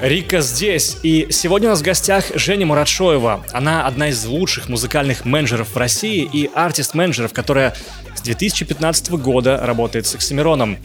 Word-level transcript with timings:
Рика 0.00 0.40
здесь, 0.40 0.98
и 1.02 1.28
сегодня 1.30 1.68
у 1.68 1.70
нас 1.70 1.80
в 1.80 1.82
гостях 1.82 2.26
Женя 2.34 2.66
Муратшоева. 2.66 3.44
Она 3.52 3.86
одна 3.86 4.08
из 4.08 4.24
лучших 4.24 4.68
музыкальных 4.68 5.24
менеджеров 5.24 5.74
в 5.74 5.76
России 5.76 6.28
и 6.30 6.50
артист-менеджеров, 6.54 7.32
которая 7.32 7.74
с 8.14 8.20
2015 8.20 9.10
года 9.12 9.58
работает 9.62 10.06
с 10.06 10.14
Оксимироном. 10.14 10.78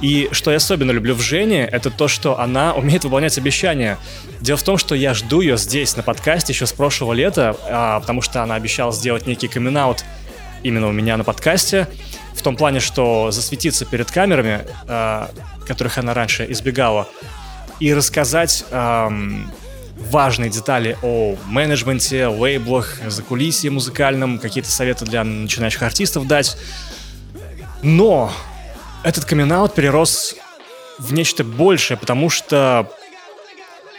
И 0.00 0.28
что 0.32 0.50
я 0.50 0.58
особенно 0.58 0.90
люблю 0.90 1.14
в 1.14 1.20
Жене, 1.20 1.64
это 1.64 1.90
то, 1.90 2.08
что 2.08 2.38
она 2.38 2.74
умеет 2.74 3.04
выполнять 3.04 3.36
обещания. 3.38 3.98
Дело 4.40 4.56
в 4.56 4.62
том, 4.62 4.78
что 4.78 4.94
я 4.94 5.14
жду 5.14 5.40
ее 5.40 5.56
здесь 5.56 5.96
на 5.96 6.02
подкасте 6.02 6.52
еще 6.52 6.66
с 6.66 6.72
прошлого 6.72 7.12
лета, 7.12 7.56
а, 7.68 8.00
потому 8.00 8.22
что 8.22 8.42
она 8.42 8.54
обещала 8.54 8.92
сделать 8.92 9.26
некий 9.26 9.48
камин 9.48 9.78
именно 10.62 10.88
у 10.88 10.92
меня 10.92 11.16
на 11.16 11.24
подкасте, 11.24 11.88
в 12.34 12.42
том 12.42 12.56
плане, 12.56 12.80
что 12.80 13.30
засветиться 13.30 13.84
перед 13.84 14.10
камерами, 14.10 14.66
э, 14.86 15.26
которых 15.66 15.98
она 15.98 16.14
раньше 16.14 16.46
избегала, 16.50 17.08
и 17.80 17.94
рассказать 17.94 18.64
эм, 18.70 19.50
важные 19.96 20.50
детали 20.50 20.96
о 21.02 21.36
менеджменте, 21.46 22.26
лейблах, 22.26 22.98
закулисье 23.06 23.70
музыкальном, 23.70 24.38
какие-то 24.38 24.70
советы 24.70 25.04
для 25.04 25.24
начинающих 25.24 25.82
артистов 25.82 26.26
дать. 26.26 26.56
Но 27.82 28.32
этот 29.02 29.24
камин 29.24 29.48
перерос 29.68 30.36
в 30.98 31.12
нечто 31.12 31.44
большее, 31.44 31.96
потому 31.96 32.28
что 32.28 32.90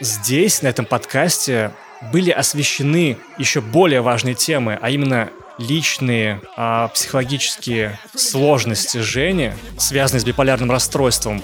здесь, 0.00 0.62
на 0.62 0.68
этом 0.68 0.84
подкасте, 0.84 1.72
были 2.12 2.30
освещены 2.30 3.18
еще 3.38 3.60
более 3.60 4.00
важные 4.00 4.34
темы, 4.34 4.78
а 4.80 4.90
именно 4.90 5.30
личные 5.58 6.40
а, 6.56 6.88
психологические 6.88 7.98
сложности 8.14 8.98
Жени, 8.98 9.52
связанные 9.78 10.20
с 10.20 10.24
биполярным 10.24 10.70
расстройством, 10.70 11.42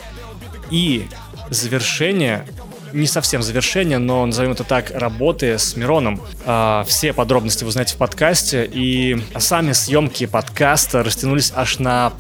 и 0.71 1.09
завершение 1.51 2.47
не 2.93 3.07
совсем 3.07 3.43
завершение, 3.43 3.98
но 3.98 4.25
назовем 4.25 4.53
это 4.53 4.64
так, 4.64 4.91
работы 4.91 5.59
с 5.59 5.77
Мироном. 5.77 6.20
А, 6.47 6.84
все 6.86 7.12
подробности 7.12 7.64
вы 7.64 7.69
узнаете 7.69 7.95
в 7.95 7.98
подкасте, 7.98 8.69
и 8.70 9.23
сами 9.39 9.73
съемки 9.73 10.27
подкаста 10.27 11.03
растянулись 11.03 11.53
аж 11.55 11.79
на 11.79 12.12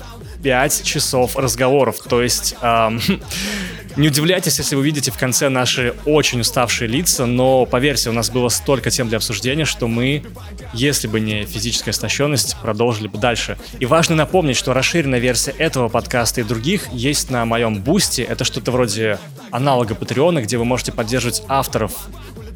5 0.42 0.82
часов 0.84 1.36
разговоров. 1.36 1.98
То 2.08 2.22
есть 2.22 2.54
эм, 2.62 3.00
не 3.96 4.08
удивляйтесь, 4.08 4.58
если 4.58 4.76
вы 4.76 4.84
видите 4.84 5.10
в 5.10 5.18
конце 5.18 5.48
наши 5.48 5.94
очень 6.04 6.40
уставшие 6.40 6.88
лица, 6.88 7.26
но 7.26 7.66
поверьте, 7.66 8.10
у 8.10 8.12
нас 8.12 8.30
было 8.30 8.48
столько 8.48 8.90
тем 8.90 9.08
для 9.08 9.16
обсуждения, 9.18 9.64
что 9.64 9.88
мы, 9.88 10.24
если 10.72 11.08
бы 11.08 11.20
не 11.20 11.44
физическая 11.44 11.92
истощенность, 11.92 12.56
продолжили 12.62 13.08
бы 13.08 13.18
дальше. 13.18 13.58
И 13.80 13.86
важно 13.86 14.14
напомнить, 14.14 14.56
что 14.56 14.72
расширенная 14.72 15.18
версия 15.18 15.50
этого 15.52 15.88
подкаста 15.88 16.40
и 16.40 16.44
других 16.44 16.92
есть 16.92 17.30
на 17.30 17.44
моем 17.44 17.82
бусте. 17.82 18.22
Это 18.22 18.44
что-то 18.44 18.70
вроде 18.70 19.18
аналога 19.50 19.94
Патреона, 19.94 20.42
где 20.42 20.58
вы 20.58 20.64
можете 20.64 20.92
поддерживать 20.92 21.42
авторов 21.48 21.92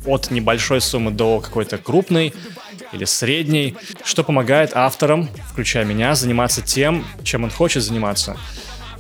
от 0.06 0.30
небольшой 0.30 0.80
суммы 0.80 1.10
до 1.10 1.41
какой-то 1.41 1.78
крупной 1.78 2.34
или 2.92 3.04
средней, 3.04 3.76
что 4.04 4.24
помогает 4.24 4.72
авторам, 4.74 5.28
включая 5.50 5.84
меня, 5.84 6.14
заниматься 6.14 6.62
тем, 6.62 7.04
чем 7.24 7.44
он 7.44 7.50
хочет 7.50 7.82
заниматься. 7.82 8.36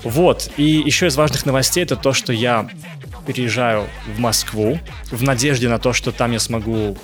Вот, 0.02 0.50
и 0.56 0.64
еще 0.64 1.06
из 1.06 1.16
важных 1.16 1.46
новостей 1.46 1.84
это 1.84 1.96
то, 1.96 2.12
что 2.12 2.32
я 2.32 2.68
переезжаю 3.26 3.86
в 4.14 4.18
Москву 4.18 4.78
в 5.10 5.22
надежде 5.22 5.68
на 5.68 5.78
то, 5.78 5.92
что 5.92 6.10
там 6.10 6.32
я 6.32 6.40
смогу 6.40 6.96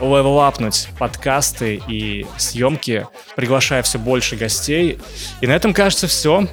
левелапнуть 0.00 0.88
подкасты 0.98 1.80
и 1.88 2.26
съемки, 2.36 3.06
приглашая 3.36 3.82
все 3.82 3.98
больше 3.98 4.36
гостей. 4.36 4.98
И 5.40 5.46
на 5.46 5.52
этом, 5.52 5.72
кажется, 5.72 6.06
все. 6.06 6.46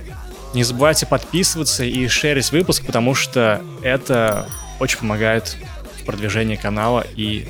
Не 0.54 0.64
забывайте 0.64 1.06
подписываться 1.06 1.84
и 1.84 2.08
шерить 2.08 2.52
выпуск, 2.52 2.86
потому 2.86 3.14
что 3.14 3.62
это 3.84 4.48
очень 4.80 5.00
помогает 5.00 5.58
в 6.00 6.06
продвижении 6.06 6.56
канала 6.56 7.06
и 7.16 7.48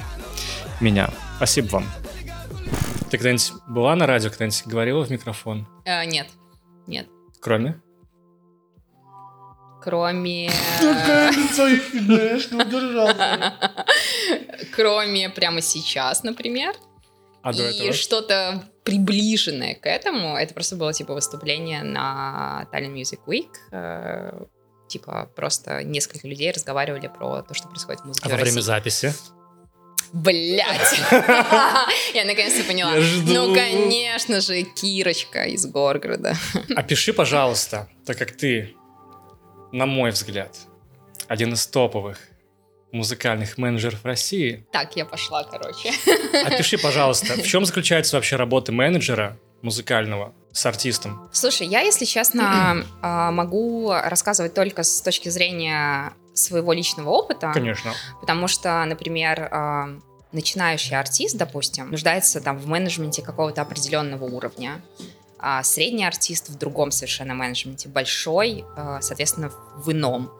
меня. 0.79 1.09
Спасибо 1.37 1.67
вам. 1.67 1.85
Ты 3.09 3.17
когда-нибудь 3.17 3.53
была 3.67 3.95
на 3.95 4.05
радио, 4.05 4.29
когда-нибудь 4.29 4.67
говорила 4.67 5.03
в 5.03 5.09
микрофон? 5.09 5.67
Э, 5.85 6.05
нет, 6.05 6.27
нет. 6.85 7.07
Кроме? 7.41 7.81
Кроме... 9.81 10.51
Кроме 14.75 15.29
прямо 15.29 15.61
сейчас, 15.61 16.21
например. 16.21 16.75
А 17.41 17.51
до 17.51 17.69
И 17.69 17.91
что-то 17.93 18.63
приближенное 18.83 19.73
к 19.73 19.87
этому. 19.87 20.37
Это 20.37 20.53
просто 20.53 20.75
было 20.75 20.93
типа 20.93 21.15
выступление 21.15 21.81
на 21.81 22.67
Tallinn 22.71 22.93
Music 22.93 23.21
Week. 23.25 23.49
Э, 23.71 24.39
типа 24.87 25.31
просто 25.35 25.83
несколько 25.83 26.27
людей 26.27 26.51
разговаривали 26.51 27.07
про 27.07 27.41
то, 27.41 27.55
что 27.55 27.69
происходит 27.69 28.01
в 28.01 28.05
музыке 28.05 28.27
А 28.27 28.31
во 28.31 28.37
время 28.37 28.61
записи? 28.61 29.13
Блять. 30.13 30.99
Я 32.13 32.25
наконец-то 32.25 32.63
поняла. 32.63 32.93
Ну, 33.25 33.53
конечно 33.53 34.41
же, 34.41 34.63
Кирочка 34.63 35.43
из 35.43 35.65
Горгорода. 35.65 36.35
Опиши, 36.75 37.13
пожалуйста, 37.13 37.89
так 38.05 38.17
как 38.17 38.31
ты, 38.31 38.75
на 39.71 39.85
мой 39.85 40.11
взгляд, 40.11 40.55
один 41.27 41.53
из 41.53 41.67
топовых 41.67 42.17
музыкальных 42.91 43.57
менеджеров 43.57 44.03
России. 44.03 44.65
Так, 44.71 44.95
я 44.95 45.05
пошла, 45.05 45.43
короче. 45.43 45.91
Опиши, 46.45 46.77
пожалуйста, 46.77 47.35
в 47.35 47.45
чем 47.45 47.65
заключается 47.65 48.15
вообще 48.15 48.35
работа 48.35 48.71
менеджера 48.71 49.37
музыкального 49.61 50.33
с 50.51 50.65
артистом? 50.65 51.29
Слушай, 51.31 51.67
я, 51.67 51.81
если 51.81 52.05
честно, 52.05 52.83
а, 53.01 53.31
могу 53.31 53.91
рассказывать 53.91 54.53
только 54.53 54.83
с 54.83 55.01
точки 55.01 55.29
зрения 55.29 56.13
своего 56.39 56.73
личного 56.73 57.09
опыта. 57.09 57.51
Конечно. 57.53 57.93
Потому 58.19 58.47
что, 58.47 58.83
например, 58.85 59.49
а, 59.51 59.89
начинающий 60.31 60.97
артист, 60.97 61.37
допустим, 61.37 61.91
нуждается 61.91 62.41
там 62.41 62.57
в 62.57 62.67
менеджменте 62.67 63.21
какого-то 63.21 63.61
определенного 63.61 64.25
уровня, 64.25 64.81
а 65.39 65.63
средний 65.63 66.05
артист 66.05 66.49
в 66.49 66.57
другом 66.57 66.91
совершенно 66.91 67.33
менеджменте, 67.33 67.89
большой, 67.89 68.65
а, 68.75 69.01
соответственно, 69.01 69.51
в 69.75 69.91
ином. 69.91 70.31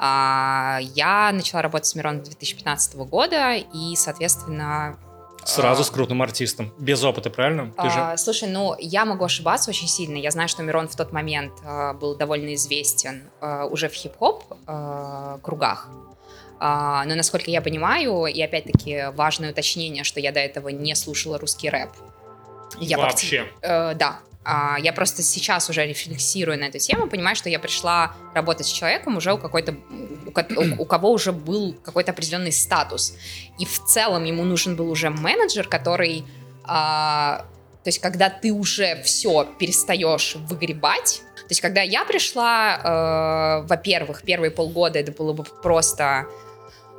Я 0.00 1.30
начала 1.34 1.60
работать 1.60 1.88
с 1.88 1.96
Мироном 1.96 2.22
2015 2.22 3.04
года, 3.04 3.54
и, 3.56 3.96
соответственно, 3.96 4.96
Сразу 5.48 5.84
с 5.84 5.90
крупным 5.90 6.22
артистом, 6.22 6.72
без 6.78 7.02
опыта, 7.02 7.30
правильно? 7.30 7.72
Ты 7.82 7.90
же... 7.90 8.16
Слушай, 8.16 8.48
ну 8.48 8.74
я 8.78 9.04
могу 9.04 9.24
ошибаться 9.24 9.70
очень 9.70 9.88
сильно. 9.88 10.16
Я 10.16 10.30
знаю, 10.30 10.48
что 10.48 10.62
Мирон 10.62 10.88
в 10.88 10.96
тот 10.96 11.12
момент 11.12 11.52
был 12.00 12.16
довольно 12.16 12.54
известен 12.54 13.30
уже 13.70 13.88
в 13.88 13.92
хип-хоп 13.92 14.44
кругах. 15.42 15.88
А, 16.60 17.04
но, 17.04 17.14
насколько 17.14 17.50
я 17.50 17.60
понимаю, 17.60 18.26
и 18.26 18.42
опять-таки 18.42 19.12
важное 19.14 19.52
уточнение, 19.52 20.04
что 20.04 20.20
я 20.20 20.32
до 20.32 20.40
этого 20.40 20.68
не 20.70 20.94
слушала 20.94 21.38
русский 21.38 21.70
рэп. 21.70 21.90
Я 22.80 22.98
Вообще? 22.98 23.46
Э, 23.62 23.94
да. 23.94 24.18
А, 24.50 24.78
я 24.78 24.92
просто 24.92 25.22
сейчас 25.22 25.68
уже 25.68 25.86
рефлексирую 25.86 26.58
на 26.58 26.64
эту 26.64 26.78
тему, 26.78 27.06
понимаю, 27.06 27.36
что 27.36 27.50
я 27.50 27.58
пришла 27.58 28.12
работать 28.34 28.66
с 28.66 28.70
человеком 28.70 29.16
уже 29.18 29.34
у 29.34 29.38
какой-то 29.38 29.76
у, 30.56 30.82
у 30.82 30.84
кого 30.86 31.12
уже 31.12 31.32
был 31.32 31.74
какой-то 31.84 32.12
определенный 32.12 32.52
статус. 32.52 33.14
И 33.58 33.66
в 33.66 33.84
целом 33.84 34.24
ему 34.24 34.44
нужен 34.44 34.74
был 34.76 34.90
уже 34.90 35.10
менеджер, 35.10 35.68
который... 35.68 36.24
А, 36.64 37.44
то 37.84 37.88
есть, 37.88 38.00
когда 38.00 38.30
ты 38.30 38.52
уже 38.52 39.02
все 39.02 39.44
перестаешь 39.58 40.36
выгребать, 40.36 41.22
то 41.36 41.50
есть, 41.50 41.60
когда 41.60 41.80
я 41.80 42.04
пришла, 42.04 43.62
э, 43.62 43.66
во-первых, 43.66 44.22
первые 44.22 44.50
полгода 44.50 44.98
это 44.98 45.12
было 45.12 45.32
бы 45.32 45.44
просто 45.44 46.26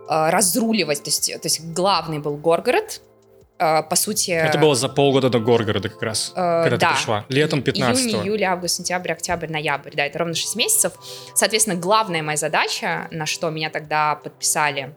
Э, 0.09 0.31
разруливать. 0.31 1.03
То 1.03 1.09
есть, 1.09 1.31
то 1.31 1.45
есть 1.45 1.63
главный 1.63 2.17
был 2.17 2.35
Горгород, 2.35 3.01
по 3.59 3.95
сути... 3.95 4.31
Это 4.31 4.57
было 4.57 4.73
за 4.73 4.87
полгода 4.87 5.29
до 5.29 5.39
Горгорода 5.39 5.89
как 5.89 6.01
раз, 6.01 6.31
э, 6.35 6.63
когда 6.63 6.77
да. 6.77 6.89
ты 6.89 6.95
пришла. 6.95 7.25
Летом 7.27 7.61
15 7.61 8.05
Июнь, 8.05 8.25
июль, 8.25 8.43
август, 8.43 8.77
сентябрь, 8.77 9.11
октябрь, 9.11 9.51
ноябрь. 9.51 9.91
Да, 9.93 10.05
это 10.05 10.19
ровно 10.19 10.33
6 10.33 10.55
месяцев. 10.55 10.93
Соответственно, 11.35 11.75
главная 11.75 12.23
моя 12.23 12.37
задача, 12.37 13.07
на 13.11 13.25
что 13.25 13.49
меня 13.49 13.69
тогда 13.69 14.15
подписали, 14.15 14.95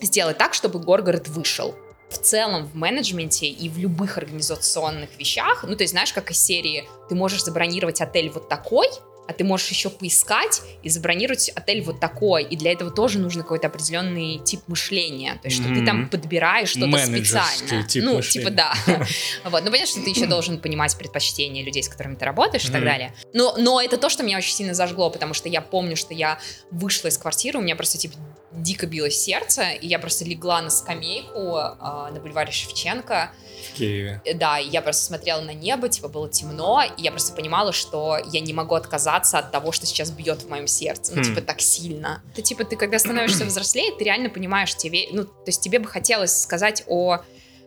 сделать 0.00 0.38
так, 0.38 0.54
чтобы 0.54 0.78
Горгород 0.78 1.28
вышел. 1.28 1.74
В 2.08 2.18
целом 2.18 2.66
в 2.66 2.74
менеджменте 2.74 3.46
и 3.46 3.68
в 3.68 3.78
любых 3.78 4.18
организационных 4.18 5.10
вещах, 5.18 5.64
ну, 5.66 5.76
то 5.76 5.82
есть, 5.82 5.92
знаешь, 5.92 6.12
как 6.12 6.30
из 6.30 6.42
серии, 6.42 6.84
ты 7.08 7.14
можешь 7.14 7.44
забронировать 7.44 8.00
отель 8.00 8.30
вот 8.30 8.48
такой, 8.48 8.88
а 9.32 9.34
ты 9.34 9.44
можешь 9.44 9.68
еще 9.68 9.88
поискать 9.88 10.60
и 10.82 10.90
забронировать 10.90 11.50
отель 11.54 11.82
вот 11.82 12.00
такой. 12.00 12.44
И 12.44 12.56
для 12.56 12.72
этого 12.72 12.90
тоже 12.90 13.18
нужно 13.18 13.42
какой-то 13.42 13.68
определенный 13.68 14.38
тип 14.38 14.60
мышления. 14.66 15.38
То 15.42 15.48
есть, 15.48 15.60
что 15.60 15.68
mm-hmm. 15.68 15.80
ты 15.80 15.86
там 15.86 16.08
подбираешь 16.08 16.70
что-то 16.70 16.98
специально. 16.98 17.82
Тип 17.84 18.04
ну, 18.04 18.16
мышления. 18.16 18.46
типа, 18.46 18.50
да. 18.54 18.74
вот. 19.44 19.64
Ну, 19.64 19.70
понятно, 19.70 19.86
что 19.86 20.02
ты 20.02 20.10
еще 20.10 20.26
должен 20.26 20.58
понимать 20.58 20.96
предпочтения 20.96 21.64
людей, 21.64 21.82
с 21.82 21.88
которыми 21.88 22.16
ты 22.16 22.24
работаешь 22.24 22.64
и 22.64 22.72
так 22.72 22.84
далее. 22.84 23.14
Но, 23.32 23.54
но 23.56 23.80
это 23.80 23.96
то, 23.96 24.08
что 24.10 24.22
меня 24.22 24.38
очень 24.38 24.52
сильно 24.52 24.74
зажгло, 24.74 25.10
потому 25.10 25.34
что 25.34 25.48
я 25.48 25.62
помню, 25.62 25.96
что 25.96 26.12
я 26.12 26.38
вышла 26.70 27.08
из 27.08 27.16
квартиры, 27.16 27.58
у 27.58 27.62
меня 27.62 27.76
просто, 27.76 27.96
типа, 27.98 28.14
дико 28.52 28.86
билось 28.86 29.16
сердце, 29.16 29.70
и 29.70 29.86
я 29.86 29.98
просто 29.98 30.24
легла 30.24 30.60
на 30.60 30.70
скамейку 30.70 31.56
э, 31.56 32.12
на 32.12 32.20
бульваре 32.20 32.52
Шевченко. 32.52 33.32
В 33.62 33.76
Киеве. 33.78 34.20
Э, 34.24 34.34
Да, 34.34 34.58
я 34.58 34.82
просто 34.82 35.04
смотрела 35.04 35.40
на 35.40 35.52
небо, 35.54 35.88
типа 35.88 36.08
было 36.08 36.28
темно, 36.28 36.82
и 36.96 37.02
я 37.02 37.10
просто 37.10 37.34
понимала, 37.34 37.72
что 37.72 38.18
я 38.32 38.40
не 38.40 38.52
могу 38.52 38.74
отказаться 38.74 39.38
от 39.38 39.52
того, 39.52 39.72
что 39.72 39.86
сейчас 39.86 40.10
бьет 40.10 40.42
в 40.42 40.48
моем 40.48 40.66
сердце, 40.66 41.12
ну, 41.14 41.20
Хм. 41.22 41.24
типа 41.24 41.40
так 41.40 41.60
сильно. 41.60 42.22
Это 42.32 42.42
типа 42.42 42.64
ты, 42.64 42.76
когда 42.76 42.98
становишься 42.98 43.44
взрослее, 43.44 43.92
ты 43.98 44.04
реально 44.04 44.30
понимаешь, 44.30 44.74
тебе, 44.74 45.06
ну, 45.12 45.24
то 45.24 45.32
есть 45.46 45.60
тебе 45.62 45.78
бы 45.78 45.88
хотелось 45.88 46.42
сказать 46.42 46.84
о 46.86 47.18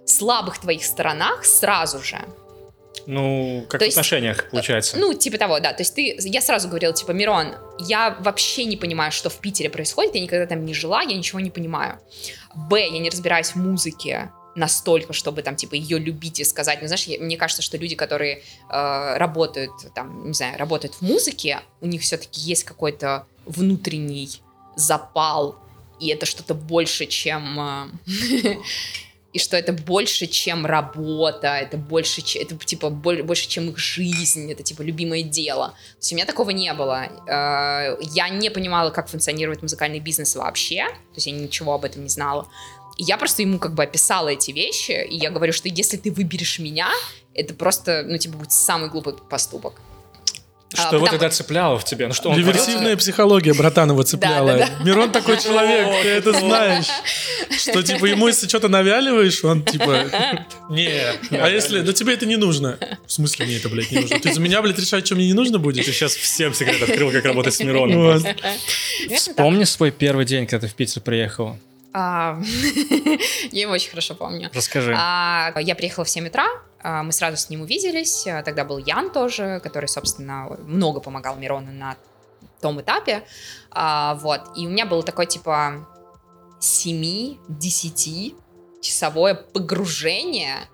слабых 0.06 0.60
твоих 0.60 0.84
сторонах 0.84 1.46
сразу 1.46 2.00
же. 2.04 2.20
Ну, 3.08 3.66
как 3.70 3.80
То 3.80 3.86
в 3.86 3.88
есть, 3.88 3.98
отношениях, 3.98 4.50
получается. 4.50 4.98
Ну, 4.98 5.14
типа 5.14 5.38
того, 5.38 5.60
да. 5.60 5.74
То 5.74 5.82
есть 5.82 5.94
ты, 5.94 6.16
я 6.20 6.42
сразу 6.42 6.68
говорила, 6.68 6.94
типа, 6.94 7.12
Мирон, 7.12 7.54
я 7.80 8.18
вообще 8.20 8.66
не 8.66 8.78
понимаю, 8.78 9.12
что 9.12 9.30
в 9.30 9.36
Питере 9.36 9.70
происходит, 9.70 10.16
я 10.16 10.22
никогда 10.22 10.48
там 10.48 10.66
не 10.66 10.74
жила, 10.74 11.02
я 11.02 11.16
ничего 11.16 11.40
не 11.40 11.52
понимаю. 11.52 12.00
Б, 12.56 12.82
я 12.88 12.98
не 13.00 13.10
разбираюсь 13.10 13.50
в 13.52 13.58
музыке 13.58 14.32
настолько, 14.56 15.14
чтобы 15.14 15.42
там, 15.42 15.56
типа, 15.56 15.76
ее 15.76 16.00
любить 16.00 16.40
и 16.40 16.44
сказать. 16.46 16.80
Ну, 16.82 16.88
знаешь, 16.88 17.04
я- 17.06 17.20
мне 17.20 17.38
кажется, 17.38 17.62
что 17.62 17.78
люди, 17.78 17.96
которые 17.96 18.42
э, 18.70 19.18
работают, 19.18 19.72
там, 19.94 20.28
не 20.28 20.34
знаю, 20.34 20.58
работают 20.58 20.96
в 20.96 21.02
музыке, 21.02 21.60
у 21.82 21.88
них 21.88 22.02
все-таки 22.02 22.40
есть 22.42 22.64
какой-то 22.64 23.26
внутренний 23.46 24.30
запал, 24.76 25.56
и 26.00 26.08
это 26.10 26.26
что-то 26.26 26.54
больше, 26.54 27.06
чем... 27.06 27.60
э, 28.08 28.56
и 29.34 29.38
что 29.40 29.58
это 29.58 29.74
больше, 29.74 30.28
чем 30.28 30.66
работа, 30.66 31.48
это 31.58 31.76
больше, 31.78 32.22
это 32.40 32.56
типа 32.56 32.90
боль- 32.90 33.22
больше, 33.22 33.50
чем 33.50 33.68
их 33.70 33.78
жизнь, 33.78 34.50
это 34.50 34.64
типа 34.64 34.82
любимое 34.82 35.24
дело. 35.24 35.70
То 35.70 35.98
есть 36.00 36.14
у 36.14 36.16
меня 36.16 36.26
такого 36.26 36.52
не 36.52 36.74
было. 36.74 37.08
Э, 37.28 37.98
Я 38.02 38.30
не 38.30 38.50
понимала, 38.50 38.92
как 38.92 39.10
функционирует 39.10 39.62
музыкальный 39.62 40.00
бизнес 40.00 40.36
вообще, 40.38 40.86
то 40.88 41.16
есть 41.16 41.28
я 41.28 41.34
ничего 41.34 41.74
об 41.74 41.84
этом 41.84 42.04
не 42.04 42.10
знала. 42.10 42.48
И 42.98 43.04
я 43.04 43.18
просто 43.18 43.42
ему 43.42 43.60
как 43.60 43.74
бы 43.74 43.84
описала 43.84 44.30
эти 44.30 44.52
вещи, 44.52 45.06
и 45.06 45.18
я 45.18 45.30
говорю, 45.30 45.54
что 45.54 45.68
если 45.68 45.98
ты 45.98 46.12
выберешь 46.12 46.60
меня, 46.60 46.90
это 47.34 47.54
просто, 47.54 48.04
ну, 48.08 48.18
типа, 48.18 48.38
будет 48.38 48.52
самый 48.52 48.90
глупый 48.90 49.14
поступок. 49.14 49.74
Что 50.74 50.90
а, 50.90 50.96
его 50.96 51.06
потому- 51.06 51.20
тогда 51.20 51.30
цепляло 51.30 51.80
в 51.80 51.86
тебе? 51.86 52.08
Ну 52.08 52.14
что, 52.14 52.30
он 52.30 52.38
Реверсивная 52.38 52.98
психология 52.98 53.54
Братанова 53.54 54.04
цепляла. 54.04 54.58
Да, 54.58 54.68
да, 54.68 54.84
Мирон 54.84 55.12
такой 55.12 55.40
человек, 55.40 56.02
ты 56.02 56.10
это 56.10 56.34
знаешь. 56.34 56.88
Что, 57.58 57.84
типа, 57.84 58.06
ему 58.06 58.28
если 58.28 58.48
что-то 58.48 58.68
навяливаешь, 58.68 59.44
он, 59.44 59.64
типа, 59.64 60.06
не. 60.70 60.90
А 61.32 61.50
если, 61.50 61.82
да 61.82 61.94
тебе 61.94 62.14
это 62.14 62.26
не 62.26 62.36
нужно. 62.36 62.78
В 63.06 63.12
смысле 63.12 63.46
мне 63.46 63.58
это, 63.58 63.70
блядь, 63.70 63.92
не 63.92 64.00
нужно? 64.00 64.20
Ты 64.20 64.34
за 64.34 64.42
меня, 64.42 64.62
блядь, 64.62 64.80
решать, 64.80 65.06
что 65.06 65.16
мне 65.16 65.28
не 65.28 65.34
нужно 65.34 65.60
будет? 65.60 65.86
Ты 65.86 65.92
сейчас 65.92 66.16
всем 66.16 66.54
секрет 66.54 66.82
открыл, 66.82 67.12
как 67.12 67.24
работать 67.24 67.54
с 67.54 67.60
Мироном. 67.60 68.24
Вспомни 69.16 69.64
свой 69.64 69.92
первый 69.92 70.26
день, 70.26 70.48
когда 70.48 70.68
ты 70.68 70.74
в 70.74 70.76
Питер 70.76 71.02
приехала. 71.02 71.58
Я 73.52 73.62
его 73.62 73.72
очень 73.72 73.90
хорошо 73.90 74.16
помню. 74.16 74.50
Расскажи. 74.54 74.94
А, 74.98 75.54
я 75.60 75.76
приехала 75.76 76.04
в 76.04 76.10
7 76.10 76.28
утра, 76.28 76.46
а, 76.82 77.04
мы 77.04 77.12
сразу 77.12 77.38
с 77.38 77.50
ним 77.50 77.62
увиделись. 77.62 78.28
а, 78.28 78.44
Тогда 78.44 78.66
был 78.66 78.78
Ян 78.80 79.12
тоже, 79.12 79.62
который, 79.64 79.88
собственно, 79.88 80.50
много 80.66 81.00
помогал 81.00 81.36
Мирону 81.38 81.72
на 81.72 81.96
том 82.62 82.82
этапе. 82.82 83.24
Вот. 83.74 84.42
И 84.58 84.66
у 84.66 84.70
меня 84.70 84.86
было 84.86 85.04
такое, 85.04 85.26
типа, 85.26 85.88
7-10 86.60 88.36
часовое 88.82 89.34
погружение. 89.34 90.68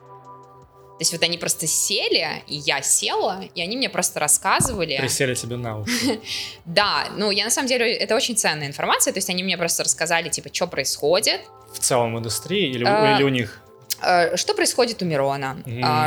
То 1.01 1.03
есть 1.03 1.13
вот 1.13 1.23
они 1.23 1.39
просто 1.39 1.65
сели, 1.65 2.43
и 2.45 2.57
я 2.57 2.83
села, 2.83 3.43
и 3.55 3.61
они 3.63 3.75
мне 3.75 3.89
просто 3.89 4.19
рассказывали. 4.19 4.97
Присели 4.99 5.33
тебе 5.33 5.57
на 5.57 5.79
уши. 5.79 6.19
Да, 6.65 7.07
ну 7.17 7.31
я 7.31 7.45
на 7.45 7.49
самом 7.49 7.67
деле, 7.67 7.91
это 7.91 8.15
очень 8.15 8.37
ценная 8.37 8.67
информация, 8.67 9.11
то 9.11 9.17
есть 9.17 9.27
они 9.31 9.43
мне 9.43 9.57
просто 9.57 9.83
рассказали, 9.83 10.29
типа, 10.29 10.49
что 10.53 10.67
происходит, 10.67 11.41
В 11.73 11.79
целом 11.79 12.19
индустрии 12.19 12.69
или, 12.69 12.83
у- 12.83 13.15
или 13.15 13.23
у 13.23 13.29
них? 13.29 13.61
Э, 14.03 14.37
Что 14.37 14.53
происходит 14.53 15.01
у 15.01 15.05
Мирона? 15.05 15.57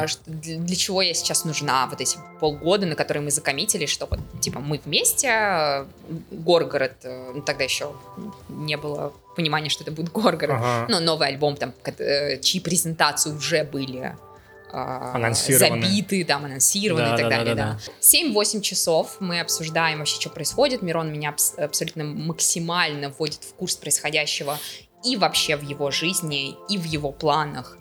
Ш- 0.06 0.18
Для 0.26 0.76
чего 0.76 1.02
я 1.02 1.12
сейчас 1.12 1.44
нужна? 1.44 1.86
Вот 1.88 2.00
эти 2.00 2.16
полгода, 2.38 2.86
на 2.86 2.94
которые 2.94 3.24
мы 3.24 3.32
закоммитили, 3.32 3.86
что 3.86 4.06
вот, 4.06 4.20
типа, 4.40 4.60
мы 4.60 4.80
вместе, 4.84 5.26
э, 5.28 5.84
Горгород, 6.30 6.92
э, 7.02 7.32
ну, 7.34 7.42
тогда 7.42 7.64
еще 7.64 7.92
не 8.48 8.76
было 8.76 9.12
понимания, 9.34 9.70
что 9.70 9.82
это 9.82 9.90
будет 9.90 10.12
Горгород, 10.12 10.56
Ага. 10.60 10.86
ну, 10.88 11.00
новый 11.00 11.26
альбом, 11.26 11.56
там, 11.56 11.72
э, 11.98 12.38
чьи 12.40 12.60
презентации 12.60 13.30
уже 13.32 13.64
были. 13.64 14.16
Забиты, 14.74 16.24
там, 16.24 16.44
анонсированы 16.44 17.08
Да, 17.08 17.14
и 17.14 17.18
так 17.18 17.30
да, 17.30 17.36
далее, 17.36 17.54
да, 17.54 17.78
да. 17.86 17.92
7-8 18.00 18.60
часов 18.60 19.16
мы 19.20 19.40
обсуждаем 19.40 19.98
вообще, 19.98 20.20
что 20.20 20.30
происходит. 20.30 20.82
Мирон 20.82 21.12
меня 21.12 21.30
абс- 21.30 21.54
абсолютно 21.56 22.04
максимально 22.04 23.10
вводит 23.10 23.44
в 23.44 23.54
курс 23.54 23.76
происходящего 23.76 24.58
и 25.04 25.16
вообще 25.16 25.56
в 25.56 25.62
его 25.62 25.90
жизни, 25.90 26.56
и 26.68 26.78
в 26.78 26.84
его 26.84 27.12
планах, 27.12 27.78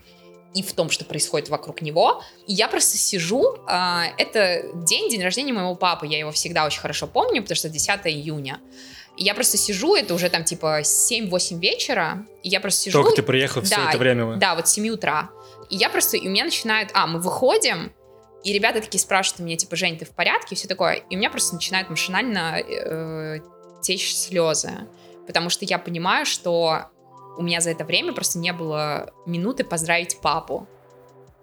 и 0.54 0.62
в 0.62 0.74
том, 0.74 0.90
что 0.90 1.06
происходит 1.06 1.50
вокруг 1.50 1.82
него. 1.82 2.22
И 2.48 2.54
я 2.54 2.68
просто 2.68 2.98
сижу, 2.98 3.58
а, 3.68 4.06
это 4.18 4.64
день, 4.76 5.10
день 5.10 5.24
рождения 5.24 5.54
моего 5.54 5.76
папы, 5.76 6.06
я 6.06 6.20
его 6.20 6.32
всегда 6.32 6.66
очень 6.66 6.82
хорошо 6.82 7.08
помню, 7.08 7.42
потому 7.42 7.56
что 7.56 7.70
10 7.70 8.08
июня. 8.08 8.60
И 9.16 9.24
я 9.24 9.36
просто 9.36 9.58
сижу, 9.58 9.96
это 9.96 10.14
уже 10.14 10.30
там 10.30 10.44
типа 10.44 10.82
7-8 10.82 11.60
вечера, 11.60 12.26
и 12.42 12.50
я 12.50 12.60
просто 12.60 12.82
сижу... 12.82 13.02
Только 13.02 13.18
ты 13.18 13.24
приехал, 13.24 13.62
все 13.62 13.76
Да, 13.76 13.90
это 13.90 13.98
время. 13.98 14.36
Да, 14.38 14.56
вот 14.56 14.68
с 14.68 14.74
7 14.74 14.90
утра. 14.90 15.30
И 15.74 15.76
я 15.76 15.90
просто, 15.90 16.18
и 16.18 16.28
у 16.28 16.30
меня 16.30 16.46
начинает, 16.46 16.92
а, 16.94 17.08
мы 17.08 17.20
выходим, 17.20 17.92
и 18.44 18.54
ребята 18.54 18.80
такие 18.80 19.00
спрашивают 19.00 19.40
меня, 19.40 19.58
типа, 19.58 19.76
Жень, 19.76 19.98
ты 19.98 20.06
в 20.06 20.12
порядке? 20.12 20.54
И 20.54 20.56
все 20.56 20.68
такое. 20.68 21.04
И 21.10 21.16
у 21.16 21.18
меня 21.18 21.32
просто 21.32 21.56
начинают 21.56 21.90
машинально 21.90 22.60
э, 22.60 23.40
течь 23.82 24.16
слезы. 24.16 24.88
Потому 25.26 25.50
что 25.50 25.66
я 25.66 25.80
понимаю, 25.80 26.28
что 26.28 26.92
у 27.38 27.42
меня 27.42 27.60
за 27.60 27.72
это 27.72 27.86
время 27.86 28.14
просто 28.14 28.38
не 28.38 28.54
было 28.54 29.12
минуты 29.26 29.64
поздравить 29.64 30.22
папу. 30.22 30.68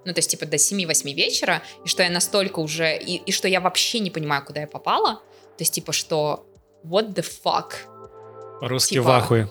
Ну, 0.04 0.12
то 0.12 0.18
есть, 0.20 0.30
типа, 0.30 0.46
до 0.46 0.58
7-8 0.58 1.12
вечера, 1.12 1.60
и 1.84 1.88
что 1.88 2.04
я 2.04 2.10
настолько 2.10 2.60
уже... 2.60 2.96
И, 2.96 3.16
и 3.16 3.32
что 3.32 3.48
я 3.48 3.60
вообще 3.60 3.98
не 3.98 4.12
понимаю, 4.12 4.44
куда 4.44 4.60
я 4.60 4.68
попала. 4.68 5.14
То 5.56 5.62
есть, 5.64 5.74
типа, 5.74 5.90
что 5.92 6.46
what 6.84 7.14
the 7.14 7.26
fuck? 7.44 7.72
Русский 8.60 8.94
типа, 8.94 9.04
в 9.04 9.10
ахуе. 9.10 9.50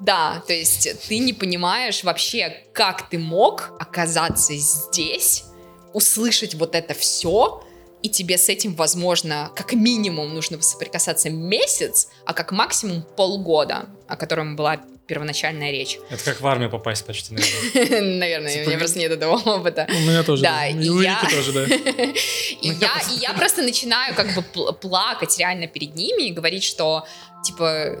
Да, 0.00 0.42
то 0.46 0.52
есть 0.52 0.88
ты 1.08 1.18
не 1.18 1.32
понимаешь 1.32 2.04
вообще, 2.04 2.64
как 2.72 3.08
ты 3.08 3.18
мог 3.18 3.70
оказаться 3.80 4.54
здесь, 4.54 5.44
услышать 5.92 6.54
вот 6.54 6.74
это 6.74 6.92
все, 6.94 7.62
и 8.02 8.08
тебе 8.08 8.36
с 8.36 8.48
этим, 8.48 8.74
возможно, 8.74 9.50
как 9.56 9.72
минимум 9.72 10.34
нужно 10.34 10.60
соприкасаться 10.60 11.30
месяц, 11.30 12.08
а 12.26 12.34
как 12.34 12.52
максимум 12.52 13.02
полгода, 13.16 13.86
о 14.06 14.16
котором 14.16 14.54
была 14.54 14.80
первоначальная 15.06 15.70
речь. 15.70 15.98
Это 16.10 16.22
как 16.24 16.40
в 16.40 16.46
армию 16.46 16.70
попасть 16.70 17.06
почти, 17.06 17.34
наверное. 17.72 18.18
Наверное, 18.18 18.52
у 18.52 18.58
Типа, 18.58 18.68
меня 18.68 18.78
просто 18.78 18.98
нет 18.98 19.12
этого 19.12 19.36
опыта. 19.36 19.86
У 19.88 20.00
меня 20.00 20.22
тоже. 20.22 20.42
Да, 20.42 20.66
и 20.66 20.88
у 20.88 21.00
тоже, 21.30 21.52
да. 21.52 21.64
И 22.60 22.68
я, 22.68 22.90
и 23.12 23.18
я 23.20 23.32
просто 23.34 23.62
начинаю 23.62 24.14
как 24.14 24.34
бы 24.34 24.42
пл- 24.54 24.72
плакать 24.74 25.38
реально 25.38 25.66
перед 25.68 25.94
ними 25.94 26.28
и 26.28 26.32
говорить, 26.32 26.64
что, 26.64 27.06
типа, 27.44 27.98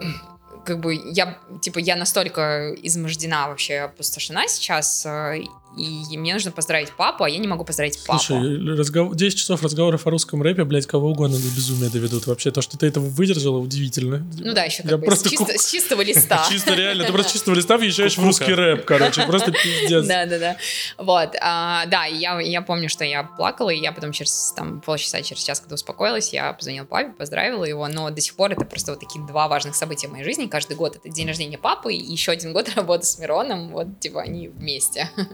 как 0.66 0.80
бы 0.80 0.94
я, 0.94 1.38
типа, 1.62 1.78
я 1.78 1.96
настолько 1.96 2.74
измождена 2.82 3.48
вообще, 3.48 3.78
опустошена 3.80 4.48
сейчас, 4.48 5.06
э, 5.06 5.44
и 5.76 6.16
мне 6.16 6.32
нужно 6.32 6.50
поздравить 6.50 6.90
папу, 6.92 7.24
а 7.24 7.28
я 7.30 7.38
не 7.38 7.46
могу 7.48 7.64
поздравить 7.64 7.98
папу. 8.06 8.18
Слушай, 8.22 8.58
разгов- 8.76 9.14
10 9.14 9.38
часов 9.38 9.62
разговоров 9.62 10.06
о 10.06 10.10
русском 10.10 10.42
рэпе, 10.42 10.64
блядь, 10.64 10.86
кого 10.86 11.10
угодно 11.10 11.36
до 11.36 11.42
безумия 11.48 11.90
доведут. 11.90 12.26
Вообще, 12.26 12.50
то, 12.50 12.62
что 12.62 12.78
ты 12.78 12.86
этого 12.86 13.04
выдержала, 13.06 13.58
удивительно. 13.58 14.26
ну 14.38 14.52
да, 14.54 14.64
еще 14.64 14.82
Я 14.84 14.90
как 14.90 15.00
бы 15.00 15.04
с, 15.06 15.08
просто 15.08 15.30
чисто- 15.30 15.44
ку- 15.44 15.58
с 15.58 15.70
чистого 15.70 16.00
листа. 16.02 16.46
Чисто 16.50 16.74
реально, 16.74 17.04
ты 17.04 17.12
просто 17.12 17.30
с 17.30 17.32
чистого 17.34 17.54
листа 17.54 17.76
въезжаешь 17.76 18.16
в 18.16 18.22
русский 18.24 18.52
рэп, 18.54 18.84
короче, 18.84 19.22
просто 19.26 19.52
пиздец. 19.52 20.06
Да, 20.06 20.26
да, 20.26 20.38
да. 20.38 20.56
Вот, 20.98 21.34
а, 21.40 21.86
да, 21.86 22.04
я, 22.06 22.40
я 22.40 22.62
помню, 22.62 22.88
что 22.88 23.04
я 23.04 23.22
плакала, 23.24 23.70
и 23.70 23.78
я 23.80 23.92
потом 23.92 24.12
через 24.12 24.52
там 24.56 24.80
полчаса, 24.80 25.22
через 25.22 25.42
час, 25.42 25.60
когда 25.60 25.74
успокоилась, 25.74 26.32
я 26.32 26.52
позвонила 26.52 26.84
папе, 26.84 27.10
поздравила 27.16 27.64
его, 27.64 27.86
но 27.88 28.10
до 28.10 28.20
сих 28.20 28.34
пор 28.34 28.52
это 28.52 28.64
просто 28.64 28.92
вот 28.92 29.00
такие 29.00 29.24
два 29.26 29.48
важных 29.48 29.74
события 29.74 30.08
в 30.08 30.12
моей 30.12 30.24
жизни. 30.24 30.46
Каждый 30.46 30.76
год 30.76 30.96
это 30.96 31.08
день 31.08 31.26
рождения 31.26 31.58
папы, 31.58 31.92
и 31.94 32.02
еще 32.12 32.32
один 32.32 32.52
год 32.52 32.68
работы 32.76 33.04
с 33.06 33.18
Мироном, 33.18 33.68
вот, 33.70 34.00
типа, 34.00 34.22
они 34.22 34.48
вместе. 34.48 35.10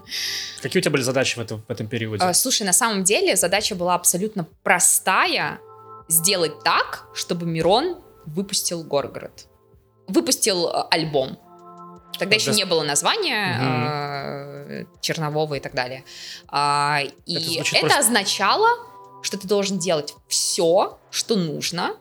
Какие 0.60 0.80
у 0.80 0.82
тебя 0.82 0.92
были 0.92 1.02
задачи 1.02 1.36
в 1.38 1.40
этом, 1.42 1.62
в 1.66 1.70
этом 1.70 1.86
периоде? 1.88 2.24
А, 2.24 2.32
Слушай, 2.34 2.62
на 2.64 2.72
самом 2.72 3.04
деле 3.04 3.36
задача 3.36 3.74
была 3.74 3.94
абсолютно 3.94 4.46
простая, 4.62 5.58
сделать 6.08 6.62
так, 6.64 7.06
чтобы 7.14 7.46
Мирон 7.46 7.96
выпустил 8.26 8.82
Горгород. 8.84 9.46
Выпустил 10.08 10.68
э, 10.68 10.84
альбом. 10.90 11.38
Тогда 12.18 12.36
еще 12.36 12.46
Когда- 12.46 12.58
не 12.58 12.64
было 12.64 12.82
названия 12.82 13.58
э, 13.60 14.84
Чернового 15.00 15.54
и 15.54 15.60
так 15.60 15.74
далее. 15.74 16.04
А, 16.48 17.00
И 17.26 17.58
Это 17.58 17.68
это, 17.70 17.80
просто- 17.80 17.98
означало, 17.98 18.68
что 19.22 19.38
ты 19.38 19.46
должен 19.48 19.78
делать 19.78 20.14
все, 20.28 20.98
что 21.10 21.36
нужно, 21.36 21.96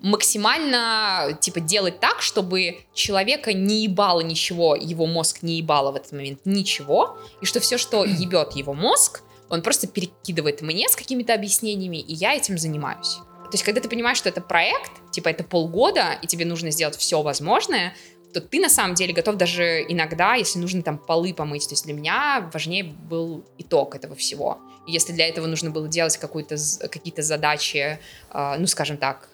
максимально, 0.00 1.36
типа, 1.40 1.60
делать 1.60 2.00
так, 2.00 2.22
чтобы 2.22 2.84
человека 2.94 3.52
не 3.52 3.84
ебало 3.84 4.20
ничего, 4.20 4.74
его 4.74 5.06
мозг 5.06 5.42
не 5.42 5.58
ебало 5.58 5.92
в 5.92 5.96
этот 5.96 6.12
момент 6.12 6.40
ничего, 6.44 7.18
и 7.40 7.46
что 7.46 7.60
все, 7.60 7.78
что 7.78 8.04
ебет 8.04 8.52
его 8.52 8.74
мозг, 8.74 9.22
он 9.48 9.62
просто 9.62 9.86
перекидывает 9.86 10.62
мне 10.62 10.88
с 10.88 10.96
какими-то 10.96 11.34
объяснениями, 11.34 11.98
и 11.98 12.14
я 12.14 12.34
этим 12.34 12.56
занимаюсь. 12.58 13.18
То 13.44 13.56
есть, 13.56 13.64
когда 13.64 13.82
ты 13.82 13.88
понимаешь, 13.90 14.16
что 14.16 14.30
это 14.30 14.40
проект, 14.40 14.92
типа, 15.10 15.28
это 15.28 15.44
полгода, 15.44 16.18
и 16.22 16.26
тебе 16.26 16.46
нужно 16.46 16.70
сделать 16.70 16.96
все 16.96 17.20
возможное, 17.20 17.94
то 18.32 18.40
ты 18.40 18.60
на 18.60 18.68
самом 18.68 18.94
деле 18.94 19.12
готов 19.12 19.36
даже 19.36 19.84
иногда, 19.88 20.34
если 20.34 20.58
нужно 20.58 20.82
там 20.82 20.98
полы 20.98 21.34
помыть. 21.34 21.68
То 21.68 21.74
есть 21.74 21.84
для 21.84 21.92
меня 21.92 22.48
важнее 22.52 22.84
был 22.84 23.44
итог 23.58 23.94
этого 23.94 24.14
всего. 24.16 24.58
И 24.86 24.92
если 24.92 25.12
для 25.12 25.28
этого 25.28 25.46
нужно 25.46 25.70
было 25.70 25.86
делать 25.86 26.16
какие-то 26.16 27.22
задачи, 27.22 27.98
э, 28.30 28.54
ну, 28.58 28.66
скажем 28.66 28.96
так, 28.96 29.28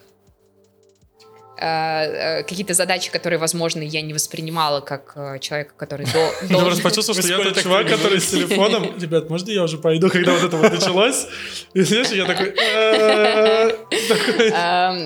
какие-то 1.58 2.74
задачи, 2.74 3.10
которые, 3.10 3.38
возможно, 3.38 3.82
я 3.82 4.00
не 4.02 4.12
воспринимала 4.12 4.80
как 4.80 5.12
э, 5.16 5.38
человека, 5.40 5.72
который 5.76 6.06
до, 6.06 6.12
должен... 6.40 6.56
Я 6.56 6.64
просто 6.64 6.82
почувствовал, 6.82 7.20
что 7.20 7.28
я 7.28 7.38
тот 7.42 7.62
чувак, 7.62 7.88
который 7.88 8.20
с 8.20 8.30
телефоном... 8.30 8.98
Ребят, 9.00 9.28
можно 9.30 9.50
я 9.50 9.64
уже 9.64 9.78
пойду, 9.78 10.08
когда 10.08 10.34
вот 10.34 10.44
это 10.44 10.56
вот 10.56 10.72
началось? 10.72 11.26
И 11.74 11.82
знаешь, 11.82 12.10
я 12.10 12.26
такой... 12.26 12.54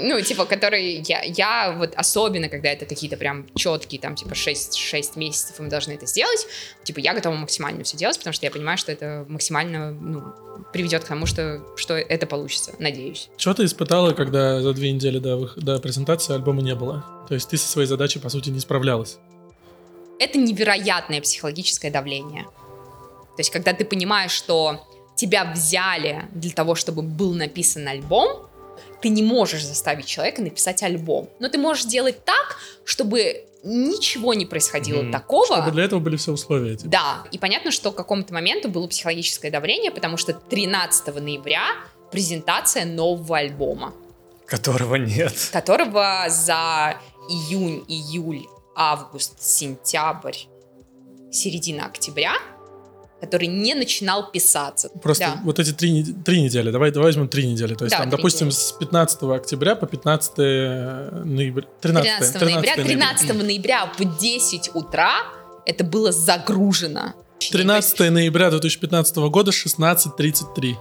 Ну, 0.09 0.21
типа, 0.21 0.44
который... 0.44 1.02
Я 1.06 1.75
вот 1.78 1.94
особенно, 1.97 2.49
когда 2.49 2.68
это 2.71 2.85
какие-то 2.87 3.16
прям 3.16 3.47
четкие, 3.54 4.00
там, 4.00 4.14
типа, 4.14 4.35
6, 4.35 4.76
6 4.76 5.16
месяцев, 5.16 5.59
мы 5.59 5.68
должны 5.68 5.92
это 5.92 6.06
сделать, 6.06 6.47
типа, 6.85 7.00
я 7.00 7.14
готова 7.14 7.35
максимально 7.35 7.85
все 7.85 7.97
делать, 7.97 8.18
потому 8.18 8.35
что 8.35 8.47
я 8.47 8.50
понимаю, 8.50 8.78
что 8.78 8.92
это 8.92 9.25
максимально, 9.28 9.92
ну, 9.92 10.23
приведет 10.73 11.04
к 11.04 11.09
тому, 11.09 11.26
что, 11.26 11.62
что 11.76 11.94
это 11.94 12.26
получится, 12.26 12.75
надеюсь. 12.78 13.28
Что 13.37 13.54
ты 13.54 13.64
испытала, 13.64 14.12
когда 14.12 14.61
за 14.61 14.73
две 14.73 14.92
недели 14.92 15.18
до, 15.18 15.50
до 15.56 15.78
презентации 15.78 16.35
альбома 16.42 16.61
не 16.61 16.75
было? 16.75 17.04
То 17.28 17.34
есть 17.34 17.49
ты 17.49 17.56
со 17.56 17.68
своей 17.68 17.87
задачей, 17.87 18.18
по 18.18 18.28
сути, 18.28 18.50
не 18.50 18.61
справлялась? 18.61 19.18
Это 20.18 20.38
невероятное 20.38 21.20
психологическое 21.20 21.90
давление. 21.90 22.44
То 22.44 23.38
есть, 23.38 23.50
когда 23.50 23.72
ты 23.72 23.84
понимаешь, 23.84 24.32
что 24.32 24.87
тебя 25.16 25.50
взяли 25.52 26.25
для 26.32 26.50
того, 26.50 26.75
чтобы 26.75 27.02
был 27.02 27.32
написан 27.32 27.88
альбом, 27.88 28.49
ты 29.00 29.08
не 29.08 29.22
можешь 29.22 29.64
заставить 29.64 30.06
человека 30.06 30.42
написать 30.42 30.82
альбом. 30.82 31.28
Но 31.38 31.49
ты 31.49 31.58
можешь 31.58 31.84
сделать 31.84 32.25
так, 32.25 32.58
чтобы 32.84 33.44
ничего 33.64 34.34
не 34.34 34.44
происходило 34.46 35.02
mm-hmm. 35.02 35.12
такого. 35.12 35.46
Чтобы 35.46 35.70
для 35.70 35.84
этого 35.84 36.00
были 36.00 36.16
все 36.16 36.32
условия. 36.32 36.76
Типа. 36.76 36.90
Да, 36.90 37.25
и 37.30 37.38
понятно, 37.38 37.70
что 37.70 37.92
к 37.92 37.96
какому-то 37.96 38.34
моменту 38.34 38.68
было 38.68 38.87
психологическое 38.87 39.50
давление, 39.50 39.90
потому 39.90 40.16
что 40.16 40.32
13 40.32 41.14
ноября 41.20 41.62
презентация 42.11 42.84
нового 42.84 43.38
альбома. 43.38 43.94
Которого 44.52 44.97
нет. 44.97 45.32
Которого 45.50 46.26
за 46.28 46.97
июнь, 47.30 47.85
июль, 47.88 48.44
август, 48.76 49.42
сентябрь, 49.42 50.37
середина 51.30 51.87
октября 51.87 52.35
который 53.23 53.47
не 53.47 53.75
начинал 53.75 54.32
писаться. 54.32 54.88
Просто 55.00 55.26
да. 55.37 55.40
вот 55.44 55.61
эти 55.61 55.73
три, 55.73 56.02
три 56.02 56.42
недели, 56.42 56.73
давай, 56.73 56.90
давай 56.90 57.11
возьмем 57.11 57.28
три 57.28 57.47
недели. 57.47 57.76
То 57.76 57.85
есть, 57.85 57.92
да, 57.92 58.00
там, 58.00 58.11
допустим, 58.11 58.49
недели. 58.49 58.61
с 58.61 58.73
15 58.73 59.23
октября 59.23 59.76
по 59.76 59.87
15 59.87 60.38
ноября. 60.38 61.68
13, 61.80 62.18
13, 62.18 62.32
13 62.32 62.42
ноября. 62.42 62.75
13 62.75 63.28
ноября. 63.28 63.44
ноября 63.47 63.92
в 63.97 64.18
10 64.18 64.71
утра 64.75 65.12
это 65.64 65.85
было 65.85 66.11
загружено. 66.11 67.14
13 67.38 68.11
ноября 68.11 68.50
2015 68.50 69.16
года 69.16 69.52
16.33. 69.52 70.75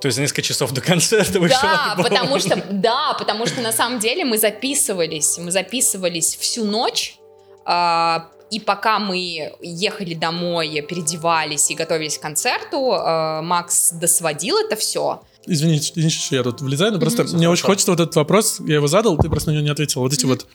То 0.00 0.06
есть 0.06 0.16
за 0.16 0.22
несколько 0.22 0.42
часов 0.42 0.72
до 0.72 0.80
концерта 0.80 1.40
вышел 1.40 1.58
Да, 1.62 1.92
альбом. 1.92 2.04
потому 2.04 2.38
что, 2.38 2.62
да, 2.70 3.14
потому 3.18 3.46
что 3.46 3.62
на 3.62 3.72
самом 3.72 3.98
деле 3.98 4.24
мы 4.24 4.38
записывались, 4.38 5.38
мы 5.38 5.50
записывались 5.50 6.36
всю 6.36 6.64
ночь, 6.64 7.16
а, 7.64 8.28
и 8.50 8.60
пока 8.60 8.98
мы 8.98 9.52
ехали 9.60 10.14
домой, 10.14 10.84
переодевались 10.88 11.70
и 11.70 11.74
готовились 11.74 12.18
к 12.18 12.22
концерту, 12.22 12.92
э, 12.92 13.40
Макс 13.42 13.92
досводил 13.92 14.56
это 14.58 14.76
все. 14.76 15.22
Извините, 15.46 15.92
извините, 15.94 16.18
что 16.18 16.36
я 16.36 16.42
тут 16.42 16.60
влезаю, 16.60 16.92
но 16.92 17.00
просто 17.00 17.22
mm-hmm. 17.22 17.36
мне 17.36 17.48
очень 17.48 17.64
хочется 17.64 17.90
вот 17.90 18.00
этот 18.00 18.14
вопрос, 18.14 18.60
я 18.60 18.76
его 18.76 18.86
задал, 18.86 19.16
ты 19.16 19.28
просто 19.28 19.50
на 19.50 19.54
него 19.54 19.64
не 19.64 19.70
ответил. 19.70 20.00
Вот 20.00 20.12
эти 20.12 20.24
mm-hmm. 20.24 20.28
вот 20.28 20.46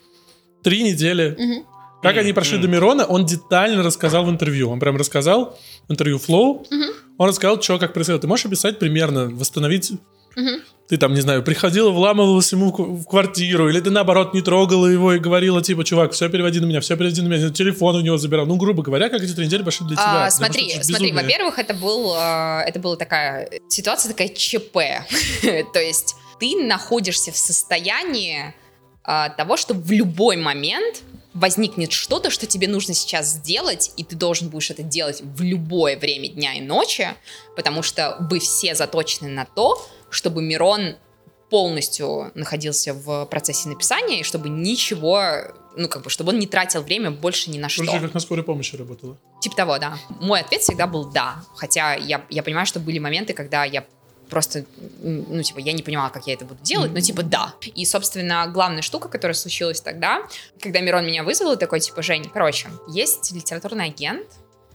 три 0.63 0.83
недели, 0.83 1.35
mm-hmm. 1.37 1.65
как 2.01 2.15
mm-hmm. 2.15 2.19
они 2.19 2.33
прошли 2.33 2.57
mm-hmm. 2.57 2.61
до 2.61 2.67
Мирона, 2.67 3.05
он 3.05 3.25
детально 3.25 3.83
рассказал 3.83 4.25
в 4.25 4.29
интервью. 4.29 4.69
Он 4.69 4.79
прям 4.79 4.95
рассказал 4.95 5.57
в 5.87 5.91
интервью 5.91 6.17
Flow, 6.17 6.65
mm-hmm. 6.69 6.90
Он 7.17 7.29
рассказал, 7.29 7.61
что 7.61 7.79
как 7.79 7.93
происходило. 7.93 8.19
Ты 8.19 8.27
можешь 8.27 8.45
описать 8.45 8.79
примерно, 8.79 9.29
восстановить 9.29 9.91
mm 10.37 10.61
ты 10.91 10.97
там, 10.97 11.13
не 11.13 11.21
знаю, 11.21 11.41
приходила, 11.41 11.89
вламывалась 11.89 12.51
ему 12.51 12.69
в 12.69 13.05
квартиру, 13.05 13.69
или 13.69 13.79
ты, 13.79 13.89
наоборот, 13.89 14.33
не 14.33 14.41
трогала 14.41 14.87
его 14.87 15.13
и 15.13 15.19
говорила, 15.19 15.61
типа, 15.61 15.85
чувак, 15.85 16.11
все 16.11 16.27
переводи 16.27 16.59
на 16.59 16.65
меня, 16.65 16.81
все 16.81 16.97
переводи 16.97 17.21
на 17.21 17.29
меня, 17.29 17.49
телефон 17.49 17.95
у 17.95 18.01
него 18.01 18.17
забирал. 18.17 18.45
Ну, 18.45 18.57
грубо 18.57 18.83
говоря, 18.83 19.07
как 19.07 19.23
эти 19.23 19.31
три 19.31 19.45
недели 19.45 19.63
пошли 19.63 19.87
для 19.87 19.95
тебя. 19.95 20.25
А, 20.25 20.29
смотри, 20.29 20.69
смотри, 20.81 21.13
во-первых, 21.13 21.59
это, 21.59 21.73
был, 21.73 22.11
а, 22.13 22.61
это 22.67 22.81
была 22.81 22.97
такая 22.97 23.49
ситуация, 23.69 24.11
такая 24.11 24.27
ЧП. 24.27 24.73
То 25.73 25.79
есть 25.79 26.15
ты 26.41 26.61
находишься 26.61 27.31
в 27.31 27.37
состоянии 27.37 28.53
а, 29.05 29.29
того, 29.29 29.55
что 29.55 29.73
в 29.73 29.89
любой 29.91 30.35
момент 30.35 31.03
возникнет 31.33 31.91
что-то, 31.91 32.29
что 32.29 32.45
тебе 32.45 32.67
нужно 32.67 32.93
сейчас 32.93 33.27
сделать, 33.27 33.93
и 33.97 34.03
ты 34.03 34.15
должен 34.15 34.49
будешь 34.49 34.69
это 34.69 34.83
делать 34.83 35.21
в 35.21 35.41
любое 35.41 35.97
время 35.97 36.27
дня 36.27 36.55
и 36.55 36.61
ночи, 36.61 37.07
потому 37.55 37.83
что 37.83 38.17
вы 38.29 38.39
все 38.39 38.75
заточены 38.75 39.29
на 39.29 39.45
то, 39.45 39.87
чтобы 40.09 40.41
Мирон 40.41 40.95
полностью 41.49 42.31
находился 42.33 42.93
в 42.93 43.25
процессе 43.25 43.67
написания, 43.67 44.21
и 44.21 44.23
чтобы 44.23 44.49
ничего, 44.49 45.21
ну, 45.75 45.89
как 45.89 46.03
бы, 46.03 46.09
чтобы 46.09 46.31
он 46.31 46.39
не 46.39 46.47
тратил 46.47 46.81
время 46.81 47.11
больше 47.11 47.49
ни 47.49 47.59
на 47.59 47.67
что. 47.67 47.83
Уже 47.83 47.99
как 47.99 48.13
на 48.13 48.19
скорой 48.21 48.43
помощи 48.43 48.75
работала. 48.75 49.17
Типа 49.41 49.55
того, 49.55 49.77
да. 49.77 49.97
Мой 50.21 50.39
ответ 50.39 50.61
всегда 50.61 50.87
был 50.87 51.05
«да». 51.11 51.43
Хотя 51.55 51.95
я, 51.95 52.25
я 52.29 52.41
понимаю, 52.41 52.65
что 52.65 52.79
были 52.79 52.99
моменты, 52.99 53.33
когда 53.33 53.65
я 53.65 53.85
просто, 54.31 54.65
ну, 55.01 55.43
типа, 55.43 55.59
я 55.59 55.73
не 55.73 55.83
понимала, 55.83 56.09
как 56.09 56.25
я 56.25 56.33
это 56.33 56.45
буду 56.45 56.63
делать, 56.63 56.91
но, 56.91 57.01
типа, 57.01 57.21
да. 57.21 57.53
И, 57.75 57.85
собственно, 57.85 58.47
главная 58.47 58.81
штука, 58.81 59.09
которая 59.09 59.35
случилась 59.35 59.81
тогда, 59.81 60.23
когда 60.59 60.79
Мирон 60.79 61.05
меня 61.05 61.23
вызвал, 61.23 61.57
такой, 61.57 61.81
типа, 61.81 62.01
Жень, 62.01 62.31
короче, 62.33 62.69
есть 62.87 63.31
литературный 63.33 63.85
агент, 63.85 64.27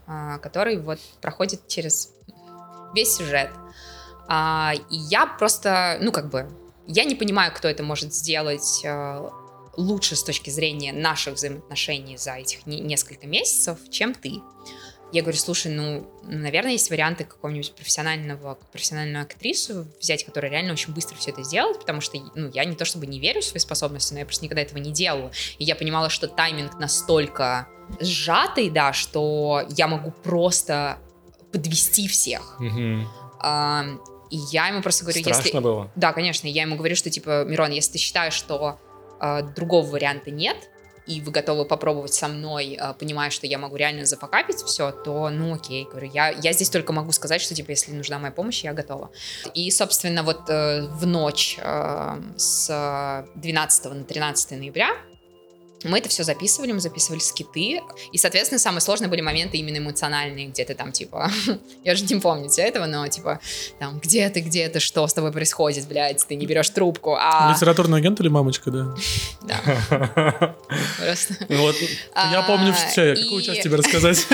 а, 0.05 0.37
который 0.37 0.77
вот 0.77 0.99
проходит 1.21 1.67
через 1.67 2.13
весь 2.93 3.15
сюжет. 3.15 3.49
А, 4.27 4.73
и 4.91 4.95
я 4.95 5.25
просто, 5.25 5.97
ну, 6.01 6.11
как 6.11 6.29
бы, 6.29 6.47
я 6.85 7.03
не 7.03 7.15
понимаю, 7.15 7.51
кто 7.53 7.67
это 7.67 7.83
может 7.83 8.13
сделать 8.13 8.81
э, 8.85 9.29
лучше 9.75 10.15
с 10.15 10.23
точки 10.23 10.49
зрения 10.49 10.93
наших 10.93 11.33
взаимоотношений 11.33 12.17
за 12.17 12.35
этих 12.35 12.65
несколько 12.65 13.27
месяцев, 13.27 13.77
чем 13.89 14.13
ты. 14.13 14.35
Я 15.13 15.21
говорю, 15.21 15.37
слушай, 15.37 15.71
ну, 15.71 16.05
наверное, 16.23 16.73
есть 16.73 16.89
варианты 16.89 17.23
какого-нибудь 17.23 17.73
профессионального, 17.73 18.55
профессиональную 18.71 19.23
актрису 19.23 19.87
взять, 20.01 20.25
которая 20.25 20.51
реально 20.51 20.73
очень 20.73 20.93
быстро 20.93 21.15
все 21.15 21.31
это 21.31 21.43
сделает, 21.43 21.79
потому 21.79 22.01
что, 22.01 22.17
ну, 22.35 22.51
я 22.53 22.65
не 22.65 22.75
то 22.75 22.83
чтобы 22.83 23.07
не 23.07 23.19
верю 23.19 23.41
в 23.41 23.45
свои 23.45 23.59
способности, 23.59 24.13
но 24.13 24.19
я 24.19 24.25
просто 24.25 24.43
никогда 24.43 24.61
этого 24.61 24.79
не 24.79 24.91
делала. 24.91 25.31
И 25.59 25.63
я 25.63 25.75
понимала, 25.75 26.09
что 26.09 26.27
тайминг 26.27 26.77
настолько 26.77 27.67
сжатый, 28.01 28.69
да, 28.69 28.91
что 28.91 29.65
я 29.69 29.87
могу 29.87 30.11
просто 30.11 30.99
подвести 31.51 32.07
всех. 32.07 32.57
Mm-hmm. 32.59 33.03
А, 33.39 33.85
и 34.29 34.37
я 34.51 34.67
ему 34.67 34.81
просто 34.81 35.03
говорю, 35.03 35.21
Страшно 35.21 35.43
если... 35.43 35.59
было? 35.59 35.91
Да, 35.95 36.11
конечно. 36.13 36.47
Я 36.47 36.63
ему 36.63 36.75
говорю, 36.75 36.95
что, 36.95 37.09
типа, 37.09 37.45
Мирон, 37.45 37.71
если 37.71 37.93
ты 37.93 37.97
считаешь, 37.97 38.33
что 38.33 38.79
э, 39.21 39.43
другого 39.55 39.87
варианта 39.87 40.31
нет, 40.31 40.69
и 41.07 41.21
вы 41.21 41.31
готовы 41.31 41.65
попробовать 41.65 42.13
со 42.13 42.27
мной, 42.27 42.77
э, 42.79 42.93
понимая, 42.99 43.29
что 43.29 43.47
я 43.47 43.57
могу 43.57 43.75
реально 43.75 44.05
зафакапить 44.05 44.57
все, 44.57 44.91
то, 44.91 45.29
ну, 45.29 45.55
окей, 45.55 45.85
говорю, 45.85 46.11
я, 46.13 46.29
я 46.29 46.53
здесь 46.53 46.69
только 46.69 46.93
могу 46.93 47.11
сказать, 47.11 47.41
что, 47.41 47.55
типа, 47.55 47.71
если 47.71 47.91
нужна 47.91 48.19
моя 48.19 48.31
помощь, 48.31 48.63
я 48.63 48.73
готова. 48.73 49.09
И, 49.53 49.71
собственно, 49.71 50.23
вот 50.23 50.49
э, 50.49 50.81
в 50.81 51.05
ночь 51.05 51.57
э, 51.61 52.21
с 52.35 53.25
12 53.35 53.85
на 53.85 54.03
13 54.03 54.51
ноября 54.59 54.89
мы 55.83 55.99
это 55.99 56.09
все 56.09 56.23
записывали, 56.23 56.71
мы 56.71 56.79
записывали 56.79 57.19
скиты, 57.19 57.81
и, 58.11 58.17
соответственно, 58.17 58.59
самые 58.59 58.81
сложные 58.81 59.09
были 59.09 59.21
моменты 59.21 59.57
именно 59.57 59.77
эмоциональные, 59.77 60.47
где 60.47 60.65
ты 60.65 60.73
там, 60.73 60.91
типа, 60.91 61.31
я 61.83 61.95
же 61.95 62.03
не 62.05 62.19
помню 62.19 62.49
все 62.49 62.63
этого, 62.63 62.85
но, 62.85 63.07
типа, 63.07 63.39
там, 63.79 63.99
где 63.99 64.29
ты, 64.29 64.41
где 64.41 64.67
ты, 64.69 64.79
что 64.79 65.07
с 65.07 65.13
тобой 65.13 65.31
происходит, 65.31 65.87
блядь, 65.87 66.25
ты 66.27 66.35
не 66.35 66.45
берешь 66.45 66.69
трубку, 66.69 67.15
а... 67.15 67.51
Литературный 67.55 67.99
агент 67.99 68.19
или 68.19 68.27
мамочка, 68.27 68.71
да? 68.71 68.95
Да. 69.41 70.55
Просто. 70.97 71.35
Вот, 71.49 71.75
я 72.15 72.43
помню 72.45 72.73
все, 72.73 73.15
какую 73.15 73.41
часть 73.41 73.61
тебе 73.61 73.77
рассказать? 73.77 74.25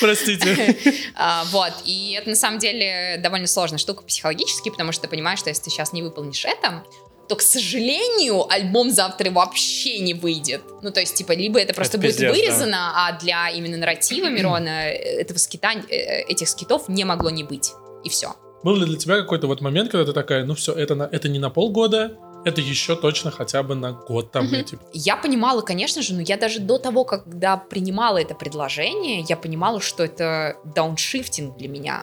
Простите. 0.00 0.76
А, 1.14 1.44
вот, 1.50 1.72
и 1.84 2.16
это, 2.18 2.30
на 2.30 2.36
самом 2.36 2.58
деле, 2.58 3.18
довольно 3.18 3.46
сложная 3.46 3.78
штука 3.78 4.02
психологически, 4.04 4.70
потому 4.70 4.92
что 4.92 5.02
ты 5.02 5.08
понимаешь, 5.08 5.38
что 5.38 5.48
если 5.48 5.64
ты 5.64 5.70
сейчас 5.70 5.92
не 5.92 6.02
выполнишь 6.02 6.44
это, 6.44 6.84
то, 7.32 7.36
к 7.36 7.40
сожалению, 7.40 8.46
альбом 8.52 8.90
завтра 8.90 9.30
вообще 9.30 10.00
не 10.00 10.12
выйдет. 10.12 10.60
Ну, 10.82 10.90
то 10.90 11.00
есть, 11.00 11.14
типа, 11.14 11.32
либо 11.32 11.58
это 11.58 11.72
просто 11.72 11.96
это 11.96 12.06
будет 12.06 12.18
пиздец, 12.18 12.30
вырезано, 12.30 12.92
да. 12.94 13.06
а 13.08 13.18
для 13.18 13.48
именно 13.48 13.78
нарратива 13.78 14.26
Мирона 14.28 14.90
этого 14.90 15.38
скита, 15.38 15.72
э, 15.72 16.24
этих 16.28 16.46
скитов 16.50 16.90
не 16.90 17.06
могло 17.06 17.30
не 17.30 17.42
быть. 17.42 17.72
И 18.04 18.10
все. 18.10 18.34
Был 18.62 18.76
ли 18.76 18.84
для 18.84 18.98
тебя 18.98 19.16
какой-то 19.16 19.46
вот 19.46 19.62
момент, 19.62 19.90
когда 19.90 20.04
ты 20.04 20.12
такая, 20.12 20.44
ну 20.44 20.54
все, 20.54 20.74
это, 20.74 20.94
на, 20.94 21.04
это 21.04 21.30
не 21.30 21.38
на 21.38 21.48
полгода, 21.48 22.18
это 22.44 22.60
еще 22.60 22.96
точно 22.96 23.30
хотя 23.30 23.62
бы 23.62 23.76
на 23.76 23.92
год 23.92 24.30
там. 24.30 24.44
Угу. 24.44 24.62
Типа. 24.64 24.82
Я 24.92 25.16
понимала, 25.16 25.62
конечно 25.62 26.02
же, 26.02 26.12
но 26.12 26.20
я 26.20 26.36
даже 26.36 26.60
до 26.60 26.76
того, 26.76 27.06
когда 27.06 27.56
принимала 27.56 28.20
это 28.20 28.34
предложение, 28.34 29.24
я 29.26 29.38
понимала, 29.38 29.80
что 29.80 30.04
это 30.04 30.58
дауншифтинг 30.66 31.56
для 31.56 31.68
меня. 31.68 32.02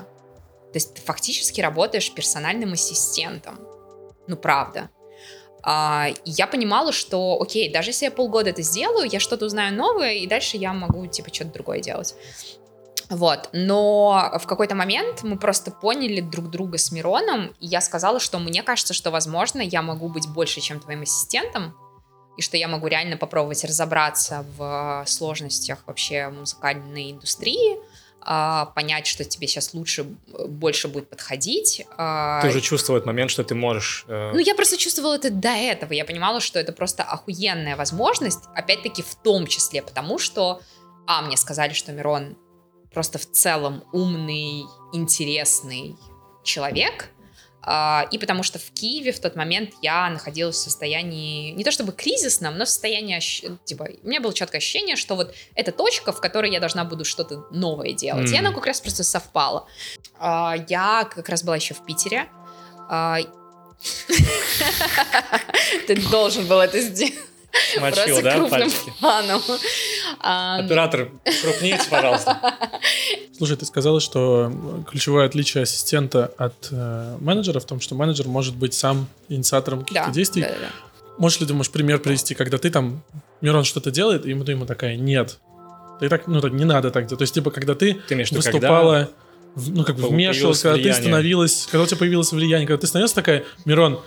То 0.73 0.77
есть 0.77 0.95
ты 0.95 1.01
фактически 1.01 1.61
работаешь 1.61 2.11
персональным 2.15 2.73
ассистентом. 2.73 3.59
Ну, 4.25 4.35
правда. 4.35 4.89
А, 5.63 6.07
я 6.25 6.47
понимала, 6.47 6.91
что, 6.91 7.39
окей, 7.41 7.71
даже 7.71 7.89
если 7.89 8.05
я 8.05 8.11
полгода 8.11 8.49
это 8.49 8.61
сделаю, 8.61 9.09
я 9.11 9.19
что-то 9.19 9.45
узнаю 9.45 9.75
новое, 9.75 10.13
и 10.13 10.27
дальше 10.27 10.57
я 10.57 10.73
могу, 10.73 11.05
типа, 11.07 11.33
что-то 11.33 11.51
другое 11.51 11.79
делать. 11.79 12.15
Вот, 13.09 13.49
но 13.53 14.37
в 14.39 14.45
какой-то 14.45 14.75
момент 14.75 15.23
мы 15.23 15.37
просто 15.37 15.71
поняли 15.71 16.21
друг 16.21 16.51
друга 16.51 16.77
с 16.77 16.91
Мироном, 16.91 17.55
и 17.59 17.65
я 17.65 17.81
сказала, 17.81 18.19
что 18.19 18.37
мне 18.37 18.61
кажется, 18.61 18.93
что, 18.93 19.09
возможно, 19.09 19.61
я 19.61 19.81
могу 19.81 20.09
быть 20.09 20.27
больше, 20.27 20.61
чем 20.61 20.79
твоим 20.79 21.01
ассистентом, 21.01 21.75
и 22.37 22.41
что 22.41 22.55
я 22.55 22.67
могу 22.67 22.85
реально 22.87 23.17
попробовать 23.17 23.63
разобраться 23.65 24.45
в 24.57 25.03
сложностях 25.07 25.79
вообще 25.87 26.29
музыкальной 26.29 27.11
индустрии, 27.11 27.79
понять, 28.21 29.07
что 29.07 29.23
тебе 29.23 29.47
сейчас 29.47 29.73
лучше, 29.73 30.03
больше 30.47 30.87
будет 30.87 31.09
подходить. 31.09 31.85
А, 31.97 32.41
ты 32.41 32.49
уже 32.49 32.61
чувствовал 32.61 32.97
этот 32.97 33.07
момент, 33.07 33.31
что 33.31 33.43
ты 33.43 33.55
можешь... 33.55 34.05
Э... 34.07 34.31
Ну, 34.33 34.39
я 34.39 34.55
просто 34.55 34.77
чувствовала 34.77 35.15
это 35.15 35.29
до 35.29 35.49
этого. 35.49 35.93
Я 35.93 36.05
понимала, 36.05 36.39
что 36.39 36.59
это 36.59 36.71
просто 36.71 37.03
охуенная 37.03 37.75
возможность, 37.75 38.41
опять-таки 38.55 39.01
в 39.01 39.15
том 39.15 39.47
числе, 39.47 39.81
потому 39.81 40.19
что, 40.19 40.61
а, 41.07 41.21
мне 41.21 41.37
сказали, 41.37 41.73
что 41.73 41.91
Мирон 41.91 42.37
просто 42.93 43.19
в 43.19 43.25
целом 43.31 43.83
умный, 43.93 44.63
интересный 44.93 45.95
человек, 46.43 47.09
а, 47.09 47.18
и 47.61 48.17
потому 48.17 48.43
что 48.43 48.57
в 48.57 48.71
Киеве 48.71 49.11
в 49.11 49.19
тот 49.19 49.35
момент 49.35 49.71
я 49.81 50.09
находилась 50.09 50.55
в 50.55 50.59
состоянии, 50.59 51.51
не 51.51 51.63
то 51.63 51.71
чтобы 51.71 51.91
кризисном, 51.91 52.57
но 52.57 52.65
в 52.65 52.69
состоянии, 52.69 53.19
типа, 53.65 53.89
у 54.01 54.07
меня 54.07 54.21
было 54.21 54.33
четкое 54.33 54.59
ощущение, 54.59 54.95
что 54.95 55.15
вот 55.15 55.35
эта 55.55 55.71
точка, 55.71 56.13
в 56.13 56.21
которой 56.21 56.51
я 56.51 56.59
должна 56.59 56.85
буду 56.85 57.03
что-то 57.03 57.45
новое 57.51 57.91
делать. 57.91 58.31
Mm. 58.31 58.33
И 58.33 58.37
она 58.37 58.53
как 58.53 58.65
раз 58.65 58.79
просто 58.79 59.03
совпала. 59.03 59.67
А, 60.17 60.55
я 60.69 61.03
как 61.03 61.27
раз 61.27 61.43
была 61.43 61.57
еще 61.57 61.73
в 61.73 61.85
Питере. 61.85 62.29
А, 62.89 63.19
Ты 65.87 65.95
должен 66.09 66.47
был 66.47 66.59
это 66.59 66.81
сделать. 66.81 67.13
Мочил, 67.79 68.21
да, 68.21 68.45
пальчики? 68.45 68.93
Планом. 68.99 69.41
Оператор, 70.19 71.09
крупнее, 71.41 71.79
пожалуйста. 71.89 72.39
Слушай, 73.37 73.57
ты 73.57 73.65
сказала, 73.65 73.99
что 73.99 74.51
ключевое 74.89 75.25
отличие 75.25 75.63
ассистента 75.63 76.31
от 76.37 76.69
э, 76.71 77.17
менеджера 77.19 77.59
в 77.59 77.65
том, 77.65 77.79
что 77.79 77.95
менеджер 77.95 78.27
может 78.27 78.55
быть 78.55 78.73
сам 78.73 79.07
инициатором 79.29 79.85
каких-то 79.85 80.11
действий. 80.11 80.45
Можешь 81.17 81.39
ли 81.41 81.47
ты 81.47 81.53
можешь 81.53 81.71
пример 81.71 81.99
привести, 81.99 82.33
когда 82.33 82.57
ты 82.57 82.69
там, 82.69 83.03
Мирон 83.41 83.63
что-то 83.63 83.91
делает, 83.91 84.25
и 84.25 84.29
ему, 84.29 84.65
такая, 84.65 84.95
нет, 84.95 85.39
ты 85.99 86.07
так, 86.07 86.27
ну, 86.27 86.39
так 86.39 86.53
не 86.53 86.65
надо 86.65 86.91
так 86.91 87.07
делать. 87.07 87.19
То 87.19 87.23
есть, 87.23 87.33
типа, 87.33 87.51
когда 87.51 87.75
ты, 87.75 87.95
ты 88.07 88.15
выступала, 88.31 89.09
когда 89.55 89.71
ну, 89.71 89.83
как 89.83 89.95
бы 89.97 90.09
вмешивалась, 90.09 90.61
когда 90.61 90.81
ты 90.81 90.93
становилась, 90.93 91.67
когда 91.69 91.83
у 91.83 91.85
тебя 91.85 91.97
появилось 91.97 92.31
влияние, 92.31 92.67
когда 92.67 92.81
ты 92.81 92.87
становилась 92.87 93.13
такая, 93.13 93.43
Мирон, 93.65 93.99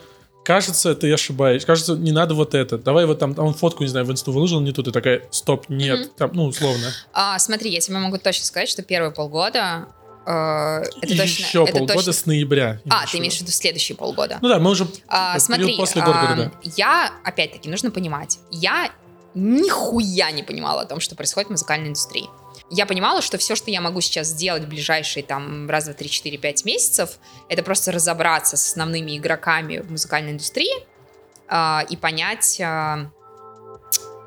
кажется, 0.43 0.95
ты 0.95 1.11
ошибаешься, 1.13 1.65
кажется, 1.65 1.95
не 1.95 2.11
надо 2.11 2.33
вот 2.35 2.53
это, 2.53 2.77
давай 2.77 3.05
вот 3.05 3.19
там, 3.19 3.33
он 3.37 3.53
фотку, 3.53 3.83
не 3.83 3.89
знаю, 3.89 4.05
в 4.05 4.11
инсту 4.11 4.31
выложил 4.31 4.59
не 4.59 4.71
тут, 4.71 4.87
и 4.87 4.91
такая, 4.91 5.23
стоп, 5.31 5.69
нет, 5.69 5.99
mm-hmm. 5.99 6.11
там, 6.17 6.31
ну, 6.33 6.45
условно. 6.45 6.91
А, 7.13 7.39
смотри, 7.39 7.71
я 7.71 7.79
тебе 7.79 7.97
могу 7.97 8.17
точно 8.17 8.45
сказать, 8.45 8.69
что 8.69 8.83
первые 8.83 9.11
полгода 9.11 9.87
э, 10.25 10.31
это 10.31 11.07
точно, 11.07 11.23
еще 11.23 11.63
это 11.63 11.71
полгода 11.71 11.93
точно... 11.93 12.13
с 12.13 12.25
ноября. 12.25 12.81
А, 12.89 13.05
ты 13.07 13.17
имеешь 13.17 13.37
в 13.37 13.41
виду 13.41 13.51
следующие 13.51 13.97
полгода? 13.97 14.39
Ну 14.41 14.49
да, 14.49 14.59
мы 14.59 14.71
уже 14.71 14.87
а, 15.07 15.39
смотри, 15.39 15.77
после 15.77 16.01
Горгорода. 16.01 16.51
А, 16.53 16.69
я, 16.75 17.13
опять-таки, 17.23 17.69
нужно 17.69 17.91
понимать, 17.91 18.39
я 18.51 18.91
нихуя 19.35 20.31
не 20.31 20.43
понимала 20.43 20.81
о 20.81 20.85
том, 20.85 20.99
что 20.99 21.15
происходит 21.15 21.47
в 21.47 21.51
музыкальной 21.51 21.89
индустрии 21.89 22.29
я 22.73 22.85
понимала, 22.85 23.21
что 23.21 23.37
все, 23.37 23.55
что 23.55 23.71
я 23.71 23.81
могу 23.81 24.01
сейчас 24.01 24.27
сделать 24.27 24.63
в 24.63 24.67
ближайшие 24.67 25.23
там 25.23 25.69
раз, 25.69 25.85
два, 25.85 25.93
три, 25.93 26.09
четыре, 26.09 26.37
пять 26.37 26.65
месяцев, 26.65 27.19
это 27.49 27.63
просто 27.63 27.91
разобраться 27.91 28.57
с 28.57 28.65
основными 28.65 29.17
игроками 29.17 29.77
в 29.77 29.91
музыкальной 29.91 30.31
индустрии 30.31 30.73
э, 31.49 31.85
и 31.89 31.95
понять, 31.97 32.59
э, 32.59 33.05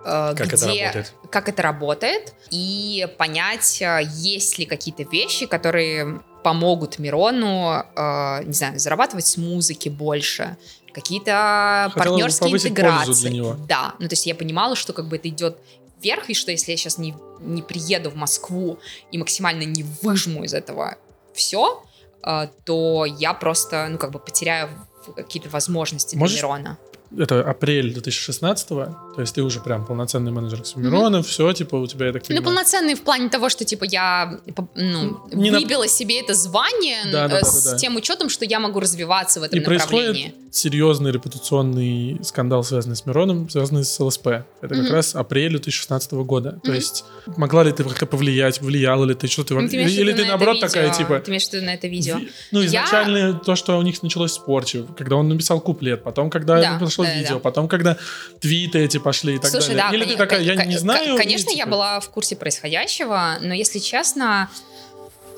как, 0.05 0.35
где, 0.35 0.55
это 0.55 0.67
работает. 0.67 1.15
как 1.31 1.49
это 1.49 1.63
работает, 1.63 2.35
и 2.51 3.09
понять, 3.19 3.83
есть 4.15 4.59
ли 4.59 4.67
какие-то 4.67 5.03
вещи, 5.03 5.47
которые 5.47 6.21
помогут 6.45 7.01
Мирону, 7.01 7.85
э, 7.97 8.45
не 8.45 8.53
знаю, 8.53 8.79
зарабатывать 8.79 9.27
с 9.27 9.37
музыки 9.37 9.89
больше, 9.89 10.57
какие-то 10.95 11.93
партнерские 11.97 12.53
интеграции. 12.53 13.43
Да, 13.67 13.95
ну 13.99 14.09
то 14.09 14.13
есть 14.13 14.27
я 14.27 14.35
понимала, 14.35 14.77
что 14.77 14.93
как 14.93 15.09
бы 15.09 15.17
это 15.17 15.29
идет 15.29 15.59
вверх, 16.01 16.31
и 16.31 16.35
что 16.35 16.51
если 16.51 16.73
я 16.73 16.77
сейчас 16.77 16.99
не, 16.99 17.15
не 17.41 17.63
приеду 17.63 18.11
в 18.11 18.17
Москву 18.17 18.79
и 19.11 19.19
максимально 19.19 19.63
не 19.63 19.85
выжму 20.03 20.45
из 20.45 20.55
этого 20.55 20.97
все, 21.35 21.85
э, 22.23 22.49
то 22.65 23.05
я 23.05 23.35
просто, 23.35 23.89
ну, 23.89 23.99
как 23.99 24.11
бы 24.11 24.19
потеряю 24.19 24.69
какие-то 25.15 25.49
возможности 25.49 26.17
Можешь 26.17 26.39
для 26.39 26.49
Мирона 26.49 26.79
это 27.19 27.43
апрель 27.43 27.93
2016 27.93 28.69
то 29.17 29.23
есть 29.23 29.35
ты 29.35 29.43
уже 29.43 29.61
прям 29.61 29.87
полноценный 29.87 30.31
менеджер 30.31 30.61
Оксимирона, 30.61 31.17
mm-hmm. 31.17 31.23
все, 31.23 31.53
типа, 31.53 31.77
у 31.77 31.87
тебя, 31.87 32.07
я 32.07 32.13
так 32.13 32.23
ну, 32.23 32.29
понимаю... 32.29 32.45
Ну, 32.45 32.51
полноценный 32.51 32.95
в 32.95 33.01
плане 33.01 33.31
того, 33.31 33.49
что, 33.49 33.65
типа, 33.65 33.85
я 33.85 34.39
ну, 34.75 35.21
не 35.33 35.51
выбила 35.51 35.83
на... 35.83 35.89
себе 35.89 36.21
это 36.21 36.35
звание 36.35 36.99
да, 37.11 37.29
да, 37.29 37.43
с 37.43 37.65
да, 37.65 37.71
да, 37.73 37.79
тем 37.79 37.97
учетом, 37.97 38.29
что 38.29 38.45
я 38.45 38.61
могу 38.61 38.79
развиваться 38.79 39.41
в 39.41 39.45
этом 39.45 39.59
И 39.59 39.63
направлении. 39.63 40.13
происходит 40.13 40.35
серьезный 40.57 41.13
репутационный 41.13 42.19
скандал, 42.23 42.65
связанный 42.65 42.97
с 42.97 43.05
Мироном, 43.07 43.49
связанный 43.49 43.85
с 43.85 44.01
ЛСП. 44.01 44.27
Это 44.27 44.45
mm-hmm. 44.63 44.83
как 44.83 44.91
раз 44.91 45.15
апрель 45.15 45.51
2016 45.51 46.13
года. 46.13 46.51
Mm-hmm. 46.51 46.61
То 46.61 46.73
есть 46.73 47.05
могла 47.37 47.65
ли 47.65 47.73
ты 47.73 47.85
как-то 47.85 48.07
повлиять, 48.07 48.61
влияла 48.61 49.05
ли 49.05 49.15
ты, 49.15 49.29
что 49.29 49.45
ты... 49.45 49.55
Ну, 49.55 49.69
ты 49.69 49.77
Или 49.77 50.13
ты, 50.13 50.25
наоборот, 50.25 50.61
такая, 50.61 50.93
типа... 50.93 51.21
Ты 51.21 51.31
имеешь 51.31 51.49
в 51.49 51.53
виду 51.53 51.65
на 51.67 51.75
это 51.75 51.89
видео? 51.89 52.19
Ну, 52.53 52.65
изначально 52.65 53.17
я... 53.17 53.33
то, 53.33 53.57
что 53.57 53.79
у 53.79 53.83
них 53.83 54.03
началось 54.03 54.33
с 54.33 54.39
порчи, 54.39 54.85
когда 54.97 55.17
он 55.17 55.29
написал 55.29 55.61
куплет, 55.61 56.03
потом, 56.03 56.31
когда 56.31 56.61
да, 56.61 56.79
пошло 56.79 57.06
да, 57.07 57.15
видео, 57.15 57.35
да. 57.35 57.41
потом, 57.41 57.69
когда 57.69 57.97
твиты 58.41 58.79
эти 58.81 58.99
пошли 58.99 59.37
и 59.37 59.39
так 59.39 59.51
Слушай, 59.51 59.75
далее. 59.75 59.91
Да, 59.91 59.97
Или 59.97 60.05
кон- 60.05 60.13
ты 60.13 60.17
такая, 60.19 60.41
я 60.43 60.57
кон- 60.57 60.69
не 60.69 60.77
знаю. 60.79 61.17
Конечно, 61.17 61.51
я 61.51 61.67
была 61.67 62.01
в 62.01 62.09
курсе 62.11 62.37
происходящего, 62.37 63.39
но 63.41 63.55
если 63.55 63.79
честно, 63.79 64.51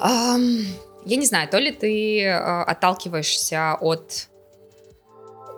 эм, 0.00 0.66
я 1.04 1.16
не 1.16 1.26
знаю, 1.26 1.48
то 1.48 1.59
ли 1.59 1.72
ты 1.72 2.22
э, 2.22 2.33
отталкиваешься 2.62 3.76
от 3.81 4.28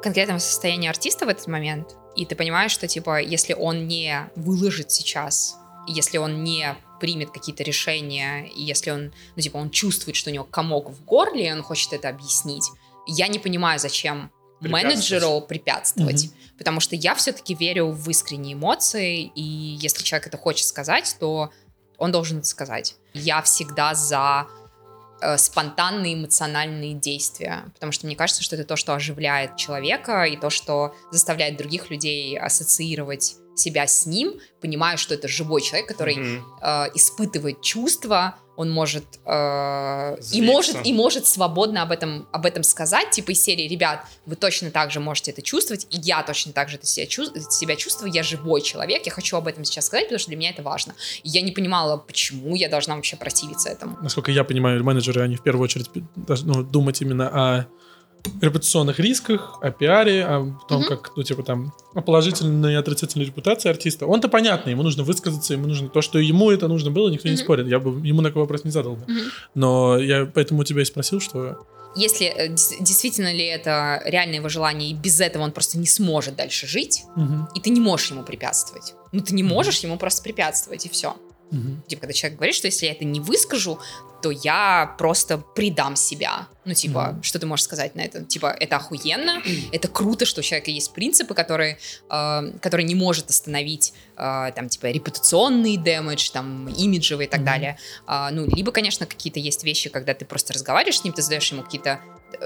конкретного 0.02 0.38
состояния 0.38 0.90
артиста 0.90 1.26
в 1.26 1.28
этот 1.28 1.46
момент, 1.46 1.96
и 2.16 2.24
ты 2.24 2.34
понимаешь, 2.34 2.72
что 2.72 2.86
типа, 2.88 3.20
если 3.20 3.54
он 3.54 3.86
не 3.86 4.30
выложит 4.36 4.90
сейчас, 4.90 5.56
если 5.86 6.18
он 6.18 6.42
не 6.44 6.76
примет 7.00 7.30
какие-то 7.30 7.62
решения, 7.62 8.46
и 8.46 8.62
если 8.62 8.90
он, 8.90 9.12
ну, 9.36 9.42
типа, 9.42 9.56
он 9.56 9.70
чувствует, 9.70 10.16
что 10.16 10.30
у 10.30 10.32
него 10.32 10.44
комок 10.44 10.90
в 10.90 11.04
горле, 11.04 11.48
и 11.48 11.52
он 11.52 11.62
хочет 11.62 11.92
это 11.92 12.08
объяснить, 12.08 12.68
я 13.06 13.26
не 13.28 13.38
понимаю, 13.38 13.78
зачем 13.78 14.30
менеджеру 14.60 15.40
препятствовать. 15.40 16.26
Угу. 16.26 16.34
Потому 16.58 16.80
что 16.80 16.94
я 16.94 17.14
все-таки 17.14 17.54
верю 17.54 17.88
в 17.88 18.08
искренние 18.10 18.54
эмоции, 18.54 19.30
и 19.34 19.42
если 19.42 20.02
человек 20.02 20.26
это 20.26 20.36
хочет 20.36 20.66
сказать, 20.66 21.16
то 21.18 21.50
он 21.96 22.12
должен 22.12 22.38
это 22.38 22.46
сказать. 22.46 22.96
Я 23.14 23.42
всегда 23.42 23.94
за 23.94 24.46
э, 25.22 25.36
спонтанные 25.38 26.14
эмоциональные 26.14 26.94
действия, 26.94 27.64
потому 27.74 27.92
что 27.92 28.06
мне 28.06 28.16
кажется, 28.16 28.42
что 28.42 28.56
это 28.56 28.64
то, 28.64 28.76
что 28.76 28.94
оживляет 28.94 29.56
человека, 29.56 30.24
и 30.24 30.36
то, 30.36 30.50
что 30.50 30.94
заставляет 31.10 31.56
других 31.56 31.90
людей 31.90 32.38
ассоциировать 32.38 33.36
себя 33.54 33.86
с 33.86 34.06
ним, 34.06 34.40
понимая, 34.60 34.96
что 34.96 35.14
это 35.14 35.28
живой 35.28 35.60
человек, 35.60 35.88
который 35.88 36.16
mm-hmm. 36.16 36.42
э, 36.62 36.90
испытывает 36.94 37.60
чувства, 37.62 38.36
он 38.60 38.70
может 38.70 39.04
э, 39.24 40.16
и 40.32 40.42
может 40.42 40.76
и 40.84 40.92
может 40.92 41.26
свободно 41.26 41.80
об 41.80 41.92
этом 41.92 42.28
об 42.30 42.44
этом 42.44 42.62
сказать, 42.62 43.10
типа 43.10 43.30
из 43.30 43.42
серии, 43.42 43.66
ребят, 43.66 44.04
вы 44.26 44.36
точно 44.36 44.70
так 44.70 44.90
же 44.90 45.00
можете 45.00 45.30
это 45.30 45.40
чувствовать, 45.40 45.86
и 45.88 45.96
я 45.96 46.22
точно 46.22 46.52
так 46.52 46.68
же 46.68 46.76
это 46.76 46.86
себя, 46.86 47.06
чувств, 47.06 47.34
себя 47.54 47.74
чувствую, 47.76 48.12
я 48.12 48.22
живой 48.22 48.60
человек, 48.60 49.06
я 49.06 49.12
хочу 49.12 49.38
об 49.38 49.46
этом 49.46 49.64
сейчас 49.64 49.86
сказать, 49.86 50.08
потому 50.08 50.18
что 50.18 50.28
для 50.28 50.36
меня 50.36 50.50
это 50.50 50.62
важно. 50.62 50.94
И 51.22 51.30
я 51.30 51.40
не 51.40 51.52
понимала, 51.52 51.96
почему 51.96 52.54
я 52.54 52.68
должна 52.68 52.96
вообще 52.96 53.16
противиться 53.16 53.70
этому. 53.70 53.96
Насколько 54.02 54.30
я 54.30 54.44
понимаю, 54.44 54.84
менеджеры, 54.84 55.22
они 55.22 55.36
в 55.36 55.42
первую 55.42 55.64
очередь 55.64 55.88
должны 56.14 56.52
ну, 56.52 56.62
думать 56.62 57.00
именно 57.00 57.28
о 57.28 57.66
репутационных 58.40 58.98
рисках, 58.98 59.58
о 59.60 59.70
пиаре, 59.70 60.24
о 60.24 60.56
том, 60.68 60.82
mm-hmm. 60.82 60.86
как, 60.86 61.12
ну, 61.16 61.22
типа, 61.22 61.42
там, 61.42 61.72
о 61.94 62.00
положительной 62.00 62.72
и 62.72 62.76
отрицательной 62.76 63.26
репутации 63.26 63.68
артиста. 63.68 64.06
Он-то 64.06 64.28
понятный, 64.28 64.72
ему 64.72 64.82
нужно 64.82 65.02
высказаться, 65.02 65.52
ему 65.52 65.66
нужно 65.66 65.88
то, 65.88 66.02
что 66.02 66.18
ему 66.18 66.50
это 66.50 66.68
нужно 66.68 66.90
было, 66.90 67.08
никто 67.08 67.28
mm-hmm. 67.28 67.32
не 67.32 67.36
спорит. 67.36 67.66
Я 67.66 67.78
бы 67.78 68.06
ему 68.06 68.22
такой 68.22 68.42
вопрос 68.42 68.64
не 68.64 68.70
задал 68.70 68.96
бы. 68.96 69.04
Mm-hmm. 69.04 69.30
Но 69.54 69.98
я 69.98 70.26
поэтому 70.26 70.60
у 70.60 70.64
тебя 70.64 70.82
и 70.82 70.84
спросил, 70.84 71.20
что... 71.20 71.66
Если 71.96 72.26
э, 72.26 72.48
действительно 72.48 73.32
ли 73.32 73.44
это 73.44 74.00
реальное 74.04 74.36
его 74.36 74.48
желание, 74.48 74.90
и 74.90 74.94
без 74.94 75.20
этого 75.20 75.42
он 75.42 75.52
просто 75.52 75.76
не 75.78 75.86
сможет 75.86 76.36
дальше 76.36 76.66
жить, 76.66 77.04
mm-hmm. 77.16 77.46
и 77.54 77.60
ты 77.60 77.70
не 77.70 77.80
можешь 77.80 78.10
ему 78.10 78.22
препятствовать. 78.22 78.94
Ну, 79.12 79.20
ты 79.20 79.34
не 79.34 79.42
можешь 79.42 79.80
mm-hmm. 79.80 79.86
ему 79.86 79.98
просто 79.98 80.22
препятствовать, 80.22 80.86
и 80.86 80.88
все. 80.88 81.16
Угу. 81.50 81.82
Типа, 81.88 82.02
когда 82.02 82.12
человек 82.12 82.38
говорит, 82.38 82.54
что 82.54 82.66
если 82.66 82.86
я 82.86 82.92
это 82.92 83.04
не 83.04 83.20
выскажу, 83.20 83.78
то 84.20 84.30
я 84.30 84.94
просто 84.98 85.38
предам 85.38 85.96
себя. 85.96 86.48
Ну, 86.64 86.74
типа, 86.74 87.14
mm-hmm. 87.16 87.22
что 87.22 87.38
ты 87.38 87.46
можешь 87.46 87.64
сказать 87.64 87.94
на 87.94 88.00
это? 88.00 88.22
Типа, 88.24 88.46
это 88.48 88.76
охуенно, 88.76 89.42
это 89.72 89.88
круто, 89.88 90.26
что 90.26 90.40
у 90.40 90.42
человека 90.42 90.70
есть 90.70 90.92
принципы, 90.92 91.34
которые, 91.34 91.78
э, 92.10 92.52
которые 92.60 92.86
не 92.86 92.94
может 92.94 93.30
остановить, 93.30 93.94
э, 94.16 94.52
там, 94.54 94.68
типа, 94.68 94.86
репутационный 94.86 95.76
дэмэдж, 95.76 96.30
там, 96.32 96.68
имиджевый 96.68 97.26
и 97.26 97.28
так 97.28 97.40
mm-hmm. 97.40 97.44
далее. 97.44 97.78
Э, 98.06 98.28
ну, 98.30 98.46
либо, 98.46 98.72
конечно, 98.72 99.06
какие-то 99.06 99.40
есть 99.40 99.64
вещи, 99.64 99.88
когда 99.88 100.14
ты 100.14 100.24
просто 100.24 100.52
разговариваешь 100.52 101.00
с 101.00 101.04
ним, 101.04 101.14
ты 101.14 101.22
задаешь 101.22 101.50
ему 101.50 101.62
какие-то 101.62 102.00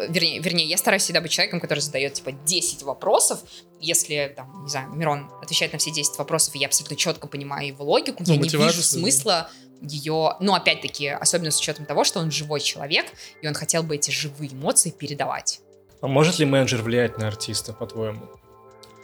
вернее, 0.08 0.40
вернее, 0.40 0.66
я 0.66 0.76
стараюсь 0.76 1.02
всегда 1.02 1.20
быть 1.20 1.30
человеком, 1.30 1.60
который 1.60 1.80
задает, 1.80 2.14
типа, 2.14 2.32
10 2.32 2.82
вопросов. 2.82 3.40
Если, 3.80 4.32
там, 4.36 4.64
не 4.64 4.70
знаю, 4.70 4.90
Мирон 4.92 5.30
отвечает 5.42 5.72
на 5.72 5.78
все 5.78 5.90
10 5.90 6.18
вопросов, 6.18 6.54
и 6.54 6.58
я 6.58 6.66
абсолютно 6.66 6.96
четко 6.96 7.26
понимаю 7.26 7.68
его 7.68 7.84
логику, 7.84 8.22
ну, 8.26 8.34
я 8.34 8.40
не 8.40 8.48
вижу 8.48 8.82
смысла 8.82 9.50
ее, 9.82 10.36
ну, 10.40 10.54
опять-таки, 10.54 11.08
особенно 11.08 11.50
с 11.50 11.58
учетом 11.58 11.84
того, 11.86 12.04
что 12.04 12.20
он 12.20 12.30
живой 12.30 12.60
человек, 12.60 13.06
и 13.42 13.48
он 13.48 13.54
хотел 13.54 13.82
бы 13.82 13.96
эти 13.96 14.10
живые 14.10 14.52
эмоции 14.52 14.90
передавать. 14.90 15.60
А 16.00 16.06
может 16.06 16.38
ли 16.38 16.46
менеджер 16.46 16.82
влиять 16.82 17.18
на 17.18 17.28
артиста, 17.28 17.72
по-твоему? 17.72 18.22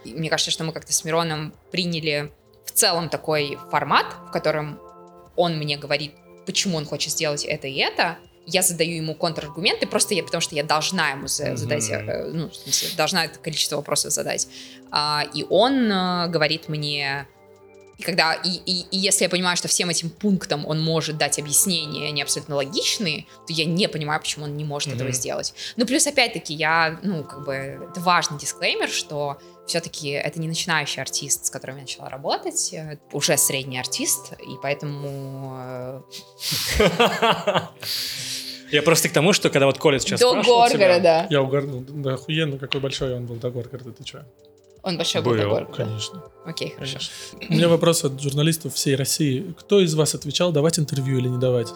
Мне 0.05 0.31
кажется, 0.31 0.51
что 0.51 0.65
мы 0.65 0.73
как-то 0.73 0.93
с 0.93 1.05
Мироном 1.05 1.53
приняли 1.71 2.33
в 2.65 2.73
целом 2.73 3.09
такой 3.09 3.59
формат, 3.71 4.07
в 4.29 4.31
котором 4.31 4.81
он 5.37 5.57
мне 5.59 5.77
говорит, 5.77 6.13
почему 6.47 6.77
он 6.77 6.87
хочет 6.87 7.13
сделать 7.13 7.45
это 7.45 7.69
и 7.69 7.77
это, 7.77 8.19
я 8.47 8.63
задаю 8.63 8.97
ему 8.97 9.15
контраргументы, 9.15 9.87
просто 9.87 10.15
я, 10.15 10.23
потому 10.23 10.41
что 10.41 10.55
я 10.55 10.65
должна 10.65 11.11
ему 11.11 11.29
задать, 11.29 11.91
mm-hmm. 11.91 12.31
ну, 12.33 12.51
в 12.51 12.55
смысле, 12.55 12.89
должна 12.97 13.25
это 13.25 13.39
количество 13.39 13.77
вопросов 13.77 14.13
задать. 14.13 14.49
А, 14.91 15.25
и 15.35 15.45
он 15.49 15.91
а, 15.93 16.27
говорит 16.27 16.69
мне, 16.69 17.27
и 17.99 18.03
когда, 18.03 18.33
и, 18.33 18.49
и, 18.49 18.87
и 18.91 18.99
если 18.99 19.25
я 19.25 19.29
понимаю, 19.29 19.57
что 19.57 19.69
всем 19.69 19.91
этим 19.91 20.09
пунктам 20.09 20.67
он 20.67 20.81
может 20.81 21.19
дать 21.19 21.39
объяснения, 21.39 22.09
они 22.09 22.23
абсолютно 22.23 22.57
логичные, 22.57 23.27
то 23.47 23.53
я 23.53 23.67
не 23.67 23.89
понимаю, 23.89 24.21
почему 24.21 24.47
он 24.47 24.57
не 24.57 24.65
может 24.65 24.89
mm-hmm. 24.89 24.95
этого 24.97 25.13
сделать. 25.13 25.55
Ну, 25.77 25.87
плюс, 25.87 26.07
опять-таки, 26.07 26.55
я, 26.55 26.99
ну, 27.03 27.23
как 27.25 27.45
бы, 27.45 27.55
это 27.55 28.01
важный 28.01 28.39
дисклеймер, 28.39 28.89
что 28.89 29.39
все-таки 29.71 30.11
это 30.11 30.41
не 30.41 30.49
начинающий 30.49 31.01
артист, 31.01 31.47
с 31.47 31.51
которым 31.51 31.77
я 31.77 31.83
начала 31.83 32.09
работать, 32.09 32.73
э, 32.73 32.99
уже 33.13 33.37
средний 33.37 33.79
артист, 33.79 34.33
и 34.41 34.57
поэтому... 34.61 36.03
Э, 36.79 37.63
я 38.73 38.83
просто 38.83 39.09
к 39.09 39.13
тому, 39.13 39.33
что 39.33 39.49
когда 39.49 39.67
вот 39.67 39.79
Коля 39.79 40.01
сейчас 40.01 40.19
До 40.19 40.35
Горгора, 40.43 40.99
да. 40.99 41.29
Я 41.31 41.41
угорнул, 41.41 41.85
да 41.87 42.15
охуенно, 42.15 42.59
какой 42.59 42.81
большой 42.81 43.15
он 43.15 43.27
был 43.27 43.37
до 43.37 43.51
Горгора, 43.51 43.85
ты 43.93 44.05
что? 44.05 44.27
Он 44.83 44.97
большой 44.97 45.23
был, 45.23 45.35
был 45.35 45.59
такой? 45.59 45.85
конечно. 45.85 46.25
Окей, 46.45 46.71
хорошо. 46.75 46.99
У 47.49 47.53
меня 47.53 47.69
вопрос 47.69 48.05
от 48.05 48.21
журналистов 48.21 48.75
всей 48.75 48.97
России. 48.97 49.55
Кто 49.57 49.81
из 49.81 49.95
вас 49.95 50.17
отвечал, 50.17 50.51
давать 50.51 50.81
интервью 50.81 51.19
или 51.19 51.29
не 51.29 51.39
давать? 51.39 51.69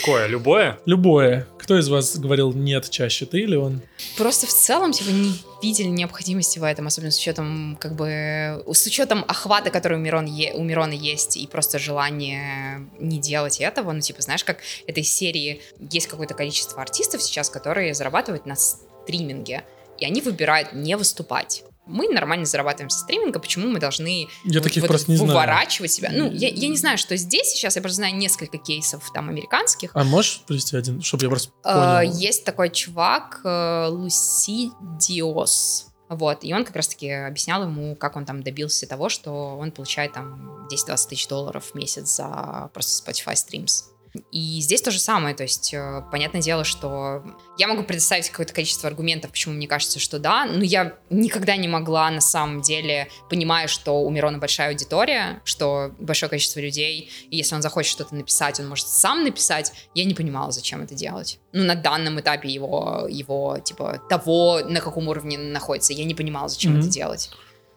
Какое? 0.00 0.26
Любое? 0.26 0.78
Любое. 0.84 1.46
Кто 1.64 1.78
из 1.78 1.88
вас 1.88 2.18
говорил 2.18 2.52
нет 2.52 2.90
чаще, 2.90 3.24
ты 3.24 3.40
или 3.40 3.56
он? 3.56 3.80
Просто 4.18 4.46
в 4.46 4.50
целом, 4.50 4.92
типа, 4.92 5.08
не 5.08 5.32
видели 5.62 5.86
необходимости 5.86 6.58
в 6.58 6.62
этом, 6.62 6.88
особенно 6.88 7.10
с 7.10 7.16
учетом, 7.16 7.78
как 7.80 7.96
бы, 7.96 8.62
с 8.70 8.86
учетом 8.86 9.24
охвата, 9.26 9.70
который 9.70 9.96
у, 9.96 10.00
Мирон 10.00 10.26
е, 10.26 10.52
у 10.52 10.62
Мирона 10.62 10.92
есть, 10.92 11.38
и 11.38 11.46
просто 11.46 11.78
желание 11.78 12.86
не 13.00 13.18
делать 13.18 13.62
этого. 13.62 13.92
Ну, 13.92 14.00
типа, 14.00 14.20
знаешь, 14.20 14.44
как 14.44 14.58
этой 14.86 15.04
серии 15.04 15.62
есть 15.90 16.06
какое-то 16.06 16.34
количество 16.34 16.82
артистов 16.82 17.22
сейчас, 17.22 17.48
которые 17.48 17.94
зарабатывают 17.94 18.44
на 18.44 18.56
стриминге, 18.56 19.64
и 19.98 20.04
они 20.04 20.20
выбирают 20.20 20.74
не 20.74 20.98
выступать 20.98 21.64
мы 21.86 22.08
нормально 22.08 22.46
зарабатываем 22.46 22.90
со 22.90 23.00
стриминга, 23.00 23.38
почему 23.38 23.68
мы 23.68 23.78
должны 23.78 24.28
я 24.44 24.60
вот, 24.60 24.62
таких 24.64 24.82
вот 24.82 24.88
просто 24.88 25.10
не 25.12 25.18
выворачивать 25.18 25.92
себя? 25.92 26.10
Ну, 26.12 26.30
я, 26.32 26.48
я 26.48 26.68
не 26.68 26.76
знаю, 26.76 26.98
что 26.98 27.16
здесь 27.16 27.48
сейчас, 27.48 27.76
я 27.76 27.82
просто 27.82 27.96
знаю 27.96 28.16
несколько 28.16 28.58
кейсов 28.58 29.10
там 29.12 29.28
американских. 29.28 29.90
А 29.94 30.04
можешь 30.04 30.42
привести 30.46 30.76
один, 30.76 31.02
чтобы 31.02 31.24
я 31.24 31.28
просто 31.28 31.52
а, 31.62 32.00
понял? 32.00 32.12
Есть 32.16 32.44
такой 32.44 32.70
чувак, 32.70 33.40
э, 33.44 33.88
Лусидиос, 33.88 35.86
вот, 36.08 36.38
и 36.42 36.52
он 36.54 36.64
как 36.64 36.76
раз-таки 36.76 37.10
объяснял 37.10 37.62
ему, 37.62 37.96
как 37.96 38.16
он 38.16 38.24
там 38.24 38.42
добился 38.42 38.86
того, 38.86 39.08
что 39.08 39.56
он 39.56 39.72
получает 39.72 40.12
там 40.12 40.66
10-20 40.70 41.08
тысяч 41.08 41.28
долларов 41.28 41.70
в 41.72 41.74
месяц 41.74 42.16
за 42.16 42.70
просто 42.72 43.10
Spotify 43.10 43.34
Streams. 43.34 43.93
И 44.30 44.60
здесь 44.60 44.80
то 44.80 44.90
же 44.90 44.98
самое, 45.00 45.34
то 45.34 45.42
есть, 45.42 45.74
э, 45.74 46.02
понятное 46.12 46.40
дело, 46.40 46.62
что 46.64 47.24
я 47.58 47.66
могу 47.66 47.82
предоставить 47.82 48.30
какое-то 48.30 48.52
количество 48.52 48.88
аргументов, 48.88 49.32
почему 49.32 49.54
мне 49.54 49.66
кажется, 49.66 49.98
что 49.98 50.18
да, 50.18 50.46
но 50.46 50.62
я 50.62 50.94
никогда 51.10 51.56
не 51.56 51.66
могла 51.66 52.10
на 52.10 52.20
самом 52.20 52.62
деле, 52.62 53.08
понимая, 53.28 53.66
что 53.66 54.02
у 54.02 54.10
Мирона 54.10 54.38
большая 54.38 54.70
аудитория, 54.70 55.42
что 55.44 55.92
большое 55.98 56.30
количество 56.30 56.60
людей, 56.60 57.10
и 57.28 57.36
если 57.36 57.56
он 57.56 57.62
захочет 57.62 57.90
что-то 57.90 58.14
написать, 58.14 58.60
он 58.60 58.68
может 58.68 58.86
сам 58.86 59.24
написать, 59.24 59.72
я 59.94 60.04
не 60.04 60.14
понимала, 60.14 60.52
зачем 60.52 60.82
это 60.82 60.94
делать. 60.94 61.40
Ну, 61.52 61.64
на 61.64 61.74
данном 61.74 62.20
этапе 62.20 62.48
его, 62.48 63.06
его 63.10 63.58
типа, 63.58 64.00
того, 64.08 64.60
на 64.60 64.80
каком 64.80 65.08
уровне 65.08 65.38
находится, 65.38 65.92
я 65.92 66.04
не 66.04 66.14
понимала, 66.14 66.48
зачем 66.48 66.76
mm-hmm. 66.76 66.80
это 66.80 66.88
делать. 66.88 67.30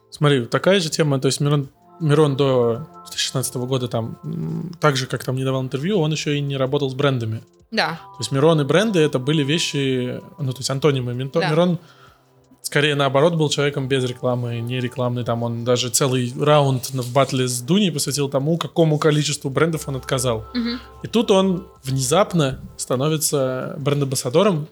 Смотри, 0.10 0.46
такая 0.46 0.80
же 0.80 0.90
тема, 0.90 1.20
то 1.20 1.28
есть 1.28 1.40
Мирон 1.40 1.70
Мирон 2.00 2.36
до 2.36 2.88
2016 3.06 3.56
года 3.56 3.88
там, 3.88 4.18
так 4.80 4.98
же, 4.98 5.08
как 5.08 5.24
там 5.24 5.36
не 5.36 5.44
давал 5.44 5.62
интервью, 5.62 6.00
он 6.00 6.12
еще 6.12 6.38
и 6.38 6.42
не 6.42 6.58
работал 6.58 6.90
с 6.90 6.94
брендами. 6.94 7.42
Да. 7.72 8.00
То 8.18 8.20
есть 8.20 8.32
Мирон 8.32 8.62
и 8.62 8.64
бренды 8.64 9.00
это 9.00 9.20
были 9.20 9.44
вещи, 9.44 10.22
ну, 10.38 10.52
то 10.52 10.60
есть 10.60 10.70
антонимы. 10.70 11.14
Да. 11.34 11.50
Мирон 11.50 11.80
скорее 12.62 12.96
наоборот 12.96 13.36
был 13.36 13.50
человеком 13.50 13.88
без 13.88 14.04
рекламы, 14.04 14.60
не 14.60 14.80
рекламный. 14.80 15.24
Там 15.24 15.44
он 15.44 15.64
даже 15.64 15.90
целый 15.90 16.34
раунд 16.40 16.90
в 16.90 17.14
батле 17.14 17.48
с 17.48 17.62
Дуней 17.62 17.92
посвятил 17.92 18.30
тому, 18.30 18.58
какому 18.58 19.00
количеству 19.00 19.50
брендов 19.50 19.88
он 19.88 19.96
отказал. 19.96 20.46
Угу. 20.54 20.70
И 21.04 21.08
тут 21.08 21.32
он 21.32 21.68
внезапно 21.84 22.60
становится 22.78 23.76
бренд-амбассадором 23.80 24.68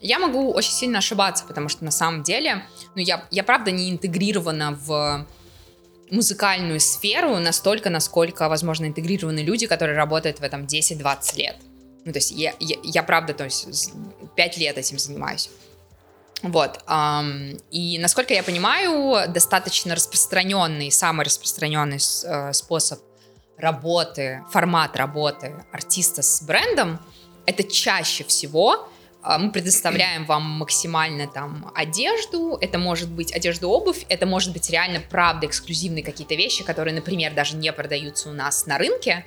я 0.00 0.18
могу 0.18 0.52
очень 0.52 0.72
сильно 0.72 0.98
ошибаться, 0.98 1.46
потому 1.48 1.70
что 1.70 1.82
на 1.82 1.90
самом 1.90 2.22
деле, 2.22 2.66
ну, 2.94 3.00
я, 3.00 3.26
я 3.30 3.42
правда 3.42 3.70
не 3.70 3.90
интегрирована 3.90 4.78
в 4.84 5.26
музыкальную 6.10 6.80
сферу 6.80 7.38
настолько, 7.38 7.90
насколько, 7.90 8.48
возможно, 8.48 8.86
интегрированы 8.86 9.40
люди, 9.40 9.66
которые 9.66 9.96
работают 9.96 10.40
в 10.40 10.42
этом 10.42 10.64
10-20 10.64 11.36
лет. 11.36 11.56
Ну, 12.04 12.12
то 12.12 12.18
есть 12.18 12.32
я, 12.32 12.54
я, 12.60 12.76
я 12.82 13.02
правда, 13.02 13.32
то 13.32 13.44
есть 13.44 13.92
5 14.36 14.58
лет 14.58 14.78
этим 14.78 14.98
занимаюсь. 14.98 15.50
Вот. 16.42 16.84
И, 17.70 17.98
насколько 17.98 18.34
я 18.34 18.42
понимаю, 18.42 19.30
достаточно 19.32 19.94
распространенный, 19.94 20.90
самый 20.90 21.24
распространенный 21.24 21.96
uh, 21.96 22.52
способ 22.52 23.00
работы, 23.56 24.42
формат 24.50 24.96
работы 24.96 25.64
артиста 25.72 26.20
с 26.22 26.42
брендом, 26.42 27.00
это 27.46 27.64
чаще 27.64 28.24
всего 28.24 28.88
мы 29.24 29.50
предоставляем 29.50 30.26
вам 30.26 30.42
максимально 30.42 31.26
там 31.26 31.72
одежду, 31.74 32.58
это 32.60 32.78
может 32.78 33.10
быть 33.10 33.32
одежда, 33.32 33.68
обувь, 33.68 34.04
это 34.08 34.26
может 34.26 34.52
быть 34.52 34.68
реально 34.70 35.00
правда 35.10 35.46
эксклюзивные 35.46 36.04
какие-то 36.04 36.34
вещи, 36.34 36.62
которые, 36.62 36.94
например, 36.94 37.34
даже 37.34 37.56
не 37.56 37.72
продаются 37.72 38.28
у 38.28 38.32
нас 38.32 38.66
на 38.66 38.78
рынке, 38.78 39.24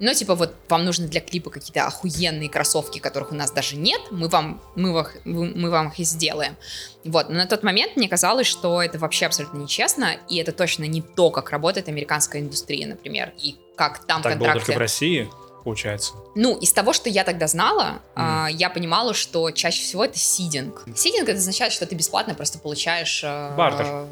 но 0.00 0.12
типа 0.12 0.34
вот 0.34 0.54
вам 0.68 0.84
нужны 0.84 1.06
для 1.06 1.20
клипа 1.20 1.50
какие-то 1.50 1.86
охуенные 1.86 2.48
кроссовки, 2.48 2.98
которых 2.98 3.32
у 3.32 3.34
нас 3.34 3.52
даже 3.52 3.76
нет, 3.76 4.00
мы 4.10 4.28
вам, 4.28 4.60
мы, 4.74 4.92
вам, 4.92 5.06
мы 5.24 5.70
вам 5.70 5.88
их 5.88 5.98
и 6.00 6.04
сделаем. 6.04 6.56
Вот, 7.04 7.28
но 7.28 7.36
на 7.36 7.46
тот 7.46 7.62
момент 7.62 7.96
мне 7.96 8.08
казалось, 8.08 8.46
что 8.46 8.82
это 8.82 8.98
вообще 8.98 9.26
абсолютно 9.26 9.58
нечестно, 9.58 10.16
и 10.28 10.36
это 10.38 10.52
точно 10.52 10.84
не 10.84 11.02
то, 11.02 11.30
как 11.30 11.50
работает 11.50 11.88
американская 11.88 12.42
индустрия, 12.42 12.86
например, 12.86 13.32
и 13.40 13.56
как 13.76 14.04
там 14.06 14.22
так 14.22 14.32
контракты... 14.32 14.38
было 14.38 14.52
только 14.54 14.72
в 14.72 14.78
России? 14.78 15.30
Получается? 15.64 16.12
Ну, 16.34 16.56
из 16.58 16.72
того, 16.72 16.92
что 16.92 17.08
я 17.08 17.24
тогда 17.24 17.46
знала, 17.46 18.02
mm. 18.14 18.50
э, 18.50 18.52
я 18.52 18.70
понимала, 18.70 19.14
что 19.14 19.50
чаще 19.50 19.82
всего 19.82 20.04
это 20.04 20.18
сидинг. 20.18 20.84
Сидинг 20.94 21.28
это 21.28 21.38
означает, 21.38 21.72
что 21.72 21.86
ты 21.86 21.94
бесплатно 21.94 22.34
просто 22.34 22.58
получаешь... 22.58 23.22
Э, 23.24 23.54
Бартер. 23.56 24.06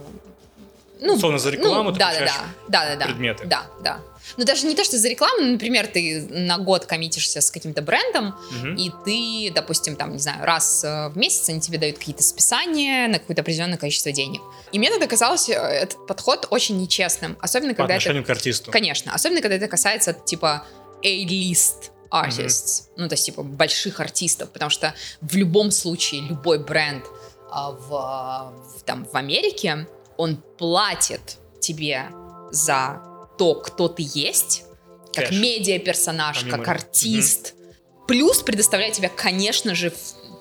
Ну, 1.01 1.15
Условно, 1.15 1.39
за 1.39 1.51
рекламу 1.51 1.91
ну, 1.91 1.93
ты 1.93 1.99
да, 1.99 2.07
получаешь 2.07 2.33
да, 2.69 2.85
да, 2.85 2.97
да, 2.97 3.05
предметы. 3.07 3.47
Да, 3.47 3.67
да. 3.83 4.01
Ну, 4.37 4.45
даже 4.45 4.67
не 4.67 4.75
то, 4.75 4.85
что 4.85 4.99
за 4.99 5.09
рекламу, 5.09 5.41
но, 5.41 5.53
например, 5.53 5.87
ты 5.87 6.27
на 6.31 6.59
год 6.59 6.87
коммитишься 6.87 7.41
с 7.41 7.51
каким-то 7.51 7.83
брендом, 7.83 8.29
угу. 8.29 8.69
и 8.69 8.91
ты, 9.05 9.53
допустим, 9.53 9.97
там, 9.97 10.13
не 10.13 10.19
знаю, 10.19 10.45
раз 10.45 10.85
э, 10.85 11.09
в 11.09 11.17
месяц 11.17 11.49
они 11.49 11.61
тебе 11.61 11.79
дают 11.79 11.99
какие-то 11.99 12.23
списания 12.23 13.09
на 13.09 13.19
какое-то 13.19 13.43
определенное 13.43 13.79
количество 13.79 14.13
денег. 14.13 14.41
И 14.71 14.79
мне 14.79 14.91
тогда 14.91 15.07
казалось 15.07 15.49
э, 15.49 15.55
этот 15.55 16.07
подход 16.07 16.47
очень 16.51 16.81
нечестным. 16.81 17.37
Особенно, 17.41 17.75
когда 17.75 17.89
По 17.89 17.95
отношению 17.95 18.23
это... 18.23 18.33
к 18.33 18.37
артисту. 18.37 18.71
Конечно. 18.71 19.13
Особенно, 19.13 19.41
когда 19.41 19.57
это 19.57 19.69
касается, 19.69 20.13
типа, 20.13 20.65
A-list 21.03 21.91
artists, 22.11 22.83
mm-hmm. 22.83 22.93
ну, 22.97 23.09
то 23.09 23.15
есть, 23.15 23.27
типа, 23.27 23.43
больших 23.43 24.01
артистов, 24.01 24.51
потому 24.51 24.71
что 24.71 24.95
в 25.21 25.35
любом 25.35 25.71
случае 25.71 26.21
любой 26.21 26.59
бренд 26.59 27.05
а, 27.51 27.71
в, 27.71 27.89
в, 27.89 28.83
там, 28.85 29.05
в 29.05 29.15
Америке, 29.17 29.87
он 30.17 30.37
платит 30.37 31.39
тебе 31.61 32.09
за 32.51 33.03
то, 33.39 33.55
кто 33.55 33.89
ты 33.89 34.05
есть, 34.07 34.65
как 35.15 35.31
медиа-персонаж, 35.31 36.45
как 36.45 36.69
артист, 36.69 37.55
mm-hmm. 37.55 38.07
плюс 38.07 38.43
предоставляет 38.43 38.95
тебе, 38.95 39.09
конечно 39.09 39.75
же, 39.75 39.93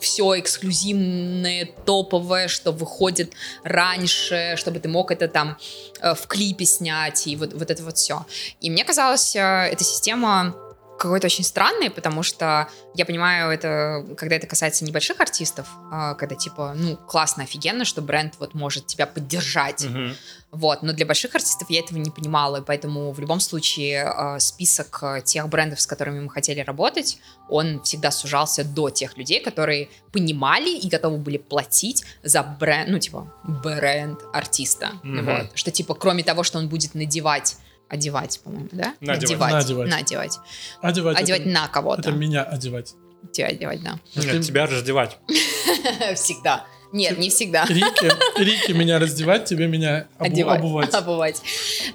все 0.02 0.40
эксклюзивное, 0.40 1.70
топовое, 1.86 2.48
что 2.48 2.72
выходит 2.72 3.34
раньше, 3.64 4.56
чтобы 4.58 4.80
ты 4.80 4.90
мог 4.90 5.12
это 5.12 5.28
там 5.28 5.58
э, 6.02 6.14
в 6.14 6.28
клипе 6.28 6.66
снять, 6.66 7.28
и 7.28 7.36
вот, 7.36 7.54
вот 7.54 7.72
это 7.72 7.84
вот 7.84 7.98
все. 7.98 8.26
И 8.60 8.70
мне 8.70 8.84
казалось, 8.84 9.36
э, 9.36 9.40
эта 9.40 9.84
система 9.84 10.56
какой-то 11.02 11.26
очень 11.26 11.44
странный, 11.44 11.90
потому 11.90 12.22
что 12.22 12.70
я 12.94 13.06
понимаю 13.06 13.52
это, 13.52 14.06
когда 14.18 14.36
это 14.36 14.46
касается 14.46 14.86
небольших 14.86 15.20
артистов, 15.20 15.68
а, 15.92 16.14
когда 16.14 16.36
типа, 16.36 16.74
ну, 16.76 16.96
классно, 16.96 17.44
офигенно, 17.44 17.86
что 17.86 18.04
бренд 18.04 18.36
вот 18.38 18.54
может 18.54 18.86
тебя 18.86 19.08
поддержать. 19.08 19.84
Мгм. 19.86 20.16
Вот, 20.52 20.84
но 20.84 20.94
для 20.94 21.06
больших 21.06 21.34
артистов 21.34 21.70
я 21.72 21.80
этого 21.80 21.98
не 21.98 22.12
понимала, 22.12 22.58
и 22.58 22.62
поэтому 22.62 23.12
в 23.14 23.20
любом 23.20 23.40
случае 23.40 24.06
э, 24.06 24.40
список 24.40 25.00
э, 25.02 25.22
тех 25.24 25.48
брендов, 25.48 25.82
с 25.82 25.88
которыми 25.88 26.20
мы 26.20 26.30
хотели 26.30 26.60
работать, 26.60 27.20
он 27.50 27.82
всегда 27.82 28.12
сужался 28.12 28.64
до 28.64 28.90
тех 28.90 29.18
людей, 29.18 29.42
которые 29.42 29.90
понимали 30.12 30.78
и 30.78 30.88
готовы 30.88 31.18
были 31.18 31.38
платить 31.38 32.04
за 32.22 32.44
бренд, 32.44 32.90
ну, 32.90 33.00
типа, 33.00 33.34
бренд 33.44 34.20
артиста. 34.34 34.92
Мгм. 35.04 35.26
Вот, 35.26 35.52
что, 35.56 35.72
типа, 35.72 35.96
кроме 35.96 36.24
того, 36.24 36.44
что 36.44 36.60
он 36.60 36.68
будет 36.68 36.94
надевать, 36.96 37.58
одевать, 37.92 38.40
по-моему, 38.44 38.70
да? 38.72 38.96
Надевать. 39.02 39.52
Надевать. 39.52 39.90
Надевать. 39.90 40.40
Одевать. 40.82 41.18
Одевать 41.20 41.42
это, 41.42 41.50
на 41.50 41.68
кого-то. 41.68 42.02
это 42.02 42.12
меня 42.12 42.42
одевать. 42.44 42.94
Тебя 43.34 43.48
одевать, 43.48 43.84
да. 43.84 44.00
Нет, 44.16 44.32
Ты- 44.32 44.40
тебя 44.42 44.66
раздевать. 44.66 45.18
Всегда. 46.16 46.66
Нет, 46.94 47.18
не 47.20 47.30
всегда. 47.30 47.64
Рики, 47.66 48.12
Рики 48.38 48.72
меня 48.74 49.00
раздевать, 49.00 49.46
тебе 49.46 49.68
меня 49.68 50.08
обу- 50.20 50.26
Одевать. 50.26 50.60
обувать. 50.60 50.94
Обувать. 50.94 51.42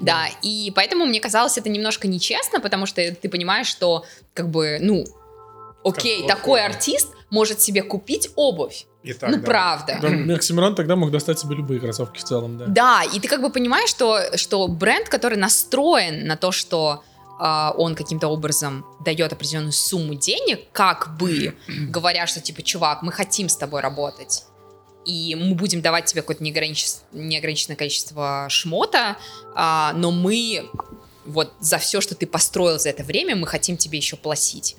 Да, 0.00 0.26
и 0.42 0.72
поэтому 0.74 1.04
мне 1.04 1.20
казалось 1.20 1.58
это 1.58 1.68
немножко 1.68 2.08
нечестно, 2.08 2.60
потому 2.60 2.86
что 2.86 3.02
ты 3.14 3.28
понимаешь, 3.28 3.66
что 3.66 4.06
как 4.32 4.48
бы, 4.50 4.78
ну, 4.80 5.04
окей, 5.84 6.26
Как 6.26 6.38
такой 6.38 6.64
артист 6.64 7.08
может 7.30 7.60
себе 7.60 7.82
купить 7.82 8.30
обувь. 8.36 8.86
И 9.02 9.12
так, 9.12 9.30
ну, 9.30 9.36
да. 9.36 9.42
правда. 9.42 9.98
Да, 10.02 10.34
Оксимирон 10.34 10.74
тогда 10.74 10.96
мог 10.96 11.10
достать 11.10 11.38
себе 11.38 11.54
любые 11.56 11.80
кроссовки 11.80 12.18
в 12.18 12.24
целом, 12.24 12.58
да. 12.58 12.66
Да, 12.66 13.02
и 13.04 13.20
ты 13.20 13.28
как 13.28 13.40
бы 13.40 13.50
понимаешь, 13.50 13.88
что, 13.88 14.36
что 14.36 14.66
бренд, 14.68 15.08
который 15.08 15.38
настроен 15.38 16.26
на 16.26 16.36
то, 16.36 16.50
что 16.52 17.04
а, 17.38 17.72
он 17.76 17.94
каким-то 17.94 18.28
образом 18.28 18.84
дает 19.04 19.32
определенную 19.32 19.72
сумму 19.72 20.14
денег, 20.14 20.70
как 20.72 21.16
бы 21.16 21.54
говоря, 21.88 22.26
что 22.26 22.40
типа, 22.40 22.62
чувак, 22.62 23.02
мы 23.02 23.12
хотим 23.12 23.48
с 23.48 23.56
тобой 23.56 23.80
работать, 23.80 24.44
и 25.04 25.36
мы 25.36 25.54
будем 25.54 25.82
давать 25.82 26.06
тебе 26.06 26.22
какое-то 26.22 26.42
неограничес- 26.42 27.02
неограниченное 27.12 27.76
количество 27.76 28.46
шмота, 28.48 29.16
а, 29.54 29.92
но 29.94 30.10
мы 30.10 30.68
вот 31.26 31.52
за 31.60 31.78
все, 31.78 32.00
что 32.00 32.14
ты 32.14 32.26
построил 32.26 32.78
за 32.78 32.90
это 32.90 33.02
время, 33.02 33.36
мы 33.36 33.46
хотим 33.46 33.76
тебе 33.76 33.98
еще 33.98 34.16
платить. 34.16 34.76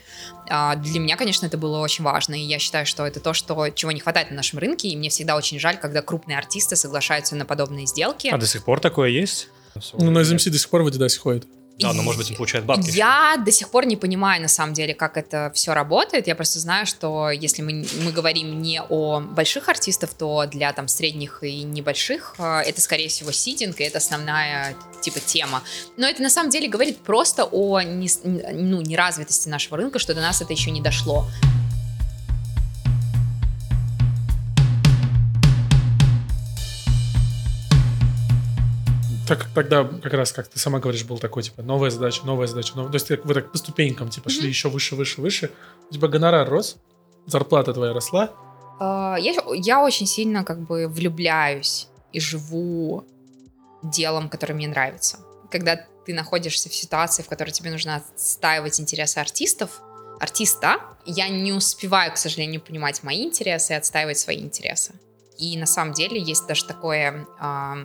А, 0.49 0.75
Для 0.75 0.99
меня, 0.99 1.17
конечно, 1.17 1.45
это 1.45 1.57
было 1.57 1.79
очень 1.79 2.03
важно, 2.03 2.35
и 2.35 2.41
я 2.41 2.59
считаю, 2.59 2.85
что 2.85 3.05
это 3.05 3.19
то, 3.19 3.33
что, 3.33 3.69
чего 3.69 3.91
не 3.91 3.99
хватает 3.99 4.29
на 4.29 4.37
нашем 4.37 4.59
рынке, 4.59 4.87
и 4.89 4.95
мне 4.95 5.09
всегда 5.09 5.35
очень 5.35 5.59
жаль, 5.59 5.77
когда 5.77 6.01
крупные 6.01 6.37
артисты 6.37 6.75
соглашаются 6.75 7.35
на 7.35 7.45
подобные 7.45 7.85
сделки. 7.85 8.27
А 8.27 8.37
до 8.37 8.47
сих 8.47 8.63
пор 8.63 8.79
такое 8.79 9.09
есть? 9.09 9.49
Ну, 9.93 10.11
на 10.11 10.19
SMC 10.19 10.49
до 10.49 10.57
сих 10.57 10.69
пор 10.69 10.83
в 10.83 10.87
Adidas 10.87 11.17
ходит. 11.17 11.45
Да, 11.79 11.93
но 11.93 12.01
может 12.01 12.19
быть 12.19 12.31
он 12.31 12.37
получает 12.37 12.65
бабки. 12.65 12.89
Я 12.89 13.37
до 13.37 13.51
сих 13.51 13.69
пор 13.69 13.85
не 13.85 13.95
понимаю, 13.95 14.41
на 14.41 14.47
самом 14.47 14.73
деле, 14.73 14.95
как 14.95 15.15
это 15.15 15.51
все 15.53 15.73
работает. 15.73 16.25
Я 16.25 16.35
просто 16.35 16.59
знаю, 16.59 16.87
что 16.87 17.29
если 17.29 17.61
мы, 17.61 17.85
мы 18.03 18.11
говорим 18.11 18.61
не 18.61 18.81
о 18.81 19.19
больших 19.19 19.69
артистах, 19.69 20.11
то 20.13 20.45
для 20.47 20.73
там 20.73 20.87
средних 20.87 21.43
и 21.43 21.61
небольших 21.63 22.35
э, 22.39 22.61
это, 22.65 22.81
скорее 22.81 23.09
всего, 23.09 23.31
сидинг, 23.31 23.79
и 23.79 23.83
это 23.83 23.99
основная 23.99 24.75
типа 25.01 25.19
тема. 25.19 25.61
Но 25.97 26.07
это 26.07 26.23
на 26.23 26.31
самом 26.31 26.49
деле 26.49 26.67
говорит 26.67 26.97
просто 26.97 27.45
о 27.45 27.81
не, 27.81 28.09
ну, 28.23 28.81
неразвитости 28.81 29.47
нашего 29.47 29.77
рынка, 29.77 29.99
что 29.99 30.15
до 30.15 30.21
нас 30.21 30.41
это 30.41 30.53
еще 30.53 30.71
не 30.71 30.81
дошло. 30.81 31.27
Так, 39.27 39.47
тогда 39.53 39.83
как 39.83 40.13
раз, 40.13 40.31
как 40.31 40.47
ты 40.47 40.57
сама 40.59 40.79
говоришь, 40.79 41.03
был 41.03 41.19
такой, 41.19 41.43
типа, 41.43 41.61
новая 41.61 41.89
задача, 41.89 42.25
новая 42.25 42.47
задача. 42.47 42.73
новая- 42.75 42.91
То 42.91 42.95
есть 42.95 43.07
ты- 43.07 43.19
вы 43.23 43.33
так 43.33 43.51
по 43.51 43.57
ступенькам, 43.57 44.09
типа, 44.09 44.29
шли 44.29 44.47
еще 44.47 44.69
выше, 44.69 44.95
выше, 44.95 45.21
выше. 45.21 45.51
У 45.89 45.93
тебя 45.93 46.07
гонорар 46.07 46.49
рос, 46.49 46.77
зарплата 47.25 47.73
твоя 47.73 47.93
росла. 47.93 48.29
Э, 48.79 49.15
Я, 49.19 49.33
я 49.55 49.83
очень 49.83 50.05
сильно 50.07 50.43
как 50.43 50.59
бы 50.59 50.87
влюбляюсь 50.87 51.87
и 52.13 52.19
живу 52.19 53.03
делом, 53.83 54.29
которое 54.29 54.53
мне 54.53 54.67
нравится. 54.67 55.17
Когда 55.51 55.75
ты 56.05 56.13
находишься 56.13 56.69
в 56.69 56.73
ситуации, 56.75 57.23
в 57.23 57.27
которой 57.27 57.49
тебе 57.51 57.69
нужно 57.71 57.97
отстаивать 57.97 58.79
интересы 58.79 59.17
артистов, 59.17 59.81
артиста, 60.19 60.77
я 61.05 61.27
не 61.29 61.51
успеваю, 61.53 62.13
к 62.13 62.17
сожалению, 62.17 62.61
понимать 62.61 63.03
мои 63.03 63.23
интересы 63.23 63.73
и 63.73 63.75
отстаивать 63.75 64.17
свои 64.17 64.39
интересы. 64.39 64.93
И 65.37 65.57
на 65.57 65.65
самом 65.65 65.93
деле 65.93 66.19
есть 66.21 66.47
даже 66.47 66.65
такое 66.65 67.27
а, 67.39 67.77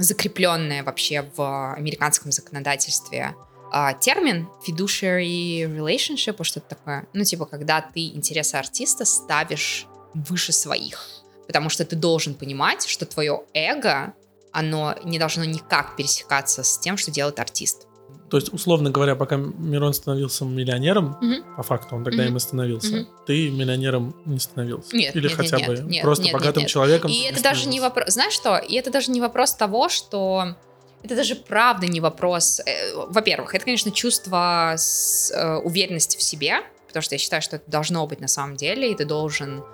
закрепленное 0.00 0.82
вообще 0.82 1.30
в 1.36 1.74
американском 1.74 2.32
законодательстве 2.32 3.34
а, 3.70 3.92
термин 3.92 4.48
fiduciary 4.66 5.62
relationship, 5.64 6.40
и 6.40 6.44
что-то 6.44 6.70
такое. 6.70 7.06
Ну, 7.12 7.22
типа, 7.24 7.46
когда 7.46 7.80
ты 7.80 8.08
интересы 8.08 8.56
артиста 8.56 9.04
ставишь 9.04 9.86
выше 10.14 10.52
своих. 10.52 11.06
Потому 11.46 11.68
что 11.68 11.84
ты 11.84 11.96
должен 11.96 12.34
понимать, 12.34 12.86
что 12.86 13.06
твое 13.06 13.42
эго, 13.54 14.14
оно 14.52 14.96
не 15.04 15.18
должно 15.18 15.44
никак 15.44 15.96
пересекаться 15.96 16.62
с 16.62 16.78
тем, 16.78 16.96
что 16.96 17.10
делает 17.10 17.38
артист. 17.38 17.86
То 18.30 18.36
есть, 18.36 18.52
условно 18.52 18.90
говоря, 18.90 19.16
пока 19.16 19.36
Мирон 19.36 19.92
становился 19.92 20.44
миллионером, 20.44 21.16
Мгм. 21.20 21.56
по 21.56 21.62
факту 21.64 21.96
он 21.96 22.04
тогда 22.04 22.22
Мгм. 22.22 22.30
им 22.30 22.36
и 22.36 22.40
становился, 22.40 22.96
Мгм. 22.96 23.08
ты 23.26 23.50
миллионером 23.50 24.14
не 24.24 24.38
становился. 24.38 24.96
Нет, 24.96 25.16
Или 25.16 25.28
нет, 25.28 25.36
хотя 25.36 25.56
нет, 25.56 25.66
бы 25.66 25.74
нет, 25.74 25.84
нет, 25.86 26.02
просто 26.02 26.24
нет, 26.24 26.32
нет, 26.32 26.40
богатым 26.40 26.62
нет. 26.62 26.70
человеком. 26.70 27.10
И 27.10 27.22
это 27.22 27.42
даже 27.42 27.68
не 27.68 27.80
вопрос... 27.80 28.10
Знаешь 28.10 28.32
что? 28.32 28.56
И 28.56 28.74
это 28.76 28.90
даже 28.90 29.10
не 29.10 29.20
вопрос 29.20 29.54
того, 29.54 29.88
что... 29.88 30.54
Это 31.02 31.16
даже 31.16 31.34
правда 31.34 31.86
не 31.86 32.00
вопрос... 32.00 32.60
э, 32.60 32.94
Во-первых, 33.08 33.54
это, 33.54 33.64
конечно, 33.64 33.90
чувство 33.90 34.74
с, 34.76 35.32
э, 35.32 35.56
уверенности 35.56 36.16
в 36.16 36.22
себе, 36.22 36.60
потому 36.86 37.02
что 37.02 37.14
я 37.14 37.18
считаю, 37.18 37.42
что 37.42 37.56
это 37.56 37.68
должно 37.70 38.06
быть 38.06 38.20
на 38.20 38.28
самом 38.28 38.56
деле, 38.56 38.92
и 38.92 38.94
ты 38.94 39.04
должен 39.06 39.64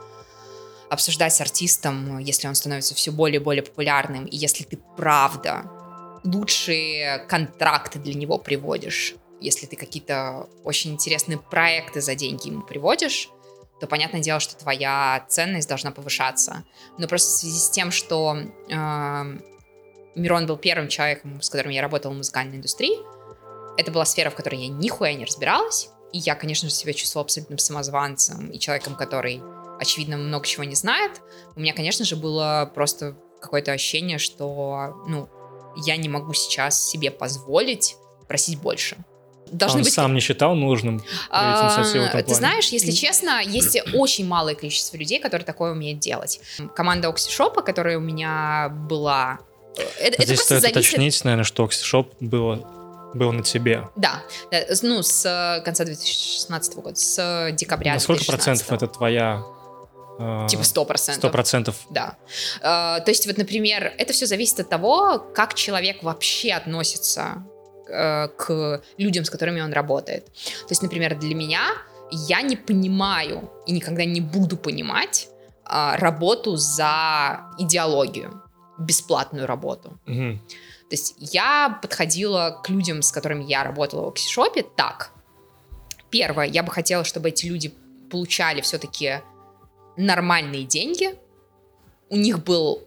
обсуждать 0.89 1.35
с 1.35 1.41
артистом, 1.41 2.19
если 2.21 2.47
он 2.49 2.55
становится 2.55 2.95
все 2.95 3.11
более 3.11 3.41
и 3.41 3.43
более 3.43 3.63
популярным, 3.65 4.25
и 4.25 4.37
если 4.37 4.63
ты 4.65 4.79
правда 4.97 5.65
лучшие 6.25 7.19
контракты 7.29 7.99
для 7.99 8.15
него 8.15 8.39
приводишь, 8.39 9.15
если 9.41 9.67
ты 9.67 9.77
какие-то 9.77 10.49
очень 10.65 10.93
интересные 10.93 11.39
проекты 11.39 12.01
за 12.01 12.15
деньги 12.15 12.49
ему 12.49 12.63
приводишь, 12.63 13.29
то 13.81 13.87
понятное 13.87 14.21
дело, 14.21 14.41
что 14.41 14.57
твоя 14.57 15.27
ценность 15.29 15.69
должна 15.69 15.91
повышаться. 15.91 16.65
Но 16.99 17.07
просто 17.07 17.29
в 17.29 17.33
связи 17.33 17.59
с 17.59 17.71
тем, 17.71 17.91
что 17.91 18.37
э, 18.37 19.39
Мирон 20.15 20.47
был 20.47 20.57
первым 20.57 20.89
человеком, 20.89 21.43
с 21.43 21.51
которым 21.51 21.73
я 21.73 21.83
работала 21.83 22.13
в 22.13 22.17
музыкальной 22.17 22.57
индустрии, 22.57 22.97
это 23.77 23.93
была 23.93 24.07
сфера, 24.07 24.31
в 24.31 24.35
которой 24.35 24.61
я 24.61 24.69
нихуя 24.69 25.13
не 25.13 25.27
разбиралась, 25.27 25.91
и 26.13 26.19
я, 26.19 26.35
конечно 26.35 26.69
же, 26.69 26.75
себя 26.75 26.95
чувствовала 26.95 27.27
абсолютным 27.27 27.59
самозванцем 27.59 28.51
и 28.51 28.59
человеком, 28.59 28.97
который, 28.97 29.43
очевидно, 29.79 30.17
много 30.17 30.47
чего 30.47 30.65
не 30.65 30.75
знает. 30.75 31.21
У 31.55 31.61
меня, 31.61 31.75
конечно 31.75 32.07
же, 32.07 32.17
было 32.17 32.71
просто 32.75 33.15
какое-то 33.41 33.73
ощущение, 33.73 34.17
что, 34.17 35.05
ну, 35.07 35.29
я 35.85 35.97
не 35.97 36.09
могу 36.09 36.33
сейчас 36.35 36.83
себе 36.89 37.11
позволить 37.11 37.97
просить 38.29 38.59
больше. 38.59 38.97
Должны 39.53 39.79
он 39.79 39.85
быть 39.85 39.93
сам 39.93 40.13
не 40.13 40.21
считал 40.21 40.57
нужным 40.57 41.01
а, 41.31 41.85
Ты 41.85 42.11
плане. 42.11 42.35
знаешь, 42.35 42.67
если 42.71 42.91
честно, 42.91 43.41
есть 43.41 43.79
очень 43.95 44.27
малое 44.27 44.57
количество 44.57 44.97
людей, 44.97 45.21
которые 45.21 45.47
такое 45.47 45.71
умеют 45.71 46.01
делать. 46.01 46.41
Команда 46.75 47.09
Оксишопа, 47.09 47.63
которая 47.63 47.99
у 47.99 48.01
меня 48.01 48.69
была... 48.89 49.39
э, 49.79 49.83
Это, 50.01 50.15
это 50.17 50.23
Здесь 50.25 50.39
просто 50.39 50.59
стоит 50.59 50.75
зависит... 50.75 50.95
уточнить, 50.95 51.25
наверное, 51.25 51.45
что 51.45 51.63
Оксишоп 51.63 52.13
было, 52.19 52.57
был 53.15 53.31
на 53.33 53.45
тебе. 53.45 53.89
Да, 53.95 54.25
да, 54.51 54.59
с- 54.75 54.83
ну, 54.83 55.03
с 55.05 55.25
э, 55.25 55.63
конца 55.65 55.85
2016 55.85 56.75
года, 56.79 56.97
с 56.97 57.51
декабря 57.53 57.95
На 57.95 58.01
сколько 58.01 58.25
2016. 58.25 58.67
процентов 58.67 58.73
это 58.73 58.93
твоя... 58.99 59.45
э, 60.19 60.47
Типа 60.49 60.63
100%. 60.63 61.15
Сто 61.15 61.31
процентов. 61.31 61.77
Да. 61.91 62.17
Э, 62.61 63.01
то 63.05 63.09
есть, 63.09 63.27
вот, 63.27 63.39
например, 63.39 63.93
это 63.99 64.13
все 64.13 64.27
зависит 64.27 64.61
от 64.61 64.69
того, 64.69 65.19
как 65.35 65.55
человек 65.55 66.03
вообще 66.03 66.53
относится 66.53 67.45
э, 67.89 68.29
к 68.29 68.83
людям, 68.99 69.25
с 69.25 69.31
которыми 69.31 69.61
он 69.61 69.73
работает. 69.73 70.27
То 70.27 70.71
есть, 70.71 70.83
например, 70.83 71.19
для 71.19 71.35
меня 71.35 71.63
я 72.11 72.43
не 72.43 72.57
понимаю 72.57 73.51
и 73.67 73.73
никогда 73.73 74.05
не 74.05 74.21
буду 74.21 74.57
понимать 74.57 75.29
э, 75.65 75.97
работу 75.97 76.57
за 76.57 77.41
идеологию, 77.59 78.43
бесплатную 78.79 79.47
работу. 79.47 79.99
Мгм. 80.07 80.41
То 80.89 80.95
есть 80.95 81.17
я 81.19 81.79
подходила 81.83 82.61
к 82.63 82.69
людям, 82.69 83.03
с 83.03 83.11
которыми 83.11 83.45
я 83.45 83.65
работала 83.65 84.05
в 84.05 84.09
Оксишопе, 84.09 84.63
так. 84.63 85.11
Первое, 86.11 86.47
я 86.47 86.63
бы 86.63 86.71
хотела, 86.71 87.03
чтобы 87.03 87.31
эти 87.31 87.47
люди 87.47 87.75
получали 88.09 88.61
все-таки 88.61 89.21
нормальные 89.97 90.65
деньги. 90.65 91.15
У 92.09 92.17
них 92.17 92.45
был 92.45 92.87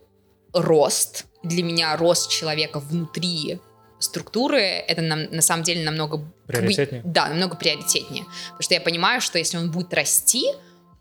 рост. 0.54 1.26
Для 1.44 1.64
меня 1.64 1.96
рост 1.98 2.30
человека 2.30 2.80
внутри 2.80 3.60
структуры 4.00 4.60
это 4.60 5.02
нам, 5.02 5.24
на 5.32 5.42
самом 5.42 5.64
деле 5.64 5.84
намного 5.84 6.24
Приоритетнее? 6.48 7.04
Да, 7.06 7.28
намного 7.28 7.56
приоритетнее. 7.56 8.24
Потому 8.24 8.62
что 8.62 8.74
я 8.74 8.82
понимаю, 8.82 9.22
что 9.22 9.38
если 9.38 9.58
он 9.58 9.70
будет 9.70 9.94
расти, 9.94 10.46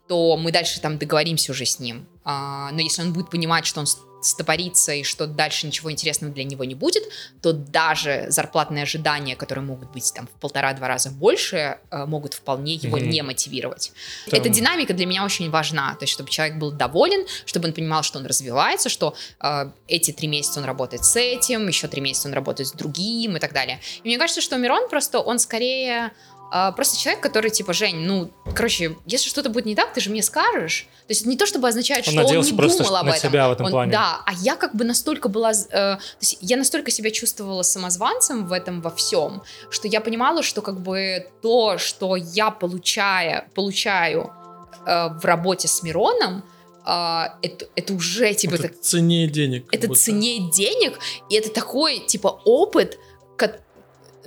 то 0.08 0.36
мы 0.36 0.52
дальше 0.52 0.80
там 0.80 0.98
договоримся 0.98 1.52
уже 1.52 1.64
с 1.64 1.78
ним. 1.78 2.06
А, 2.24 2.70
но 2.72 2.80
если 2.80 3.02
он 3.02 3.14
будет 3.14 3.30
понимать, 3.30 3.64
что 3.64 3.80
он 3.80 3.86
стопорится 4.22 4.92
и 4.92 5.02
что 5.02 5.26
дальше 5.26 5.66
ничего 5.66 5.90
интересного 5.92 6.32
для 6.32 6.44
него 6.44 6.64
не 6.64 6.74
будет, 6.74 7.04
то 7.42 7.52
даже 7.52 8.26
зарплатные 8.28 8.82
ожидания, 8.82 9.36
которые 9.36 9.64
могут 9.64 9.90
быть 9.92 10.12
там 10.14 10.26
в 10.26 10.40
полтора-два 10.40 10.88
раза 10.88 11.10
больше, 11.10 11.78
э, 11.90 12.04
могут 12.06 12.34
вполне 12.34 12.74
его 12.74 12.98
mm-hmm. 12.98 13.06
не 13.06 13.22
мотивировать. 13.22 13.92
Там... 14.30 14.40
Эта 14.40 14.48
динамика 14.48 14.94
для 14.94 15.06
меня 15.06 15.24
очень 15.24 15.50
важна, 15.50 15.94
то 15.94 16.04
есть 16.04 16.12
чтобы 16.12 16.30
человек 16.30 16.56
был 16.56 16.72
доволен, 16.72 17.26
чтобы 17.44 17.68
он 17.68 17.74
понимал, 17.74 18.02
что 18.02 18.18
он 18.18 18.26
развивается, 18.26 18.88
что 18.88 19.14
э, 19.40 19.70
эти 19.86 20.12
три 20.12 20.28
месяца 20.28 20.60
он 20.60 20.66
работает 20.66 21.04
с 21.04 21.16
этим, 21.16 21.68
еще 21.68 21.88
три 21.88 22.00
месяца 22.00 22.28
он 22.28 22.34
работает 22.34 22.68
с 22.68 22.72
другим 22.72 23.36
и 23.36 23.40
так 23.40 23.52
далее. 23.52 23.80
И 24.02 24.08
мне 24.08 24.18
кажется, 24.18 24.40
что 24.40 24.56
Мирон 24.56 24.88
просто, 24.88 25.20
он 25.20 25.38
скорее 25.38 26.12
а, 26.50 26.72
просто 26.72 26.98
человек, 26.98 27.22
который 27.22 27.50
типа, 27.50 27.72
Жень, 27.72 27.96
ну, 27.96 28.30
короче, 28.54 28.96
если 29.06 29.28
что-то 29.28 29.50
будет 29.50 29.66
не 29.66 29.74
так, 29.74 29.92
ты 29.92 30.00
же 30.00 30.10
мне 30.10 30.22
скажешь. 30.22 30.86
То 31.06 31.12
есть 31.12 31.26
не 31.26 31.36
то, 31.36 31.46
чтобы 31.46 31.68
означает, 31.68 32.06
он 32.08 32.12
что 32.12 32.26
он 32.26 32.44
не 32.44 32.52
просто 32.52 32.84
думал 32.84 32.96
об 32.96 33.06
этом. 33.08 33.20
Себя 33.20 33.48
в 33.48 33.52
этом 33.52 33.66
он, 33.66 33.72
плане. 33.72 33.92
Да, 33.92 34.22
а 34.24 34.32
я 34.32 34.56
как 34.56 34.74
бы 34.74 34.84
настолько 34.84 35.28
была, 35.28 35.52
э, 35.52 35.56
то 35.70 36.00
есть 36.20 36.38
я 36.40 36.56
настолько 36.56 36.90
себя 36.90 37.10
чувствовала 37.10 37.62
самозванцем 37.62 38.46
в 38.46 38.52
этом 38.52 38.80
во 38.80 38.90
всем, 38.90 39.42
что 39.70 39.88
я 39.88 40.00
понимала, 40.00 40.42
что 40.42 40.62
как 40.62 40.80
бы 40.80 41.26
то, 41.42 41.76
что 41.76 42.16
я 42.16 42.50
получаю, 42.50 43.44
получаю 43.54 44.32
э, 44.86 45.08
в 45.08 45.24
работе 45.24 45.68
с 45.68 45.82
Мироном, 45.82 46.44
Uh, 46.86 47.32
это, 47.42 47.66
это 47.76 47.92
уже 47.92 48.32
типа 48.32 48.54
это 48.54 48.62
так, 48.62 48.80
ценнее 48.80 49.28
денег. 49.28 49.66
Это 49.72 49.88
будто. 49.88 50.00
ценнее 50.00 50.50
денег, 50.50 50.98
и 51.28 51.34
это 51.34 51.50
такой 51.50 51.98
типа 51.98 52.40
опыт, 52.46 52.98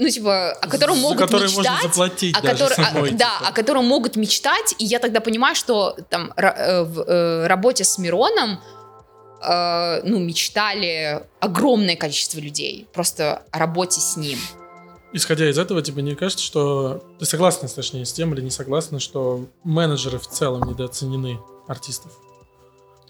ну, 0.02 0.10
типа, 0.10 0.54
о 0.54 0.68
котором 0.68 0.96
За 0.96 1.02
могут 1.02 1.20
который 1.20 1.44
мечтать. 1.44 1.66
можно 1.66 1.82
заплатить 1.84 2.36
о 2.36 2.42
даже 2.42 2.64
который, 2.64 2.86
самой, 2.86 3.10
о, 3.12 3.14
Да, 3.14 3.38
типа. 3.38 3.50
о 3.50 3.52
котором 3.52 3.86
могут 3.86 4.16
мечтать, 4.16 4.74
и 4.80 4.86
я 4.86 4.98
тогда 4.98 5.20
понимаю, 5.20 5.56
что 5.56 5.96
там 6.10 6.34
э, 6.36 6.84
в 6.84 7.02
э, 7.02 7.46
работе 7.46 7.84
с 7.84 8.00
Мироном 8.00 8.60
э, 9.44 10.02
ну, 10.04 10.18
мечтали 10.18 11.22
огромное 11.40 11.96
количество 11.96 12.40
людей 12.40 12.88
просто 12.92 13.44
о 13.52 13.60
работе 13.60 14.02
с 14.02 14.18
ним. 14.18 14.40
Исходя 15.14 15.48
из 15.48 15.60
этого, 15.60 15.84
тебе 15.84 16.02
не 16.02 16.16
кажется, 16.16 16.44
что... 16.44 17.04
Ты 17.20 17.26
согласна, 17.26 17.68
точнее, 17.68 18.06
с 18.06 18.14
тем 18.14 18.34
или 18.34 18.42
не 18.42 18.50
согласна, 18.50 19.00
что 19.00 19.46
менеджеры 19.64 20.18
в 20.18 20.28
целом 20.28 20.68
недооценены 20.68 21.38
артистов? 21.68 22.12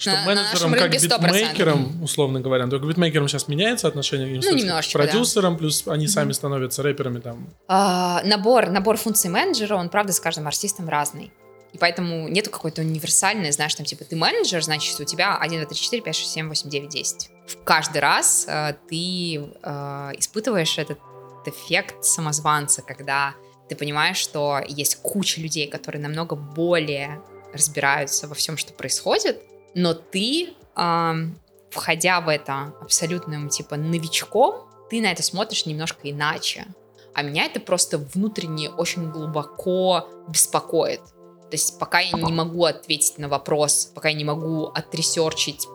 Что 0.02 0.10
На- 0.10 0.16
на 0.22 0.26
менеджерам, 0.26 0.52
нашем 0.54 0.74
как 0.74 0.82
рынке 0.82 0.98
100%. 0.98 1.22
битмейкерам, 1.22 2.04
условно 2.04 2.40
говоря, 2.40 2.66
только 2.66 2.88
битмейкерам 2.88 3.28
сейчас 3.28 3.48
меняется 3.48 3.88
отношение 3.88 4.42
Ну, 4.42 4.56
немножечко, 4.56 4.98
к 4.98 5.02
продюсерам, 5.04 5.58
плюс 5.58 5.88
они 5.88 6.08
сами 6.08 6.32
становятся 6.32 6.82
рэперами 6.82 7.20
там. 7.20 7.48
А, 7.68 8.24
набор, 8.24 8.70
набор 8.72 8.98
функций 8.98 9.30
менеджера, 9.30 9.76
он, 9.76 9.90
правда, 9.90 10.12
с 10.12 10.20
каждым 10.20 10.48
артистом 10.48 10.90
разный. 10.90 11.32
И 11.74 11.78
поэтому 11.78 12.28
нету 12.30 12.50
какой-то 12.50 12.82
универсальной, 12.82 13.52
знаешь, 13.52 13.76
там, 13.76 13.86
типа, 13.86 14.04
ты 14.04 14.16
менеджер, 14.16 14.64
значит, 14.64 15.00
у 15.00 15.04
тебя 15.04 15.38
1, 15.38 15.60
2, 15.60 15.66
3, 15.70 15.78
4, 15.78 16.02
5, 16.02 16.16
6, 16.16 16.32
7, 16.32 16.50
8, 16.50 16.70
9, 16.70 16.90
10. 16.90 17.30
Каждый 17.64 18.00
раз 18.02 18.46
э, 18.48 18.74
ты 18.90 19.36
э, 19.62 20.12
испытываешь 20.18 20.80
этот 20.80 20.98
эффект 21.46 22.04
самозванца, 22.04 22.82
когда 22.82 23.36
ты 23.70 23.76
понимаешь, 23.76 24.18
что 24.18 24.60
есть 24.68 24.96
куча 25.04 25.40
людей, 25.40 25.68
которые 25.68 26.02
намного 26.02 26.36
более 26.36 27.22
разбираются 27.54 28.28
во 28.28 28.34
всем, 28.34 28.58
что 28.58 28.74
происходит, 28.74 29.42
но 29.74 29.94
ты, 29.94 30.54
эм, 30.76 31.40
входя 31.70 32.22
в 32.22 32.28
это 32.28 32.74
абсолютным, 32.82 33.50
типа, 33.50 33.78
новичком, 33.78 34.68
ты 34.90 35.02
на 35.02 35.12
это 35.12 35.24
смотришь 35.24 35.66
немножко 35.66 36.10
иначе. 36.10 36.66
А 37.14 37.24
меня 37.24 37.46
это 37.46 37.60
просто 37.60 37.98
внутренне 37.98 38.70
очень 38.70 39.10
глубоко 39.10 40.08
беспокоит. 40.28 41.02
То 41.02 41.56
есть 41.56 41.78
пока 41.78 42.00
я 42.00 42.12
не 42.18 42.32
могу 42.32 42.64
ответить 42.64 43.18
на 43.18 43.28
вопрос, 43.28 43.92
пока 43.94 44.10
я 44.10 44.16
не 44.16 44.24
могу 44.24 44.68
отресерчить 44.68 45.68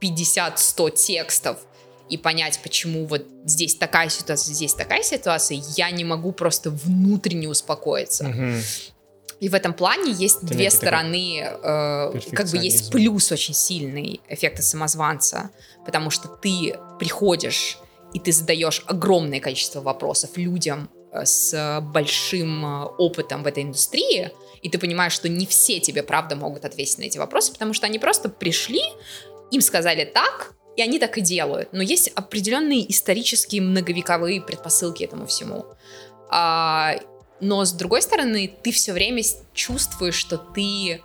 50-100 0.00 0.90
текстов 0.92 1.58
и 2.08 2.16
понять, 2.16 2.60
почему 2.62 3.06
вот 3.06 3.26
здесь 3.44 3.74
такая 3.74 4.08
ситуация, 4.08 4.54
здесь 4.54 4.74
такая 4.74 5.02
ситуация, 5.02 5.60
я 5.76 5.90
не 5.90 6.04
могу 6.04 6.30
просто 6.32 6.70
внутренне 6.70 7.48
успокоиться. 7.48 8.24
Мгм. 8.24 8.62
И 9.40 9.48
в 9.48 9.54
этом 9.54 9.72
плане 9.72 10.12
есть 10.12 10.38
Это 10.38 10.46
две 10.46 10.70
стороны, 10.70 11.40
э, 11.40 12.20
как 12.32 12.48
бы 12.48 12.58
есть 12.58 12.90
плюс 12.90 13.30
очень 13.30 13.54
сильный 13.54 14.20
эффекта 14.28 14.62
самозванца, 14.62 15.50
потому 15.84 16.10
что 16.10 16.28
ты 16.28 16.76
приходишь 16.98 17.78
и 18.12 18.18
ты 18.18 18.32
задаешь 18.32 18.82
огромное 18.86 19.40
количество 19.40 19.80
вопросов 19.80 20.36
людям 20.36 20.90
э, 21.12 21.24
с 21.24 21.80
большим 21.92 22.64
э, 22.64 22.84
опытом 22.98 23.42
в 23.42 23.46
этой 23.46 23.62
индустрии, 23.62 24.30
и 24.62 24.68
ты 24.68 24.78
понимаешь, 24.78 25.12
что 25.12 25.28
не 25.28 25.46
все 25.46 25.78
тебе 25.78 26.02
правда 26.02 26.34
могут 26.34 26.64
ответить 26.64 26.98
на 26.98 27.04
эти 27.04 27.18
вопросы, 27.18 27.52
потому 27.52 27.74
что 27.74 27.86
они 27.86 27.98
просто 27.98 28.28
пришли, 28.28 28.82
им 29.50 29.60
сказали 29.60 30.04
так, 30.04 30.54
и 30.76 30.82
они 30.82 30.98
так 30.98 31.18
и 31.18 31.20
делают. 31.20 31.72
Но 31.72 31.82
есть 31.82 32.08
определенные 32.14 32.90
исторические 32.90 33.62
многовековые 33.62 34.40
предпосылки 34.40 35.02
этому 35.02 35.26
всему. 35.26 35.66
А, 37.40 37.44
но 37.44 37.64
с 37.64 37.72
другой 37.72 38.02
стороны, 38.02 38.52
ты 38.62 38.72
все 38.72 38.92
время 38.92 39.22
чувствуешь, 39.54 40.14
что 40.14 40.38
ты 40.38 41.02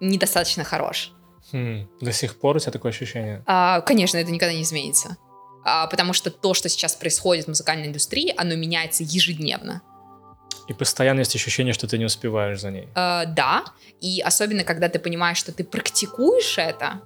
недостаточно 0.00 0.64
хорош. 0.64 1.12
Хм, 1.52 1.88
До 2.00 2.12
сих 2.12 2.38
пор 2.38 2.56
у 2.56 2.58
тебя 2.58 2.72
такое 2.72 2.92
ощущение? 2.92 3.42
А, 3.46 3.80
конечно, 3.80 4.18
это 4.18 4.30
никогда 4.30 4.54
не 4.54 4.62
изменится. 4.62 5.16
А, 5.64 5.86
потому 5.86 6.12
что 6.12 6.30
то, 6.30 6.54
что 6.54 6.68
сейчас 6.68 6.94
происходит 6.94 7.44
в 7.46 7.48
музыкальной 7.48 7.88
индустрии, 7.88 8.32
оно 8.36 8.54
меняется 8.54 9.02
ежедневно. 9.02 9.82
И 10.68 10.72
постоянно 10.72 11.20
есть 11.20 11.34
ощущение, 11.34 11.74
что 11.74 11.88
ты 11.88 11.98
не 11.98 12.04
успеваешь 12.04 12.60
за 12.60 12.70
ней. 12.70 12.88
Э, 12.94 13.24
да, 13.26 13.64
и 14.00 14.20
особенно, 14.20 14.62
когда 14.62 14.88
ты 14.88 14.98
понимаешь, 14.98 15.36
что 15.36 15.52
ты 15.52 15.64
практикуешь 15.64 16.58
это, 16.58 17.02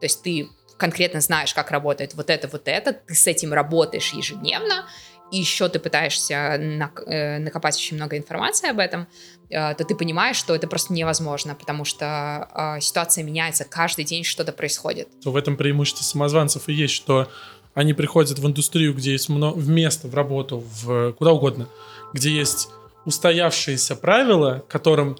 то 0.00 0.04
есть 0.04 0.22
ты 0.22 0.48
конкретно 0.76 1.20
знаешь, 1.20 1.54
как 1.54 1.70
работает 1.70 2.14
вот 2.14 2.30
это, 2.30 2.46
вот 2.46 2.68
это, 2.68 2.92
ты 2.92 3.14
с 3.14 3.26
этим 3.26 3.52
работаешь 3.52 4.12
ежедневно, 4.12 4.86
и 5.30 5.38
еще 5.38 5.68
ты 5.68 5.78
пытаешься 5.78 6.34
э, 6.34 7.38
накопать 7.38 7.76
очень 7.76 7.96
много 7.96 8.16
информации 8.16 8.70
об 8.70 8.78
этом, 8.78 9.06
э, 9.50 9.74
то 9.74 9.84
ты 9.84 9.94
понимаешь, 9.94 10.36
что 10.36 10.54
это 10.54 10.66
просто 10.66 10.92
невозможно, 10.92 11.54
потому 11.54 11.84
что 11.84 12.48
э, 12.54 12.80
ситуация 12.80 13.24
меняется, 13.24 13.64
каждый 13.64 14.04
день 14.04 14.24
что-то 14.24 14.52
происходит. 14.52 15.08
То 15.22 15.30
в 15.32 15.36
этом 15.36 15.56
преимущество 15.56 16.04
самозванцев 16.04 16.68
и 16.68 16.72
есть, 16.72 16.94
что 16.94 17.28
они 17.74 17.94
приходят 17.94 18.38
в 18.38 18.46
индустрию, 18.46 18.94
где 18.94 19.12
есть 19.12 19.28
много, 19.28 19.56
в 19.56 19.68
место, 19.68 20.08
в 20.08 20.14
работу, 20.14 20.64
в 20.82 21.12
куда 21.12 21.32
угодно, 21.32 21.68
где 22.12 22.30
есть 22.30 22.68
устоявшиеся 23.04 23.96
правила, 23.96 24.64
которым 24.68 25.16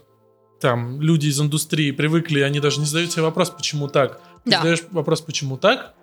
там 0.60 1.00
люди 1.00 1.28
из 1.28 1.40
индустрии 1.40 1.92
привыкли, 1.92 2.40
они 2.40 2.60
даже 2.60 2.80
не 2.80 2.86
задают 2.86 3.12
себе 3.12 3.22
вопрос, 3.22 3.50
почему 3.50 3.88
так. 3.88 4.20
Ты 4.44 4.50
Да. 4.50 4.58
задаешь 4.58 4.82
вопрос, 4.90 5.20
почему 5.20 5.56
так, 5.56 5.94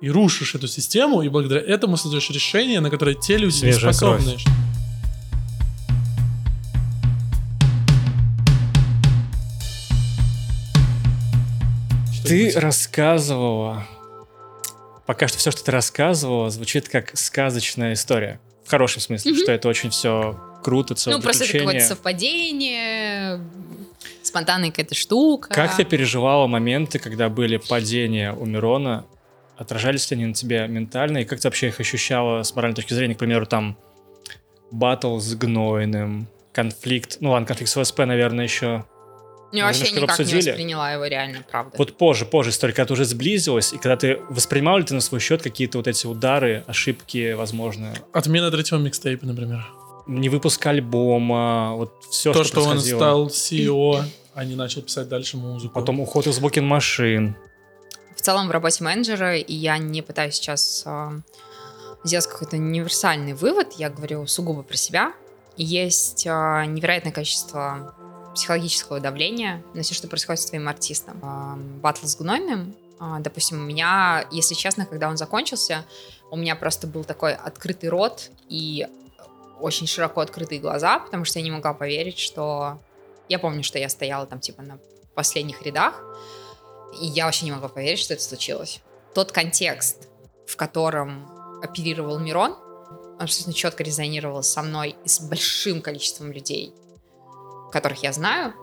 и 0.00 0.10
рушишь 0.10 0.54
эту 0.54 0.68
систему, 0.68 1.22
и 1.22 1.28
благодаря 1.28 1.60
этому 1.60 1.96
создаешь 1.96 2.28
решение, 2.30 2.80
на 2.80 2.90
которое 2.90 3.14
те 3.14 3.36
люди 3.36 3.54
Свежая 3.54 3.92
способны. 3.92 4.36
Ты 12.24 12.52
рассказывала... 12.56 13.86
Пока 15.06 15.28
что 15.28 15.36
все, 15.36 15.50
что 15.50 15.62
ты 15.62 15.70
рассказывала, 15.70 16.48
звучит 16.48 16.88
как 16.88 17.10
сказочная 17.14 17.92
история. 17.92 18.40
В 18.64 18.70
хорошем 18.70 19.02
смысле, 19.02 19.32
Мгм. 19.32 19.42
что 19.42 19.52
это 19.52 19.68
очень 19.68 19.90
все 19.90 20.40
круто, 20.62 20.94
целое 20.94 21.18
ну, 21.18 21.22
просто 21.22 21.44
это 21.44 21.58
какое-то 21.58 21.84
совпадение, 21.84 23.40
спонтанная 24.22 24.70
какая-то 24.70 24.94
штука. 24.94 25.50
Как 25.50 25.76
ты 25.76 25.84
переживала 25.84 26.46
моменты, 26.46 26.98
когда 26.98 27.28
были 27.28 27.58
падения 27.58 28.32
у 28.32 28.46
Мирона? 28.46 29.04
Отражались 29.56 30.10
ли 30.10 30.16
они 30.16 30.26
на 30.26 30.34
тебе 30.34 30.66
ментально? 30.66 31.18
И 31.18 31.24
как 31.24 31.40
ты 31.40 31.48
вообще 31.48 31.68
их 31.68 31.80
ощущала 31.80 32.42
с 32.42 32.54
моральной 32.54 32.74
точки 32.74 32.94
зрения? 32.94 33.14
К 33.14 33.18
примеру, 33.18 33.46
там, 33.46 33.76
батл 34.70 35.18
с 35.18 35.34
Гнойным, 35.34 36.26
конфликт. 36.52 37.18
Ну 37.20 37.30
ладно, 37.30 37.46
конфликт 37.46 37.70
с 37.70 37.82
ВСП, 37.82 38.00
наверное, 38.00 38.44
еще. 38.44 38.84
Я 39.52 39.66
вообще 39.66 39.84
никак 39.92 39.98
не 39.98 40.04
обсудили. 40.04 40.50
восприняла 40.50 40.92
его 40.92 41.06
реально, 41.06 41.44
правда. 41.48 41.76
Вот 41.78 41.96
позже, 41.96 42.26
позже 42.26 42.50
история, 42.50 42.72
когда 42.72 42.88
ты 42.88 42.92
уже 42.94 43.04
сблизилась, 43.04 43.72
и 43.72 43.76
когда 43.76 43.96
ты 43.96 44.18
воспринимал 44.28 44.78
ли 44.78 44.84
ты 44.84 44.94
на 44.94 45.00
свой 45.00 45.20
счет 45.20 45.42
какие-то 45.42 45.78
вот 45.78 45.86
эти 45.86 46.06
удары, 46.08 46.64
ошибки, 46.66 47.34
возможно, 47.34 47.94
Отмена 48.12 48.50
третьего 48.50 48.78
микстейпа, 48.78 49.24
например. 49.26 49.64
не 50.08 50.28
выпуск 50.28 50.66
альбома, 50.66 51.74
вот 51.76 51.92
все, 52.10 52.32
То, 52.32 52.42
что, 52.42 52.62
что 52.62 52.68
он 52.68 52.80
стал 52.80 53.28
CEO, 53.28 54.02
а 54.34 54.44
не 54.44 54.56
начал 54.56 54.82
писать 54.82 55.08
дальше 55.08 55.36
музыку. 55.36 55.72
Потом 55.72 56.00
уход 56.00 56.26
из 56.26 56.40
букин 56.40 56.66
машин. 56.66 57.36
Целом 58.24 58.48
в 58.48 58.50
работе 58.50 58.82
менеджера, 58.82 59.36
и 59.36 59.54
я 59.54 59.78
не 59.78 60.02
пытаюсь 60.02 60.34
сейчас 60.34 60.82
а, 60.86 61.12
сделать 62.04 62.26
какой-то 62.26 62.56
универсальный 62.56 63.34
вывод, 63.34 63.74
я 63.74 63.90
говорю 63.90 64.26
сугубо 64.26 64.62
про 64.62 64.76
себя. 64.76 65.12
Есть 65.56 66.26
а, 66.26 66.64
невероятное 66.64 67.12
количество 67.12 67.94
психологического 68.34 68.98
давления 68.98 69.62
на 69.74 69.82
все, 69.82 69.94
что 69.94 70.08
происходит 70.08 70.40
с 70.40 70.46
твоим 70.46 70.68
артистом. 70.68 71.20
А, 71.22 71.56
Батл 71.82 72.06
с 72.06 72.16
Гнойным, 72.16 72.74
а, 72.98 73.20
допустим, 73.20 73.60
у 73.60 73.64
меня, 73.64 74.26
если 74.30 74.54
честно, 74.54 74.86
когда 74.86 75.08
он 75.08 75.18
закончился, 75.18 75.84
у 76.30 76.36
меня 76.36 76.56
просто 76.56 76.86
был 76.86 77.04
такой 77.04 77.34
открытый 77.34 77.90
рот 77.90 78.30
и 78.48 78.88
очень 79.60 79.86
широко 79.86 80.22
открытые 80.22 80.60
глаза, 80.60 80.98
потому 80.98 81.24
что 81.24 81.38
я 81.38 81.44
не 81.44 81.50
могла 81.50 81.74
поверить, 81.74 82.18
что... 82.18 82.78
Я 83.28 83.38
помню, 83.38 83.62
что 83.62 83.78
я 83.78 83.88
стояла 83.88 84.26
там 84.26 84.40
типа 84.40 84.62
на 84.62 84.78
последних 85.14 85.62
рядах, 85.62 86.02
И 87.00 87.06
я 87.06 87.26
вообще 87.26 87.44
не 87.46 87.52
могла 87.52 87.68
поверить, 87.68 87.98
что 87.98 88.14
это 88.14 88.22
случилось. 88.22 88.80
Тот 89.14 89.32
контекст, 89.32 90.08
в 90.46 90.56
котором 90.56 91.30
оперировал 91.62 92.18
Мирон, 92.18 92.56
абсолютно 93.18 93.52
четко 93.52 93.82
резонировал 93.82 94.42
со 94.42 94.62
мной 94.62 94.96
и 95.04 95.08
с 95.08 95.20
большим 95.20 95.80
количеством 95.82 96.32
людей, 96.32 96.74
которых 97.72 98.02
я 98.02 98.12
знаю. 98.12 98.54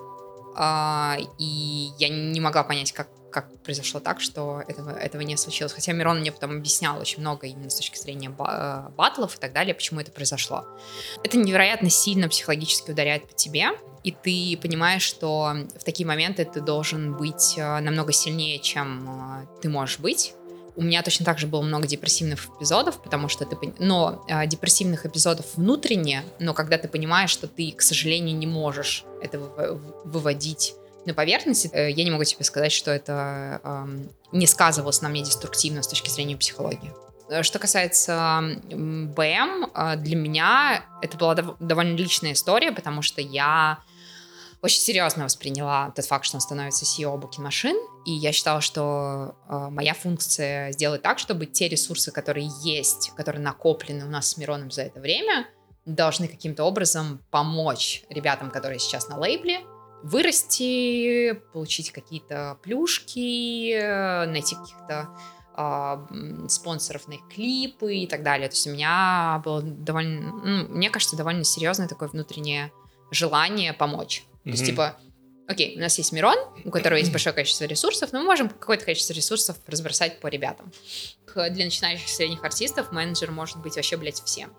А, 0.55 1.17
и 1.37 1.91
я 1.97 2.09
не 2.09 2.39
могла 2.39 2.63
понять, 2.63 2.91
как, 2.91 3.07
как 3.31 3.51
произошло 3.63 3.99
так, 3.99 4.21
что 4.21 4.63
этого, 4.67 4.91
этого 4.91 5.21
не 5.21 5.37
случилось. 5.37 5.73
Хотя 5.73 5.93
Мирон 5.93 6.19
мне 6.19 6.31
потом 6.31 6.57
объяснял 6.57 6.99
очень 6.99 7.21
много 7.21 7.47
именно 7.47 7.69
с 7.69 7.75
точки 7.75 7.97
зрения 7.97 8.29
ба- 8.29 8.91
батлов 8.95 9.35
и 9.35 9.39
так 9.39 9.53
далее, 9.53 9.73
почему 9.73 9.99
это 9.99 10.11
произошло. 10.11 10.65
Это 11.23 11.37
невероятно 11.37 11.89
сильно 11.89 12.29
психологически 12.29 12.91
ударяет 12.91 13.27
по 13.27 13.33
тебе, 13.33 13.69
и 14.03 14.11
ты 14.11 14.57
понимаешь, 14.61 15.03
что 15.03 15.53
в 15.77 15.83
такие 15.83 16.07
моменты 16.07 16.45
ты 16.45 16.59
должен 16.59 17.13
быть 17.13 17.55
э, 17.57 17.79
намного 17.79 18.11
сильнее, 18.11 18.59
чем 18.59 19.07
э, 19.07 19.61
ты 19.61 19.69
можешь 19.69 19.99
быть. 19.99 20.33
У 20.75 20.81
меня 20.81 21.03
точно 21.03 21.25
так 21.25 21.37
же 21.37 21.47
было 21.47 21.61
много 21.61 21.85
депрессивных 21.85 22.47
эпизодов, 22.57 23.01
потому 23.01 23.27
что 23.27 23.45
ты... 23.45 23.55
Но 23.77 24.25
э, 24.27 24.47
депрессивных 24.47 25.05
эпизодов 25.05 25.45
внутренне, 25.55 26.23
но 26.39 26.53
когда 26.53 26.77
ты 26.79 26.87
понимаешь, 26.87 27.29
что 27.29 27.47
ты, 27.47 27.71
к 27.73 27.81
сожалению, 27.81 28.35
не 28.35 28.47
можешь 28.47 29.03
это 29.21 29.37
выводить 29.37 30.73
на 31.05 31.13
поверхности, 31.13 31.69
э, 31.73 31.91
я 31.91 32.03
не 32.03 32.11
могу 32.11 32.23
тебе 32.23 32.43
сказать, 32.43 32.71
что 32.71 32.91
это 32.91 33.61
э, 33.63 33.85
не 34.31 34.47
сказывалось 34.47 35.01
на 35.01 35.09
мне 35.09 35.23
деструктивно 35.23 35.81
с 35.83 35.87
точки 35.87 36.09
зрения 36.09 36.37
психологии. 36.37 36.93
Э, 37.31 37.43
что 37.43 37.59
касается 37.59 38.41
БМ, 38.69 39.71
э, 39.73 39.95
для 39.97 40.15
меня 40.15 40.85
это 41.01 41.17
была 41.17 41.33
довольно 41.33 41.95
личная 41.95 42.33
история, 42.33 42.71
потому 42.71 43.01
что 43.01 43.21
я 43.21 43.79
очень 44.61 44.81
серьезно 44.81 45.23
восприняла 45.23 45.91
тот 45.95 46.05
факт, 46.05 46.25
что 46.25 46.37
он 46.37 46.41
становится 46.41 46.85
CEO 46.85 47.19
Booking 47.19 47.41
машин, 47.41 47.75
и 48.05 48.11
я 48.11 48.31
считала, 48.31 48.61
что 48.61 49.35
э, 49.47 49.69
моя 49.71 49.93
функция 49.93 50.71
сделать 50.73 51.01
так, 51.01 51.19
чтобы 51.19 51.45
те 51.45 51.67
ресурсы, 51.67 52.11
которые 52.11 52.49
есть, 52.61 53.11
которые 53.15 53.41
накоплены 53.41 54.05
у 54.05 54.09
нас 54.09 54.27
с 54.27 54.37
Мироном 54.37 54.69
за 54.69 54.83
это 54.83 54.99
время, 54.99 55.47
должны 55.85 56.27
каким-то 56.27 56.63
образом 56.63 57.23
помочь 57.31 58.03
ребятам, 58.09 58.51
которые 58.51 58.79
сейчас 58.79 59.07
на 59.07 59.17
лейбле, 59.17 59.61
вырасти, 60.03 61.33
получить 61.53 61.91
какие-то 61.91 62.57
плюшки, 62.61 64.25
найти 64.25 64.55
каких-то 64.55 65.09
э, 65.57 66.47
спонсоров 66.47 67.07
на 67.07 67.13
их 67.13 67.21
клипы 67.33 67.95
и 67.95 68.07
так 68.07 68.23
далее. 68.23 68.49
То 68.49 68.55
есть 68.55 68.67
у 68.67 68.71
меня 68.71 69.41
было 69.43 69.61
довольно, 69.61 70.31
ну, 70.31 70.67
мне 70.69 70.89
кажется, 70.89 71.15
довольно 71.15 71.43
серьезное 71.43 71.87
такое 71.87 72.09
внутреннее 72.09 72.71
желание 73.11 73.73
помочь. 73.73 74.25
То 74.43 74.49
есть, 74.49 74.65
типа, 74.65 74.97
окей, 75.47 75.77
у 75.77 75.81
нас 75.81 75.97
есть 75.97 76.11
Мирон, 76.11 76.37
у 76.65 76.71
которого 76.71 76.97
есть 76.97 77.11
большое 77.11 77.33
количество 77.33 77.65
ресурсов, 77.65 78.11
но 78.11 78.19
мы 78.19 78.25
можем 78.25 78.49
какое-то 78.49 78.85
количество 78.85 79.13
ресурсов 79.13 79.57
разбросать 79.67 80.19
по 80.19 80.27
ребятам. 80.27 80.71
Для 81.35 81.65
начинающих 81.65 82.09
средних 82.09 82.43
артистов 82.43 82.91
менеджер 82.91 83.31
может 83.31 83.57
быть 83.57 83.75
вообще, 83.75 83.97
блядь, 83.97 84.21
всем. 84.23 84.51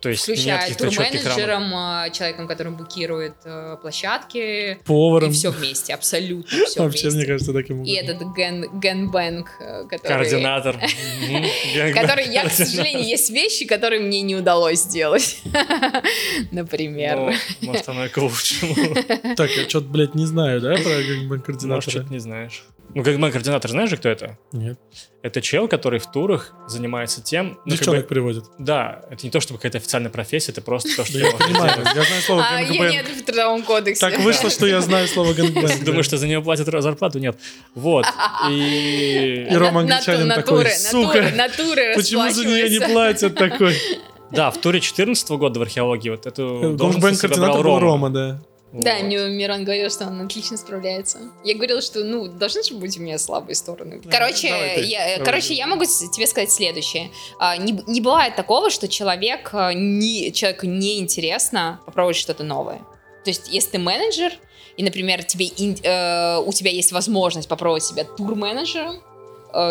То 0.00 0.10
есть 0.10 0.22
Включая 0.22 0.74
турменеджером, 0.74 1.74
а, 1.74 2.10
человеком, 2.10 2.46
который 2.46 2.72
букирует 2.72 3.34
э, 3.44 3.76
площадки. 3.82 4.78
Поваром. 4.84 5.30
И 5.30 5.32
все 5.32 5.50
вместе, 5.50 5.92
абсолютно 5.92 6.64
все 6.66 6.82
Вообще, 6.82 7.08
вместе. 7.08 7.18
мне 7.18 7.26
кажется, 7.26 7.52
так 7.52 7.68
и 7.68 7.72
могут. 7.72 7.88
И 7.88 7.94
этот 7.94 8.22
ген, 8.36 8.80
генбэнк, 8.80 9.48
э, 9.60 9.84
который... 9.88 10.08
Координатор. 10.08 10.76
Который, 11.94 12.28
я, 12.28 12.48
к 12.48 12.52
сожалению, 12.52 13.04
есть 13.04 13.30
вещи, 13.30 13.66
которые 13.66 14.00
мне 14.00 14.22
не 14.22 14.36
удалось 14.36 14.80
сделать. 14.80 15.42
Например. 16.52 17.34
Может, 17.60 17.88
оно 17.88 18.06
и 18.06 18.08
к 18.08 18.16
лучшему. 18.18 18.74
Так, 19.36 19.50
я 19.50 19.68
что-то, 19.68 19.88
блядь, 19.88 20.14
не 20.14 20.26
знаю, 20.26 20.60
да, 20.60 20.74
про 20.74 21.02
gangbang-координатора? 21.02 21.74
Может, 21.74 21.90
что-то 21.90 22.12
не 22.12 22.18
знаешь. 22.18 22.64
Ну, 22.94 23.04
как 23.04 23.16
мой 23.18 23.30
координатор, 23.30 23.70
знаешь 23.70 23.90
же, 23.90 23.96
кто 23.96 24.08
это? 24.08 24.38
Нет. 24.52 24.78
Это 25.20 25.40
чел, 25.40 25.66
который 25.66 25.98
в 25.98 26.06
турах 26.10 26.52
занимается 26.68 27.20
тем... 27.20 27.58
Ну, 27.64 27.72
Девчонок 27.72 28.02
как 28.02 28.04
бы, 28.04 28.08
приводит. 28.14 28.44
Да, 28.58 29.02
это 29.10 29.26
не 29.26 29.30
то, 29.30 29.40
чтобы 29.40 29.58
какая-то 29.58 29.78
официальная 29.78 30.10
профессия, 30.10 30.52
это 30.52 30.62
просто 30.62 30.94
то, 30.94 31.04
что 31.04 31.18
Я 31.18 31.32
понимаю, 31.32 31.72
я 31.76 32.04
знаю 32.04 32.22
слово 32.22 32.46
А, 32.48 32.62
gangbang. 32.62 32.92
нет 32.92 33.08
в 33.08 33.24
трудовом 33.24 33.62
кодексе. 33.64 34.00
Так 34.00 34.20
вышло, 34.20 34.48
что 34.48 34.66
я 34.66 34.80
знаю 34.80 35.08
слово 35.08 35.32
gangbang. 35.32 35.82
Думаешь, 35.82 36.04
что 36.04 36.18
за 36.18 36.28
него 36.28 36.42
платят 36.42 36.68
зарплату? 36.68 37.18
Нет. 37.18 37.36
Вот. 37.74 38.06
И... 38.48 39.48
И 39.50 39.56
Рома 39.56 39.80
Англичанин 39.80 40.28
такой, 40.28 40.64
натуры, 40.64 40.70
сука, 40.76 41.94
Почему 41.96 42.30
за 42.30 42.44
нее 42.44 42.70
не 42.70 42.80
платят 42.80 43.34
такой? 43.34 43.76
Да, 44.30 44.50
в 44.50 44.58
туре 44.58 44.80
14 44.80 45.28
года 45.30 45.58
в 45.58 45.62
археологии 45.62 46.10
вот 46.10 46.26
эту 46.26 46.74
должность 46.74 47.26
был 47.26 47.62
Рома, 47.62 48.10
да. 48.10 48.40
Да, 48.72 48.96
Вот. 48.96 49.04
мне 49.04 49.28
Мирон 49.28 49.64
говорил, 49.64 49.88
что 49.90 50.06
он 50.06 50.20
отлично 50.20 50.56
справляется. 50.56 51.18
Я 51.44 51.54
говорила, 51.54 51.80
что, 51.80 52.04
ну, 52.04 52.28
должны 52.28 52.62
же 52.62 52.74
быть 52.74 52.98
у 52.98 53.02
меня 53.02 53.18
слабые 53.18 53.54
стороны. 53.54 54.00
Короче, 54.10 54.48
давай 54.48 54.74
ты, 54.76 54.80
я, 54.82 54.98
давай 55.16 55.24
короче, 55.24 55.54
я 55.54 55.66
могу 55.66 55.84
тебе 55.84 56.26
сказать 56.26 56.50
следующее. 56.50 57.10
А, 57.38 57.56
Не, 57.56 57.82
не 57.86 58.00
бывает 58.00 58.36
такого, 58.36 58.70
что 58.70 58.86
человек, 58.88 59.50
а, 59.52 59.72
не, 59.72 60.32
человеку 60.32 60.66
неинтересно 60.66 61.80
попробовать 61.86 62.16
что-то 62.16 62.44
новое. 62.44 62.78
То 63.24 63.30
есть, 63.30 63.48
если 63.48 63.70
ты 63.70 63.78
менеджер, 63.78 64.32
и, 64.76 64.82
например, 64.82 65.24
тебе, 65.24 65.46
э, 65.48 66.38
у 66.38 66.52
тебя 66.52 66.70
есть 66.70 66.92
возможность 66.92 67.48
попробовать 67.48 67.82
себя 67.82 68.04
тур-менеджером, 68.04 69.02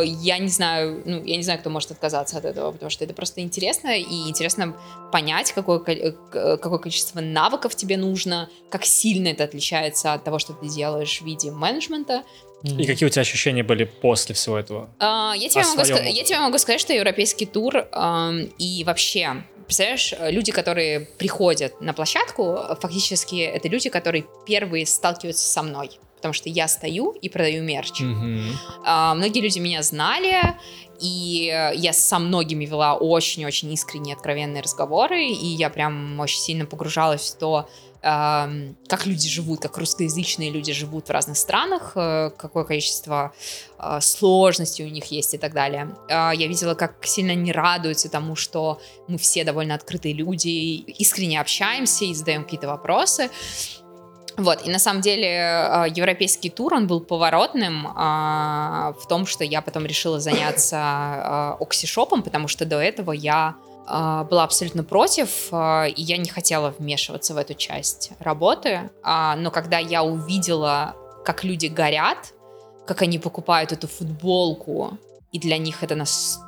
я 0.03 0.37
не 0.39 0.47
знаю, 0.49 1.01
ну, 1.05 1.23
я 1.23 1.37
не 1.37 1.43
знаю, 1.43 1.59
кто 1.59 1.69
может 1.69 1.91
отказаться 1.91 2.37
от 2.37 2.45
этого, 2.45 2.71
потому 2.71 2.89
что 2.89 3.03
это 3.05 3.13
просто 3.13 3.41
интересно, 3.41 3.97
и 3.97 4.27
интересно 4.29 4.75
понять, 5.11 5.51
какое, 5.51 5.79
ко- 5.79 5.91
э, 5.91 6.11
к- 6.11 6.57
какое 6.57 6.79
количество 6.79 7.21
навыков 7.21 7.75
тебе 7.75 7.97
нужно, 7.97 8.49
как 8.69 8.85
сильно 8.85 9.27
это 9.29 9.43
отличается 9.43 10.13
от 10.13 10.23
того, 10.23 10.39
что 10.39 10.53
ты 10.53 10.67
делаешь 10.67 11.19
в 11.21 11.25
виде 11.25 11.51
менеджмента. 11.51 12.23
И 12.63 12.85
какие 12.87 13.05
у 13.05 13.09
тебя 13.09 13.21
ощущения 13.21 13.61
были 13.63 13.83
после 13.83 14.33
всего 14.33 14.57
этого? 14.57 14.89
А, 14.99 15.33
я, 15.37 15.47
тебе 15.47 15.63
могу 15.63 15.85
своем 15.85 16.03
я 16.05 16.23
тебе 16.23 16.39
могу 16.39 16.57
сказать, 16.57 16.81
что 16.81 16.91
европейский 16.93 17.45
тур 17.45 17.87
ам, 17.91 18.49
и 18.57 18.83
вообще, 18.83 19.43
представляешь, 19.65 20.13
э, 20.17 20.31
люди, 20.31 20.51
которые 20.51 21.01
приходят 21.01 21.79
на 21.81 21.93
площадку, 21.93 22.55
э, 22.69 22.75
фактически 22.81 23.35
это 23.41 23.67
люди, 23.67 23.89
которые 23.89 24.25
первые 24.47 24.87
сталкиваются 24.87 25.45
со 25.47 25.61
мной. 25.61 25.91
Потому 26.17 26.33
что 26.33 26.49
я 26.49 26.67
стою 26.67 27.11
и 27.11 27.29
продаю 27.29 27.63
мерч. 27.63 28.01
Мгм. 28.01 28.51
А, 28.85 29.15
многие 29.15 29.39
люди 29.39 29.59
меня 29.59 29.81
знали, 29.83 30.55
и 30.99 31.71
я 31.75 31.93
со 31.93 32.19
многими 32.19 32.65
вела 32.65 32.95
очень-очень 32.95 33.71
искренние, 33.71 34.15
откровенные 34.15 34.61
разговоры, 34.63 35.25
и 35.27 35.45
я 35.45 35.69
прям 35.69 36.19
очень 36.19 36.39
сильно 36.39 36.65
погружалась 36.65 37.31
в 37.31 37.37
то, 37.37 37.69
как 38.01 39.05
люди 39.05 39.27
живут, 39.27 39.59
как 39.59 39.77
русскоязычные 39.77 40.51
люди 40.51 40.71
живут 40.71 41.07
в 41.07 41.11
разных 41.11 41.35
странах, 41.35 41.93
э, 41.95 42.29
какое 42.37 42.63
количество 42.63 43.33
э, 43.79 43.99
сложностей 44.01 44.85
у 44.85 44.89
них 44.89 45.05
есть 45.05 45.33
и 45.33 45.37
так 45.37 45.53
далее. 45.53 45.89
Э, 46.07 46.31
Я 46.33 46.47
видела, 46.47 46.75
как 46.75 47.03
сильно 47.05 47.33
они 47.33 47.51
радуются 47.51 48.07
тому, 48.07 48.35
что 48.35 48.79
мы 49.07 49.17
все 49.17 49.43
довольно 49.43 49.73
открытые 49.73 50.13
люди, 50.13 50.47
искренне 50.47 51.41
общаемся 51.41 52.05
и 52.05 52.13
задаем 52.13 52.43
какие-то 52.43 52.67
вопросы. 52.67 53.29
Вот, 54.37 54.67
и 54.67 54.69
на 54.69 54.77
самом 54.77 55.01
деле 55.01 55.27
э, 55.27 55.85
европейский 55.95 56.51
тур, 56.51 56.75
он 56.75 56.85
был 56.85 57.01
поворотным 57.01 57.87
а, 57.95 58.93
в 59.01 59.07
том, 59.07 59.25
что 59.25 59.43
я 59.43 59.61
потом 59.61 59.85
решила 59.87 60.19
заняться 60.19 60.77
а, 60.79 61.57
оксишопом, 61.59 62.21
потому 62.21 62.47
что 62.47 62.63
до 62.65 62.79
этого 62.79 63.13
я 63.13 63.55
а, 63.87 64.25
была 64.25 64.43
абсолютно 64.43 64.83
против, 64.83 65.47
а, 65.51 65.85
и 65.85 66.01
я 66.01 66.17
не 66.17 66.29
хотела 66.29 66.73
вмешиваться 66.77 67.33
в 67.33 67.37
эту 67.37 67.53
часть 67.53 68.11
работы. 68.19 68.91
А, 69.01 69.35
Но 69.37 69.49
когда 69.49 69.79
я 69.79 70.03
увидела, 70.03 70.95
как 71.25 71.43
люди 71.43 71.67
горят, 71.67 72.33
как 72.85 73.01
они 73.01 73.17
покупают 73.17 73.71
эту 73.71 73.87
футболку, 73.87 74.97
и 75.31 75.39
для 75.39 75.57
них 75.57 75.83
это 75.83 75.95
нас 75.95 76.39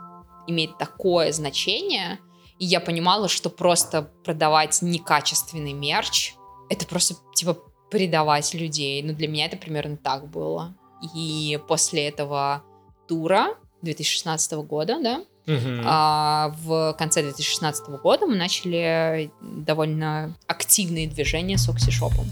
имеет 0.48 0.78
такое 0.78 1.32
значение, 1.32 2.20
и 2.60 2.66
я 2.66 2.82
понимала, 2.82 3.30
что 3.30 3.50
просто 3.50 4.04
продавать 4.26 4.82
некачественный 4.82 5.74
мерч, 5.74 6.34
это 6.70 6.86
просто, 6.86 7.16
типа, 7.34 7.58
предавать 7.90 8.54
людей. 8.54 9.02
Ну, 9.04 9.14
для 9.14 9.28
меня 9.28 9.46
это 9.46 9.58
примерно 9.58 9.98
так 9.98 10.28
было. 10.30 10.74
И 11.16 11.60
после 11.68 12.08
этого 12.08 12.64
тура 13.08 13.56
2016 13.82 14.52
года, 14.64 15.00
да, 15.02 15.22
Мгм. 15.48 15.82
а, 15.86 16.54
в 16.64 16.94
конце 17.00 17.22
2016 17.24 17.98
года 17.98 18.28
мы 18.28 18.36
начали 18.36 19.32
довольно 19.42 20.36
активные 20.48 21.08
движения 21.08 21.58
с 21.58 21.68
оксишопом. 21.70 22.26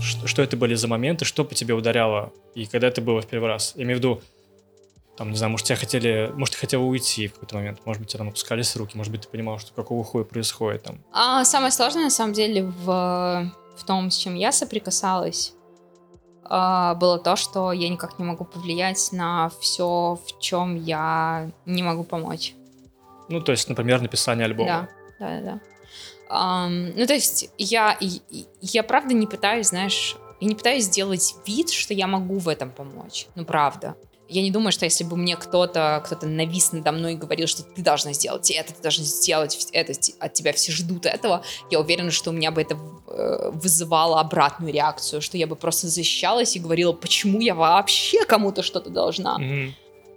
Что, 0.00 0.26
что 0.26 0.42
это 0.42 0.56
были 0.56 0.74
за 0.74 0.86
моменты, 0.88 1.24
что 1.24 1.44
по 1.44 1.54
тебе 1.54 1.74
ударяло, 1.74 2.32
и 2.54 2.66
когда 2.66 2.88
это 2.88 3.00
было 3.00 3.22
в 3.22 3.26
первый 3.26 3.48
раз? 3.48 3.72
Я 3.76 3.84
имею 3.84 3.96
в 3.96 4.00
виду, 4.00 4.20
там, 5.16 5.30
не 5.30 5.36
знаю, 5.36 5.52
может, 5.52 5.66
тебя 5.66 5.76
хотели, 5.76 6.32
может, 6.34 6.54
ты 6.54 6.60
хотел 6.60 6.86
уйти 6.86 7.28
в 7.28 7.34
какой-то 7.34 7.54
момент, 7.56 7.80
может 7.84 8.00
быть, 8.00 8.10
тебя 8.10 8.18
там 8.18 8.28
опускались 8.28 8.74
руки, 8.76 8.96
может 8.96 9.12
быть, 9.12 9.22
ты 9.22 9.28
понимал, 9.28 9.58
что 9.58 9.72
какого 9.72 10.02
хуя 10.02 10.24
происходит 10.24 10.82
там. 10.82 10.98
А 11.12 11.44
самое 11.44 11.70
сложное, 11.70 12.04
на 12.04 12.10
самом 12.10 12.32
деле, 12.32 12.64
в, 12.64 13.52
в 13.76 13.84
том, 13.84 14.10
с 14.10 14.16
чем 14.16 14.34
я 14.34 14.50
соприкасалась, 14.50 15.54
а, 16.44 16.94
было 16.96 17.18
то, 17.18 17.36
что 17.36 17.72
я 17.72 17.88
никак 17.88 18.18
не 18.18 18.24
могу 18.24 18.44
повлиять 18.44 19.10
на 19.12 19.50
все, 19.60 20.18
в 20.26 20.40
чем 20.40 20.76
я 20.76 21.50
не 21.64 21.82
могу 21.82 22.04
помочь. 22.04 22.54
Ну, 23.28 23.40
то 23.40 23.52
есть, 23.52 23.68
например, 23.68 24.02
написание 24.02 24.44
альбома. 24.44 24.88
Да, 25.18 25.28
да, 25.28 25.40
да, 25.40 25.52
да. 25.52 25.60
Um, 26.26 26.94
ну, 26.96 27.06
то 27.06 27.14
есть 27.14 27.50
я, 27.58 27.96
я 28.60 28.82
правда 28.82 29.14
не 29.14 29.26
пытаюсь, 29.26 29.68
знаешь, 29.68 30.16
я 30.40 30.48
не 30.48 30.54
пытаюсь 30.54 30.84
сделать 30.84 31.36
вид, 31.46 31.70
что 31.70 31.94
я 31.94 32.06
могу 32.06 32.38
в 32.38 32.48
этом 32.48 32.70
помочь. 32.70 33.28
Ну, 33.34 33.44
правда. 33.44 33.94
Я 34.28 34.42
не 34.42 34.50
думаю, 34.50 34.72
что 34.72 34.86
если 34.86 35.04
бы 35.04 35.16
мне 35.16 35.36
кто-то 35.36 36.02
кто 36.04 36.26
навис 36.26 36.72
надо 36.72 36.92
мной 36.92 37.12
и 37.12 37.16
говорил, 37.16 37.46
что 37.46 37.62
ты 37.62 37.82
должна 37.82 38.14
сделать 38.14 38.50
это, 38.50 38.72
ты 38.72 38.82
должна 38.82 39.04
сделать 39.04 39.68
это, 39.72 39.92
от 40.18 40.32
тебя 40.32 40.52
все 40.52 40.72
ждут 40.72 41.06
этого, 41.06 41.42
я 41.70 41.78
уверена, 41.78 42.10
что 42.10 42.30
у 42.30 42.32
меня 42.32 42.50
бы 42.50 42.62
это 42.62 42.76
э, 43.06 43.50
вызывало 43.52 44.20
обратную 44.20 44.72
реакцию, 44.72 45.20
что 45.20 45.36
я 45.36 45.46
бы 45.46 45.56
просто 45.56 45.88
защищалась 45.88 46.56
и 46.56 46.60
говорила, 46.60 46.92
почему 46.92 47.40
я 47.40 47.54
вообще 47.54 48.24
кому-то 48.24 48.62
что-то 48.62 48.88
должна. 48.88 49.38
Mm-hmm. 49.38 49.72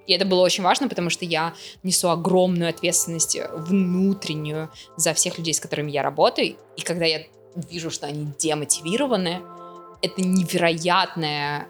И 0.07 0.13
это 0.13 0.25
было 0.25 0.39
очень 0.39 0.63
важно, 0.63 0.87
потому 0.87 1.09
что 1.09 1.25
я 1.25 1.53
несу 1.83 2.09
огромную 2.09 2.69
ответственность 2.69 3.37
внутреннюю 3.51 4.71
за 4.95 5.13
всех 5.13 5.37
людей, 5.37 5.53
с 5.53 5.59
которыми 5.59 5.91
я 5.91 6.01
работаю. 6.01 6.55
И 6.77 6.81
когда 6.81 7.05
я 7.05 7.23
вижу, 7.69 7.91
что 7.91 8.07
они 8.07 8.31
демотивированы, 8.39 9.41
это 10.01 10.21
невероятное 10.21 11.67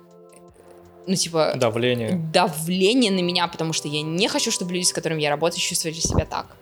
ну, 1.07 1.15
типа... 1.15 1.53
Давление. 1.55 2.21
Давление 2.33 3.11
на 3.11 3.21
меня, 3.21 3.47
потому 3.47 3.73
что 3.73 3.87
я 3.87 4.01
не 4.01 4.27
хочу, 4.27 4.51
чтобы 4.51 4.73
люди, 4.73 4.85
с 4.85 4.93
которыми 4.93 5.21
я 5.21 5.29
работаю, 5.29 5.61
чувствовали 5.61 5.97
себя 5.97 6.25
так. 6.25 6.55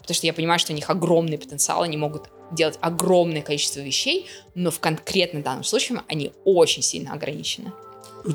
Потому 0.00 0.14
что 0.14 0.26
я 0.26 0.32
понимаю, 0.32 0.58
что 0.58 0.72
у 0.72 0.76
них 0.76 0.88
огромный 0.88 1.38
потенциал, 1.38 1.82
они 1.82 1.96
могут 1.96 2.30
делать 2.50 2.78
огромное 2.80 3.42
количество 3.42 3.80
вещей, 3.80 4.26
но 4.54 4.70
в 4.70 4.80
конкретно 4.80 5.42
данном 5.42 5.64
случае 5.64 6.02
они 6.08 6.32
очень 6.44 6.82
сильно 6.82 7.12
ограничены. 7.12 7.72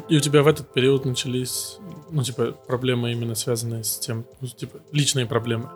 И 0.10 0.18
у 0.18 0.20
тебя 0.20 0.43
в 0.43 0.47
этот 0.47 0.72
период 0.74 1.06
начались, 1.06 1.78
ну, 2.10 2.24
типа, 2.24 2.51
проблемы 2.68 3.12
именно 3.12 3.36
связанные 3.36 3.84
с 3.84 3.97
тем, 3.97 4.26
ну, 4.41 4.47
типа, 4.47 4.80
личные 4.91 5.26
проблемы. 5.26 5.70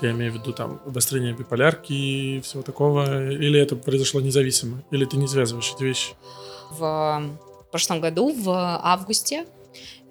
Я 0.00 0.12
имею 0.12 0.32
в 0.32 0.36
виду 0.36 0.52
там 0.52 0.80
обострение 0.86 1.34
биполярки 1.34 1.92
и 1.92 2.40
всего 2.40 2.62
такого, 2.62 3.30
или 3.30 3.60
это 3.60 3.76
произошло 3.76 4.20
независимо, 4.22 4.82
или 4.90 5.04
ты 5.04 5.18
не 5.18 5.28
связываешь 5.28 5.72
эти 5.74 5.84
вещи? 5.84 6.14
В 6.70 7.22
прошлом 7.72 8.00
году, 8.00 8.32
в 8.32 8.50
августе, 8.50 9.46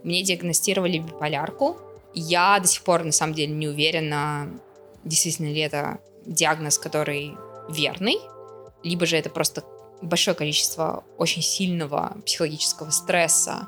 мне 0.04 0.24
диагностировали 0.24 0.98
биполярку. 0.98 1.78
Я 2.14 2.60
до 2.60 2.68
сих 2.68 2.84
пор, 2.84 3.04
на 3.04 3.12
самом 3.12 3.34
деле, 3.34 3.54
не 3.54 3.68
уверена, 3.68 4.50
действительно 5.06 5.48
ли 5.48 5.62
это 5.62 6.00
диагноз, 6.26 6.78
который 6.78 7.36
верный, 7.70 8.18
либо 8.84 9.06
же 9.06 9.16
это 9.16 9.30
просто 9.30 9.64
большое 10.02 10.36
количество 10.36 11.04
очень 11.18 11.42
сильного 11.42 12.18
психологического 12.26 12.90
стресса 12.90 13.68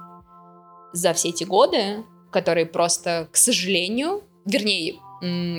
за 0.92 1.14
все 1.14 1.30
эти 1.30 1.44
годы, 1.44 2.04
которые 2.32 2.66
просто, 2.66 3.28
к 3.32 3.38
сожалению, 3.38 4.24
вернее, 4.46 4.96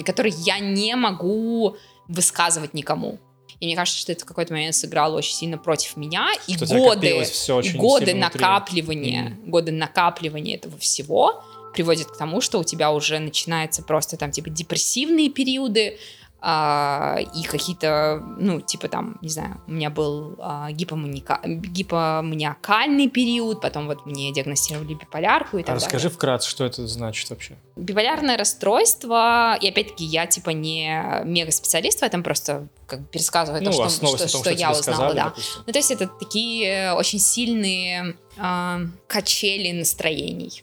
которые 0.05 0.35
я 0.39 0.59
не 0.59 0.95
могу 0.97 1.76
высказывать 2.09 2.74
никому. 2.74 3.18
И 3.61 3.67
мне 3.67 3.77
кажется, 3.77 4.01
что 4.01 4.13
это 4.13 4.25
в 4.25 4.29
какой-то 4.29 4.53
момент 4.53 4.75
сыграло 4.75 5.17
очень 5.17 5.35
сильно 5.35 5.59
против 5.59 5.97
меня. 5.97 6.29
И 6.47 6.57
годы, 6.57 7.25
и 7.63 7.71
годы 7.77 8.15
накапливания, 8.15 9.31
mm. 9.31 9.49
годы 9.49 9.73
накапливания 9.73 10.57
этого 10.57 10.79
всего 10.79 11.43
приводит 11.75 12.07
к 12.07 12.17
тому, 12.17 12.41
что 12.41 12.61
у 12.61 12.65
тебя 12.65 12.93
уже 12.93 13.19
начинается 13.19 13.83
просто 13.83 14.17
там 14.17 14.31
типа 14.31 14.49
депрессивные 14.49 15.29
периоды, 15.29 15.99
а, 16.47 17.16
и 17.34 17.42
какие-то, 17.45 18.22
ну, 18.36 18.61
типа 18.61 18.88
там, 18.88 19.16
не 19.22 19.30
знаю, 19.30 19.62
у 19.66 19.72
меня 19.72 19.88
был 19.88 20.36
а, 20.38 20.70
гипоманика... 20.72 21.40
гипоманиакальный 21.42 23.09
период, 23.09 23.62
потом 23.62 23.86
вот 23.86 24.05
мне 24.05 24.30
диагностировали 24.30 24.92
биполярку 24.92 25.57
и 25.57 25.62
так 25.62 25.70
а 25.70 25.74
расскажи 25.76 26.05
далее. 26.05 26.16
вкратце, 26.16 26.51
что 26.51 26.66
это 26.66 26.86
значит 26.86 27.30
вообще? 27.30 27.57
Биполярное 27.76 28.36
расстройство, 28.36 29.57
и 29.59 29.66
опять-таки 29.70 30.05
я 30.05 30.26
типа 30.26 30.51
не 30.51 31.22
мега-специалист 31.24 32.01
в 32.01 32.03
этом, 32.03 32.22
просто 32.22 32.68
как 32.86 33.01
бы 33.01 33.07
пересказываю 33.07 33.62
ну, 33.62 33.70
то, 33.70 33.88
что, 33.88 33.88
что, 33.88 34.07
том, 34.07 34.28
что, 34.28 34.38
что 34.40 34.51
я 34.51 34.72
узнала, 34.72 34.82
сказали, 34.82 35.16
да. 35.16 35.24
Допустим. 35.24 35.62
Ну, 35.66 35.72
то 35.72 35.78
есть 35.78 35.90
это 35.92 36.09
такие 36.09 36.92
очень 36.92 37.20
сильные 37.20 38.16
э, 38.36 38.78
качели 39.07 39.72
настроений. 39.72 40.62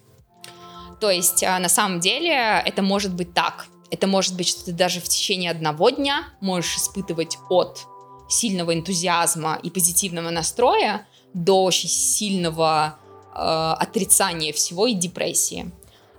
То 0.99 1.09
есть 1.09 1.41
э, 1.41 1.57
на 1.57 1.69
самом 1.69 2.01
деле 2.01 2.61
это 2.63 2.84
может 2.84 3.15
быть 3.15 3.34
так– 3.34 3.65
это 3.92 4.08
может 4.08 4.36
быть, 4.36 4.48
что 4.48 4.66
ты 4.66 4.72
даже 4.72 5.00
в 5.02 5.08
течение 5.08 5.52
одного 5.52 5.89
дня 5.89 6.26
можешь 6.39 6.78
испытывать 6.78 7.38
от 7.50 7.86
сильного 8.30 8.74
энтузиазма 8.74 9.60
и 9.62 9.70
позитивного 9.70 10.30
настроя 10.30 11.06
до 11.34 11.64
очень 11.64 11.89
сильного 11.89 12.96
э, 13.36 13.38
отрицания 13.38 14.54
всего 14.54 14.88
и 14.88 14.94
депрессии. 14.94 15.72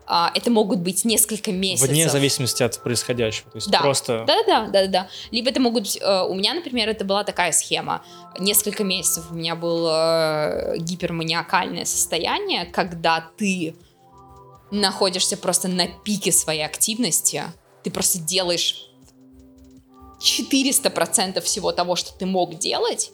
Uh, 0.04 0.30
это 0.34 0.50
могут 0.50 0.80
быть 0.80 1.04
несколько 1.04 1.52
месяцев. 1.52 1.88
Вне 1.88 2.08
зависимости 2.08 2.62
от 2.64 2.82
происходящего. 2.82 3.50
То 3.52 3.56
есть 3.58 3.70
да. 3.70 3.80
просто... 3.80 4.24
Да, 4.26 4.42
да, 4.44 4.66
да, 4.66 4.70
да, 4.70 4.86
да. 4.88 5.08
Либо 5.30 5.48
это 5.48 5.60
могут 5.60 5.84
быть... 5.84 5.96
Uh, 6.02 6.26
у 6.26 6.34
меня, 6.34 6.54
например, 6.54 6.88
это 6.88 7.04
была 7.04 7.22
такая 7.22 7.52
схема. 7.52 8.04
Несколько 8.38 8.82
месяцев 8.82 9.26
у 9.30 9.34
меня 9.34 9.54
было 9.54 10.74
uh, 10.74 10.76
гиперманиакальное 10.76 11.84
состояние, 11.84 12.66
когда 12.66 13.30
ты 13.38 13.76
находишься 14.72 15.36
просто 15.36 15.68
на 15.68 15.86
пике 15.86 16.32
своей 16.32 16.66
активности, 16.66 17.44
ты 17.82 17.90
просто 17.90 18.18
делаешь 18.18 18.88
400% 20.20 21.40
всего 21.40 21.72
того, 21.72 21.96
что 21.96 22.16
ты 22.16 22.26
мог 22.26 22.58
делать, 22.58 23.12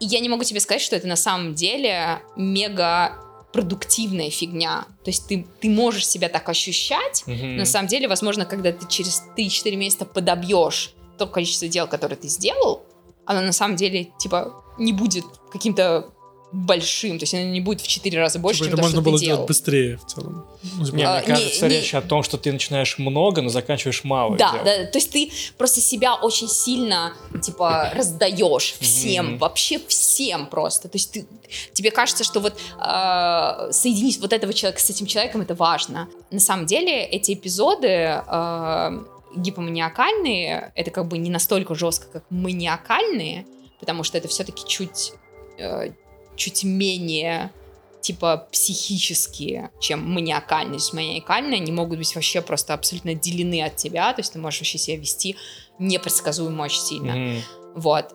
и 0.00 0.06
я 0.06 0.20
не 0.20 0.28
могу 0.28 0.44
тебе 0.44 0.60
сказать, 0.60 0.80
что 0.80 0.96
это 0.96 1.06
на 1.06 1.16
самом 1.16 1.54
деле 1.54 2.22
мега 2.36 3.18
продуктивная 3.52 4.30
фигня. 4.30 4.86
То 5.04 5.10
есть 5.10 5.26
ты, 5.26 5.46
ты 5.60 5.68
можешь 5.68 6.06
себя 6.06 6.28
так 6.28 6.48
ощущать, 6.48 7.24
mm-hmm. 7.26 7.56
на 7.56 7.66
самом 7.66 7.88
деле, 7.88 8.08
возможно, 8.08 8.46
когда 8.46 8.72
ты 8.72 8.86
через 8.88 9.22
3-4 9.36 9.76
месяца 9.76 10.04
подобьешь 10.04 10.94
то 11.18 11.26
количество 11.26 11.68
дел, 11.68 11.86
которое 11.86 12.16
ты 12.16 12.28
сделал, 12.28 12.84
оно 13.26 13.42
на 13.42 13.52
самом 13.52 13.76
деле, 13.76 14.08
типа, 14.18 14.64
не 14.78 14.92
будет 14.92 15.24
каким-то 15.52 16.10
большим, 16.52 17.18
то 17.18 17.22
есть 17.22 17.34
она 17.34 17.44
не 17.44 17.60
будет 17.60 17.80
в 17.80 17.86
4 17.86 18.18
раза 18.18 18.38
больше, 18.38 18.64
типа, 18.64 18.70
чем 18.70 18.74
это 18.74 18.82
то, 18.82 18.88
можно 18.88 19.02
было 19.02 19.18
сделать 19.18 19.46
быстрее 19.46 19.98
в 19.98 20.06
целом. 20.06 20.46
Типа, 20.84 20.96
не, 20.96 21.02
а, 21.04 21.18
мне 21.18 21.26
кажется, 21.26 21.68
не, 21.68 21.76
речь 21.76 21.92
не... 21.92 21.98
о 21.98 22.02
том, 22.02 22.22
что 22.22 22.38
ты 22.38 22.52
начинаешь 22.52 22.98
много, 22.98 23.40
но 23.42 23.48
заканчиваешь 23.48 24.04
мало. 24.04 24.36
Да, 24.36 24.52
делать. 24.52 24.64
да, 24.64 24.86
то 24.86 24.98
есть 24.98 25.10
ты 25.10 25.30
просто 25.56 25.80
себя 25.80 26.14
очень 26.16 26.48
сильно, 26.48 27.14
типа, 27.40 27.92
раздаешь 27.94 28.74
всем, 28.80 29.34
mm-hmm. 29.34 29.38
вообще 29.38 29.80
всем 29.86 30.46
просто. 30.46 30.88
То 30.88 30.96
есть 30.96 31.12
ты, 31.12 31.26
тебе 31.72 31.90
кажется, 31.90 32.24
что 32.24 32.40
вот 32.40 32.54
э, 32.54 33.72
соединить 33.72 34.18
вот 34.18 34.32
этого 34.32 34.52
человека 34.52 34.80
с 34.80 34.90
этим 34.90 35.06
человеком, 35.06 35.42
это 35.42 35.54
важно. 35.54 36.08
На 36.30 36.40
самом 36.40 36.66
деле 36.66 37.04
эти 37.04 37.34
эпизоды 37.34 38.22
э, 38.26 39.00
гипоманиакальные, 39.36 40.72
это 40.74 40.90
как 40.90 41.06
бы 41.06 41.18
не 41.18 41.30
настолько 41.30 41.74
жестко, 41.74 42.06
как 42.12 42.24
маниакальные, 42.30 43.46
потому 43.78 44.02
что 44.02 44.18
это 44.18 44.28
все-таки 44.28 44.66
чуть 44.66 45.12
э, 45.58 45.92
чуть 46.40 46.64
менее 46.64 47.52
типа 48.00 48.48
психические, 48.50 49.70
чем 49.78 50.10
маниакальность. 50.10 50.94
Маниакальные, 50.94 51.60
они 51.60 51.70
могут 51.70 51.98
быть 51.98 52.14
вообще 52.14 52.40
просто 52.40 52.72
абсолютно 52.72 53.10
отделены 53.12 53.62
от 53.62 53.76
тебя, 53.76 54.12
то 54.14 54.20
есть 54.20 54.32
ты 54.32 54.38
можешь 54.38 54.60
вообще 54.60 54.78
себя 54.78 54.96
вести 54.96 55.36
непредсказуемо 55.78 56.62
очень 56.62 56.80
сильно. 56.80 57.10
Mm. 57.10 57.40
Вот. 57.74 58.14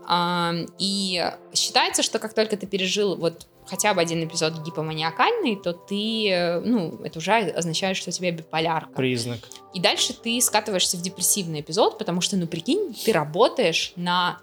И 0.79 1.31
считается, 1.53 2.03
что 2.03 2.19
как 2.19 2.33
только 2.33 2.57
ты 2.57 2.65
пережил 2.65 3.15
вот 3.15 3.47
хотя 3.67 3.93
бы 3.93 4.01
один 4.01 4.23
эпизод 4.23 4.53
гипоманиакальный, 4.65 5.55
то 5.55 5.73
ты, 5.73 6.61
ну, 6.63 6.99
это 7.03 7.19
уже 7.19 7.33
означает, 7.33 7.95
что 7.95 8.09
у 8.09 8.13
тебя 8.13 8.31
биполярка. 8.31 8.91
Признак. 8.93 9.39
И 9.73 9.79
дальше 9.79 10.13
ты 10.13 10.41
скатываешься 10.41 10.97
в 10.97 11.01
депрессивный 11.01 11.61
эпизод, 11.61 11.97
потому 11.97 12.21
что, 12.21 12.35
ну, 12.37 12.47
прикинь, 12.47 12.95
ты 13.05 13.11
работаешь 13.11 13.93
на, 13.95 14.39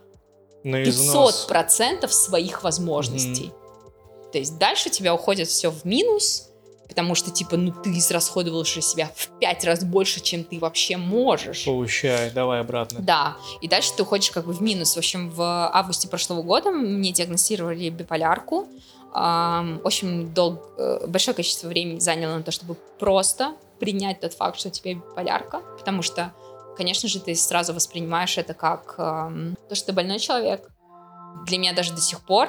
на 0.65 0.83
500% 0.83 2.09
своих 2.09 2.63
возможностей. 2.65 3.53
Mm. 3.55 3.62
То 4.33 4.39
есть 4.39 4.59
дальше 4.59 4.91
тебя 4.91 5.15
уходит 5.15 5.49
все 5.49 5.71
в 5.71 5.85
минус, 5.85 6.49
потому 6.89 7.15
что, 7.15 7.31
типа, 7.31 7.57
ну 7.57 7.73
ты 7.73 7.91
израсходовал 7.99 8.65
же 8.65 8.81
себя 8.81 9.11
в 9.15 9.29
пять 9.39 9.65
раз 9.65 9.85
больше, 9.85 10.21
чем 10.21 10.45
ты 10.45 10.59
вообще 10.59 10.97
можешь. 10.97 11.65
Получай, 11.65 12.31
давай 12.31 12.61
обратно. 12.61 13.01
Да, 13.01 13.37
и 13.61 13.69
дальше 13.69 13.93
ты 13.97 14.03
уходишь 14.03 14.31
как 14.31 14.47
бы 14.47 14.53
в 14.53 14.61
минус. 14.63 14.95
В 14.95 14.99
общем, 14.99 15.31
в 15.31 15.43
августе 15.43 16.09
прошлого 16.09 16.43
года 16.43 16.71
мне 16.71 17.13
диагностировали 17.13 17.91
биполярку. 17.91 18.67
Очень 19.15 20.33
долг, 20.33 20.71
э, 20.79 21.07
большое 21.07 21.35
количество 21.35 21.69
времени 21.69 21.99
заняло 21.99 22.37
на 22.37 22.43
то, 22.43 22.51
чтобы 22.51 22.77
просто 22.99 23.55
принять 23.79 24.21
тот 24.21 24.33
факт, 24.33 24.59
что 24.59 24.69
у 24.69 24.73
тебя 24.73 24.95
биполярка, 24.95 25.61
потому 25.79 26.01
что, 26.01 26.33
конечно 26.79 27.09
же, 27.09 27.21
ты 27.21 27.35
сразу 27.35 27.75
воспринимаешь 27.75 28.39
это 28.39 28.55
как 28.55 28.97
то, 28.97 29.75
что 29.75 29.87
ты 29.87 29.93
больной 29.93 30.19
человек. 30.19 30.67
Для 31.47 31.59
меня 31.59 31.75
даже 31.75 31.93
до 31.93 32.01
сих 32.01 32.21
пор 32.21 32.49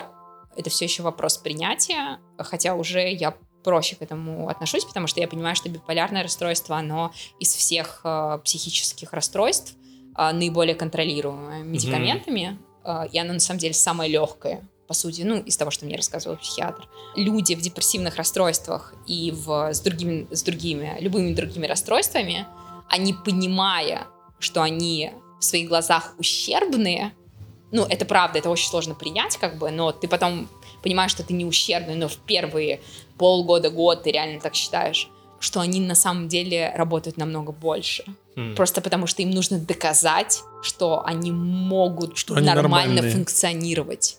это 0.55 0.69
все 0.69 0.85
еще 0.85 1.03
вопрос 1.03 1.37
принятия, 1.37 2.19
хотя 2.37 2.75
уже 2.75 3.11
я 3.11 3.35
проще 3.63 3.95
к 3.95 4.01
этому 4.01 4.49
отношусь, 4.49 4.85
потому 4.85 5.07
что 5.07 5.19
я 5.19 5.27
понимаю, 5.27 5.55
что 5.55 5.69
биполярное 5.69 6.23
расстройство, 6.23 6.77
оно 6.77 7.11
из 7.39 7.53
всех 7.53 8.01
э, 8.03 8.39
психических 8.43 9.13
расстройств 9.13 9.75
э, 10.17 10.31
наиболее 10.31 10.75
контролируемое 10.75 11.63
медикаментами, 11.63 12.57
mm-hmm. 12.83 13.05
э, 13.05 13.09
и 13.11 13.19
оно 13.19 13.33
на 13.33 13.39
самом 13.39 13.59
деле 13.59 13.73
самое 13.73 14.11
легкое, 14.11 14.67
по 14.87 14.93
сути, 14.93 15.21
ну, 15.21 15.39
из 15.39 15.55
того, 15.55 15.71
что 15.71 15.85
мне 15.85 15.95
рассказывал 15.95 16.37
психиатр. 16.37 16.87
Люди 17.15 17.55
в 17.55 17.61
депрессивных 17.61 18.17
расстройствах 18.17 18.93
и 19.07 19.31
в, 19.31 19.73
с, 19.73 19.79
другими, 19.79 20.27
с 20.29 20.43
другими, 20.43 20.97
любыми 20.99 21.33
другими 21.33 21.65
расстройствами, 21.65 22.45
они, 22.89 23.13
понимая, 23.13 24.07
что 24.39 24.61
они 24.61 25.13
в 25.39 25.45
своих 25.45 25.69
глазах 25.69 26.15
ущербные, 26.17 27.13
Ну, 27.73 27.85
это 27.85 28.05
правда, 28.05 28.37
это 28.37 28.51
очень 28.51 28.69
сложно 28.69 28.93
принять, 28.93 29.35
как 29.37 29.57
бы, 29.57 29.71
но 29.71 29.91
ты 29.91 30.07
потом 30.07 30.47
понимаешь, 30.83 31.09
что 31.09 31.23
ты 31.23 31.33
не 31.33 31.43
ущербный, 31.43 31.95
но 31.95 32.07
в 32.07 32.17
первые 32.17 32.81
полгода, 33.17 33.71
год 33.71 34.03
ты 34.03 34.11
реально 34.11 34.39
так 34.39 34.53
считаешь, 34.53 35.09
что 35.39 35.59
они 35.59 35.79
на 35.79 35.95
самом 35.95 36.27
деле 36.27 36.71
работают 36.75 37.17
намного 37.17 37.51
больше. 37.51 38.05
Mm. 38.35 38.55
Просто 38.55 38.79
потому 38.79 39.07
что 39.07 39.23
им 39.23 39.31
нужно 39.31 39.57
доказать, 39.57 40.43
что 40.61 41.03
они 41.03 41.31
могут 41.31 42.15
что 42.15 42.35
они 42.35 42.45
нормально 42.45 42.93
нормальные. 42.93 43.11
функционировать. 43.11 44.17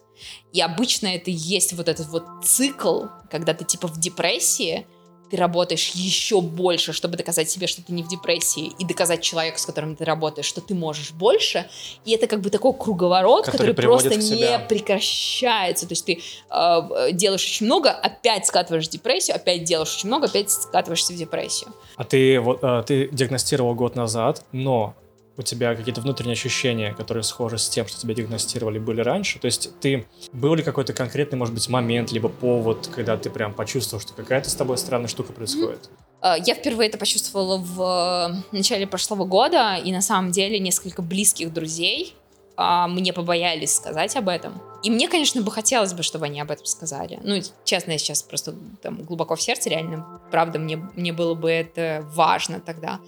И 0.53 0.61
обычно 0.61 1.07
это 1.07 1.31
и 1.31 1.35
есть 1.35 1.75
вот 1.75 1.89
этот 1.89 2.09
вот 2.09 2.25
цикл, 2.45 3.05
когда 3.31 3.55
ты 3.55 3.65
типа 3.65 3.87
в 3.87 4.01
депрессии, 4.01 4.87
ты 5.35 5.41
работаешь 5.41 5.91
еще 5.95 6.41
больше, 6.41 6.93
чтобы 6.93 7.17
доказать 7.17 7.51
себе, 7.51 7.67
что 7.67 7.83
ты 7.83 7.93
не 7.93 8.05
в 8.05 8.09
депрессии, 8.09 8.73
и 8.79 8.85
доказать 8.85 9.21
человеку, 9.21 9.59
с 9.59 9.67
которым 9.67 9.97
ты 9.97 10.05
работаешь, 10.05 10.47
что 10.47 10.61
ты 10.61 10.77
можешь 10.77 11.11
больше. 11.11 11.67
И 12.05 12.13
это 12.13 12.29
как 12.29 12.41
бы 12.41 12.51
такой 12.51 12.73
круговорот, 12.73 13.47
который, 13.47 13.75
который 13.75 13.87
просто 13.89 14.15
не 14.15 14.61
прекращается. 14.69 15.89
То 15.89 15.93
есть 15.93 16.05
ты 16.05 16.21
э, 16.51 17.11
делаешь 17.11 17.45
очень 17.45 17.67
много, 17.67 17.91
опять 17.91 18.47
скатываешь 18.47 18.87
в 18.87 18.91
депрессию, 18.91 19.35
опять 19.35 19.65
делаешь 19.65 19.97
очень 19.97 20.07
много, 20.07 20.27
опять 20.27 20.53
скатываешься 20.53 21.13
в 21.13 21.17
депрессию. 21.17 21.73
А 21.97 22.05
ты 22.05 22.39
вот 22.39 22.61
э, 22.63 22.85
ты 22.87 23.09
диагностировал 23.11 23.75
год 23.75 23.97
назад, 23.97 24.45
но 24.53 24.95
у 25.37 25.43
тебя 25.43 25.75
какие-то 25.75 26.01
внутренние 26.01 26.35
ощущения, 26.35 26.95
которые 26.95 27.25
схожи 27.25 27.59
с 27.59 27.69
тем, 27.69 27.87
что 27.87 28.01
тебя 28.01 28.15
диагностировали, 28.15 28.79
были 28.79 29.01
раньше? 29.01 29.39
То 29.39 29.47
есть 29.47 29.71
ты 29.81 30.07
был 30.33 30.55
ли 30.55 30.63
какой-то 30.63 30.93
конкретный, 30.93 31.39
может 31.39 31.55
быть, 31.55 31.69
момент, 31.69 32.13
либо 32.13 32.29
повод, 32.29 32.89
когда 32.95 33.17
ты 33.17 33.31
прям 33.31 33.53
почувствовал, 33.53 34.01
что 34.01 34.13
какая-то 34.15 34.49
с 34.49 34.55
тобой 34.55 34.79
странная 34.79 35.09
штука 35.09 35.33
происходит? 35.33 35.91
А, 36.21 36.37
я 36.39 36.55
впервые 36.55 36.89
это 36.89 36.99
почувствовала 36.99 37.59
в 37.59 38.43
начале 38.53 38.87
прошлого 38.87 39.25
года, 39.25 39.77
и 39.77 39.93
на 39.93 40.03
самом 40.03 40.31
деле 40.31 40.59
несколько 40.59 41.03
близких 41.03 41.53
друзей 41.53 42.15
а, 42.57 42.87
мне 42.89 43.13
побоялись 43.13 43.75
сказать 43.75 44.17
об 44.17 44.29
этом. 44.29 44.63
И 44.83 44.91
мне, 44.91 45.09
конечно, 45.09 45.43
бы 45.43 45.51
хотелось 45.51 45.95
бы, 45.95 46.03
чтобы 46.03 46.27
они 46.27 46.41
об 46.41 46.51
этом 46.51 46.67
сказали. 46.67 47.19
Ну, 47.23 47.41
честно, 47.65 47.93
я 47.93 47.99
сейчас 47.99 48.23
просто 48.23 48.55
там 48.83 49.03
глубоко 49.03 49.35
в 49.35 49.43
сердце, 49.43 49.71
реально, 49.71 50.21
правда, 50.31 50.59
мне, 50.59 50.77
мне 50.95 51.13
было 51.13 51.35
бы 51.35 51.51
это 51.51 52.07
важно 52.15 52.61
тогда. 52.61 53.01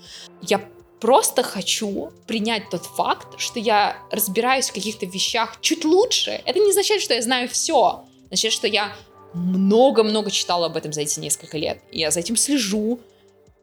Я 0.43 0.61
просто 1.01 1.42
хочу 1.42 2.12
принять 2.26 2.70
тот 2.70 2.84
факт, 2.84 3.38
что 3.38 3.59
я 3.59 3.97
разбираюсь 4.11 4.70
в 4.70 4.74
каких-то 4.74 5.07
вещах 5.07 5.61
чуть 5.61 5.84
лучше. 5.84 6.40
Это 6.44 6.59
не 6.59 6.70
означает, 6.70 7.03
что 7.03 7.14
я 7.14 7.22
знаю 7.22 7.49
все. 7.49 8.05
Значит, 8.28 8.53
что 8.53 8.66
я 8.66 8.92
много-много 9.34 10.30
читала 10.30 10.66
об 10.66 10.76
этом 10.76 10.92
за 10.92 11.03
эти 11.03 11.20
несколько 11.20 11.59
лет. 11.59 11.78
Я 11.92 12.11
за 12.11 12.20
этим 12.20 12.36
слежу, 12.36 13.01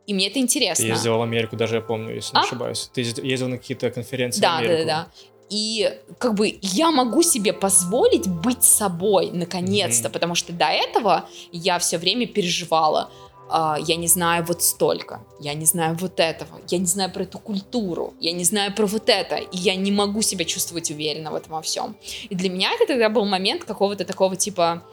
и 0.05 0.13
мне 0.13 0.27
это 0.27 0.39
интересно. 0.39 0.86
Ты 0.86 0.91
ездила 0.91 1.17
в 1.17 1.21
Америку, 1.21 1.55
даже 1.55 1.75
я 1.75 1.81
помню, 1.81 2.15
если 2.15 2.36
а? 2.36 2.41
не 2.41 2.45
ошибаюсь. 2.45 2.89
Ты 2.93 3.01
ездила 3.01 3.47
на 3.47 3.57
какие-то 3.57 3.89
конференции 3.89 4.41
да, 4.41 4.55
в 4.55 4.57
Америку. 4.59 4.73
Да, 4.73 4.86
да, 4.86 5.03
да. 5.05 5.07
И 5.49 5.99
как 6.17 6.34
бы 6.34 6.57
я 6.61 6.91
могу 6.91 7.21
себе 7.21 7.53
позволить 7.53 8.27
быть 8.27 8.63
собой 8.63 9.29
наконец-то, 9.31 10.07
mm-hmm. 10.07 10.11
потому 10.11 10.36
что 10.36 10.51
до 10.51 10.65
этого 10.65 11.29
я 11.51 11.77
все 11.79 11.97
время 11.97 12.25
переживала 12.27 13.11
Uh, 13.50 13.76
я 13.86 13.98
не 13.98 14.08
знаю 14.08 14.46
вот 14.46 14.64
столько, 14.64 15.22
я 15.39 15.54
не 15.54 15.66
знаю 15.66 15.96
вот 16.00 16.20
этого, 16.20 16.60
я 16.70 16.78
не 16.80 16.86
знаю 16.86 17.12
про 17.12 17.24
эту 17.24 17.39
культуру, 17.39 18.14
я 18.20 18.32
не 18.32 18.46
знаю 18.46 18.74
про 18.74 18.88
вот 18.88 19.10
это, 19.10 19.36
и 19.36 19.58
я 19.58 19.76
не 19.76 19.91
могу 19.91 20.22
себя 20.22 20.46
чувствовать 20.46 20.89
уверенно 20.89 21.30
в 21.30 21.36
этом 21.36 21.52
во 21.52 21.62
всем. 21.62 21.96
И 22.30 22.36
для 22.36 22.50
меня 22.50 22.72
это 22.74 22.88
тогда 22.88 23.10
был 23.10 23.26
момент 23.26 23.66
какого-то 23.66 24.06
такого 24.06 24.36
типа 24.38 24.84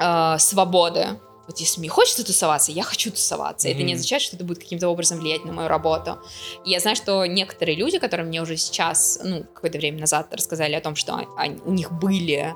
uh, 0.00 0.38
свободы. 0.38 1.18
Вот 1.48 1.58
если 1.58 1.80
мне 1.80 1.90
хочется 1.90 2.24
тусоваться, 2.24 2.70
я 2.72 2.84
хочу 2.84 3.10
тусоваться. 3.10 3.68
Mm-hmm. 3.68 3.72
Это 3.72 3.82
не 3.82 3.94
означает, 3.94 4.22
что 4.22 4.36
это 4.36 4.44
будет 4.44 4.60
каким-то 4.60 4.88
образом 4.88 5.18
влиять 5.18 5.44
на 5.44 5.52
мою 5.52 5.68
работу. 5.68 6.18
И 6.64 6.70
я 6.70 6.80
знаю, 6.80 6.96
что 6.96 7.26
некоторые 7.26 7.76
люди, 7.76 7.98
которые 7.98 8.26
мне 8.26 8.40
уже 8.40 8.56
сейчас, 8.56 9.18
ну, 9.22 9.44
какое-то 9.52 9.78
время 9.78 9.98
назад 9.98 10.32
рассказали 10.32 10.74
о 10.74 10.80
том, 10.80 10.94
что 10.94 11.20
они, 11.36 11.58
у 11.64 11.72
них 11.72 11.90
были 11.92 12.54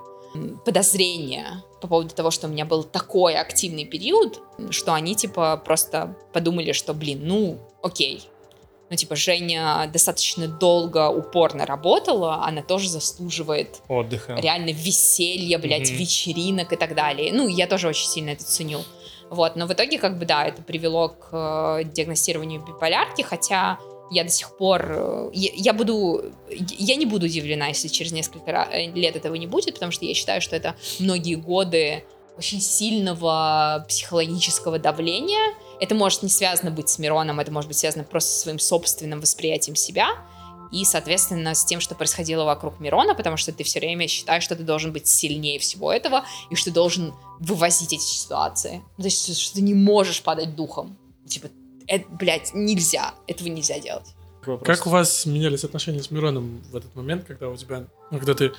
подозрения 0.64 1.62
по 1.80 1.88
поводу 1.88 2.14
того, 2.14 2.30
что 2.30 2.46
у 2.46 2.50
меня 2.50 2.64
был 2.64 2.84
такой 2.84 3.34
активный 3.34 3.84
период, 3.84 4.40
что 4.70 4.94
они, 4.94 5.14
типа, 5.14 5.60
просто 5.64 6.16
подумали, 6.32 6.72
что, 6.72 6.94
блин, 6.94 7.20
ну, 7.24 7.58
окей. 7.82 8.22
Ну, 8.88 8.96
типа, 8.96 9.16
Женя 9.16 9.90
достаточно 9.92 10.46
долго, 10.46 11.08
упорно 11.08 11.66
работала, 11.66 12.44
она 12.44 12.62
тоже 12.62 12.88
заслуживает 12.88 13.80
отдыха. 13.88 14.36
Реально 14.36 14.70
веселья, 14.70 15.58
блядь, 15.58 15.90
mm-hmm. 15.90 15.96
вечеринок 15.96 16.72
и 16.72 16.76
так 16.76 16.94
далее. 16.94 17.32
Ну, 17.32 17.48
я 17.48 17.66
тоже 17.66 17.88
очень 17.88 18.06
сильно 18.06 18.30
это 18.30 18.44
ценю. 18.44 18.80
Вот, 19.28 19.56
но 19.56 19.66
в 19.66 19.72
итоге, 19.72 19.98
как 19.98 20.18
бы, 20.18 20.24
да, 20.24 20.46
это 20.46 20.62
привело 20.62 21.08
к 21.08 21.30
э, 21.32 21.84
диагностированию 21.84 22.64
биполярки, 22.64 23.22
хотя 23.22 23.78
я 24.10 24.24
до 24.24 24.30
сих 24.30 24.56
пор... 24.56 24.86
Э, 24.88 25.30
я, 25.32 25.50
я 25.54 25.72
буду... 25.72 26.32
Я 26.50 26.96
не 26.96 27.06
буду 27.06 27.26
удивлена, 27.26 27.68
если 27.68 27.88
через 27.88 28.12
несколько 28.12 28.50
э, 28.50 28.90
лет 28.92 29.16
этого 29.16 29.34
не 29.34 29.46
будет, 29.46 29.74
потому 29.74 29.92
что 29.92 30.04
я 30.04 30.14
считаю, 30.14 30.40
что 30.40 30.56
это 30.56 30.76
многие 30.98 31.34
годы 31.34 32.04
очень 32.38 32.60
сильного 32.60 33.84
психологического 33.88 34.78
давления. 34.78 35.54
Это 35.80 35.94
может 35.94 36.22
не 36.22 36.28
связано 36.28 36.70
быть 36.70 36.88
с 36.88 36.98
Мироном, 36.98 37.40
это 37.40 37.50
может 37.50 37.68
быть 37.68 37.78
связано 37.78 38.04
просто 38.04 38.30
со 38.30 38.40
своим 38.40 38.58
собственным 38.58 39.20
восприятием 39.20 39.76
себя 39.76 40.08
и, 40.72 40.84
соответственно, 40.84 41.54
с 41.54 41.64
тем, 41.64 41.80
что 41.80 41.94
происходило 41.94 42.44
вокруг 42.44 42.80
Мирона, 42.80 43.14
потому 43.14 43.36
что 43.36 43.52
ты 43.52 43.64
все 43.64 43.80
время 43.80 44.08
считаешь, 44.08 44.42
что 44.42 44.56
ты 44.56 44.62
должен 44.62 44.92
быть 44.92 45.06
сильнее 45.06 45.58
всего 45.58 45.92
этого 45.92 46.24
и 46.50 46.54
что 46.54 46.70
ты 46.70 46.74
должен 46.74 47.14
вывозить 47.38 47.92
эти 47.92 48.02
ситуации. 48.02 48.82
То 48.96 49.04
есть, 49.04 49.38
что 49.38 49.54
ты 49.54 49.62
не 49.62 49.74
можешь 49.74 50.22
падать 50.22 50.56
духом. 50.56 50.98
Типа, 51.26 51.48
это, 51.86 52.06
блядь, 52.08 52.52
нельзя, 52.54 53.14
этого 53.26 53.48
нельзя 53.48 53.78
делать. 53.78 54.14
Как 54.62 54.86
у 54.86 54.90
вас 54.90 55.26
менялись 55.26 55.64
отношения 55.64 56.02
с 56.02 56.10
Мироном 56.10 56.62
в 56.70 56.76
этот 56.76 56.94
момент, 56.94 57.24
когда 57.24 57.48
у 57.48 57.56
тебя, 57.56 57.86
ну, 58.10 58.18
когда 58.18 58.34
ты 58.34 58.52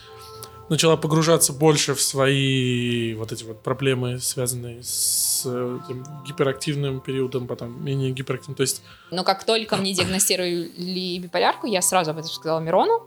начала 0.70 0.98
погружаться 0.98 1.54
больше 1.54 1.94
в 1.94 2.02
свои 2.02 3.14
вот 3.14 3.32
эти 3.32 3.46
вот 3.46 3.64
проблемы, 3.64 4.20
связанные 4.20 4.84
с 4.84 5.42
этим 5.46 6.04
гиперактивным 6.26 7.00
периодом, 7.00 7.48
потом 7.48 7.84
менее 7.84 8.12
гиперактивным, 8.12 8.56
то 8.56 8.64
есть... 8.64 8.82
Но 9.12 9.24
как 9.24 9.46
только 9.46 9.78
мне 9.78 9.94
диагностировали 9.94 11.20
биполярку, 11.20 11.68
я 11.68 11.82
сразу 11.82 12.12
об 12.12 12.18
этом 12.18 12.30
сказала 12.30 12.60
Мирону, 12.60 13.06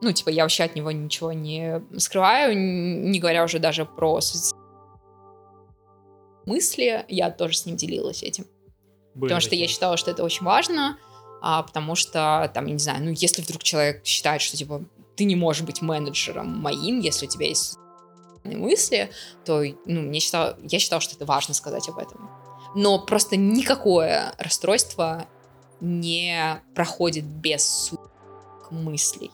ну, 0.00 0.12
типа, 0.12 0.30
я 0.30 0.42
вообще 0.42 0.64
от 0.64 0.74
него 0.74 0.90
ничего 0.90 1.32
не 1.32 1.82
скрываю, 1.96 2.56
не 2.56 3.20
говоря 3.20 3.44
уже 3.44 3.58
даже 3.58 3.84
про 3.84 4.20
мысли, 6.44 7.04
я 7.08 7.30
тоже 7.30 7.56
с 7.56 7.66
ним 7.66 7.76
делилась 7.76 8.22
этим. 8.22 8.46
Были 9.14 9.28
потому 9.28 9.40
такие. 9.40 9.48
что 9.48 9.56
я 9.56 9.68
считала, 9.68 9.96
что 9.96 10.10
это 10.10 10.24
очень 10.24 10.44
важно, 10.44 10.96
а, 11.40 11.62
потому 11.62 11.94
что, 11.94 12.50
там, 12.54 12.66
я 12.66 12.72
не 12.72 12.78
знаю, 12.78 13.04
ну, 13.04 13.10
если 13.10 13.42
вдруг 13.42 13.62
человек 13.62 14.04
считает, 14.04 14.40
что, 14.40 14.56
типа, 14.56 14.82
ты 15.16 15.24
не 15.24 15.36
можешь 15.36 15.62
быть 15.62 15.82
менеджером 15.82 16.48
моим, 16.48 17.00
если 17.00 17.26
у 17.26 17.28
тебя 17.28 17.48
есть 17.48 17.78
мысли, 18.44 19.10
то, 19.44 19.62
ну, 19.86 20.00
мне 20.02 20.20
считала, 20.20 20.56
я 20.62 20.78
считала, 20.78 21.00
что 21.00 21.14
это 21.14 21.26
важно 21.26 21.54
сказать 21.54 21.88
об 21.88 21.98
этом. 21.98 22.30
Но 22.74 22.98
просто 22.98 23.36
никакое 23.36 24.34
расстройство 24.38 25.26
не 25.80 26.62
проходит 26.74 27.24
без 27.24 27.92
мыслей 28.70 29.30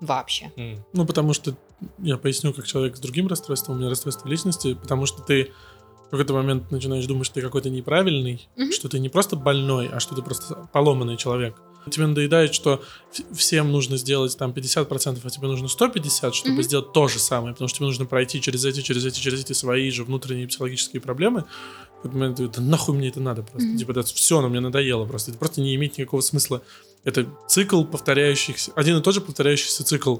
вообще. 0.00 0.50
Mm. 0.56 0.78
Ну, 0.92 1.06
потому 1.06 1.32
что, 1.32 1.54
я 1.98 2.16
поясню, 2.16 2.52
как 2.54 2.66
человек 2.66 2.96
с 2.96 3.00
другим 3.00 3.26
расстройством, 3.26 3.76
у 3.76 3.78
меня 3.78 3.90
расстройство 3.90 4.28
личности, 4.28 4.74
потому 4.74 5.06
что 5.06 5.22
ты 5.22 5.52
какой-то 6.16 6.34
момент 6.34 6.70
начинаешь 6.70 7.06
думать, 7.06 7.26
что 7.26 7.36
ты 7.36 7.42
какой-то 7.42 7.70
неправильный, 7.70 8.48
mm-hmm. 8.56 8.72
что 8.72 8.88
ты 8.88 8.98
не 8.98 9.08
просто 9.08 9.36
больной, 9.36 9.88
а 9.88 10.00
что 10.00 10.14
ты 10.14 10.22
просто 10.22 10.68
поломанный 10.72 11.16
человек. 11.16 11.56
Тебе 11.90 12.06
надоедает, 12.06 12.54
что 12.54 12.82
всем 13.34 13.70
нужно 13.70 13.98
сделать 13.98 14.36
там 14.38 14.52
50%, 14.52 15.20
а 15.22 15.30
тебе 15.30 15.48
нужно 15.48 15.68
150, 15.68 16.34
чтобы 16.34 16.56
mm-hmm. 16.56 16.62
сделать 16.62 16.92
то 16.92 17.08
же 17.08 17.18
самое, 17.18 17.52
потому 17.54 17.68
что 17.68 17.78
тебе 17.78 17.86
нужно 17.86 18.06
пройти 18.06 18.40
через 18.40 18.64
эти, 18.64 18.80
через 18.80 19.04
эти, 19.04 19.20
через 19.20 19.40
эти 19.40 19.52
свои 19.52 19.90
же 19.90 20.04
внутренние 20.04 20.48
психологические 20.48 21.02
проблемы. 21.02 21.44
В 22.02 22.06
этот 22.06 22.14
момент 22.14 22.38
да 22.38 22.62
нахуй 22.62 22.94
мне 22.94 23.08
это 23.08 23.20
надо 23.20 23.42
просто. 23.42 23.68
Mm-hmm. 23.68 23.76
Типа, 23.78 23.90
это 23.92 24.02
все, 24.04 24.38
оно 24.38 24.48
мне 24.48 24.60
надоело 24.60 25.04
просто. 25.04 25.30
Это 25.30 25.38
просто 25.38 25.60
не 25.60 25.74
имеет 25.74 25.98
никакого 25.98 26.22
смысла. 26.22 26.62
Это 27.04 27.26
цикл 27.48 27.84
повторяющихся, 27.84 28.72
один 28.74 28.96
и 28.96 29.02
тот 29.02 29.14
же 29.14 29.20
повторяющийся 29.20 29.84
цикл 29.84 30.18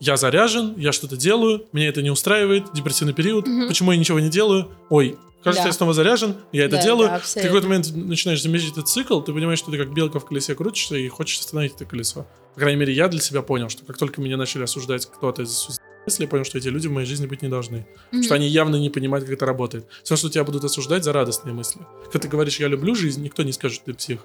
я 0.00 0.16
заряжен, 0.16 0.74
я 0.76 0.92
что-то 0.92 1.16
делаю, 1.16 1.64
меня 1.72 1.88
это 1.88 2.02
не 2.02 2.10
устраивает, 2.10 2.72
депрессивный 2.74 3.14
период, 3.14 3.46
угу. 3.46 3.68
почему 3.68 3.92
я 3.92 3.98
ничего 3.98 4.20
не 4.20 4.28
делаю? 4.28 4.68
Ой, 4.90 5.16
кажется, 5.44 5.64
да. 5.64 5.68
я 5.68 5.72
снова 5.72 5.94
заряжен, 5.94 6.36
я 6.52 6.64
это 6.64 6.76
да, 6.76 6.82
делаю. 6.82 7.08
Да, 7.08 7.18
в 7.20 7.34
какой-то 7.34 7.68
момент 7.68 7.90
начинаешь 7.94 8.42
замечать 8.42 8.72
этот 8.72 8.88
цикл, 8.88 9.20
ты 9.20 9.32
понимаешь, 9.32 9.58
что 9.58 9.70
ты 9.70 9.78
как 9.78 9.92
белка 9.92 10.18
в 10.18 10.26
колесе 10.26 10.54
крутишься 10.54 10.96
и 10.96 11.06
хочешь 11.08 11.38
остановить 11.38 11.74
это 11.74 11.84
колесо. 11.84 12.26
По 12.54 12.60
крайней 12.60 12.80
мере, 12.80 12.92
я 12.92 13.08
для 13.08 13.20
себя 13.20 13.42
понял, 13.42 13.68
что 13.68 13.84
как 13.84 13.98
только 13.98 14.20
меня 14.20 14.36
начали 14.36 14.64
осуждать 14.64 15.06
кто-то 15.06 15.42
из 15.42 15.80
мысли, 16.06 16.22
я 16.22 16.28
понял, 16.28 16.44
что 16.44 16.58
эти 16.58 16.68
люди 16.68 16.88
в 16.88 16.92
моей 16.92 17.06
жизни 17.06 17.26
быть 17.26 17.42
не 17.42 17.48
должны. 17.48 17.86
Mm-hmm. 18.12 18.22
Что 18.22 18.34
они 18.34 18.48
явно 18.48 18.76
не 18.76 18.90
понимают, 18.90 19.24
как 19.24 19.34
это 19.34 19.46
работает. 19.46 19.86
Все, 20.02 20.16
что 20.16 20.28
тебя 20.28 20.44
будут 20.44 20.64
осуждать 20.64 21.04
за 21.04 21.12
радостные 21.12 21.54
мысли. 21.54 21.80
Когда 22.04 22.18
ты 22.18 22.28
говоришь, 22.28 22.58
я 22.60 22.68
люблю 22.68 22.94
жизнь, 22.94 23.22
никто 23.22 23.42
не 23.42 23.52
скажет, 23.52 23.76
что 23.76 23.86
ты 23.86 23.94
псих. 23.94 24.20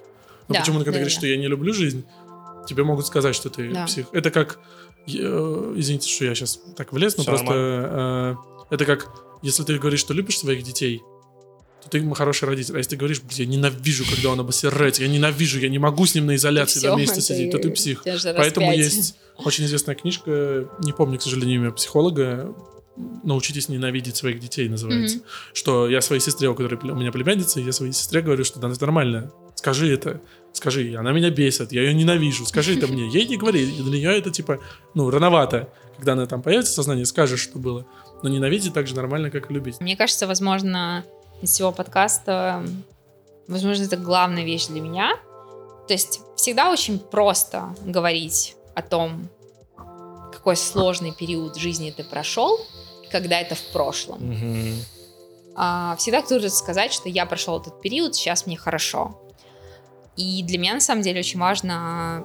Но 0.48 0.54
да, 0.54 0.60
почему, 0.60 0.78
когда 0.78 0.90
да, 0.90 0.92
ты 0.92 0.98
говоришь, 0.98 1.14
да. 1.14 1.20
что 1.20 1.26
я 1.26 1.36
не 1.36 1.46
люблю 1.46 1.72
жизнь, 1.72 2.04
тебе 2.66 2.84
могут 2.84 3.06
сказать, 3.06 3.34
что 3.34 3.50
ты 3.50 3.70
да. 3.72 3.86
псих. 3.86 4.06
Это 4.12 4.30
как 4.30 4.58
Э, 5.08 5.74
извините, 5.76 6.08
что 6.08 6.24
я 6.24 6.34
сейчас 6.34 6.60
так 6.76 6.92
влез, 6.92 7.16
но 7.16 7.22
Все 7.22 7.32
просто 7.32 7.52
э, 8.70 8.74
это 8.74 8.84
как, 8.84 9.08
если 9.42 9.62
ты 9.62 9.78
говоришь, 9.78 10.00
что 10.00 10.14
любишь 10.14 10.38
своих 10.38 10.62
детей, 10.62 11.02
то 11.82 11.88
ты 11.88 12.14
хороший 12.14 12.46
родитель. 12.46 12.74
А 12.74 12.78
если 12.78 12.90
ты 12.90 12.96
говоришь, 12.96 13.22
я 13.30 13.46
ненавижу, 13.46 14.04
когда 14.08 14.30
он 14.30 14.40
обосирается, 14.40 15.02
я 15.02 15.08
ненавижу, 15.08 15.58
я 15.58 15.68
не 15.68 15.78
могу 15.78 16.06
с 16.06 16.14
ним 16.14 16.26
на 16.26 16.36
изоляции 16.36 16.78
все, 16.78 16.94
вместе 16.94 17.20
сидеть, 17.20 17.52
то 17.52 17.58
ты 17.58 17.70
псих. 17.70 18.04
Поэтому 18.04 18.72
есть 18.72 19.16
очень 19.36 19.64
известная 19.64 19.94
книжка, 19.94 20.68
не 20.80 20.92
помню, 20.92 21.18
к 21.18 21.22
сожалению, 21.22 21.62
имя 21.62 21.70
психолога, 21.70 22.54
научитесь 23.22 23.68
ненавидеть 23.68 24.16
своих 24.16 24.40
детей, 24.40 24.68
называется. 24.68 25.18
Mm-hmm. 25.18 25.54
Что 25.54 25.88
я 25.88 26.00
своей 26.00 26.20
сестре, 26.20 26.48
у 26.48 26.54
которой 26.54 26.78
у 26.90 26.96
меня 26.96 27.12
племянница, 27.12 27.60
я 27.60 27.72
своей 27.72 27.92
сестре 27.92 28.20
говорю, 28.20 28.44
что 28.44 28.60
да, 28.60 28.68
это 28.68 28.80
нормально. 28.80 29.32
Скажи 29.54 29.92
это. 29.92 30.20
Скажи, 30.52 30.94
она 30.96 31.12
меня 31.12 31.30
бесит, 31.30 31.72
я 31.72 31.82
ее 31.82 31.94
ненавижу. 31.94 32.44
Скажи 32.44 32.76
это 32.76 32.88
мне. 32.88 33.08
Ей 33.12 33.26
не 33.26 33.36
говори. 33.36 33.66
Для 33.66 33.98
нее 33.98 34.18
это 34.18 34.30
типа, 34.30 34.58
ну, 34.94 35.10
рановато. 35.10 35.72
Когда 35.96 36.14
она 36.14 36.26
там 36.26 36.42
появится 36.42 36.72
в 36.72 36.74
сознании, 36.74 37.04
скажешь, 37.04 37.40
что 37.40 37.58
было. 37.58 37.86
Но 38.22 38.28
ненавидеть 38.28 38.74
так 38.74 38.86
же 38.86 38.94
нормально, 38.94 39.30
как 39.30 39.50
и 39.50 39.54
любить. 39.54 39.80
Мне 39.80 39.96
кажется, 39.96 40.26
возможно, 40.26 41.04
из 41.42 41.50
всего 41.50 41.72
подкаста, 41.72 42.64
возможно, 43.48 43.84
это 43.84 43.96
главная 43.96 44.44
вещь 44.44 44.66
для 44.66 44.80
меня. 44.80 45.16
То 45.88 45.94
есть 45.94 46.20
всегда 46.36 46.70
очень 46.70 46.98
просто 46.98 47.74
говорить 47.84 48.56
о 48.74 48.82
том, 48.82 49.28
какой 50.32 50.56
сложный 50.56 51.12
период 51.12 51.56
жизни 51.56 51.90
ты 51.90 52.04
прошел, 52.04 52.58
когда 53.10 53.40
это 53.40 53.54
в 53.54 53.72
прошлом. 53.72 54.20
Mm-hmm. 54.20 54.74
А, 55.56 55.96
всегда 55.96 56.22
кто-то 56.22 56.48
сказать, 56.48 56.92
что 56.92 57.08
я 57.08 57.26
прошел 57.26 57.60
этот 57.60 57.80
период, 57.80 58.14
сейчас 58.14 58.46
мне 58.46 58.56
хорошо. 58.56 59.20
И 60.16 60.42
для 60.42 60.58
меня 60.58 60.74
на 60.74 60.80
самом 60.80 61.02
деле 61.02 61.20
очень 61.20 61.40
важно 61.40 62.24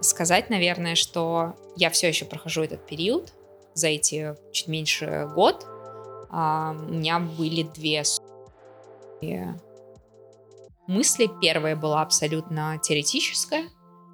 сказать, 0.00 0.50
наверное, 0.50 0.94
что 0.94 1.54
я 1.76 1.90
все 1.90 2.08
еще 2.08 2.24
прохожу 2.24 2.62
этот 2.62 2.86
период 2.86 3.32
за 3.74 3.88
эти 3.88 4.34
чуть 4.52 4.68
меньше 4.68 5.28
год. 5.34 5.66
А, 6.30 6.72
у 6.72 6.92
меня 6.92 7.18
были 7.18 7.62
две 7.62 8.02
мысли. 10.86 11.30
Первая 11.40 11.76
была 11.76 12.02
абсолютно 12.02 12.78
теоретическая, 12.82 13.68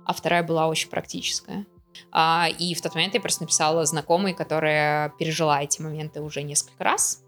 а 0.05 0.13
вторая 0.13 0.43
была 0.43 0.69
очень 0.69 0.89
практическая. 0.89 1.67
А, 2.13 2.49
и 2.59 2.75
в 2.75 2.83
тот 2.83 2.95
момент 2.95 3.15
я 3.15 3.21
просто 3.21 3.43
написала 3.43 3.85
знакомой, 3.85 4.35
которая 4.35 5.11
пережила 5.19 5.63
эти 5.63 5.81
моменты 5.81 6.21
уже 6.21 6.43
несколько 6.43 6.85
раз, 6.85 7.23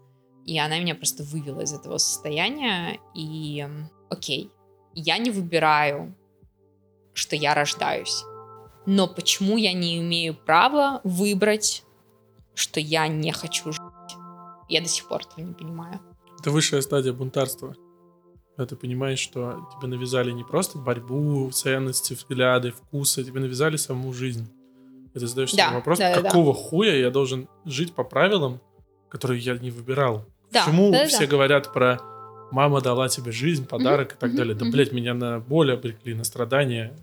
и 0.45 0.57
она 0.57 0.79
меня 0.79 0.95
просто 0.95 1.23
вывела 1.23 1.61
из 1.61 1.73
этого 1.73 1.97
состояния, 1.97 2.99
и 3.13 3.67
окей, 4.09 4.51
я 4.93 5.17
не 5.17 5.31
выбираю, 5.31 6.15
что 7.13 7.35
я 7.35 7.53
рождаюсь, 7.53 8.23
но 8.85 9.07
почему 9.07 9.57
я 9.57 9.73
не 9.73 9.99
имею 9.99 10.33
права 10.33 11.01
выбрать, 11.03 11.82
что 12.55 12.79
я 12.79 13.07
не 13.07 13.31
хочу 13.31 13.71
жить? 13.71 13.81
Я 14.69 14.81
до 14.81 14.87
сих 14.87 15.07
пор 15.07 15.21
этого 15.21 15.45
не 15.45 15.53
понимаю. 15.53 15.99
Это 16.39 16.51
высшая 16.51 16.81
стадия 16.81 17.13
бунтарства. 17.13 17.75
Когда 18.55 18.69
ты 18.69 18.75
понимаешь, 18.75 19.19
что 19.19 19.67
тебе 19.75 19.87
навязали 19.87 20.31
не 20.31 20.43
просто 20.43 20.77
борьбу, 20.77 21.49
ценности, 21.51 22.13
взгляды, 22.13 22.71
вкусы, 22.71 23.23
тебе 23.23 23.39
навязали 23.39 23.77
саму 23.77 24.13
жизнь. 24.13 24.47
И 25.13 25.19
ты 25.19 25.27
задаешь 25.27 25.51
да, 25.53 25.67
себе 25.67 25.75
вопрос, 25.75 25.99
да, 25.99 26.21
какого 26.21 26.53
да. 26.53 26.59
хуя 26.59 26.95
я 26.95 27.09
должен 27.09 27.47
жить 27.65 27.93
по 27.93 28.03
правилам, 28.03 28.61
которые 29.09 29.39
я 29.39 29.57
не 29.57 29.71
выбирал? 29.71 30.25
Да, 30.51 30.65
Почему 30.65 30.91
да, 30.91 31.07
все 31.07 31.21
да. 31.21 31.27
говорят 31.27 31.73
про 31.73 31.99
мама 32.51 32.81
дала 32.81 33.09
тебе 33.09 33.31
жизнь, 33.31 33.65
подарок 33.65 34.11
mm-hmm, 34.11 34.15
и 34.15 34.19
так 34.19 34.31
mm-hmm, 34.31 34.35
далее? 34.35 34.55
Да, 34.55 34.65
mm-hmm. 34.65 34.71
блядь, 34.71 34.91
меня 34.91 35.13
на 35.15 35.39
боль 35.39 35.73
обрекли, 35.73 36.13
на 36.13 36.23
страдания. 36.23 36.95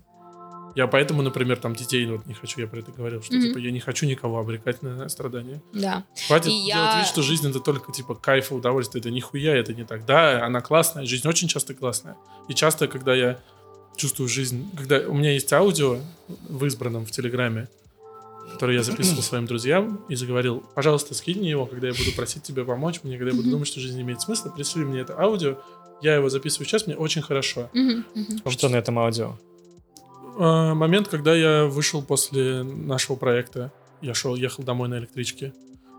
Я 0.75 0.87
поэтому, 0.87 1.21
например, 1.21 1.57
там 1.57 1.75
детей 1.75 2.05
вот 2.05 2.25
не 2.25 2.33
хочу, 2.33 2.61
я 2.61 2.67
про 2.67 2.79
это 2.79 2.91
говорил, 2.91 3.21
что 3.21 3.35
mm-hmm. 3.35 3.41
типа 3.41 3.57
я 3.57 3.71
не 3.71 3.79
хочу 3.79 4.05
никого 4.05 4.39
обрекать 4.39 4.81
на 4.81 5.07
страдания. 5.09 5.61
Да. 5.73 6.05
Хватит 6.27 6.47
и 6.47 6.65
делать 6.65 6.93
я... 6.93 6.99
вид, 6.99 7.07
что 7.07 7.21
жизнь 7.21 7.49
это 7.49 7.59
только 7.59 7.91
типа 7.91 8.15
кайф 8.15 8.51
и 8.51 8.55
удовольствие. 8.55 9.01
Это 9.01 9.11
нихуя, 9.11 9.55
это 9.55 9.73
не 9.73 9.83
так. 9.83 10.05
Да, 10.05 10.45
она 10.45 10.61
классная, 10.61 11.05
жизнь 11.05 11.27
очень 11.27 11.47
часто 11.47 11.73
классная. 11.73 12.15
И 12.47 12.53
часто, 12.53 12.87
когда 12.87 13.13
я 13.13 13.39
чувствую 13.95 14.29
жизнь, 14.29 14.69
когда 14.77 14.99
у 14.99 15.13
меня 15.13 15.31
есть 15.31 15.51
аудио 15.51 15.97
в 16.27 16.65
избранном 16.65 17.05
в 17.05 17.11
Телеграме, 17.11 17.67
который 18.53 18.75
я 18.75 18.83
записывал 18.83 19.21
своим 19.21 19.45
друзьям 19.45 20.01
и 20.09 20.15
заговорил, 20.15 20.63
пожалуйста, 20.75 21.13
скинь 21.13 21.39
мне 21.39 21.49
его, 21.49 21.65
когда 21.65 21.87
я 21.87 21.93
буду 21.93 22.11
просить 22.15 22.43
тебя 22.43 22.63
помочь 22.63 23.01
мне, 23.03 23.17
когда 23.17 23.31
я 23.31 23.37
буду 23.37 23.49
думать, 23.49 23.67
что 23.67 23.79
жизнь 23.79 24.01
имеет 24.01 24.21
смысл, 24.21 24.53
пришли 24.53 24.83
мне 24.83 25.01
это 25.01 25.19
аудио, 25.19 25.57
я 26.01 26.15
его 26.15 26.29
записываю 26.29 26.67
сейчас, 26.67 26.87
мне 26.87 26.95
очень 26.95 27.21
хорошо. 27.21 27.69
Что 28.47 28.69
на 28.69 28.77
этом 28.77 28.97
аудио? 28.99 29.37
А, 30.37 30.73
момент, 30.73 31.07
когда 31.07 31.35
я 31.35 31.65
вышел 31.65 32.01
после 32.01 32.63
нашего 32.63 33.15
проекта. 33.15 33.71
Я 34.01 34.13
шел, 34.13 34.35
ехал 34.35 34.63
домой 34.63 34.89
на 34.89 34.97
электричке. 34.97 35.53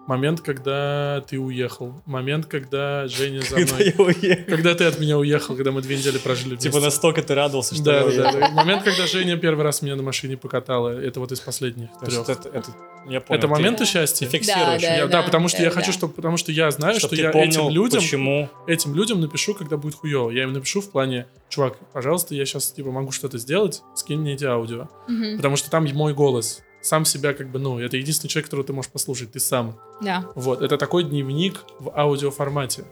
Момент, 0.07 0.41
когда 0.41 1.25
ты 1.29 1.39
уехал. 1.39 2.03
Момент, 2.07 2.47
когда 2.47 3.07
Женя 3.07 3.41
за 3.43 3.55
мной... 3.55 3.67
Когда 3.67 3.85
я 3.85 3.93
уехал. 3.97 4.45
Когда 4.49 4.75
ты 4.75 4.85
от 4.85 4.99
меня 4.99 5.17
уехал, 5.17 5.55
когда 5.55 5.71
мы 5.71 5.81
две 5.81 5.97
недели 5.97 6.19
прожили 6.19 6.51
вместе. 6.51 6.71
Типа 6.71 6.81
настолько 6.81 7.23
ты 7.23 7.35
радовался, 7.35 7.75
что 7.75 7.85
да, 7.85 8.05
да, 8.11 8.33
да. 8.33 8.49
Момент, 8.51 8.83
когда 8.83 9.07
Женя 9.07 9.37
первый 9.37 9.63
раз 9.63 9.81
меня 9.81 9.95
на 9.95 10.03
машине 10.03 10.37
покатала. 10.37 10.89
Это 10.89 11.21
вот 11.21 11.31
из 11.31 11.41
последних 11.41 11.91
трех. 12.01 12.29
Это, 12.29 12.49
это, 12.49 12.71
я 13.07 13.21
понял, 13.21 13.39
это 13.39 13.49
моменты 13.49 13.85
счастья. 13.85 14.27
Ты 14.27 14.39
фиксируешь. 14.39 14.83
Да, 14.83 14.89
да, 14.89 14.97
я, 14.97 15.07
да, 15.07 15.13
да 15.19 15.23
потому 15.23 15.49
что 15.49 15.59
да, 15.59 15.65
я 15.65 15.71
да. 15.71 15.77
хочу, 15.77 15.93
чтобы, 15.93 16.13
потому 16.15 16.37
что 16.37 16.51
я 16.51 16.71
знаю, 16.73 16.99
Чтоб 16.99 17.13
что 17.13 17.23
я 17.23 17.31
помнил, 17.31 17.49
этим 17.49 17.71
людям, 17.71 18.01
почему. 18.01 18.49
этим 18.67 18.95
людям 18.95 19.21
напишу, 19.21 19.55
когда 19.55 19.77
будет 19.77 19.95
хуево. 19.95 20.31
Я 20.31 20.43
им 20.45 20.53
напишу 20.53 20.81
в 20.81 20.91
плане, 20.91 21.27
чувак, 21.49 21.79
пожалуйста, 21.93 22.35
я 22.35 22.45
сейчас 22.45 22.73
типа 22.73 22.91
могу 22.91 23.13
что-то 23.13 23.39
сделать, 23.39 23.83
скинь 23.95 24.21
мне 24.21 24.35
эти 24.35 24.45
аудио, 24.45 24.89
угу. 25.09 25.37
потому 25.37 25.57
что 25.57 25.71
там 25.71 25.87
мой 25.93 26.13
голос 26.13 26.63
сам 26.83 27.05
себя 27.05 27.33
как 27.33 27.49
бы, 27.49 27.59
ну, 27.59 27.79
это 27.79 27.97
единственный 27.97 28.29
человек, 28.29 28.47
которого 28.47 28.67
ты 28.67 28.73
можешь 28.73 28.91
послушать, 28.91 29.33
ты 29.33 29.41
сам. 29.41 29.79
Да. 30.01 30.27
Вот, 30.35 30.63
это 30.63 30.77
такой 30.77 31.05
дневник 31.05 31.61
в 31.79 31.97
аудиоформате. 31.97 32.85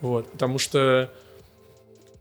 Вот, 0.00 0.30
потому 0.32 0.58
что 0.58 1.10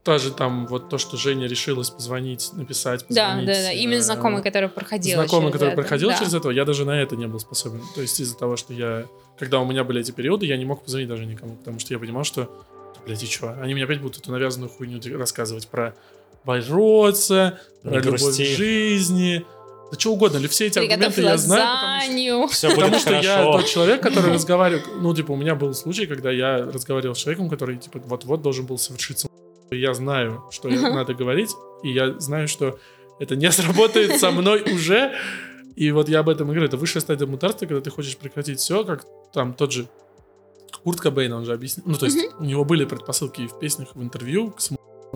тоже 0.04 0.32
там 0.32 0.68
вот 0.68 0.90
то, 0.90 0.98
что 0.98 1.16
Женя 1.16 1.48
решилась 1.48 1.90
позвонить, 1.90 2.52
написать, 2.54 3.08
позвонить. 3.08 3.46
Да, 3.46 3.54
да, 3.54 3.62
да. 3.62 3.72
Именно 3.72 4.00
э, 4.00 4.02
знакомый, 4.02 4.44
который 4.44 4.68
проходил 4.68 5.18
Знакомый, 5.18 5.52
который 5.52 5.70
это. 5.70 5.82
проходил 5.82 6.10
да. 6.10 6.18
через 6.18 6.34
это, 6.34 6.50
я 6.50 6.66
даже 6.66 6.84
на 6.84 7.02
это 7.02 7.16
не 7.16 7.26
был 7.26 7.40
способен. 7.40 7.82
То 7.96 8.02
есть 8.02 8.20
из-за 8.20 8.38
того, 8.38 8.58
что 8.58 8.74
я... 8.74 9.06
Когда 9.40 9.60
у 9.60 9.66
меня 9.66 9.84
были 9.84 10.02
эти 10.02 10.12
периоды, 10.12 10.46
я 10.46 10.58
не 10.58 10.66
мог 10.66 10.84
позвонить 10.84 11.08
даже 11.08 11.26
никому, 11.26 11.56
потому 11.56 11.80
что 11.80 11.94
я 11.94 12.00
понимал, 12.00 12.26
что, 12.26 12.50
блядь, 13.06 13.24
и 13.24 13.28
что? 13.28 13.58
Они 13.62 13.74
мне 13.74 13.86
опять 13.86 14.02
будут 14.02 14.18
эту 14.18 14.32
навязанную 14.32 14.70
хуйню 14.70 15.00
рассказывать 15.18 15.68
про 15.70 15.96
бороться, 16.44 17.60
про 17.82 18.00
любовь 18.00 18.36
к 18.36 18.44
жизни, 18.44 19.46
да 19.94 20.00
что 20.00 20.12
угодно, 20.12 20.38
или 20.38 20.48
все 20.48 20.66
эти 20.66 20.80
аргументы 20.80 21.22
я 21.22 21.38
знаю, 21.38 21.62
потому 22.08 22.48
что, 22.48 22.54
Все 22.56 22.70
потому 22.70 23.00
что 23.00 23.14
я 23.14 23.44
тот 23.44 23.68
человек, 23.68 24.02
который 24.08 24.34
разговаривает, 24.34 24.86
ну, 25.00 25.14
типа, 25.14 25.34
у 25.34 25.36
меня 25.36 25.54
был 25.54 25.74
случай, 25.76 26.08
когда 26.08 26.32
я 26.32 26.58
разговаривал 26.58 27.14
с 27.14 27.20
человеком, 27.20 27.48
который, 27.48 27.78
типа, 27.78 28.02
вот-вот 28.06 28.42
должен 28.42 28.66
был 28.66 28.80
совершиться. 28.80 29.28
Я 29.70 29.94
знаю, 29.94 30.44
что 30.52 30.70
надо 30.70 31.14
говорить, 31.14 31.52
и 31.84 31.92
я 31.92 32.20
знаю, 32.20 32.48
что 32.48 32.80
это 33.20 33.36
не 33.36 33.52
сработает 33.52 34.20
со 34.20 34.32
мной 34.32 34.64
уже, 34.64 35.14
и 35.76 35.92
вот 35.92 36.10
я 36.10 36.20
об 36.20 36.30
этом 36.30 36.48
говорю, 36.48 36.66
это 36.66 36.78
высшая 36.78 37.02
стадия 37.02 37.28
мутарства, 37.28 37.68
когда 37.68 37.82
ты 37.82 37.92
хочешь 37.92 38.18
прекратить 38.18 38.60
все, 38.60 38.84
как 38.84 39.06
там 39.32 39.54
тот 39.54 39.72
же 39.72 39.88
Курт 40.84 41.00
Кобейн, 41.00 41.32
он 41.34 41.46
же 41.46 41.54
объяснил, 41.54 41.86
ну, 41.88 41.96
то 41.96 42.06
есть 42.08 42.18
у 42.40 42.44
него 42.44 42.66
были 42.66 42.86
предпосылки 42.86 43.48
в 43.48 43.60
песнях, 43.60 43.96
в 43.96 44.02
интервью 44.02 44.50
к 44.50 44.60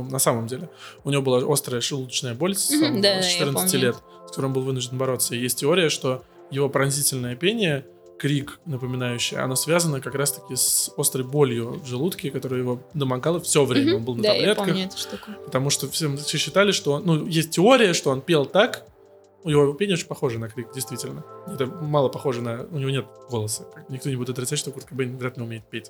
на 0.04 0.20
самом 0.20 0.48
деле. 0.48 0.70
У 1.04 1.10
него 1.10 1.22
была 1.22 1.42
острая 1.52 1.82
желудочная 1.82 2.34
боль 2.34 2.56
с, 2.56 2.72
mm-hmm, 2.72 3.02
да, 3.02 3.22
с 3.22 3.28
14 3.28 3.74
лет, 3.76 3.96
с 4.26 4.30
которой 4.30 4.48
он 4.48 4.54
был 4.54 4.62
вынужден 4.62 4.98
бороться. 4.98 5.36
И 5.36 5.40
есть 5.40 5.60
теория, 5.60 5.90
что 5.90 6.24
его 6.52 6.70
пронзительное 6.70 7.36
пение, 7.36 7.86
крик 8.18 8.60
напоминающий, 8.66 9.38
оно 9.38 9.56
связано 9.56 10.02
как 10.02 10.16
раз-таки 10.16 10.56
с 10.56 10.92
острой 10.98 11.24
болью 11.26 11.80
в 11.84 11.86
желудке, 11.86 12.32
которая 12.32 12.62
его 12.62 12.82
домогала 12.94 13.40
все 13.40 13.64
время. 13.66 13.94
Mm-hmm, 13.94 13.96
он 13.96 14.04
был 14.04 14.16
на 14.16 14.24
да, 14.24 14.34
таблетках. 14.34 14.68
Я 14.68 14.74
помню 14.74 14.86
эту 14.86 14.98
штуку. 14.98 15.32
Потому 15.46 15.70
что 15.70 15.90
все, 15.90 16.16
все 16.18 16.38
считали, 16.38 16.72
что 16.72 16.94
он, 16.94 17.06
ну, 17.06 17.26
есть 17.28 17.52
теория, 17.52 17.94
что 17.94 18.10
он 18.10 18.22
пел 18.22 18.46
так, 18.46 18.86
у 19.48 19.50
него 19.50 19.74
пение 19.74 19.94
очень 19.94 20.08
похоже 20.08 20.40
на 20.40 20.50
крик, 20.50 20.74
действительно. 20.74 21.24
Это 21.48 21.68
мало 21.68 22.10
похоже 22.10 22.42
на... 22.42 22.68
У 22.70 22.78
него 22.78 22.90
нет 22.90 23.06
голоса. 23.30 23.64
Никто 23.88 24.10
не 24.10 24.18
будет 24.18 24.32
отрицать, 24.32 24.60
что 24.60 24.72
Курт 24.72 24.88
Кобейн 24.88 25.18
вряд 25.18 25.38
ли 25.38 25.44
умеет 25.44 25.70
петь. 25.70 25.90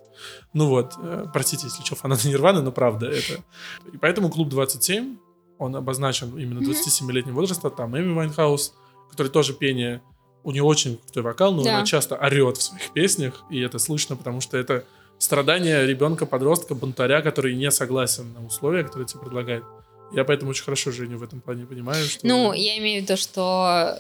Ну 0.54 0.68
вот, 0.68 0.94
э, 1.02 1.26
простите, 1.34 1.66
если 1.66 1.84
что, 1.84 1.96
фанаты 1.96 2.28
Нирваны, 2.30 2.62
но 2.62 2.72
правда 2.72 3.08
это. 3.08 3.44
И 3.92 3.98
поэтому 3.98 4.30
клуб 4.30 4.50
27, 4.50 5.18
он 5.58 5.76
обозначен 5.76 6.38
именно 6.38 6.60
27-летним 6.60 7.34
возрастом. 7.34 7.72
Там 7.72 7.98
Эми 7.98 8.14
Вайнхаус, 8.14 8.76
который 9.10 9.30
тоже 9.30 9.54
пение... 9.54 10.04
У 10.44 10.52
нее 10.52 10.64
очень 10.64 10.98
крутой 10.98 11.24
вокал, 11.24 11.52
но 11.52 11.64
да. 11.64 11.78
она 11.78 11.86
часто 11.86 12.16
орет 12.16 12.58
в 12.58 12.62
своих 12.62 12.92
песнях, 12.92 13.44
и 13.50 13.60
это 13.60 13.80
слышно, 13.80 14.16
потому 14.16 14.40
что 14.40 14.56
это 14.56 14.86
страдания 15.18 15.84
ребенка-подростка, 15.84 16.76
бунтаря, 16.76 17.22
который 17.22 17.56
не 17.56 17.72
согласен 17.72 18.32
на 18.34 18.46
условия, 18.46 18.84
которые 18.84 19.08
тебе 19.08 19.22
предлагает. 19.22 19.64
Я 20.12 20.24
поэтому 20.24 20.52
очень 20.52 20.64
хорошо 20.64 20.92
Женю 20.92 21.18
в 21.18 21.24
этом 21.24 21.42
плане 21.42 21.66
понимаю. 21.66 22.06
Что... 22.06 22.26
Ну, 22.26 22.54
я 22.54 22.78
имею 22.78 23.02
в 23.02 23.04
виду, 23.04 23.18
что 23.18 24.00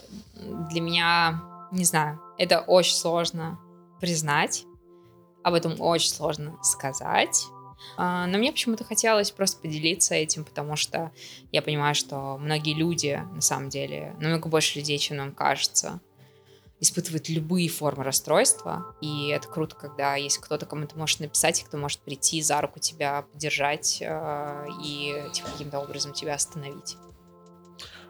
для 0.71 0.81
меня, 0.81 1.41
не 1.71 1.83
знаю, 1.83 2.19
это 2.37 2.61
очень 2.61 2.95
сложно 2.95 3.59
признать, 3.99 4.65
об 5.43 5.53
этом 5.53 5.79
очень 5.79 6.09
сложно 6.09 6.57
сказать. 6.63 7.45
А, 7.95 8.25
но 8.27 8.37
мне 8.37 8.51
почему-то 8.51 8.83
хотелось 8.83 9.31
просто 9.31 9.61
поделиться 9.61 10.15
этим, 10.15 10.43
потому 10.43 10.75
что 10.75 11.11
я 11.51 11.61
понимаю, 11.61 11.95
что 11.95 12.37
многие 12.37 12.73
люди, 12.73 13.21
на 13.33 13.41
самом 13.41 13.69
деле, 13.69 14.15
намного 14.19 14.49
больше 14.49 14.79
людей, 14.79 14.97
чем 14.97 15.17
нам 15.17 15.31
кажется, 15.33 16.01
испытывает 16.79 17.27
любые 17.29 17.69
формы 17.69 18.03
расстройства. 18.03 18.95
И 19.01 19.29
это 19.29 19.47
круто, 19.47 19.75
когда 19.75 20.15
есть 20.15 20.37
кто-то, 20.37 20.65
кому 20.65 20.85
ты 20.85 20.95
можешь 20.95 21.19
написать, 21.19 21.61
и 21.61 21.65
кто 21.65 21.77
может 21.77 21.99
прийти 22.01 22.41
за 22.41 22.61
руку 22.61 22.79
тебя 22.79 23.23
поддержать 23.31 23.97
э, 24.01 24.67
и 24.83 25.23
типа, 25.33 25.49
каким-то 25.49 25.79
образом 25.79 26.13
тебя 26.13 26.35
остановить. 26.35 26.97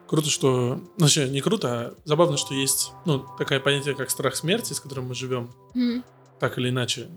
Круто, 0.08 0.30
что... 0.30 0.76
Ну, 0.76 0.90
вообще, 0.98 1.30
не 1.30 1.42
круто, 1.42 1.68
а 1.68 1.94
забавно, 2.06 2.38
что 2.38 2.54
есть 2.54 2.92
ну, 3.06 3.26
такое 3.38 3.60
понятие, 3.60 3.96
как 3.96 4.10
страх 4.10 4.36
смерти, 4.36 4.74
с 4.74 4.80
которым 4.80 5.08
мы 5.08 5.16
живем, 5.16 5.52
mm-hmm. 5.76 6.04
так 6.40 6.58
или 6.58 6.70
иначе. 6.70 7.10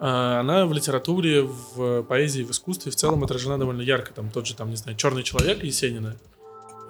А 0.00 0.40
она 0.40 0.66
в 0.66 0.72
литературе, 0.72 1.42
в 1.42 2.02
поэзии, 2.02 2.42
в 2.42 2.50
искусстве 2.50 2.90
в 2.90 2.96
целом 2.96 3.22
отражена 3.22 3.58
довольно 3.58 3.82
ярко. 3.82 4.12
Там 4.12 4.30
тот 4.30 4.46
же, 4.46 4.56
там, 4.56 4.70
не 4.70 4.76
знаю, 4.76 4.96
«Черный 4.96 5.22
человек» 5.22 5.62
Есенина. 5.62 6.16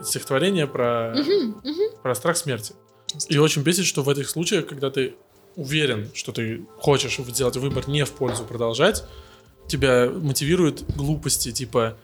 Стихотворение 0.02 0.66
про, 0.66 1.14
mm-hmm. 1.14 1.62
Mm-hmm. 1.62 2.02
про 2.02 2.14
страх 2.14 2.38
смерти. 2.38 2.74
И 3.28 3.38
очень 3.38 3.62
бесит, 3.62 3.86
что 3.86 4.02
в 4.02 4.08
этих 4.08 4.28
случаях, 4.28 4.66
когда 4.66 4.90
ты 4.90 5.14
уверен, 5.56 6.10
что 6.14 6.32
ты 6.32 6.64
хочешь 6.78 7.18
сделать 7.18 7.56
выбор 7.56 7.88
не 7.88 8.04
в 8.04 8.12
пользу 8.12 8.44
продолжать, 8.44 9.04
тебя 9.68 10.08
мотивируют 10.10 10.82
глупости, 10.96 11.52
типа 11.52 11.96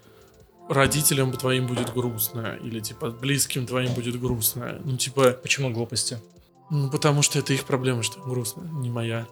родителям 0.69 1.33
твоим 1.33 1.67
будет 1.67 1.93
грустно, 1.93 2.59
или 2.63 2.81
типа 2.81 3.11
близким 3.11 3.67
твоим 3.67 3.95
будет 3.95 4.21
грустно. 4.21 4.81
Ну, 4.85 4.97
типа... 4.97 5.33
Почему 5.33 5.71
глупости? 5.71 6.19
Ну, 6.71 6.91
потому 6.91 7.23
что 7.23 7.39
это 7.39 7.55
их 7.55 7.65
проблема, 7.65 8.03
что 8.03 8.21
грустно, 8.21 8.63
не 8.75 8.91
моя. 8.91 9.27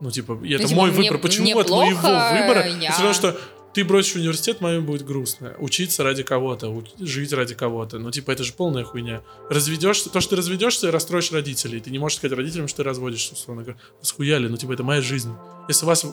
Ну, 0.00 0.10
типа, 0.10 0.32
это 0.32 0.62
ну, 0.62 0.68
типа, 0.68 0.80
мой 0.80 0.90
выбор. 0.90 1.18
Почему 1.18 1.56
от 1.58 1.70
моего 1.70 2.00
выбора? 2.00 2.66
Я... 2.68 2.90
Все 2.90 3.02
равно, 3.02 3.14
что 3.14 3.38
ты 3.72 3.84
бросишь 3.84 4.16
университет, 4.16 4.60
моим 4.60 4.84
будет 4.84 5.04
грустно. 5.04 5.54
Учиться 5.58 6.02
ради 6.02 6.22
кого-то, 6.22 6.84
жить 6.98 7.32
ради 7.32 7.54
кого-то. 7.54 7.98
Ну, 7.98 8.10
типа, 8.10 8.30
это 8.32 8.44
же 8.44 8.52
полная 8.52 8.84
хуйня. 8.84 9.22
Разведешься, 9.48 10.10
то, 10.10 10.20
что 10.20 10.30
ты 10.30 10.36
разведешься, 10.36 10.90
расстроишь 10.90 11.32
родителей. 11.32 11.80
Ты 11.80 11.90
не 11.90 11.98
можешь 11.98 12.18
сказать 12.18 12.36
родителям, 12.36 12.68
что 12.68 12.78
ты 12.78 12.82
разводишься, 12.82 13.32
условно 13.32 13.62
говоря. 13.62 13.80
Схуяли, 14.02 14.48
ну, 14.48 14.56
типа, 14.56 14.72
это 14.72 14.82
моя 14.82 15.00
жизнь. 15.00 15.32
Если 15.68 15.86
вас... 15.86 16.04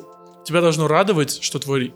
Тебя 0.46 0.62
должно 0.62 0.88
радовать, 0.88 1.44
что 1.44 1.60
твой 1.60 1.94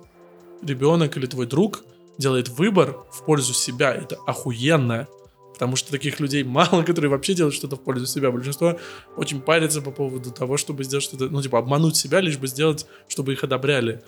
ребенок 0.61 1.15
или 1.15 1.25
твой 1.25 1.47
друг 1.47 1.83
делает 2.17 2.49
выбор 2.49 2.97
в 3.11 3.23
пользу 3.25 3.53
себя. 3.53 3.93
Это 3.93 4.17
охуенно. 4.27 5.07
Потому 5.53 5.75
что 5.75 5.91
таких 5.91 6.19
людей 6.19 6.43
мало, 6.43 6.83
которые 6.85 7.09
вообще 7.09 7.35
делают 7.35 7.55
что-то 7.55 7.77
в 7.77 7.83
пользу 7.83 8.05
себя. 8.05 8.31
Большинство 8.31 8.77
очень 9.15 9.39
парятся 9.39 9.81
по 9.81 9.91
поводу 9.91 10.31
того, 10.31 10.57
чтобы 10.57 10.83
сделать 10.83 11.05
что-то, 11.05 11.29
ну, 11.29 11.41
типа, 11.41 11.59
обмануть 11.59 11.95
себя, 11.95 12.19
лишь 12.19 12.37
бы 12.37 12.47
сделать, 12.47 12.85
чтобы 13.07 13.31
их 13.31 13.43
одобряли. 13.45 14.03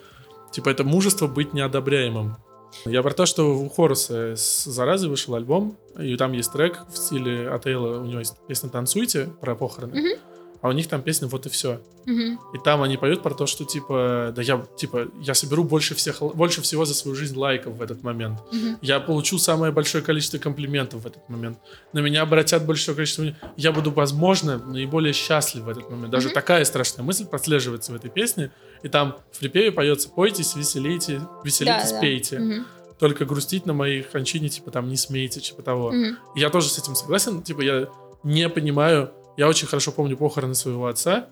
Типа, 0.51 0.69
это 0.69 0.83
мужество 0.83 1.27
быть 1.27 1.53
неодобряемым. 1.53 2.37
Я 2.85 3.01
про 3.03 3.13
то, 3.13 3.25
что 3.25 3.57
у 3.57 3.69
Хорреса 3.69 4.35
с 4.35 4.65
«Заразы» 4.65 5.07
вышел 5.07 5.35
альбом, 5.35 5.77
и 5.97 6.15
там 6.17 6.33
есть 6.33 6.51
трек 6.51 6.81
в 6.91 6.97
стиле 6.97 7.49
Атейла, 7.49 7.99
у 8.01 8.05
него 8.05 8.19
есть 8.19 8.35
песня 8.47 8.69
«Танцуйте» 8.69 9.29
про 9.39 9.55
похороны. 9.55 9.93
Mm-hmm 9.93 10.19
а 10.65 10.69
у 10.69 10.71
них 10.71 10.87
там 10.87 11.03
песня 11.03 11.27
«Вот 11.27 11.45
и 11.45 11.49
все». 11.49 11.79
Угу. 12.07 12.55
И 12.55 12.57
там 12.63 12.81
они 12.81 12.97
поют 12.97 13.21
про 13.21 13.35
то, 13.35 13.45
что, 13.45 13.65
типа, 13.65 14.33
да 14.35 14.41
я, 14.41 14.65
типа, 14.77 15.09
я 15.21 15.35
соберу 15.35 15.63
больше, 15.63 15.93
всех, 15.93 16.23
больше 16.33 16.63
всего 16.63 16.85
за 16.85 16.95
свою 16.95 17.15
жизнь 17.15 17.37
лайков 17.37 17.75
в 17.75 17.81
этот 17.83 18.01
момент. 18.01 18.39
Угу. 18.51 18.79
Я 18.81 18.99
получу 18.99 19.37
самое 19.37 19.71
большое 19.71 20.03
количество 20.03 20.39
комплиментов 20.39 21.03
в 21.03 21.05
этот 21.05 21.29
момент. 21.29 21.59
На 21.93 21.99
меня 21.99 22.23
обратят 22.23 22.65
большое 22.65 22.95
количество... 22.95 23.25
Я 23.57 23.71
буду, 23.71 23.91
возможно, 23.91 24.57
наиболее 24.57 25.13
счастлив 25.13 25.65
в 25.65 25.69
этот 25.69 25.87
момент. 25.91 26.09
Даже 26.09 26.29
угу. 26.29 26.33
такая 26.33 26.65
страшная 26.65 27.03
мысль 27.03 27.27
прослеживается 27.27 27.91
в 27.91 27.95
этой 27.95 28.09
песне. 28.09 28.51
И 28.85 28.87
там 28.87 29.17
в 29.31 29.39
припеве 29.39 29.71
поется 29.71 30.09
«Пойтесь, 30.09 30.55
веселите, 30.55 31.19
веселитесь, 31.43 31.91
да, 31.91 31.99
пейте». 31.99 32.37
Да. 32.37 32.45
Угу 32.45 32.65
только 32.97 33.25
грустить 33.25 33.65
на 33.65 33.73
моей 33.73 34.03
кончине, 34.03 34.47
типа, 34.47 34.71
там, 34.71 34.87
не 34.87 34.95
смейте, 34.95 35.41
типа 35.41 35.61
того. 35.61 35.93
Mm-hmm. 35.93 36.15
Я 36.35 36.49
тоже 36.49 36.69
с 36.69 36.77
этим 36.77 36.95
согласен, 36.95 37.41
типа, 37.41 37.61
я 37.61 37.89
не 38.23 38.47
понимаю, 38.47 39.11
я 39.37 39.49
очень 39.49 39.67
хорошо 39.67 39.91
помню 39.91 40.15
похороны 40.15 40.55
своего 40.55 40.87
отца. 40.87 41.27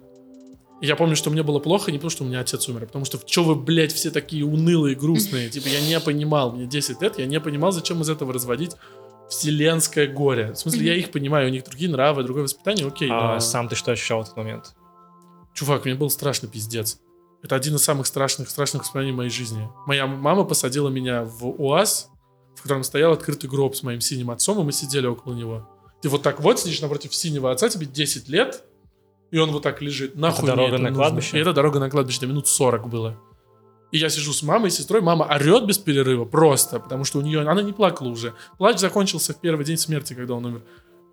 Я 0.81 0.97
помню, 0.97 1.15
что 1.15 1.29
мне 1.29 1.41
было 1.43 1.59
плохо 1.59 1.91
не 1.91 1.97
потому, 1.97 2.09
что 2.09 2.23
у 2.25 2.27
меня 2.27 2.41
отец 2.41 2.67
умер, 2.67 2.83
а 2.83 2.85
потому 2.87 3.05
что, 3.05 3.17
что 3.25 3.43
вы, 3.45 3.55
блядь, 3.55 3.93
все 3.93 4.11
такие 4.11 4.45
унылые, 4.45 4.95
грустные. 4.95 5.49
Типа, 5.49 5.67
я 5.69 5.79
не 5.79 5.97
понимал, 6.01 6.51
мне 6.51 6.65
10 6.65 7.01
лет, 7.01 7.17
я 7.17 7.25
не 7.25 7.39
понимал, 7.39 7.71
зачем 7.71 8.01
из 8.01 8.09
этого 8.09 8.33
разводить 8.33 8.75
вселенское 9.29 10.07
горе. 10.07 10.51
В 10.51 10.57
смысле, 10.57 10.87
я 10.87 10.95
их 10.95 11.11
понимаю, 11.11 11.47
у 11.47 11.51
них 11.51 11.63
другие 11.63 11.89
нравы, 11.89 12.23
другое 12.23 12.43
воспитание, 12.43 12.85
окей. 12.85 13.09
А 13.09 13.35
но... 13.35 13.39
сам 13.39 13.69
ты 13.69 13.75
что 13.75 13.93
ощущал 13.93 14.19
в 14.19 14.23
этот 14.23 14.35
момент? 14.35 14.75
Чувак, 15.53 15.85
мне 15.85 15.95
был 15.95 16.09
страшно 16.09 16.49
пиздец. 16.49 16.99
Это 17.43 17.55
один 17.55 17.75
из 17.75 17.83
самых 17.83 18.07
страшных, 18.07 18.49
страшных 18.49 18.83
воспоминаний 18.83 19.15
моей 19.15 19.29
жизни. 19.29 19.69
Моя 19.85 20.07
мама 20.07 20.45
посадила 20.45 20.87
меня 20.87 21.25
в 21.25 21.45
УАЗ, 21.45 22.09
в 22.55 22.61
котором 22.61 22.83
стоял 22.83 23.11
открытый 23.11 23.49
гроб 23.49 23.75
с 23.75 23.83
моим 23.83 23.99
синим 23.99 24.31
отцом, 24.31 24.59
и 24.61 24.63
мы 24.63 24.71
сидели 24.71 25.07
около 25.07 25.33
него. 25.33 25.69
Ты 26.01 26.07
вот 26.07 26.21
так 26.21 26.39
вот 26.39 26.59
сидишь 26.59 26.81
напротив 26.81 27.13
синего 27.13 27.51
отца, 27.51 27.67
тебе 27.67 27.85
10 27.85 28.29
лет, 28.29 28.63
и 29.31 29.37
он 29.37 29.51
вот 29.51 29.61
так 29.63 29.81
лежит. 29.81 30.15
Нахуй 30.15 30.45
это 30.45 30.55
дорога 30.55 30.75
это 30.75 30.83
на 30.83 30.89
нужно? 30.89 31.03
кладбище? 31.03 31.37
И 31.37 31.41
это 31.41 31.53
дорога 31.53 31.79
на 31.79 31.89
кладбище, 31.89 32.21
на 32.21 32.29
минут 32.29 32.47
40 32.47 32.87
было. 32.87 33.19
И 33.91 33.97
я 33.97 34.09
сижу 34.09 34.31
с 34.31 34.41
мамой 34.41 34.69
и 34.69 34.71
сестрой, 34.71 35.01
мама 35.01 35.25
орет 35.25 35.65
без 35.65 35.77
перерыва 35.77 36.23
просто, 36.25 36.79
потому 36.79 37.03
что 37.03 37.19
у 37.19 37.21
нее, 37.21 37.41
она 37.41 37.61
не 37.61 37.73
плакала 37.73 38.07
уже. 38.07 38.33
Плач 38.57 38.79
закончился 38.79 39.33
в 39.33 39.39
первый 39.39 39.65
день 39.65 39.77
смерти, 39.77 40.13
когда 40.13 40.35
он 40.35 40.45
умер. 40.45 40.61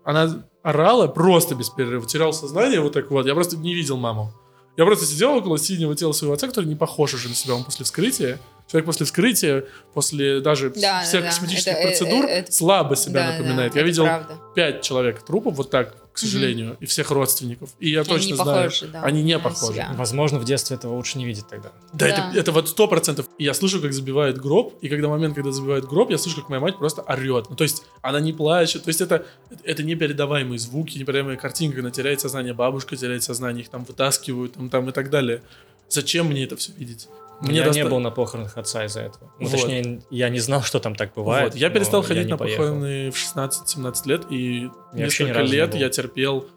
Она 0.03 0.45
орала 0.63 1.07
просто 1.07 1.55
без 1.55 1.69
перерыва, 1.69 2.05
терял 2.07 2.33
сознание 2.33 2.79
вот 2.79 2.93
так 2.93 3.11
вот. 3.11 3.25
Я 3.27 3.33
просто 3.35 3.57
не 3.57 3.75
видел 3.75 3.97
маму. 3.97 4.33
Я 4.77 4.85
просто 4.85 5.05
сидел 5.05 5.35
около 5.35 5.57
синего 5.57 5.95
тела 5.95 6.13
своего 6.13 6.33
отца, 6.33 6.47
который 6.47 6.65
не 6.65 6.75
похож 6.75 7.13
уже 7.13 7.29
на 7.29 7.35
себя, 7.35 7.55
он 7.55 7.63
после 7.63 7.85
вскрытия. 7.85 8.39
Человек 8.67 8.85
после 8.85 9.05
вскрытия, 9.05 9.65
после 9.93 10.39
даже 10.39 10.69
да, 10.69 11.01
всех 11.01 11.23
да, 11.23 11.27
косметических 11.27 11.73
это, 11.73 11.81
процедур 11.81 12.23
это, 12.23 12.33
это, 12.33 12.51
слабо 12.53 12.95
себя 12.95 13.27
да, 13.27 13.31
напоминает. 13.33 13.73
Да, 13.73 13.79
я 13.79 13.85
видел 13.85 14.07
пять 14.55 14.81
человек 14.81 15.21
трупов 15.23 15.55
вот 15.55 15.69
так, 15.69 15.95
к 16.11 16.17
сожалению, 16.17 16.71
mm 16.71 16.77
и 16.81 16.85
всех 16.85 17.11
родственников. 17.11 17.69
И 17.79 17.89
я 17.89 18.01
они 18.01 18.09
точно 18.09 18.35
знаю, 18.35 18.69
похожи, 18.69 18.87
да, 18.87 19.03
они 19.03 19.23
не 19.23 19.39
похожи. 19.39 19.73
Себя. 19.73 19.91
Возможно, 19.95 20.39
в 20.39 20.45
детстве 20.45 20.75
этого 20.75 20.95
лучше 20.95 21.17
не 21.17 21.25
видеть 21.25 21.47
тогда. 21.47 21.71
Да, 21.93 22.07
да. 22.07 22.29
Это, 22.29 22.39
это 22.39 22.51
вот 22.51 22.69
сто 22.69 22.87
процентов. 22.87 23.27
Я 23.37 23.53
слышу, 23.53 23.81
как 23.81 23.93
забивает 23.93 24.37
гроб, 24.37 24.73
и 24.81 24.89
когда 24.89 25.07
момент, 25.07 25.35
когда 25.35 25.51
забивает 25.51 25.85
гроб, 25.85 26.09
я 26.11 26.17
слышу, 26.17 26.37
как 26.41 26.49
моя 26.49 26.59
мать 26.59 26.77
просто 26.77 27.01
орет. 27.03 27.49
Ну, 27.49 27.55
то 27.55 27.63
есть 27.63 27.83
она 28.01 28.19
не 28.19 28.33
плачет, 28.33 28.83
то 28.83 28.89
есть 28.89 29.01
это, 29.01 29.25
это 29.63 29.83
непередаваемые 29.83 30.59
звуки, 30.59 30.97
непередаваемая 30.97 31.37
картинка, 31.37 31.77
когда 31.77 31.91
теряет 31.91 32.19
сознание 32.19 32.53
бабушка, 32.53 32.95
теряет 32.95 33.23
сознание, 33.23 33.63
их 33.63 33.69
там 33.69 33.85
вытаскивают, 33.85 34.53
там, 34.53 34.69
там 34.69 34.89
и 34.89 34.91
так 34.91 35.09
далее. 35.09 35.41
Зачем 35.89 36.27
мне 36.27 36.43
это 36.43 36.55
все 36.55 36.71
видеть? 36.73 37.07
Мне 37.41 37.57
я 37.57 37.65
доста... 37.65 37.81
не 37.83 37.89
был 37.89 37.99
на 37.99 38.11
похоронах 38.11 38.57
отца 38.57 38.85
из-за 38.85 39.01
этого. 39.01 39.31
Ну, 39.39 39.47
вот. 39.47 39.51
точнее, 39.51 40.01
я 40.09 40.29
не 40.29 40.39
знал, 40.39 40.61
что 40.61 40.79
там 40.79 40.95
так 40.95 41.13
бывает. 41.15 41.53
Вот. 41.53 41.59
Я 41.59 41.69
перестал 41.69 42.03
ходить 42.03 42.29
на 42.29 42.37
поехал. 42.37 42.63
похороны 42.63 43.11
в 43.11 43.15
16-17 43.15 43.95
лет, 44.05 44.25
и 44.29 44.69
я 44.93 45.05
несколько 45.05 45.41
лет 45.41 45.75
я 45.75 45.89
терпел 45.89 46.47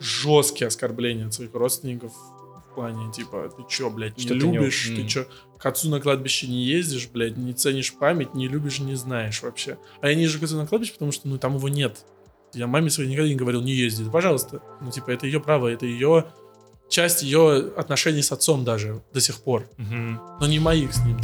жесткие 0.00 0.68
оскорбления 0.68 1.26
от 1.26 1.34
своих 1.34 1.52
родственников 1.54 2.12
в 2.12 2.74
плане, 2.74 3.12
типа, 3.12 3.52
ты 3.54 3.64
чё, 3.68 3.90
блядь, 3.90 4.16
не 4.16 4.24
что 4.24 4.34
любишь, 4.34 4.86
ты, 4.86 4.90
не... 4.92 5.02
ты 5.02 5.08
чё, 5.08 5.26
к 5.58 5.66
отцу 5.66 5.90
на 5.90 6.00
кладбище 6.00 6.46
не 6.46 6.62
ездишь, 6.62 7.08
блядь, 7.08 7.36
не 7.36 7.52
ценишь 7.52 7.92
память, 7.94 8.34
не 8.34 8.48
любишь, 8.48 8.78
не 8.78 8.94
знаешь 8.94 9.42
вообще. 9.42 9.76
А 10.00 10.08
я 10.08 10.14
не 10.14 10.22
езжу 10.22 10.40
к 10.40 10.44
отцу 10.44 10.56
на 10.56 10.66
кладбище, 10.66 10.94
потому 10.94 11.12
что, 11.12 11.28
ну, 11.28 11.36
там 11.36 11.56
его 11.56 11.68
нет. 11.68 12.04
Я 12.54 12.66
маме 12.66 12.90
своей 12.90 13.10
никогда 13.10 13.28
не 13.28 13.34
говорил, 13.34 13.60
не 13.60 13.72
езди, 13.72 14.08
пожалуйста. 14.10 14.62
Ну, 14.80 14.90
типа, 14.90 15.10
это 15.10 15.26
ее 15.26 15.40
право, 15.40 15.68
это 15.68 15.84
ее 15.84 16.26
часть 16.90 17.22
ее 17.22 17.70
отношений 17.76 18.22
с 18.22 18.32
отцом 18.32 18.64
даже 18.64 19.00
до 19.14 19.20
сих 19.20 19.40
пор. 19.40 19.66
Угу. 19.78 20.38
Но 20.40 20.46
не 20.46 20.58
моих 20.58 20.92
с 20.92 20.98
ним. 20.98 21.18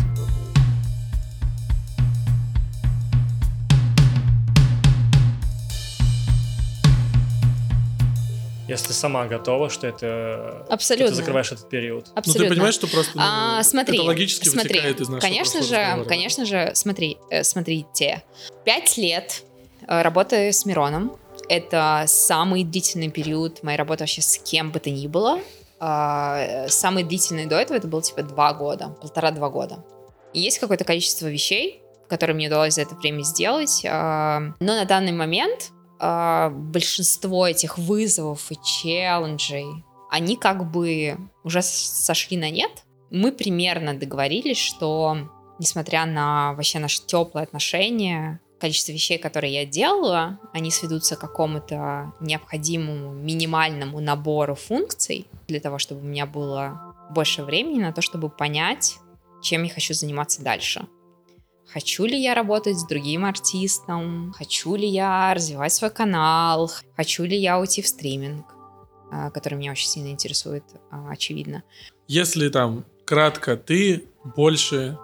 Если 8.68 8.92
сама 8.92 9.26
готова, 9.26 9.70
что 9.70 9.86
это... 9.86 10.66
Абсолютно. 10.68 11.08
Ты 11.08 11.14
закрываешь 11.14 11.52
этот 11.52 11.68
период. 11.68 12.10
Абсолютно. 12.16 12.42
Ну, 12.42 12.48
ты 12.48 12.54
понимаешь, 12.54 12.74
что 12.74 12.88
просто 12.88 13.12
ну, 13.14 13.22
а, 13.24 13.62
смотри, 13.62 13.96
это 13.98 14.06
логически 14.06 14.48
смотри, 14.48 14.70
вытекает 14.70 15.00
из 15.00 15.08
нашего 15.08 15.20
Конечно 15.20 15.62
же, 15.62 15.76
разговора. 15.76 16.08
конечно 16.08 16.44
же, 16.44 16.72
смотри, 16.74 17.18
э, 17.30 17.44
смотрите. 17.44 18.24
Пять 18.64 18.96
лет 18.96 19.44
э, 19.86 20.02
работы 20.02 20.52
с 20.52 20.66
Мироном, 20.66 21.16
это 21.48 22.04
самый 22.06 22.64
длительный 22.64 23.10
период 23.10 23.62
моей 23.62 23.78
работы 23.78 24.02
вообще 24.02 24.22
с 24.22 24.38
кем 24.38 24.70
бы 24.70 24.80
то 24.80 24.90
ни 24.90 25.06
было. 25.06 25.40
Uh, 25.78 26.68
самый 26.68 27.04
длительный 27.04 27.44
до 27.44 27.56
этого 27.56 27.76
это 27.76 27.86
было 27.86 28.00
типа 28.00 28.22
два 28.22 28.54
года, 28.54 28.96
полтора-два 29.00 29.50
года. 29.50 29.84
И 30.32 30.40
есть 30.40 30.58
какое-то 30.58 30.84
количество 30.84 31.26
вещей, 31.26 31.82
которые 32.08 32.34
мне 32.34 32.46
удалось 32.46 32.74
за 32.74 32.82
это 32.82 32.94
время 32.94 33.22
сделать. 33.22 33.84
Uh, 33.84 34.54
но 34.58 34.74
на 34.74 34.84
данный 34.86 35.12
момент 35.12 35.72
uh, 36.00 36.50
большинство 36.50 37.46
этих 37.46 37.76
вызовов 37.76 38.50
и 38.50 38.56
челленджей, 38.64 39.66
они 40.10 40.36
как 40.36 40.70
бы 40.70 41.18
уже 41.44 41.60
сошли 41.62 42.36
на 42.38 42.50
нет. 42.50 42.70
Мы 43.10 43.30
примерно 43.32 43.94
договорились, 43.94 44.58
что 44.58 45.18
несмотря 45.58 46.06
на 46.06 46.54
вообще 46.54 46.78
наши 46.78 47.04
теплые 47.04 47.44
отношения, 47.44 48.40
количество 48.58 48.92
вещей, 48.92 49.18
которые 49.18 49.52
я 49.52 49.66
делала, 49.66 50.38
они 50.52 50.70
сведутся 50.70 51.16
к 51.16 51.20
какому-то 51.20 52.12
необходимому 52.20 53.12
минимальному 53.12 54.00
набору 54.00 54.54
функций 54.54 55.26
для 55.48 55.60
того, 55.60 55.78
чтобы 55.78 56.00
у 56.00 56.04
меня 56.04 56.26
было 56.26 56.94
больше 57.10 57.42
времени 57.44 57.80
на 57.80 57.92
то, 57.92 58.02
чтобы 58.02 58.28
понять, 58.30 58.98
чем 59.42 59.62
я 59.62 59.70
хочу 59.70 59.94
заниматься 59.94 60.42
дальше. 60.42 60.86
Хочу 61.66 62.06
ли 62.06 62.20
я 62.20 62.34
работать 62.34 62.78
с 62.78 62.86
другим 62.86 63.24
артистом? 63.24 64.32
Хочу 64.36 64.76
ли 64.76 64.88
я 64.88 65.34
развивать 65.34 65.72
свой 65.72 65.90
канал? 65.90 66.70
Хочу 66.96 67.24
ли 67.24 67.36
я 67.36 67.58
уйти 67.58 67.82
в 67.82 67.88
стриминг? 67.88 68.56
а, 69.10 69.30
который 69.30 69.54
меня 69.54 69.72
очень 69.72 69.88
сильно 69.88 70.08
интересует, 70.08 70.64
а, 70.90 71.10
очевидно. 71.10 71.62
Если 72.08 72.48
там 72.48 72.84
кратко, 73.04 73.56
ты 73.56 74.04
больше 74.36 74.98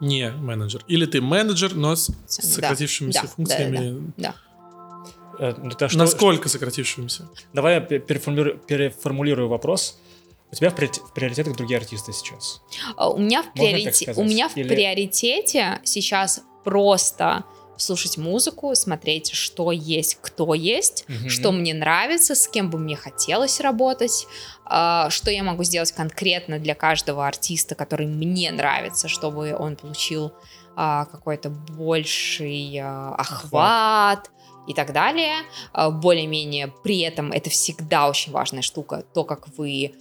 не 0.00 0.30
менеджер. 0.30 0.84
Или 0.88 1.06
ты 1.06 1.20
менеджер, 1.20 1.74
но 1.74 1.96
с 1.96 2.10
сократившимися 2.26 3.22
да, 3.22 3.28
функциями. 3.28 4.12
Да, 4.16 4.22
да, 4.22 4.34
да. 4.34 4.34
Это 5.38 5.88
что, 5.88 5.98
Насколько 5.98 6.48
сократившимися? 6.48 7.28
Давай 7.54 7.74
я 7.74 7.80
переформулирую, 7.80 8.58
переформулирую 8.58 9.48
вопрос. 9.48 9.98
У 10.52 10.56
тебя 10.56 10.70
в, 10.70 10.74
приоритетах 11.14 11.56
другие 11.56 11.78
артисты 11.78 12.12
сейчас? 12.12 12.60
У 12.98 13.18
меня 13.18 13.42
в, 13.42 13.52
приорите... 13.52 14.12
у 14.16 14.24
меня 14.24 14.48
в 14.48 14.56
Или... 14.56 14.68
приоритете 14.68 15.80
сейчас 15.84 16.42
просто 16.64 17.44
слушать 17.76 18.18
музыку, 18.18 18.74
смотреть, 18.74 19.32
что 19.32 19.72
есть, 19.72 20.18
кто 20.20 20.54
есть, 20.54 21.04
mm 21.08 21.28
что 21.28 21.52
мне 21.52 21.72
нравится, 21.72 22.34
с 22.34 22.48
кем 22.48 22.68
бы 22.70 22.78
мне 22.78 22.96
хотелось 22.96 23.60
работать, 23.60 24.26
э, 24.59 24.59
что 25.10 25.30
я 25.30 25.42
могу 25.42 25.64
сделать 25.64 25.92
конкретно 25.92 26.58
для 26.58 26.74
каждого 26.74 27.26
артиста, 27.26 27.74
который 27.74 28.06
мне 28.06 28.52
нравится, 28.52 29.08
чтобы 29.08 29.56
он 29.58 29.74
получил 29.76 30.28
э, 30.76 31.04
какой-то 31.10 31.50
больший 31.50 32.76
э, 32.76 32.84
охват. 32.84 34.30
И 34.68 34.74
так 34.74 34.92
далее. 34.92 35.36
Более-менее 35.74 36.72
при 36.84 37.00
этом 37.00 37.32
это 37.32 37.50
всегда 37.50 38.08
очень 38.08 38.30
важная 38.30 38.62
штука. 38.62 39.02
То, 39.14 39.24
как 39.24 39.48
вы, 39.58 39.94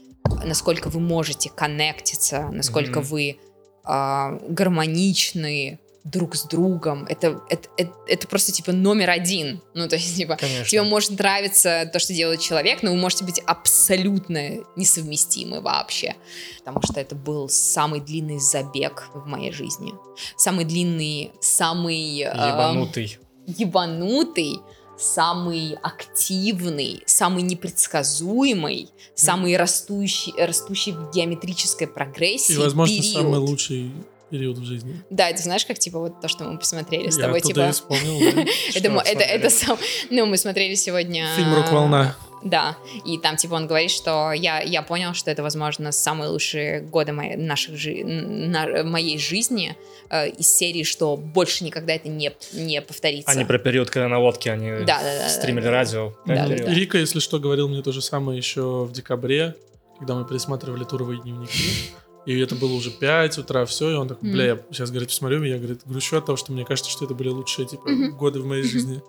насколько 0.46 0.90
вы 0.90 1.00
можете 1.00 1.50
коннектиться, 1.50 2.50
насколько 2.52 3.00
mm 3.00 3.04
вы 3.04 3.40
гармоничны, 3.84 5.80
друг 6.04 6.36
с 6.36 6.44
другом. 6.44 7.06
Это, 7.06 7.42
это, 7.50 7.70
это, 7.78 7.94
это 8.08 8.28
просто, 8.28 8.52
типа, 8.52 8.72
номер 8.72 9.10
один. 9.10 9.62
Ну, 9.74 9.88
то 9.88 9.96
есть, 9.96 10.16
типа, 10.16 10.36
Конечно. 10.36 10.66
тебе 10.66 10.84
может 10.84 11.18
нравиться 11.18 11.90
то, 11.92 12.00
что 12.00 12.14
делает 12.14 12.40
человек, 12.40 12.84
но 12.84 12.92
вы 12.92 12.98
можете 12.98 13.26
быть 13.26 13.40
абсолютно 13.40 14.64
несовместимы 14.76 15.62
вообще. 15.62 16.16
Потому 16.60 16.82
что 16.84 17.00
это 17.00 17.16
был 17.16 17.50
самый 17.50 18.00
длинный 18.00 18.40
забег 18.40 19.10
в 19.14 19.26
моей 19.28 19.52
жизни. 19.52 19.94
Самый 20.38 20.66
длинный, 20.66 21.32
самый... 21.42 22.20
Ебанутый. 22.20 23.18
Э, 23.48 23.52
ебанутый 23.58 24.60
самый 25.00 25.76
активный, 25.82 27.02
самый 27.06 27.42
непредсказуемый, 27.44 28.90
самый 29.16 29.56
растущий, 29.56 30.34
растущий 30.38 30.92
в 30.92 31.12
геометрической 31.12 31.88
прогрессии. 31.88 32.54
И, 32.54 32.58
возможно, 32.58 32.98
период. 32.98 33.14
самый 33.14 33.40
лучший 33.40 33.92
период 34.30 34.58
в 34.58 34.66
жизни. 34.66 35.02
Да, 35.10 35.30
это 35.30 35.42
знаешь, 35.42 35.66
как 35.66 35.80
типа 35.80 36.00
вот 36.00 36.22
то, 36.22 36.28
что 36.28 36.44
мы 36.44 36.58
посмотрели 36.58 37.10
с 37.10 37.18
Я 37.18 37.26
тобой, 37.26 37.42
типа. 37.42 37.72
вспомнил. 37.72 38.20
Это 38.76 38.90
это 39.06 39.24
это 39.24 39.50
сам. 39.50 39.78
Ну 40.10 40.26
мы 40.26 40.38
смотрели 40.38 40.76
сегодня. 40.76 41.28
Фильм 41.36 41.56
"Рок-волна". 41.56 42.16
Да, 42.44 42.78
и 43.06 43.18
там 43.18 43.36
типа 43.36 43.56
он 43.56 43.68
говорит, 43.68 43.92
что 43.92 44.32
я 44.32 44.62
я 44.62 44.82
понял, 44.82 45.14
что 45.14 45.30
это 45.30 45.44
возможно 45.44 45.92
самые 45.92 46.30
лучшие 46.30 46.82
годы 46.82 47.12
моей 47.12 47.36
наших 47.36 47.76
жи 47.76 48.04
на, 48.04 48.84
моей 48.84 49.18
жизни 49.18 49.76
э, 50.10 50.30
из 50.30 50.48
серии, 50.48 50.84
что 50.84 51.18
больше 51.18 51.64
никогда 51.66 51.94
это 51.94 52.08
не 52.08 52.32
не 52.54 52.82
повторится. 52.82 53.32
Они 53.32 53.44
про 53.44 53.60
период, 53.60 53.90
когда 53.90 54.08
на 54.08 54.20
лодке 54.20 54.52
они 54.52 54.70
да, 54.86 55.02
да, 55.02 55.20
да, 55.24 55.30
стримили 55.30 55.66
да, 55.66 55.72
радио. 55.72 56.14
Да, 56.26 56.48
да, 56.48 56.56
да. 56.56 56.74
Рика, 56.74 56.98
если 56.98 57.20
что, 57.20 57.40
говорил 57.40 57.68
мне 57.68 57.82
то 57.82 57.92
же 57.92 58.02
самое 58.02 58.38
еще 58.38 58.86
в 58.86 58.94
декабре, 58.94 59.56
когда 59.98 60.16
мы 60.16 60.26
пересматривали 60.26 60.86
туровые 60.86 61.22
дневники. 61.22 61.92
И 62.26 62.40
это 62.40 62.56
было 62.56 62.74
уже 62.74 62.92
5 62.92 63.38
утра, 63.40 63.66
все, 63.66 63.92
и 63.92 63.94
он 63.96 64.08
такой, 64.08 64.32
бля, 64.32 64.46
я 64.46 64.60
сейчас, 64.72 64.90
говорит, 64.92 65.10
посмотрю, 65.10 65.44
и 65.44 65.50
я, 65.50 65.58
говорит, 65.58 65.82
грущу 65.86 66.18
от 66.18 66.26
того, 66.26 66.36
что 66.36 66.52
мне 66.52 66.66
кажется, 66.66 66.92
что 66.92 67.06
это 67.06 67.14
были 67.14 67.30
лучшие, 67.30 67.68
типа, 67.68 67.90
mm-hmm. 67.90 68.10
годы 68.10 68.40
в 68.40 68.46
моей 68.46 68.64
жизни. 68.64 69.02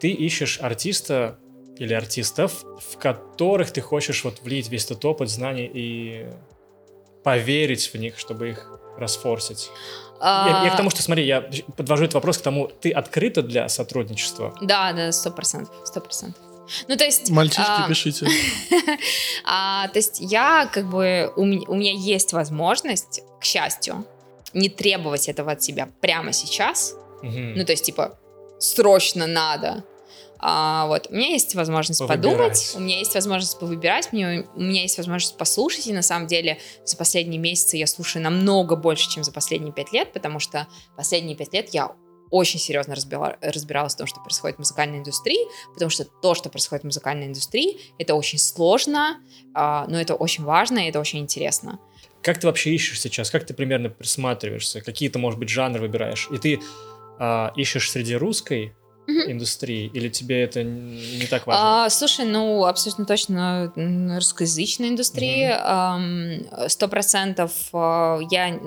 Ты 0.00 0.10
ищешь 0.10 0.58
артиста 0.60 1.38
или 1.78 1.92
артистов, 1.92 2.64
в 2.64 2.96
которых 2.98 3.70
ты 3.70 3.80
хочешь 3.80 4.24
вот 4.24 4.40
влить 4.42 4.70
весь 4.70 4.86
этот 4.86 5.04
опыт, 5.04 5.30
знаний 5.30 5.70
и 5.72 6.26
поверить 7.22 7.92
в 7.92 7.98
них, 7.98 8.18
чтобы 8.18 8.50
их 8.50 8.66
расфорсить. 8.96 9.70
Я, 10.20 10.62
я 10.64 10.70
к 10.70 10.76
тому, 10.76 10.90
что, 10.90 11.02
смотри, 11.02 11.26
я 11.26 11.48
подвожу 11.76 12.04
этот 12.04 12.14
вопрос 12.14 12.38
к 12.38 12.42
тому, 12.42 12.68
ты 12.68 12.90
открыта 12.90 13.42
для 13.42 13.68
сотрудничества? 13.68 14.54
Да, 14.62 14.92
да, 14.92 15.12
сто 15.12 15.30
процентов, 15.30 15.74
сто 15.84 16.00
процентов. 16.00 16.42
Ну, 16.88 16.96
то 16.96 17.04
есть... 17.04 17.30
Мальчишки, 17.30 17.62
а, 17.66 17.88
пишите. 17.88 18.26
а, 19.44 19.88
то 19.88 19.98
есть 19.98 20.18
я 20.20 20.68
как 20.72 20.88
бы... 20.88 21.32
У, 21.36 21.42
у 21.42 21.74
меня 21.74 21.92
есть 21.92 22.32
возможность, 22.32 23.22
к 23.40 23.44
счастью, 23.44 24.04
не 24.52 24.68
требовать 24.68 25.28
этого 25.28 25.52
от 25.52 25.62
себя 25.62 25.88
прямо 26.00 26.32
сейчас. 26.32 26.94
Угу. 27.22 27.30
Ну, 27.56 27.64
то 27.64 27.72
есть, 27.72 27.84
типа, 27.84 28.18
срочно 28.58 29.26
надо. 29.26 29.84
А, 30.38 30.86
вот, 30.86 31.06
у 31.10 31.14
меня 31.14 31.28
есть 31.28 31.54
возможность 31.54 32.00
Повыбирать. 32.00 32.36
подумать, 32.36 32.72
у 32.74 32.80
меня 32.80 32.98
есть 32.98 33.14
возможность 33.14 33.58
повыбирать, 33.58 34.12
мне, 34.12 34.46
у 34.54 34.60
меня 34.60 34.82
есть 34.82 34.98
возможность 34.98 35.36
послушать, 35.38 35.86
и 35.86 35.92
на 35.92 36.02
самом 36.02 36.26
деле 36.26 36.58
за 36.84 36.96
последние 36.96 37.40
месяцы 37.40 37.78
я 37.78 37.86
слушаю 37.86 38.22
намного 38.22 38.76
больше, 38.76 39.08
чем 39.10 39.24
за 39.24 39.32
последние 39.32 39.72
пять 39.72 39.92
лет, 39.92 40.12
потому 40.12 40.38
что 40.38 40.66
последние 40.94 41.36
пять 41.36 41.54
лет 41.54 41.70
я 41.72 41.90
очень 42.30 42.58
серьезно 42.58 42.94
разбирала, 42.94 43.36
разбиралась 43.40 43.94
в 43.94 43.98
том, 43.98 44.06
что 44.06 44.20
происходит 44.20 44.56
в 44.56 44.58
музыкальной 44.60 44.98
индустрии, 44.98 45.46
потому 45.72 45.90
что 45.90 46.04
то, 46.04 46.34
что 46.34 46.48
происходит 46.48 46.82
в 46.82 46.86
музыкальной 46.86 47.26
индустрии, 47.26 47.80
это 47.98 48.14
очень 48.14 48.38
сложно, 48.38 49.20
э, 49.54 49.84
но 49.88 50.00
это 50.00 50.14
очень 50.14 50.44
важно, 50.44 50.78
и 50.80 50.88
это 50.88 51.00
очень 51.00 51.20
интересно. 51.20 51.78
Как 52.22 52.38
ты 52.38 52.46
вообще 52.46 52.74
ищешь 52.74 53.00
сейчас? 53.00 53.30
Как 53.30 53.46
ты 53.46 53.54
примерно 53.54 53.88
присматриваешься? 53.88 54.80
Какие-то, 54.80 55.18
может 55.18 55.38
быть, 55.38 55.48
жанры 55.48 55.80
выбираешь? 55.80 56.28
И 56.32 56.38
ты 56.38 56.60
э, 57.18 57.48
ищешь 57.56 57.90
среди 57.90 58.16
русской 58.16 58.74
mm-hmm. 59.06 59.32
индустрии, 59.32 59.90
или 59.92 60.08
тебе 60.08 60.42
это 60.42 60.62
не 60.62 61.26
так 61.26 61.46
важно? 61.46 61.84
А, 61.84 61.90
слушай, 61.90 62.24
ну, 62.24 62.64
абсолютно 62.64 63.04
точно 63.04 63.72
русскоязычная 63.74 64.88
индустрия. 64.88 66.68
Сто 66.68 66.88
процентов 66.88 67.52
а, 67.72 68.18
я... 68.30 68.58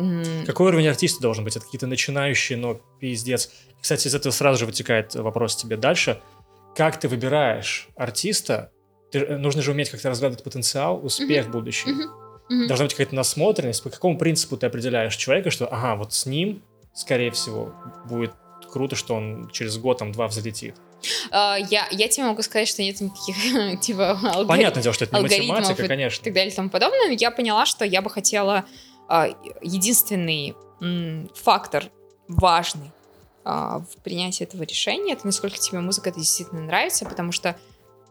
Какой 0.45 0.67
уровень 0.67 0.87
артиста 0.87 1.21
должен 1.21 1.43
быть? 1.43 1.55
Это 1.55 1.65
какие-то 1.65 1.87
начинающие, 1.87 2.57
но 2.57 2.79
пиздец. 2.99 3.49
Кстати, 3.81 4.07
из 4.07 4.15
этого 4.15 4.31
сразу 4.31 4.59
же 4.59 4.65
вытекает 4.65 5.15
вопрос 5.15 5.55
тебе 5.55 5.77
дальше. 5.77 6.19
Как 6.75 6.99
ты 6.99 7.07
выбираешь 7.07 7.89
артиста? 7.95 8.71
Ты, 9.11 9.19
э, 9.19 9.37
нужно 9.37 9.61
же 9.61 9.71
уметь 9.71 9.89
как-то 9.89 10.09
разгадывать 10.09 10.43
потенциал, 10.43 11.03
успех 11.03 11.47
mm-hmm. 11.47 11.51
будущий. 11.51 11.89
Mm-hmm. 11.89 12.67
Должна 12.67 12.85
быть 12.85 12.93
какая-то 12.93 13.15
насмотренность. 13.15 13.83
По 13.83 13.89
какому 13.89 14.17
принципу 14.17 14.57
ты 14.57 14.67
определяешь 14.67 15.15
человека, 15.15 15.49
что, 15.51 15.67
ага, 15.67 15.95
вот 15.95 16.13
с 16.13 16.25
ним, 16.25 16.61
скорее 16.93 17.31
всего, 17.31 17.73
будет 18.05 18.31
круто, 18.71 18.95
что 18.95 19.15
он 19.15 19.49
через 19.51 19.77
год, 19.77 19.99
там, 19.99 20.11
два 20.11 20.27
взлетит. 20.27 20.75
Uh, 21.31 21.65
я, 21.69 21.87
я 21.91 22.07
тебе 22.07 22.25
могу 22.25 22.41
сказать, 22.41 22.67
что 22.67 22.81
нет 22.81 22.99
никаких, 22.99 23.79
типа, 23.81 24.11
алгорит... 24.11 24.47
Понятное 24.47 24.83
дело, 24.83 24.93
что 24.93 25.05
это 25.05 25.15
не 25.17 25.23
математика, 25.23 25.87
конечно. 25.87 26.21
И 26.21 26.23
так 26.25 26.33
далее 26.33 26.51
и 26.51 26.55
тому 26.55 26.69
подобное. 26.69 27.11
Я 27.11 27.31
поняла, 27.31 27.65
что 27.65 27.85
я 27.85 28.01
бы 28.01 28.09
хотела... 28.09 28.65
Uh, 29.07 29.35
единственный 29.63 30.55
фактор 31.33 31.85
важный 32.27 32.91
uh, 33.43 33.83
в 33.83 33.97
принятии 34.03 34.43
этого 34.43 34.63
решения, 34.63 35.13
это 35.13 35.25
насколько 35.25 35.57
тебе 35.57 35.79
музыка 35.79 36.11
действительно 36.11 36.61
нравится, 36.61 37.05
потому 37.05 37.31
что 37.31 37.57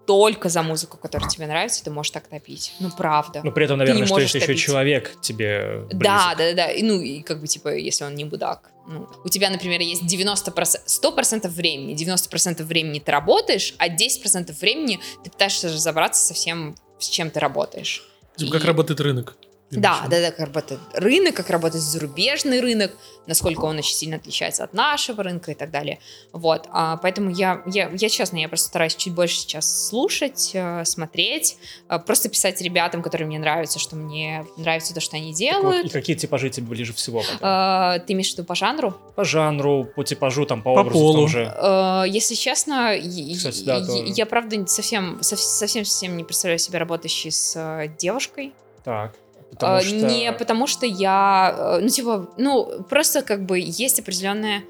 только 0.08 0.48
за 0.48 0.62
музыку, 0.62 0.96
которая 0.96 1.28
тебе 1.28 1.46
нравится, 1.46 1.84
ты 1.84 1.90
можешь 1.90 2.12
так 2.12 2.26
топить. 2.28 2.72
Ну, 2.80 2.90
правда. 2.90 3.42
Ну, 3.44 3.52
при 3.52 3.66
этом, 3.66 3.76
наверное, 3.76 4.06
что 4.06 4.18
если 4.20 4.40
топить. 4.40 4.56
еще 4.56 4.66
человек 4.66 5.20
тебе 5.20 5.80
близок. 5.80 6.02
Да, 6.02 6.34
да, 6.34 6.54
да. 6.54 6.68
Ну, 6.80 7.02
и 7.02 7.20
как 7.20 7.42
бы, 7.42 7.46
типа, 7.46 7.74
если 7.74 8.04
он 8.04 8.14
не 8.14 8.24
будак. 8.24 8.70
Ну, 8.86 9.06
у 9.22 9.28
тебя, 9.28 9.50
например, 9.50 9.82
есть 9.82 10.04
90%, 10.04 10.80
100% 10.86 11.48
времени, 11.48 11.94
90% 11.94 12.62
времени 12.62 13.00
ты 13.00 13.12
работаешь, 13.12 13.74
а 13.76 13.90
10% 13.90 14.50
времени 14.58 14.98
ты 15.22 15.30
пытаешься 15.30 15.68
разобраться 15.68 16.28
со 16.28 16.32
всем, 16.32 16.74
с 16.98 17.06
чем 17.06 17.28
ты 17.30 17.38
работаешь. 17.38 18.02
Типа, 18.36 18.48
и... 18.48 18.52
как 18.52 18.64
работает 18.64 19.02
рынок. 19.02 19.36
Да, 19.70 20.06
да, 20.08 20.20
да, 20.20 20.30
как 20.30 20.46
работает 20.46 20.80
рынок, 20.94 21.34
как 21.34 21.50
работает 21.50 21.84
зарубежный 21.84 22.60
рынок, 22.60 22.92
насколько 23.26 23.66
он 23.66 23.76
очень 23.76 23.94
сильно 23.94 24.16
отличается 24.16 24.64
от 24.64 24.72
нашего 24.72 25.22
рынка 25.22 25.52
и 25.52 25.54
так 25.54 25.70
далее. 25.70 25.98
Вот, 26.32 26.66
а, 26.70 26.96
поэтому 26.96 27.30
я, 27.30 27.62
я, 27.66 27.90
я 27.92 28.08
честно, 28.08 28.38
я 28.38 28.48
просто 28.48 28.68
стараюсь 28.68 28.96
чуть 28.96 29.12
больше 29.12 29.36
сейчас 29.36 29.88
слушать, 29.88 30.52
э, 30.54 30.84
смотреть, 30.86 31.58
э, 31.90 31.98
просто 31.98 32.30
писать 32.30 32.62
ребятам, 32.62 33.02
которые 33.02 33.26
мне 33.26 33.38
нравятся, 33.38 33.78
что 33.78 33.94
мне 33.94 34.46
нравится 34.56 34.94
то, 34.94 35.00
что 35.00 35.16
они 35.16 35.34
делают. 35.34 35.82
Вот, 35.82 35.86
и 35.86 35.88
какие 35.90 36.16
типажи 36.16 36.48
тебе 36.48 36.66
ближе 36.66 36.94
всего? 36.94 37.22
А, 37.42 37.98
ты 37.98 38.14
имеешь 38.14 38.30
в 38.30 38.32
виду 38.34 38.44
по 38.44 38.54
жанру? 38.54 38.96
По 39.16 39.24
жанру, 39.24 39.86
по 39.94 40.02
типажу, 40.02 40.46
там, 40.46 40.62
по, 40.62 40.74
по 40.74 40.80
образу 40.80 40.98
полу. 40.98 41.28
же. 41.28 41.52
А, 41.56 42.04
если 42.04 42.34
честно, 42.34 42.94
Кстати, 42.96 43.64
да, 43.64 43.76
я, 43.76 43.84
то... 43.84 43.92
я 43.92 44.26
правда 44.26 44.66
совсем, 44.66 45.22
совсем, 45.22 45.84
совсем 45.84 46.16
не 46.16 46.24
представляю 46.24 46.58
себя 46.58 46.78
работающей 46.78 47.30
с 47.30 47.90
девушкой. 47.98 48.54
Так. 48.82 49.14
Потому 49.50 49.76
а, 49.76 49.80
что... 49.80 49.94
Не 49.94 50.32
потому 50.32 50.66
что 50.66 50.86
я, 50.86 51.54
э, 51.56 51.80
ну 51.80 51.88
типа, 51.88 52.30
ну 52.36 52.82
просто 52.88 53.22
как 53.22 53.46
бы 53.46 53.58
есть 53.58 54.00
определенная 54.00 54.62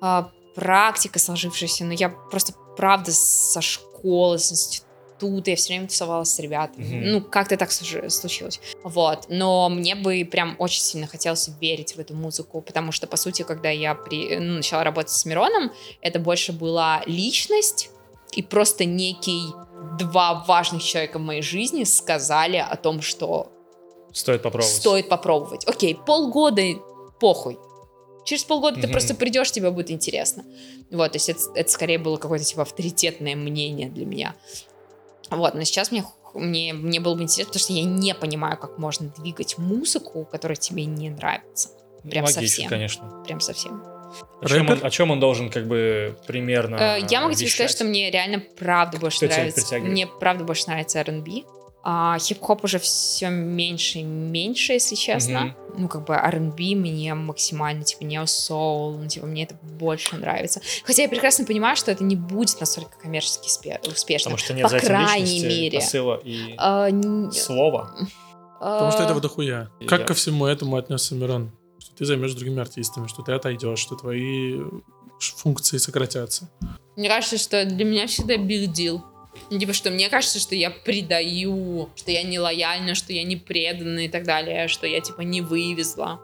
а, 0.00 0.30
практика 0.54 1.18
сложившаяся, 1.18 1.84
но 1.84 1.92
я 1.92 2.08
просто 2.08 2.54
правда 2.76 3.12
со 3.12 3.60
школы, 3.60 4.38
с 4.38 4.52
института, 4.52 5.50
я 5.50 5.56
все 5.56 5.72
время 5.72 5.88
тусовалась 5.88 6.30
с 6.30 6.38
ребятами. 6.38 6.84
Mm-hmm. 6.84 7.10
Ну, 7.10 7.20
как-то 7.22 7.56
так 7.56 7.70
случилось. 7.72 8.60
Вот. 8.82 9.26
Но 9.28 9.68
мне 9.68 9.94
бы 9.94 10.26
прям 10.30 10.56
очень 10.58 10.80
сильно 10.80 11.06
хотелось 11.06 11.48
верить 11.60 11.96
в 11.96 11.98
эту 11.98 12.14
музыку, 12.14 12.60
потому 12.60 12.92
что, 12.92 13.06
по 13.06 13.16
сути, 13.16 13.42
когда 13.42 13.70
я 13.70 13.94
при... 13.94 14.36
ну, 14.38 14.56
начала 14.56 14.84
работать 14.84 15.12
с 15.12 15.24
Мироном, 15.24 15.72
это 16.02 16.18
больше 16.18 16.52
была 16.52 17.02
личность 17.06 17.90
и 18.32 18.42
просто 18.42 18.84
некий 18.84 19.46
два 19.98 20.44
важных 20.46 20.82
человека 20.82 21.18
в 21.18 21.22
моей 21.22 21.42
жизни 21.42 21.84
сказали 21.84 22.56
о 22.56 22.76
том, 22.76 23.00
что 23.00 23.53
Стоит 24.14 24.40
попробовать. 24.42 24.74
стоит 24.74 25.08
попробовать. 25.10 25.66
Окей, 25.66 25.94
полгода 25.94 26.62
похуй. 27.20 27.58
Через 28.24 28.44
полгода 28.44 28.76
ты 28.76 28.86
Мгм. 28.86 28.92
просто 28.92 29.14
придешь, 29.14 29.50
тебе 29.52 29.70
будет 29.70 29.90
интересно. 29.90 30.44
Вот, 30.90 31.12
то 31.12 31.16
есть 31.16 31.28
это, 31.28 31.40
это 31.54 31.70
скорее 31.70 31.98
было 31.98 32.16
какое-то 32.16 32.44
типа 32.46 32.62
авторитетное 32.62 33.36
мнение 33.36 33.90
для 33.90 34.06
меня. 34.06 34.34
Вот, 35.30 35.54
но 35.54 35.62
сейчас 35.64 35.90
мне, 35.90 36.04
мне, 36.32 36.72
мне 36.72 37.00
было 37.00 37.14
бы 37.16 37.22
интересно, 37.22 37.52
потому 37.52 37.60
что 37.62 37.72
я 37.74 37.84
не 37.84 38.14
понимаю, 38.14 38.56
как 38.56 38.78
можно 38.78 39.12
двигать 39.18 39.58
музыку, 39.58 40.26
которая 40.30 40.56
тебе 40.56 40.84
не 40.86 41.10
нравится. 41.10 41.68
Прям 42.08 42.24
Логично, 42.24 42.42
совсем. 42.46 42.68
конечно. 42.70 43.22
Прям 43.26 43.40
совсем. 43.40 43.82
О 44.40 44.46
чем, 44.48 44.70
он, 44.70 44.78
о 44.82 44.90
чем 44.90 45.10
он 45.10 45.18
должен 45.20 45.50
как 45.50 45.66
бы 45.66 46.16
примерно 46.26 46.76
Э, 46.76 46.98
Я 47.10 47.20
могу 47.20 47.34
тебе 47.34 47.48
сказать, 47.48 47.68
вещать? 47.68 47.70
что 47.70 47.84
мне 47.84 48.10
реально 48.10 48.40
правда 48.58 48.98
больше 48.98 49.18
тебя 49.20 49.30
нравится. 49.36 49.78
Мне 49.80 50.06
правда 50.06 50.44
больше 50.44 50.66
нравится 50.68 51.00
R&B. 51.00 51.42
А, 51.86 52.18
хип-хоп 52.18 52.64
уже 52.64 52.78
все 52.78 53.28
меньше 53.28 53.98
и 53.98 54.02
меньше, 54.02 54.72
если 54.72 54.94
честно. 54.94 55.54
Ну, 55.76 55.88
как 55.88 56.06
бы 56.06 56.14
R&B 56.14 56.74
мне 56.76 57.14
максимально, 57.14 57.84
типа, 57.84 58.04
не 58.04 58.24
соул, 58.26 58.96
ну, 58.96 59.06
типа, 59.06 59.26
мне 59.26 59.42
это 59.44 59.54
больше 59.62 60.16
нравится. 60.16 60.62
Хотя 60.84 61.02
я 61.02 61.08
прекрасно 61.08 61.44
понимаю, 61.44 61.76
что 61.76 61.90
это 61.90 62.02
не 62.04 62.16
будет 62.16 62.58
настолько 62.60 62.96
коммерчески 62.96 63.48
спе- 63.48 63.86
успешно. 63.90 64.30
Потому 64.30 64.38
что 64.38 64.54
нет 64.54 64.70
По 64.70 64.78
крайней 64.78 65.40
мере. 65.40 65.78
посыла 65.78 66.20
и 66.24 66.54
А, 66.56 66.88
слова. 67.32 67.94
Потому 68.60 68.92
что 68.92 69.00
а, 69.02 69.04
этого 69.04 69.20
дохуя. 69.20 69.68
Я- 69.80 69.86
Как 69.88 70.06
ко 70.06 70.14
всему 70.14 70.46
этому 70.46 70.76
отнесся 70.76 71.14
Мирон? 71.14 71.52
Что 71.78 71.94
ты 71.96 72.04
займешь 72.06 72.32
другими 72.32 72.60
артистами, 72.62 73.08
что 73.08 73.22
ты 73.22 73.32
отойдешь, 73.32 73.78
что 73.78 73.94
твои 73.96 74.58
функции 75.20 75.76
сократятся. 75.76 76.50
Мне 76.96 77.08
кажется, 77.08 77.36
что 77.36 77.64
для 77.66 77.84
меня 77.84 78.06
всегда 78.06 78.36
big 78.36 78.68
deal. 78.72 79.00
Ну, 79.50 79.58
Типа, 79.58 79.72
что 79.72 79.90
мне 79.90 80.08
кажется, 80.08 80.38
что 80.38 80.54
я 80.54 80.70
предаю, 80.70 81.90
что 81.96 82.10
я 82.10 82.22
не 82.22 82.38
лояльна, 82.38 82.94
что 82.94 83.12
я 83.12 83.24
не 83.24 83.36
предана 83.36 84.00
и 84.00 84.08
так 84.08 84.24
далее, 84.24 84.68
что 84.68 84.86
я, 84.86 85.00
типа, 85.00 85.22
не 85.22 85.40
вывезла. 85.40 86.20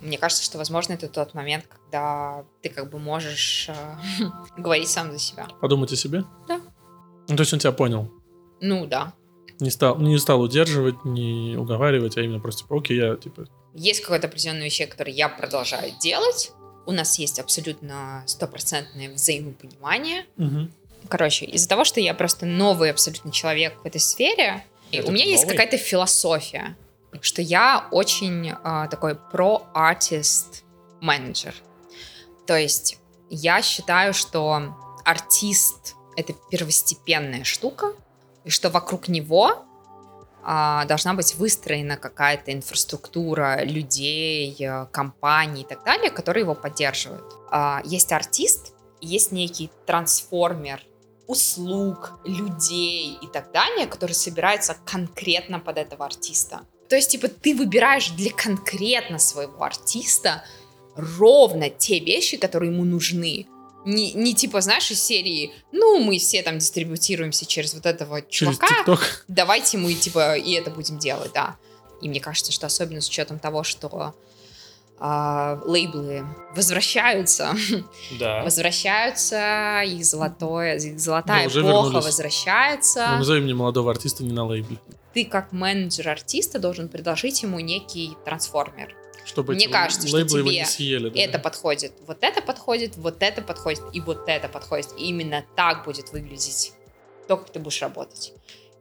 Мне 0.00 0.18
кажется, 0.18 0.42
что, 0.42 0.58
возможно, 0.58 0.94
это 0.94 1.08
тот 1.08 1.34
момент, 1.34 1.66
когда 1.68 2.44
ты 2.60 2.68
как 2.68 2.90
бы 2.90 2.98
можешь 2.98 3.68
э, 3.68 3.74
говорить 4.56 4.88
сам 4.88 5.12
за 5.12 5.18
себя. 5.18 5.46
Подумать 5.60 5.92
о 5.92 5.96
себе? 5.96 6.24
Да. 6.48 6.60
Ну, 7.28 7.36
то 7.36 7.42
есть 7.42 7.52
он 7.52 7.60
тебя 7.60 7.72
понял. 7.72 8.10
Ну, 8.60 8.86
да. 8.86 9.12
Не 9.60 9.70
стал, 9.70 9.98
не 9.98 10.18
стал 10.18 10.40
удерживать, 10.40 11.04
не 11.04 11.56
уговаривать, 11.56 12.16
а 12.16 12.22
именно 12.22 12.40
просто, 12.40 12.62
типа, 12.62 12.78
окей, 12.78 12.96
я, 12.96 13.14
типа, 13.16 13.46
Есть 13.74 14.00
какое-то 14.00 14.26
определенное 14.26 14.64
вещи, 14.64 14.86
которые 14.86 15.14
я 15.14 15.28
продолжаю 15.28 15.92
делать. 16.00 16.52
У 16.84 16.90
нас 16.90 17.18
есть 17.20 17.38
абсолютно 17.38 18.24
стопроцентное 18.26 19.12
взаимопонимание. 19.12 20.26
мгм. 20.36 20.72
Короче, 21.08 21.46
из-за 21.46 21.68
того, 21.68 21.84
что 21.84 22.00
я 22.00 22.14
просто 22.14 22.46
новый 22.46 22.90
абсолютно 22.90 23.32
человек 23.32 23.80
в 23.82 23.86
этой 23.86 24.00
сфере, 24.00 24.64
Это 24.90 25.08
у 25.08 25.12
меня 25.12 25.24
есть 25.24 25.44
новый? 25.44 25.56
какая-то 25.56 25.78
философия, 25.78 26.76
что 27.20 27.42
я 27.42 27.88
очень 27.90 28.52
а, 28.62 28.88
такой 28.88 29.14
про-артист 29.14 30.64
менеджер. 31.00 31.54
То 32.46 32.56
есть 32.56 32.98
я 33.30 33.62
считаю, 33.62 34.14
что 34.14 34.74
артист— 35.04 35.94
это 36.16 36.34
первостепенная 36.50 37.44
штука, 37.44 37.92
и 38.44 38.50
что 38.50 38.70
вокруг 38.70 39.08
него 39.08 39.64
а, 40.44 40.84
должна 40.86 41.14
быть 41.14 41.34
выстроена 41.36 41.96
какая-то 41.96 42.52
инфраструктура 42.52 43.62
людей, 43.64 44.56
э, 44.58 44.86
компаний 44.90 45.62
и 45.62 45.64
так 45.64 45.84
далее, 45.84 46.10
которые 46.10 46.42
его 46.42 46.54
поддерживают. 46.54 47.24
А, 47.50 47.80
есть 47.84 48.10
артист, 48.10 48.74
есть 49.00 49.30
некий 49.30 49.70
трансформер 49.86 50.82
услуг, 51.26 52.18
людей 52.24 53.18
и 53.20 53.26
так 53.26 53.52
далее, 53.52 53.86
который 53.86 54.12
собирается 54.12 54.76
конкретно 54.84 55.60
под 55.60 55.78
этого 55.78 56.04
артиста. 56.04 56.62
То 56.88 56.96
есть, 56.96 57.10
типа, 57.10 57.28
ты 57.28 57.54
выбираешь 57.54 58.10
для 58.10 58.30
конкретно 58.30 59.18
своего 59.18 59.62
артиста 59.62 60.44
ровно 60.94 61.70
те 61.70 61.98
вещи, 61.98 62.36
которые 62.36 62.70
ему 62.70 62.84
нужны. 62.84 63.46
Не, 63.84 64.12
не 64.12 64.34
типа, 64.34 64.60
знаешь, 64.60 64.90
из 64.90 65.02
серии, 65.02 65.52
ну, 65.72 65.98
мы 65.98 66.18
все 66.18 66.42
там 66.42 66.58
дистрибутируемся 66.58 67.46
через 67.46 67.74
вот 67.74 67.86
этого 67.86 68.22
через 68.22 68.56
чувака, 68.56 68.68
ТикТок. 68.68 69.24
давайте 69.26 69.78
мы, 69.78 69.94
типа, 69.94 70.36
и 70.36 70.52
это 70.52 70.70
будем 70.70 70.98
делать, 70.98 71.32
да. 71.32 71.56
И 72.00 72.08
мне 72.08 72.20
кажется, 72.20 72.52
что 72.52 72.66
особенно 72.66 73.00
с 73.00 73.08
учетом 73.08 73.38
того, 73.38 73.64
что 73.64 74.14
а, 74.98 75.60
лейблы 75.64 76.24
возвращаются, 76.54 77.54
Да. 78.18 78.42
возвращаются, 78.44 79.82
их 79.84 80.04
золотое, 80.04 80.76
их 80.78 80.98
золотая 81.00 81.48
Да, 81.48 81.60
эпоха 81.60 81.66
вернулись. 81.86 82.04
возвращается. 82.04 83.06
Ну, 83.12 83.16
назови 83.18 83.40
мне 83.40 83.54
молодого 83.54 83.90
артиста 83.90 84.22
не 84.24 84.32
на 84.32 84.44
лейбле. 84.46 84.78
Ты 85.14 85.24
как 85.24 85.52
менеджер 85.52 86.08
артиста 86.08 86.58
должен 86.58 86.88
предложить 86.88 87.42
ему 87.42 87.60
некий 87.60 88.16
трансформер. 88.24 88.94
Чтобы 89.24 89.54
Мне 89.54 89.68
кажется, 89.68 90.08
что 90.08 90.16
лейблы 90.16 90.38
его 90.40 90.48
тебе 90.48 90.58
не 90.60 90.64
съели. 90.66 91.08
да. 91.08 91.20
Это 91.20 91.38
подходит, 91.38 91.92
вот 92.06 92.18
это 92.22 92.42
подходит, 92.42 92.96
вот 92.96 93.22
это 93.22 93.40
подходит 93.42 93.82
и 93.92 94.00
вот 94.00 94.24
это 94.26 94.48
подходит. 94.48 94.88
И 94.98 95.04
именно 95.08 95.44
так 95.54 95.84
будет 95.84 96.10
выглядеть 96.12 96.72
то, 97.28 97.36
как 97.36 97.50
ты 97.50 97.60
будешь 97.60 97.80
работать. 97.82 98.32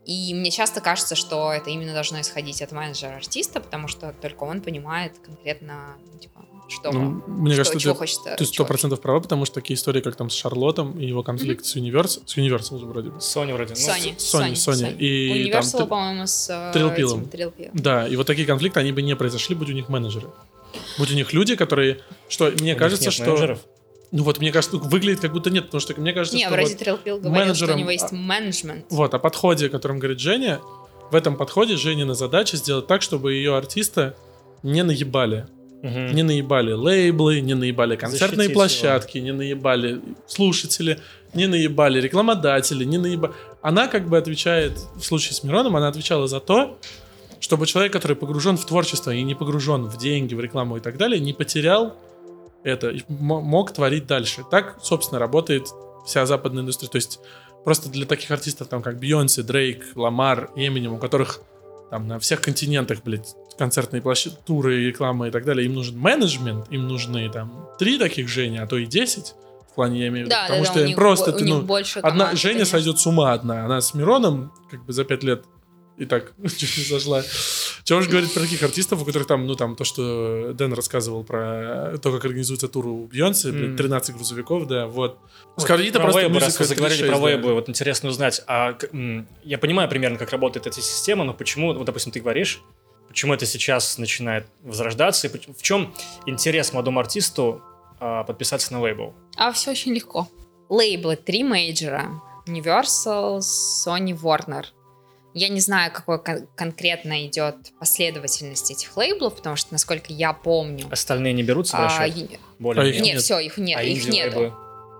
И 0.06 0.34
мне 0.34 0.50
часто 0.50 0.82
кажется, 0.82 1.16
что 1.16 1.54
это 1.54 1.70
именно 1.70 1.94
должно 1.94 2.22
исходить 2.22 2.62
от 2.62 2.72
менеджера 2.72 3.16
артиста, 3.16 3.60
потому 3.60 3.88
что 3.88 4.14
только 4.20 4.44
он 4.44 4.62
понимает 4.62 5.14
конкретно, 5.24 5.96
ну, 6.12 6.20
типа, 6.20 6.44
что, 6.70 6.92
Ну, 6.92 7.22
мне 7.28 7.54
что- 7.54 7.60
кажется, 7.60 7.80
чего 7.80 7.94
ты- 7.94 8.00
хочет 8.00 8.20
Ты 8.38 8.46
сто 8.46 8.66
процентов 8.66 9.02
права, 9.02 9.20
потому 9.20 9.46
что 9.46 9.56
такие 9.56 9.76
истории, 9.76 10.02
как 10.02 10.16
там 10.16 10.30
с 10.30 10.34
Шарлотом 10.34 10.98
и 11.00 11.06
его 11.06 11.22
конфликт 11.22 11.66
с 11.66 11.76
Universal, 11.76 12.24
с 12.26 12.38
Universal 12.38 12.80
же 12.80 12.86
вроде 12.86 13.10
бы. 13.10 13.18
Sony 13.18 13.54
вроде. 13.54 13.76
ну, 13.76 13.80
Sony, 13.80 14.16
Sony, 14.18 14.54
Sony. 14.54 14.98
И 14.98 15.50
Universal, 15.50 15.78
там 15.78 15.88
по-моему, 15.88 16.26
с 16.26 16.50
э, 16.50 16.72
Трилпилом. 16.74 17.26
Да, 17.74 18.08
и 18.08 18.16
вот 18.16 18.26
такие 18.26 18.48
конфликты, 18.48 18.80
они 18.80 18.92
бы 18.92 19.02
не 19.02 19.16
произошли, 19.16 19.56
будь 19.56 19.70
у 19.70 19.74
них 19.74 19.88
менеджеры. 19.90 20.30
Будь 20.98 21.12
у 21.12 21.16
них 21.16 21.34
люди, 21.34 21.56
которые... 21.56 22.00
Что, 22.30 22.52
мне 22.60 22.76
у 22.76 22.78
кажется, 22.78 23.06
нет 23.06 23.14
что... 23.14 23.26
менеджеров. 23.26 23.60
Ну 24.12 24.24
вот, 24.24 24.40
мне 24.40 24.52
кажется, 24.52 24.78
выглядит 24.78 25.22
как 25.22 25.32
будто 25.32 25.50
нет, 25.50 25.66
потому 25.66 25.80
что 25.80 26.00
мне 26.00 26.12
кажется, 26.12 26.36
Не, 26.36 26.44
что 26.44 26.54
вроде 26.54 26.76
вот, 26.76 26.80
говорил, 26.80 27.20
что 27.20 27.28
у 27.28 27.32
менеджером, 27.32 27.78
него 27.78 27.92
есть 27.92 28.12
а- 28.12 28.16
менеджмент. 28.16 28.86
вот 28.90 29.14
о 29.14 29.20
подходе, 29.20 29.68
о 29.68 29.70
котором 29.70 30.00
говорит 30.00 30.20
Женя, 30.20 30.60
в 31.12 31.16
этом 31.16 31.38
подходе 31.38 31.78
Женина 31.78 32.14
задача 32.14 32.58
сделать 32.58 32.88
так, 32.88 33.02
чтобы 33.02 33.34
ее 33.34 33.56
артиста 33.56 34.16
не 34.64 34.84
наебали. 34.84 35.48
Мгм. 35.82 36.14
Не 36.14 36.24
наебали 36.24 36.74
лейблы, 36.74 37.42
не 37.42 37.56
наебали 37.56 37.96
концертные 37.96 38.36
Защитить 38.36 38.54
площадки, 38.54 39.18
не 39.18 39.34
наебали 39.34 40.00
слушатели, 40.28 41.00
не 41.34 41.48
наебали 41.48 42.00
рекламодатели, 42.00 42.84
не 42.84 43.00
наебали... 43.00 43.34
Она 43.64 43.88
как 43.88 44.08
бы 44.08 44.18
отвечает, 44.18 44.74
в 44.96 45.04
случае 45.04 45.34
с 45.34 45.44
Мироном, 45.44 45.76
она 45.76 45.88
отвечала 45.88 46.28
за 46.28 46.40
то, 46.40 46.78
чтобы 47.40 47.66
человек, 47.66 47.92
который 47.92 48.16
погружен 48.16 48.58
в 48.58 48.66
творчество 48.66 49.10
и 49.10 49.24
не 49.24 49.34
погружен 49.34 49.86
в 49.86 49.98
деньги, 49.98 50.36
в 50.36 50.40
рекламу 50.40 50.78
и 50.78 50.80
так 50.82 50.98
далее, 50.98 51.20
не 51.20 51.34
потерял 51.34 51.96
это 52.64 52.94
мог 53.08 53.72
творить 53.72 54.08
дальше. 54.08 54.44
Так, 54.50 54.78
собственно, 54.82 55.20
работает 55.20 55.68
вся 56.06 56.26
западная 56.26 56.64
индустрия. 56.64 56.90
То 56.90 56.98
есть 56.98 57.20
просто 57.64 57.90
для 57.90 58.06
таких 58.06 58.32
артистов, 58.32 58.68
там, 58.68 58.82
как 58.82 59.00
Бейонсе, 59.00 59.44
Дрейк, 59.44 59.86
Ламар, 59.96 60.52
Эминем, 60.56 60.94
у 60.94 60.98
которых 60.98 61.42
там 61.90 62.08
на 62.08 62.20
всех 62.20 62.42
континентах, 62.42 63.04
блядь, 63.04 63.36
концертные 63.58 64.02
площадки, 64.02 64.40
туры, 64.46 64.86
реклама 64.86 65.28
и 65.28 65.32
так 65.32 65.44
далее, 65.46 65.66
им 65.66 65.74
нужен 65.74 65.98
менеджмент, 66.00 66.68
им 66.72 66.88
нужны 66.88 67.30
там 67.30 67.68
три 67.78 68.00
таких 68.00 68.28
Жени, 68.30 68.58
а 68.58 68.68
то 68.68 68.78
и 68.78 68.86
десять. 68.86 69.36
В 69.70 69.76
плане, 69.76 70.02
я 70.02 70.08
имею 70.10 70.26
в 70.26 70.30
виду, 70.30 70.36
Да, 70.36 70.44
потому 70.48 70.64
да, 70.64 70.70
что 70.70 70.80
да, 70.80 70.86
них 70.88 70.96
просто, 70.98 71.32
бо- 71.32 71.36
у 71.36 71.40
ты, 71.40 71.46
них 71.46 71.56
ну, 71.56 71.62
больше 71.62 72.00
одна, 72.00 72.12
команд, 72.12 72.40
Женя 72.40 72.54
конечно. 72.56 72.72
сойдет 72.78 73.00
с 73.00 73.08
ума 73.08 73.32
одна, 73.34 73.64
она 73.66 73.80
с 73.80 73.94
Мироном, 73.94 74.52
как 74.70 74.86
бы 74.86 74.92
за 74.92 75.06
пять 75.06 75.24
лет 75.24 75.46
и 76.02 76.06
так 76.06 76.34
чуть 76.58 76.78
не 76.78 76.84
сошла. 76.84 77.24
Чего 77.84 78.00
уж 78.00 78.08
говорить 78.08 78.34
про 78.34 78.42
таких 78.42 78.64
артистов, 78.64 79.02
у 79.02 79.06
которых 79.06 79.28
там, 79.28 79.46
ну 79.46 79.56
там, 79.56 79.76
то, 79.76 79.84
что 79.84 80.52
Дэн 80.54 80.74
рассказывал 80.74 81.24
про 81.24 81.98
то, 82.02 82.12
как 82.12 82.26
организуется 82.26 82.68
тур 82.68 82.88
у 82.88 83.06
блядь, 83.06 83.46
М. 83.46 83.78
13 83.78 84.16
грузовиков, 84.16 84.68
да, 84.68 84.88
вот. 84.88 85.20
Вот 85.56 85.64
Скарлетта 85.64 86.00
про 86.00 86.06
просто 86.06 86.22
вейбы, 86.22 86.40
раз 86.40 86.60
вы 86.60 86.66
заговорили 86.66 87.04
3.6, 87.04 87.08
про 87.08 87.20
да. 87.20 87.30
вейбы, 87.30 87.54
вот 87.54 87.70
интересно 87.70 88.10
узнать, 88.10 88.42
а 88.48 88.78
я 89.44 89.58
понимаю 89.58 89.90
примерно, 89.90 90.18
как 90.18 90.32
работает 90.32 90.66
эта 90.68 90.82
система, 90.82 91.24
но 91.24 91.34
почему, 91.34 91.74
вот, 91.74 91.86
допустим, 91.86 92.12
ты 92.12 92.20
говоришь, 92.20 92.62
почему 93.08 93.34
это 93.34 93.46
сейчас 93.46 93.98
начинает 94.00 94.48
возрождаться, 94.64 95.28
и 95.28 95.54
в 95.54 95.62
чем 95.62 95.94
интерес 96.26 96.74
молодому 96.74 97.00
артисту 97.00 97.62
а, 98.00 98.24
подписаться 98.24 98.74
на 98.74 98.82
лейбл? 98.82 99.14
А 99.38 99.52
все 99.52 99.72
очень 99.72 99.94
легко. 99.94 100.28
Лейблы 100.70 101.16
три 101.16 101.44
мейджора. 101.44 102.10
Universal, 102.48 103.40
Sony, 103.40 104.20
Warner. 104.20 104.66
Я 105.34 105.48
не 105.50 105.60
знаю, 105.62 105.92
какой 105.94 106.22
кон- 106.22 106.48
конкретно 106.56 107.26
идет 107.26 107.56
последовательность 107.80 108.70
этих 108.72 108.96
лейблов, 108.98 109.36
потому 109.36 109.56
что, 109.56 109.72
насколько 109.72 110.12
я 110.12 110.34
помню... 110.34 110.88
Остальные 110.92 111.34
не 111.34 111.44
берутся 111.44 111.78
в 111.78 111.80
а, 111.80 111.86
расчет? 111.86 112.18
и- 112.32 112.40
Более 112.60 112.84
А 112.84 112.88
их 112.88 113.02
нет, 113.02 113.22
все, 113.22 113.40
их 113.40 113.58
нет, 113.58 113.80
А 113.80 113.84
их 113.84 114.06
нету. 114.08 114.54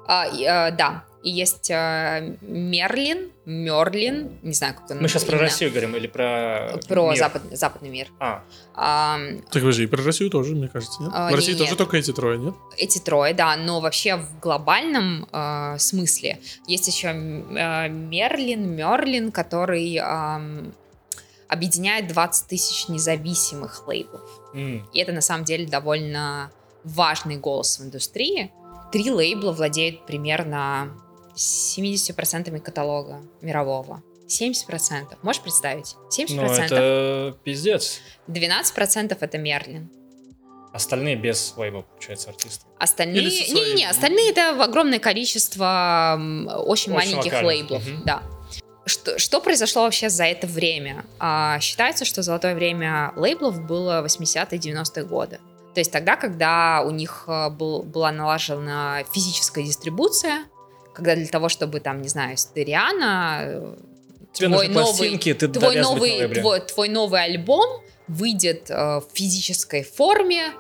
А, 0.08 0.28
и, 0.28 0.46
а, 0.46 0.72
да. 0.72 1.04
И 1.24 1.30
есть 1.30 1.70
э, 1.70 2.36
Мерлин, 2.42 3.32
Мерлин, 3.46 4.40
не 4.42 4.54
знаю, 4.54 4.76
как 4.76 4.90
он. 4.90 5.02
Мы 5.02 5.08
сейчас 5.08 5.24
именно. 5.24 5.38
про 5.38 5.46
Россию 5.46 5.72
говорим 5.72 5.96
или 5.96 6.08
про 6.08 6.80
Про 6.88 7.10
мир? 7.10 7.18
Запад, 7.18 7.44
западный 7.52 7.90
мир. 7.90 8.08
А. 8.20 8.44
А, 8.74 9.20
так 9.52 9.62
вы 9.62 9.72
же 9.72 9.84
и 9.84 9.88
про 9.88 10.04
Россию 10.04 10.30
тоже, 10.30 10.56
мне 10.56 10.68
кажется, 10.68 11.02
нет? 11.02 11.12
А, 11.14 11.30
в 11.30 11.36
России 11.36 11.52
нет, 11.52 11.60
тоже 11.60 11.76
только 11.76 11.98
эти 11.98 12.12
трое, 12.12 12.40
нет? 12.40 12.56
Эти 12.78 13.00
трое, 13.00 13.34
да, 13.34 13.56
но 13.56 13.82
вообще 13.82 14.16
в 14.16 14.40
глобальном 14.40 15.28
э, 15.32 15.78
смысле 15.78 16.40
есть 16.68 16.88
еще 16.88 17.10
э, 17.10 17.90
Мерлин, 17.90 18.76
Мерлин, 18.76 19.32
который 19.32 19.98
э, 19.98 20.72
объединяет 21.48 22.08
20 22.08 22.48
тысяч 22.48 22.88
независимых 22.88 23.88
лейблов. 23.88 24.22
Mm. 24.56 24.84
И 24.94 25.00
это 25.00 25.12
на 25.12 25.22
самом 25.22 25.44
деле 25.44 25.68
довольно 25.68 26.52
важный 26.84 27.38
голос 27.38 27.80
в 27.80 27.84
индустрии. 27.84 28.52
Три 28.92 29.12
лейбла 29.12 29.52
владеют 29.52 30.06
примерно 30.06 30.92
70% 31.42 32.60
каталога 32.60 33.22
мирового. 33.42 34.04
70%. 34.28 35.18
Можешь 35.24 35.42
представить? 35.42 35.96
70%. 36.10 36.36
Ну, 36.36 36.44
это 36.44 37.38
пиздец. 37.44 38.00
12% 38.28 39.18
это 39.20 39.38
Мерлин. 39.38 39.90
Остальные 40.74 41.18
без 41.18 41.46
своего, 41.48 41.82
получается, 41.82 42.30
артиста. 42.30 42.66
Остальные... 42.80 43.26
Не-не-не, 43.26 43.90
остальные 43.90 44.32
это 44.32 44.64
огромное 44.64 45.00
количество 45.00 46.18
очень, 46.18 46.94
очень 46.94 46.94
маленьких 46.94 47.34
локально. 47.34 47.48
лейблов. 47.48 47.86
Угу. 47.86 48.04
Да. 48.06 48.24
Что, 48.86 49.20
что 49.20 49.42
произошло 49.42 49.84
вообще 49.84 50.10
за 50.10 50.24
это 50.24 50.48
время? 50.48 51.06
А, 51.20 51.60
считается, 51.60 52.06
что 52.06 52.22
золотое 52.22 52.56
время 52.56 53.12
лейблов 53.18 53.62
было 53.62 54.04
80-е 54.04 54.58
90-е 54.58 55.04
годы. 55.04 55.40
То 55.74 55.80
есть 55.80 55.92
тогда, 55.92 56.16
когда 56.16 56.84
у 56.86 56.92
них 56.92 57.26
э, 57.28 57.50
был, 57.50 57.84
была 57.84 58.12
налажена 58.12 59.04
физическая 59.14 59.64
дистрибуция, 59.64 60.46
когда 61.02 61.16
для 61.16 61.28
того, 61.28 61.50
чтобы 61.50 61.80
там, 61.80 62.02
не 62.02 62.08
знаю, 62.08 62.38
Стериана, 62.38 63.40
э, 63.42 63.76
Тебе 64.34 64.48
твой 64.48 64.68
новый, 64.68 65.18
ты 65.18 65.48
твой 65.48 65.82
новый, 65.82 66.28
твой, 66.30 66.60
твой 66.62 66.90
новый 66.90 67.24
альбом 67.24 67.82
выйдет 68.08 68.70
э, 68.70 68.76
в 69.00 69.06
физической 69.14 69.84
форме 69.84 70.52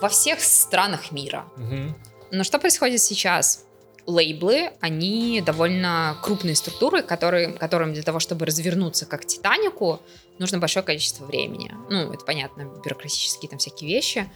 во 0.00 0.08
всех 0.08 0.40
странах 0.40 1.12
мира. 1.12 1.46
Угу. 1.56 1.94
Но 2.32 2.44
что 2.44 2.58
происходит 2.58 3.00
сейчас? 3.00 3.64
Лейблы, 4.06 4.70
они 4.80 5.42
довольно 5.44 6.16
крупные 6.22 6.54
структуры, 6.54 7.02
которые, 7.02 7.52
которым 7.52 7.92
для 7.92 8.02
того, 8.02 8.20
чтобы 8.20 8.46
развернуться 8.46 9.04
как 9.06 9.24
Титанику, 9.24 10.00
нужно 10.38 10.58
большое 10.58 10.84
количество 10.84 11.24
времени. 11.24 11.72
Ну, 11.90 12.12
это 12.12 12.24
понятно, 12.24 12.70
бюрократические 12.84 13.48
там 13.48 13.58
всякие 13.58 13.90
вещи. 13.90 14.30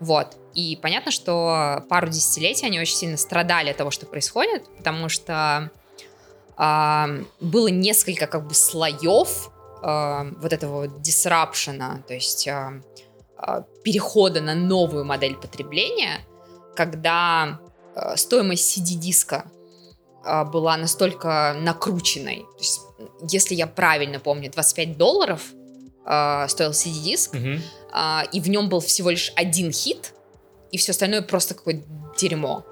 Вот. 0.00 0.36
И 0.54 0.78
понятно, 0.80 1.10
что 1.10 1.84
пару 1.88 2.08
десятилетий 2.08 2.66
они 2.66 2.80
очень 2.80 2.96
сильно 2.96 3.16
страдали 3.16 3.70
от 3.70 3.76
того, 3.76 3.90
что 3.90 4.06
происходит, 4.06 4.64
потому 4.76 5.08
что 5.08 5.70
э, 6.58 7.24
было 7.40 7.68
несколько 7.68 8.26
как 8.26 8.46
бы 8.46 8.54
слоев 8.54 9.50
э, 9.82 10.32
вот 10.40 10.52
этого 10.52 10.88
дисрапшена, 10.88 12.02
то 12.06 12.14
есть 12.14 12.46
э, 12.46 12.82
э, 13.38 13.62
перехода 13.82 14.40
на 14.40 14.54
новую 14.54 15.04
модель 15.04 15.36
потребления, 15.36 16.20
когда 16.76 17.60
э, 17.94 18.16
стоимость 18.16 18.76
CD-диска 18.76 19.50
э, 20.24 20.44
была 20.44 20.76
настолько 20.76 21.56
накрученной. 21.58 22.40
То 22.40 22.58
есть, 22.58 22.80
если 23.30 23.54
я 23.54 23.66
правильно 23.66 24.18
помню, 24.20 24.50
25 24.50 24.98
долларов 24.98 25.42
э, 26.06 26.46
стоил 26.48 26.70
CD-диск, 26.70 27.34
mm-hmm. 27.34 27.60
э, 27.94 28.28
и 28.32 28.40
в 28.40 28.48
нем 28.48 28.68
был 28.68 28.80
всего 28.80 29.10
лишь 29.10 29.32
один 29.36 29.72
хит, 29.72 30.12
и 30.70 30.78
все 30.78 30.92
остальное 30.92 31.22
просто 31.22 31.54
какое-то 31.54 31.82
дерьмо. 32.18 32.64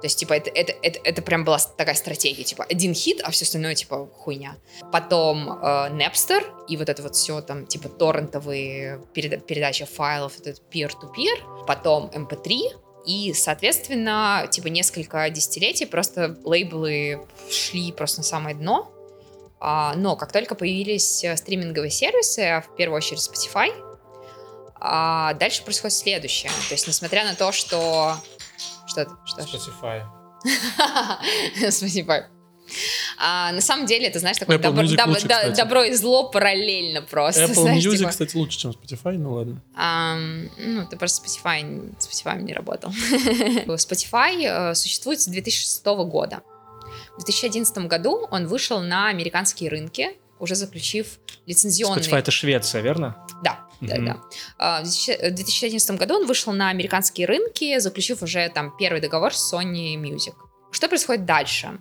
То 0.00 0.06
есть, 0.06 0.18
типа, 0.18 0.34
это, 0.34 0.48
это, 0.50 0.72
это, 0.80 1.00
это 1.02 1.22
прям 1.22 1.44
была 1.44 1.58
такая 1.58 1.96
стратегия, 1.96 2.44
типа, 2.44 2.64
один 2.68 2.94
хит, 2.94 3.20
а 3.24 3.30
все 3.32 3.44
остальное, 3.44 3.74
типа, 3.74 4.08
хуйня. 4.14 4.56
Потом 4.92 5.50
э, 5.50 5.90
Napster, 5.90 6.44
и 6.68 6.76
вот 6.76 6.88
это 6.88 7.02
вот 7.02 7.16
все 7.16 7.40
там, 7.40 7.66
типа, 7.66 7.88
торрентовые 7.88 9.00
переда- 9.12 9.40
передача 9.40 9.86
файлов, 9.86 10.38
этот 10.38 10.62
peer-to-peer. 10.72 11.66
Потом 11.66 12.10
MP3, 12.14 12.52
эм 12.52 12.80
и, 13.06 13.32
соответственно, 13.32 14.46
типа, 14.50 14.68
несколько 14.68 15.28
десятилетий 15.30 15.86
просто 15.86 16.38
лейблы 16.44 17.26
шли 17.50 17.90
просто 17.90 18.18
на 18.20 18.24
самое 18.24 18.54
дно. 18.54 18.92
А, 19.60 19.94
но 19.94 20.16
как 20.16 20.32
только 20.32 20.54
появились 20.54 21.24
э, 21.24 21.36
стриминговые 21.36 21.90
сервисы, 21.90 22.62
в 22.66 22.76
первую 22.76 22.98
очередь 22.98 23.20
Spotify, 23.20 23.70
а 24.80 25.34
дальше 25.34 25.64
происходит 25.64 25.96
следующее. 25.96 26.52
То 26.68 26.74
есть, 26.74 26.86
несмотря 26.86 27.24
на 27.24 27.34
то, 27.34 27.50
что 27.50 28.16
что 28.88 29.02
это? 29.02 29.16
Что? 29.24 29.42
Spotify. 29.42 30.02
Spotify. 31.68 32.24
А, 33.18 33.52
на 33.52 33.60
самом 33.60 33.86
деле, 33.86 34.06
это, 34.06 34.18
знаешь, 34.18 34.36
такое 34.36 34.58
добро, 34.58 34.86
доб, 34.86 35.08
лучше, 35.08 35.26
до, 35.26 35.54
добро 35.56 35.84
и 35.84 35.94
зло 35.94 36.30
параллельно 36.30 37.02
просто. 37.02 37.44
Apple 37.44 37.54
знаешь, 37.54 37.84
Music, 37.84 37.96
типа... 37.96 38.10
кстати, 38.10 38.36
лучше, 38.36 38.58
чем 38.58 38.70
Spotify, 38.72 39.18
ну 39.18 39.32
ладно. 39.32 39.62
А, 39.74 40.16
ну, 40.58 40.86
ты 40.86 40.96
просто 40.96 41.26
Spotify, 41.26 41.94
Spotify 41.98 42.42
не 42.42 42.52
работал. 42.52 42.90
Spotify 43.66 44.44
э, 44.44 44.74
существует 44.74 45.20
с 45.20 45.26
2006 45.26 45.84
года. 45.84 46.42
В 47.18 47.24
2011 47.24 47.78
году 47.86 48.26
он 48.30 48.46
вышел 48.46 48.80
на 48.80 49.08
американские 49.08 49.70
рынки, 49.70 50.16
уже 50.38 50.54
заключив 50.54 51.18
лицензионный... 51.46 52.02
Spotify— 52.02 52.18
это 52.18 52.30
Швеция, 52.30 52.80
верно? 52.80 53.26
Да. 53.42 53.64
Да, 53.80 53.96
mm-hmm. 53.96 54.04
да. 54.04 54.16
А, 54.58 54.82
в 54.82 54.84
2011 54.84 55.98
году 55.98 56.14
он 56.14 56.26
вышел 56.26 56.52
на 56.52 56.70
американские 56.70 57.26
рынки, 57.26 57.78
заключив 57.78 58.22
уже 58.22 58.48
там 58.48 58.76
первый 58.76 59.00
договор 59.00 59.32
с 59.34 59.54
Sony 59.54 59.94
Music. 59.94 60.34
Что 60.72 60.88
происходит 60.88 61.24
дальше? 61.24 61.78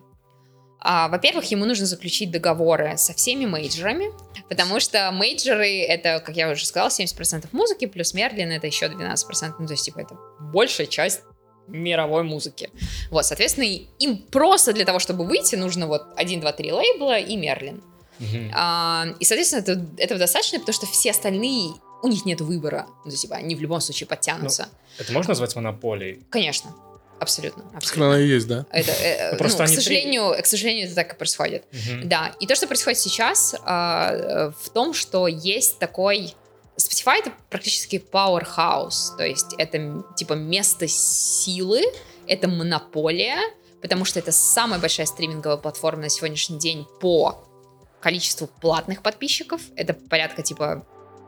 А, 0.79 1.07
во-первых, 1.07 1.45
ему 1.45 1.65
нужно 1.65 1.85
заключить 1.85 2.31
договоры 2.31 2.97
со 2.97 3.13
всеми 3.13 3.45
мейджорами, 3.45 4.11
потому 4.47 4.79
что 4.79 5.11
мейджоры— 5.11 5.81
это, 5.87 6.19
как 6.19 6.35
я 6.35 6.49
уже 6.51 6.65
сказала, 6.65 6.89
70% 6.89 7.47
музыки, 7.51 7.85
плюс 7.85 8.13
Мерлин— 8.13 8.51
это 8.51 8.67
еще 8.67 8.85
12%, 8.85 9.55
ну, 9.59 9.65
то 9.65 9.73
есть, 9.73 9.85
типа, 9.85 9.99
это 9.99 10.15
большая 10.39 10.87
часть 10.87 11.21
мировой 11.67 12.23
музыки. 12.23 12.69
Вот, 13.09 13.25
соответственно, 13.25 13.65
им 13.99 14.17
просто 14.17 14.73
для 14.73 14.85
того, 14.85 14.99
чтобы 14.99 15.25
выйти, 15.25 15.55
нужно 15.55 15.87
вот 15.87 16.03
1, 16.15 16.41
2, 16.41 16.51
3 16.51 16.71
лейбла 16.71 17.19
и 17.19 17.35
Мерлин. 17.35 17.81
Uh-huh. 18.19 18.51
А, 18.53 19.05
и, 19.19 19.25
соответственно, 19.25 19.59
это, 19.59 19.85
этого 19.97 20.19
достаточно, 20.19 20.59
потому 20.59 20.73
что 20.73 20.87
все 20.87 21.11
остальные 21.11 21.73
у 22.01 22.07
них 22.07 22.25
нет 22.25 22.41
выбора. 22.41 22.87
Ну, 23.05 23.11
типа, 23.11 23.35
они 23.35 23.55
в 23.55 23.61
любом 23.61 23.81
случае 23.81 24.07
подтянутся. 24.07 24.67
Ну, 24.97 25.03
это 25.03 25.13
можно 25.13 25.31
назвать 25.31 25.55
монополией? 25.55 26.21
Конечно. 26.29 26.73
Абсолютно. 27.19 27.63
абсолютно. 27.73 28.07
Она 28.07 28.19
и 28.19 28.27
есть, 28.27 28.47
да? 28.47 28.65
Это, 28.71 28.91
э, 28.91 29.31
ну, 29.31 29.37
Просто 29.37 29.63
ну, 29.63 29.69
к, 29.69 29.73
сожалению, 29.73 30.33
три... 30.33 30.43
к 30.43 30.45
сожалению, 30.45 30.85
это 30.85 30.95
так 30.95 31.13
и 31.13 31.15
происходит. 31.15 31.63
Угу. 31.71 32.05
Да. 32.05 32.31
И 32.39 32.45
то, 32.45 32.55
что 32.55 32.67
происходит 32.67 32.99
сейчас, 32.99 33.55
э, 33.55 34.51
в 34.59 34.69
том, 34.69 34.93
что 34.93 35.27
есть 35.27 35.79
такой... 35.79 36.33
Spotify— 36.79 37.19
это 37.21 37.33
практически 37.49 38.03
powerhouse. 38.11 39.15
То 39.17 39.25
есть 39.25 39.55
это, 39.57 40.03
типа, 40.15 40.33
место 40.33 40.87
силы, 40.87 41.81
это 42.27 42.47
монополия, 42.47 43.39
потому 43.81 44.05
что 44.05 44.19
это 44.19 44.31
самая 44.31 44.79
большая 44.79 45.07
стриминговая 45.07 45.57
платформа 45.57 46.03
на 46.03 46.09
сегодняшний 46.09 46.59
день 46.59 46.85
по 46.99 47.43
количеству 47.99 48.47
платных 48.47 49.01
подписчиков. 49.01 49.61
Это 49.75 49.93
порядка, 49.93 50.43
типа, 50.43 50.85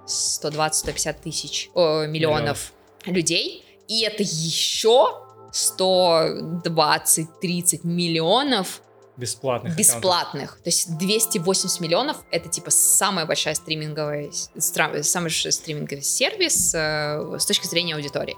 120-150 0.07 1.15
тысяч 1.23 1.69
о, 1.73 2.05
миллионов 2.05 2.73
Миллион. 3.05 3.15
людей. 3.15 3.65
И 3.88 4.03
это 4.03 4.23
еще 4.23 5.23
120-30 5.51 7.80
миллионов 7.84 8.81
бесплатных. 9.19 9.75
Бесплатных. 9.75 10.43
Аккаунтов. 10.43 10.63
То 10.63 10.69
есть 10.69 10.97
280 10.97 11.79
миллионов 11.81 12.17
это 12.31 12.49
типа 12.49 12.71
самая 12.71 13.25
большая 13.25 13.53
стриминговая, 13.55 14.31
самый 14.57 15.23
большой 15.23 15.51
стриминговый 15.51 16.01
сервис 16.01 16.73
э, 16.73 17.37
с 17.37 17.45
точки 17.45 17.67
зрения 17.67 17.95
аудитории. 17.95 18.35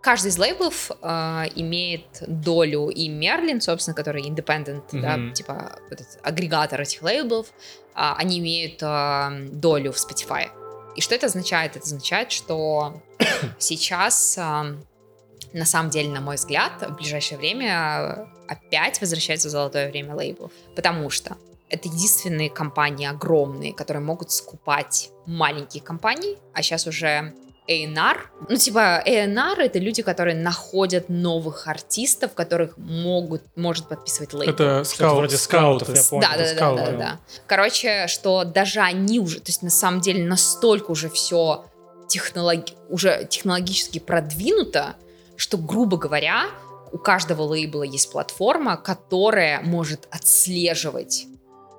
Каждый 0.00 0.28
из 0.28 0.38
лейблов 0.38 0.90
э, 0.90 1.44
имеет 1.56 2.22
долю 2.26 2.88
и 2.88 3.08
Merlin, 3.08 3.60
собственно, 3.60 3.94
который 3.94 4.22
independent, 4.22 4.82
mm-hmm. 4.90 5.00
да, 5.00 5.34
типа 5.34 5.78
этот 5.90 6.18
агрегатор 6.22 6.80
этих 6.80 7.02
лейблов, 7.02 7.48
э, 7.48 7.52
они 7.94 8.38
имеют 8.38 8.82
э, 8.82 9.48
долю 9.52 9.92
в 9.92 9.96
Spotify. 9.96 10.48
И 10.96 11.00
что 11.00 11.14
это 11.14 11.26
означает? 11.26 11.76
Это 11.76 11.84
означает, 11.84 12.32
что 12.32 13.02
сейчас, 13.58 14.36
на 14.36 15.64
самом 15.64 15.90
деле, 15.90 16.10
на 16.10 16.20
мой 16.20 16.36
взгляд, 16.36 16.72
в 16.82 16.96
ближайшее 16.96 17.38
время 17.38 18.28
опять 18.50 19.00
возвращается 19.00 19.48
золотое 19.48 19.90
время 19.90 20.14
лейблов. 20.14 20.50
Потому 20.74 21.08
что 21.08 21.36
это 21.68 21.88
единственные 21.88 22.50
компании 22.50 23.06
огромные, 23.06 23.72
которые 23.72 24.02
могут 24.02 24.32
скупать 24.32 25.10
маленькие 25.24 25.82
компании, 25.82 26.36
а 26.52 26.62
сейчас 26.62 26.86
уже 26.88 27.32
A&R. 27.68 28.30
Ну, 28.48 28.56
типа, 28.56 29.00
A&R— 29.06 29.60
это 29.60 29.78
люди, 29.78 30.02
которые 30.02 30.36
находят 30.36 31.08
новых 31.08 31.68
артистов, 31.68 32.34
которых 32.34 32.76
могут, 32.76 33.42
может 33.54 33.86
подписывать 33.86 34.32
лейбл. 34.32 34.52
Это 34.52 34.82
скаут, 34.82 35.18
вроде 35.18 35.36
скаутов, 35.36 35.88
я 35.94 36.02
помню. 36.10 36.26
Да, 36.28 36.36
да, 36.36 36.54
да, 36.54 36.74
да, 36.74 36.92
да. 36.96 37.20
Короче, 37.46 38.08
что 38.08 38.42
даже 38.42 38.80
они 38.80 39.20
уже, 39.20 39.38
то 39.38 39.50
есть 39.50 39.62
на 39.62 39.70
самом 39.70 40.00
деле 40.00 40.24
настолько 40.24 40.90
уже 40.90 41.08
все 41.08 41.66
технологи 42.08 42.72
уже 42.88 43.24
технологически 43.30 44.00
продвинуто, 44.00 44.96
что, 45.36 45.56
грубо 45.56 45.96
говоря, 45.96 46.46
у 46.92 46.98
каждого 46.98 47.42
лейбла 47.42 47.82
есть 47.82 48.10
платформа, 48.10 48.76
которая 48.76 49.60
может 49.62 50.08
отслеживать 50.10 51.26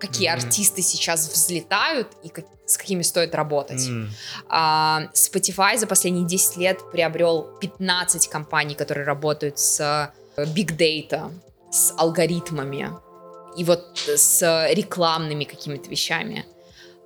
какие 0.01 0.29
mm-hmm. 0.29 0.45
артисты 0.45 0.81
сейчас 0.81 1.29
взлетают 1.31 2.07
и 2.23 2.29
как, 2.29 2.45
с 2.65 2.75
какими 2.75 3.03
стоит 3.03 3.35
работать. 3.35 3.87
Mm. 3.87 4.07
А, 4.49 5.03
Spotify 5.13 5.77
за 5.77 5.85
последние 5.85 6.25
10 6.25 6.57
лет 6.57 6.79
приобрел 6.91 7.43
15 7.61 8.27
компаний, 8.27 8.73
которые 8.73 9.05
работают 9.05 9.59
с 9.59 9.79
э, 10.35 10.43
big 10.43 10.75
data, 10.75 11.31
с 11.69 11.93
алгоритмами 11.97 12.89
и 13.55 13.63
вот 13.63 13.85
с 13.95 14.67
рекламными 14.71 15.43
какими-то 15.43 15.87
вещами. 15.87 16.45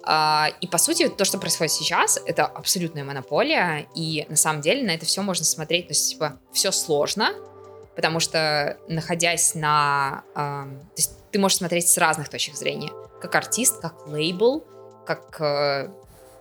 А, 0.03 0.49
и 0.61 0.68
по 0.68 0.77
сути 0.77 1.10
то, 1.10 1.26
что 1.26 1.38
происходит 1.38 1.73
сейчас, 1.73 2.19
это 2.26 2.45
абсолютная 2.45 3.03
монополия, 3.03 3.88
и 3.95 4.26
на 4.30 4.38
самом 4.38 4.61
деле 4.61 4.84
на 4.84 4.91
это 4.91 5.06
все 5.06 5.22
можно 5.22 5.44
смотреть, 5.44 5.88
то 5.88 5.91
есть 5.91 6.11
типа 6.11 6.40
все 6.53 6.72
сложно, 6.72 7.34
потому 7.95 8.19
что 8.19 8.77
находясь 8.88 9.55
на, 9.55 10.23
то 10.34 10.67
есть 10.97 11.13
ты 11.31 11.39
можешь 11.39 11.57
смотреть 11.57 11.88
с 11.88 11.97
разных 11.97 12.30
точек 12.30 12.55
зрения, 12.55 12.91
как 13.22 13.35
артист, 13.35 13.81
как 13.81 14.07
лейбл, 14.07 14.65
как 15.05 15.39
э, 15.39 15.89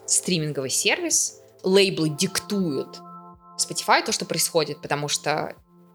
стриминговый 0.06 0.70
сервис. 0.70 1.40
Лейблы 1.62 2.10
диктуют 2.10 3.00
Spotify 3.58 4.04
то, 4.04 4.12
что 4.12 4.24
происходит, 4.24 4.82
потому 4.82 5.08
что 5.08 5.54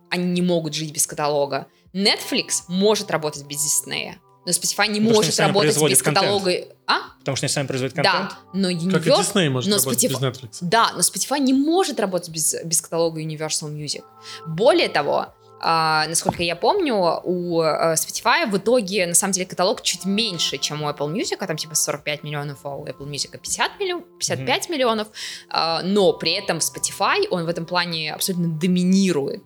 они 0.10 0.26
не 0.26 0.42
могут 0.42 0.74
жить 0.74 0.94
без 0.94 1.06
каталога. 1.06 1.68
Netflix 1.94 2.64
может 2.68 3.12
работать 3.12 3.46
без 3.46 3.60
Disney, 3.60 4.16
но 4.46 4.52
Spotify 4.52 4.88
не 4.88 5.00
Потому 5.00 5.16
может 5.16 5.40
работать 5.40 5.78
без 5.90 6.02
контент. 6.02 6.26
каталога. 6.26 6.52
А? 6.88 7.00
Потому 7.20 7.36
что 7.36 7.46
они 7.46 7.52
сами 7.52 7.68
производят 7.68 7.96
контент. 7.96 8.30
Да, 8.30 8.38
но 8.54 8.72
Universal... 8.72 8.92
Как 8.92 9.08
и 9.08 9.10
Disney 9.10 9.50
может 9.50 9.70
но 9.70 9.78
работать 9.78 10.04
Spotify... 10.04 10.10
без 10.10 10.20
Netflix. 10.20 10.58
Да, 10.62 10.92
но 10.94 11.00
Spotify 11.00 11.40
не 11.40 11.54
может 11.54 12.00
работать 12.00 12.30
без, 12.30 12.56
без 12.64 12.82
каталога 12.82 13.22
Universal 13.22 13.72
Music. 13.72 14.04
Более 14.48 14.90
того, 14.90 15.36
Uh, 15.60 16.08
насколько 16.08 16.42
я 16.42 16.56
помню, 16.56 16.96
у 17.24 17.62
uh, 17.62 17.94
Spotify 17.94 18.50
в 18.50 18.58
итоге, 18.58 19.06
на 19.08 19.14
самом 19.14 19.34
деле, 19.34 19.46
каталог 19.46 19.82
чуть 19.82 20.06
меньше, 20.06 20.58
чем 20.58 20.84
у 20.84 20.90
Apple 20.90 21.12
Music, 21.12 21.38
а 21.40 21.48
там 21.48 21.58
типа 21.58 21.76
45 21.76 22.24
миллионов, 22.24 22.60
а 22.64 22.76
у 22.76 22.86
Apple 22.86 23.10
Music 23.10 23.38
50 23.38 23.80
миллион, 23.80 24.04
55 24.20 24.48
mm-hmm. 24.48 24.72
миллионов, 24.72 25.08
uh, 25.54 25.82
но 25.84 26.14
при 26.14 26.32
этом 26.32 26.58
Spotify, 26.58 27.28
он 27.30 27.46
в 27.46 27.50
этом 27.50 27.66
плане 27.66 28.14
абсолютно 28.14 28.48
доминирует 28.48 29.44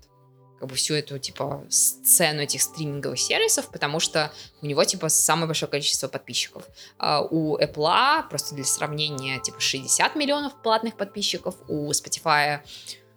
как 0.64 0.70
бы 0.70 0.78
всю 0.78 0.94
эту, 0.94 1.20
типа, 1.20 1.66
сцену 1.70 2.40
этих 2.40 2.62
стриминговых 2.62 3.20
сервисов, 3.20 3.70
потому 3.70 4.00
что 4.00 4.32
у 4.62 4.66
него, 4.66 4.86
типа, 4.86 5.10
самое 5.10 5.48
большое 5.48 5.70
количество 5.70 6.08
подписчиков. 6.08 6.64
А 6.98 7.22
у 7.22 7.58
Apple, 7.58 8.30
просто 8.30 8.56
для 8.56 8.64
сравнения, 8.64 9.42
типа, 9.42 9.60
60 9.60 10.16
миллионов 10.16 10.54
платных 10.62 10.96
подписчиков, 10.96 11.56
у 11.68 11.92
Spotify 11.92 12.62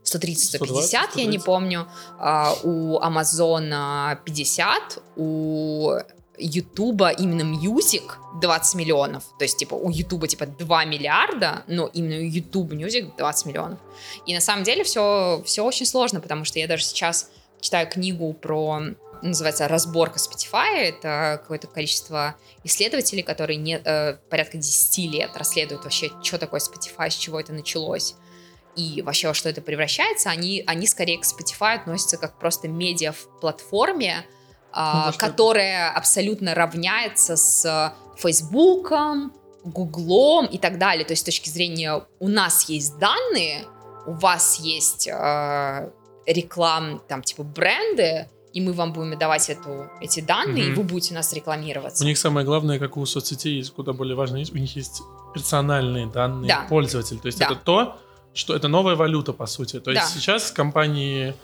130-150, 0.06 1.08
я 1.14 1.26
не 1.26 1.38
помню, 1.38 1.86
а 2.18 2.54
у 2.62 2.98
Amazon 3.00 4.16
50, 4.24 4.98
у 5.16 5.96
Ютуба 6.38 7.10
именно 7.10 7.42
Music 7.42 8.02
20 8.40 8.74
миллионов. 8.74 9.24
То 9.38 9.44
есть, 9.44 9.58
типа, 9.58 9.74
у 9.74 9.90
Ютуба, 9.90 10.28
типа, 10.28 10.46
2 10.46 10.84
миллиарда, 10.84 11.64
но 11.66 11.86
именно 11.86 12.16
у 12.16 12.28
YouTube 12.28 12.72
Music 12.72 13.16
20 13.16 13.46
миллионов. 13.46 13.78
И 14.26 14.34
на 14.34 14.40
самом 14.40 14.64
деле 14.64 14.84
все, 14.84 15.42
все 15.44 15.64
очень 15.64 15.86
сложно, 15.86 16.20
потому 16.20 16.44
что 16.44 16.58
я 16.58 16.66
даже 16.66 16.84
сейчас 16.84 17.30
читаю 17.60 17.88
книгу 17.88 18.32
про 18.34 18.82
называется 19.22 19.66
разборка 19.66 20.18
Spotify. 20.18 20.76
Это 20.76 21.38
какое-то 21.40 21.66
количество 21.68 22.36
исследователей, 22.64 23.22
которые 23.22 23.56
не, 23.56 23.80
э, 23.82 24.18
порядка 24.28 24.58
10 24.58 25.10
лет 25.10 25.30
расследуют 25.34 25.84
вообще, 25.84 26.10
что 26.22 26.38
такое 26.38 26.60
Spotify, 26.60 27.10
с 27.10 27.14
чего 27.14 27.40
это 27.40 27.52
началось 27.52 28.14
и 28.76 29.02
вообще 29.02 29.28
во 29.28 29.34
что 29.34 29.48
это 29.48 29.60
превращается. 29.60 30.30
Они, 30.30 30.62
они 30.66 30.86
скорее 30.86 31.18
к 31.18 31.24
Spotify 31.24 31.74
относятся 31.74 32.18
как 32.18 32.38
просто 32.38 32.68
медиа 32.68 33.12
в 33.12 33.40
платформе, 33.40 34.26
ну, 34.74 35.12
которая 35.16 35.90
абсолютно 35.90 36.54
равняется 36.54 37.36
с 37.36 37.94
Фейсбуком, 38.16 39.32
Гуглом 39.64 40.46
и 40.46 40.58
так 40.58 40.78
далее. 40.78 41.04
То 41.04 41.12
есть 41.12 41.22
с 41.22 41.24
точки 41.24 41.48
зрения 41.48 42.04
у 42.20 42.28
нас 42.28 42.68
есть 42.68 42.98
данные, 42.98 43.64
у 44.06 44.12
вас 44.12 44.60
есть 44.60 45.08
э, 45.08 45.90
реклам, 46.26 47.02
там 47.08 47.22
типа 47.22 47.42
бренды, 47.42 48.28
и 48.52 48.60
мы 48.60 48.72
вам 48.72 48.92
будем 48.92 49.18
давать 49.18 49.50
эту, 49.50 49.90
эти 50.00 50.20
данные, 50.20 50.68
mm-hmm. 50.68 50.72
и 50.72 50.74
вы 50.74 50.82
будете 50.84 51.12
у 51.12 51.16
нас 51.16 51.32
рекламироваться. 51.32 52.04
У 52.04 52.06
них 52.06 52.16
самое 52.16 52.46
главное, 52.46 52.78
как 52.78 52.96
у 52.96 53.04
соцсетей, 53.04 53.64
куда 53.74 53.92
более 53.92 54.14
важно, 54.14 54.38
у 54.38 54.40
них 54.40 54.76
есть 54.76 55.02
персональные 55.34 56.06
данные 56.06 56.48
да. 56.48 56.66
пользователя. 56.68 57.18
То 57.18 57.26
есть 57.26 57.38
да. 57.38 57.46
это 57.46 57.56
то, 57.56 57.98
что 58.36 58.54
это 58.54 58.68
новая 58.68 58.94
валюта, 58.94 59.32
по 59.32 59.46
сути. 59.46 59.80
То 59.80 59.90
есть 59.90 60.14
да. 60.14 60.20
сейчас 60.20 60.52
компании 60.52 61.34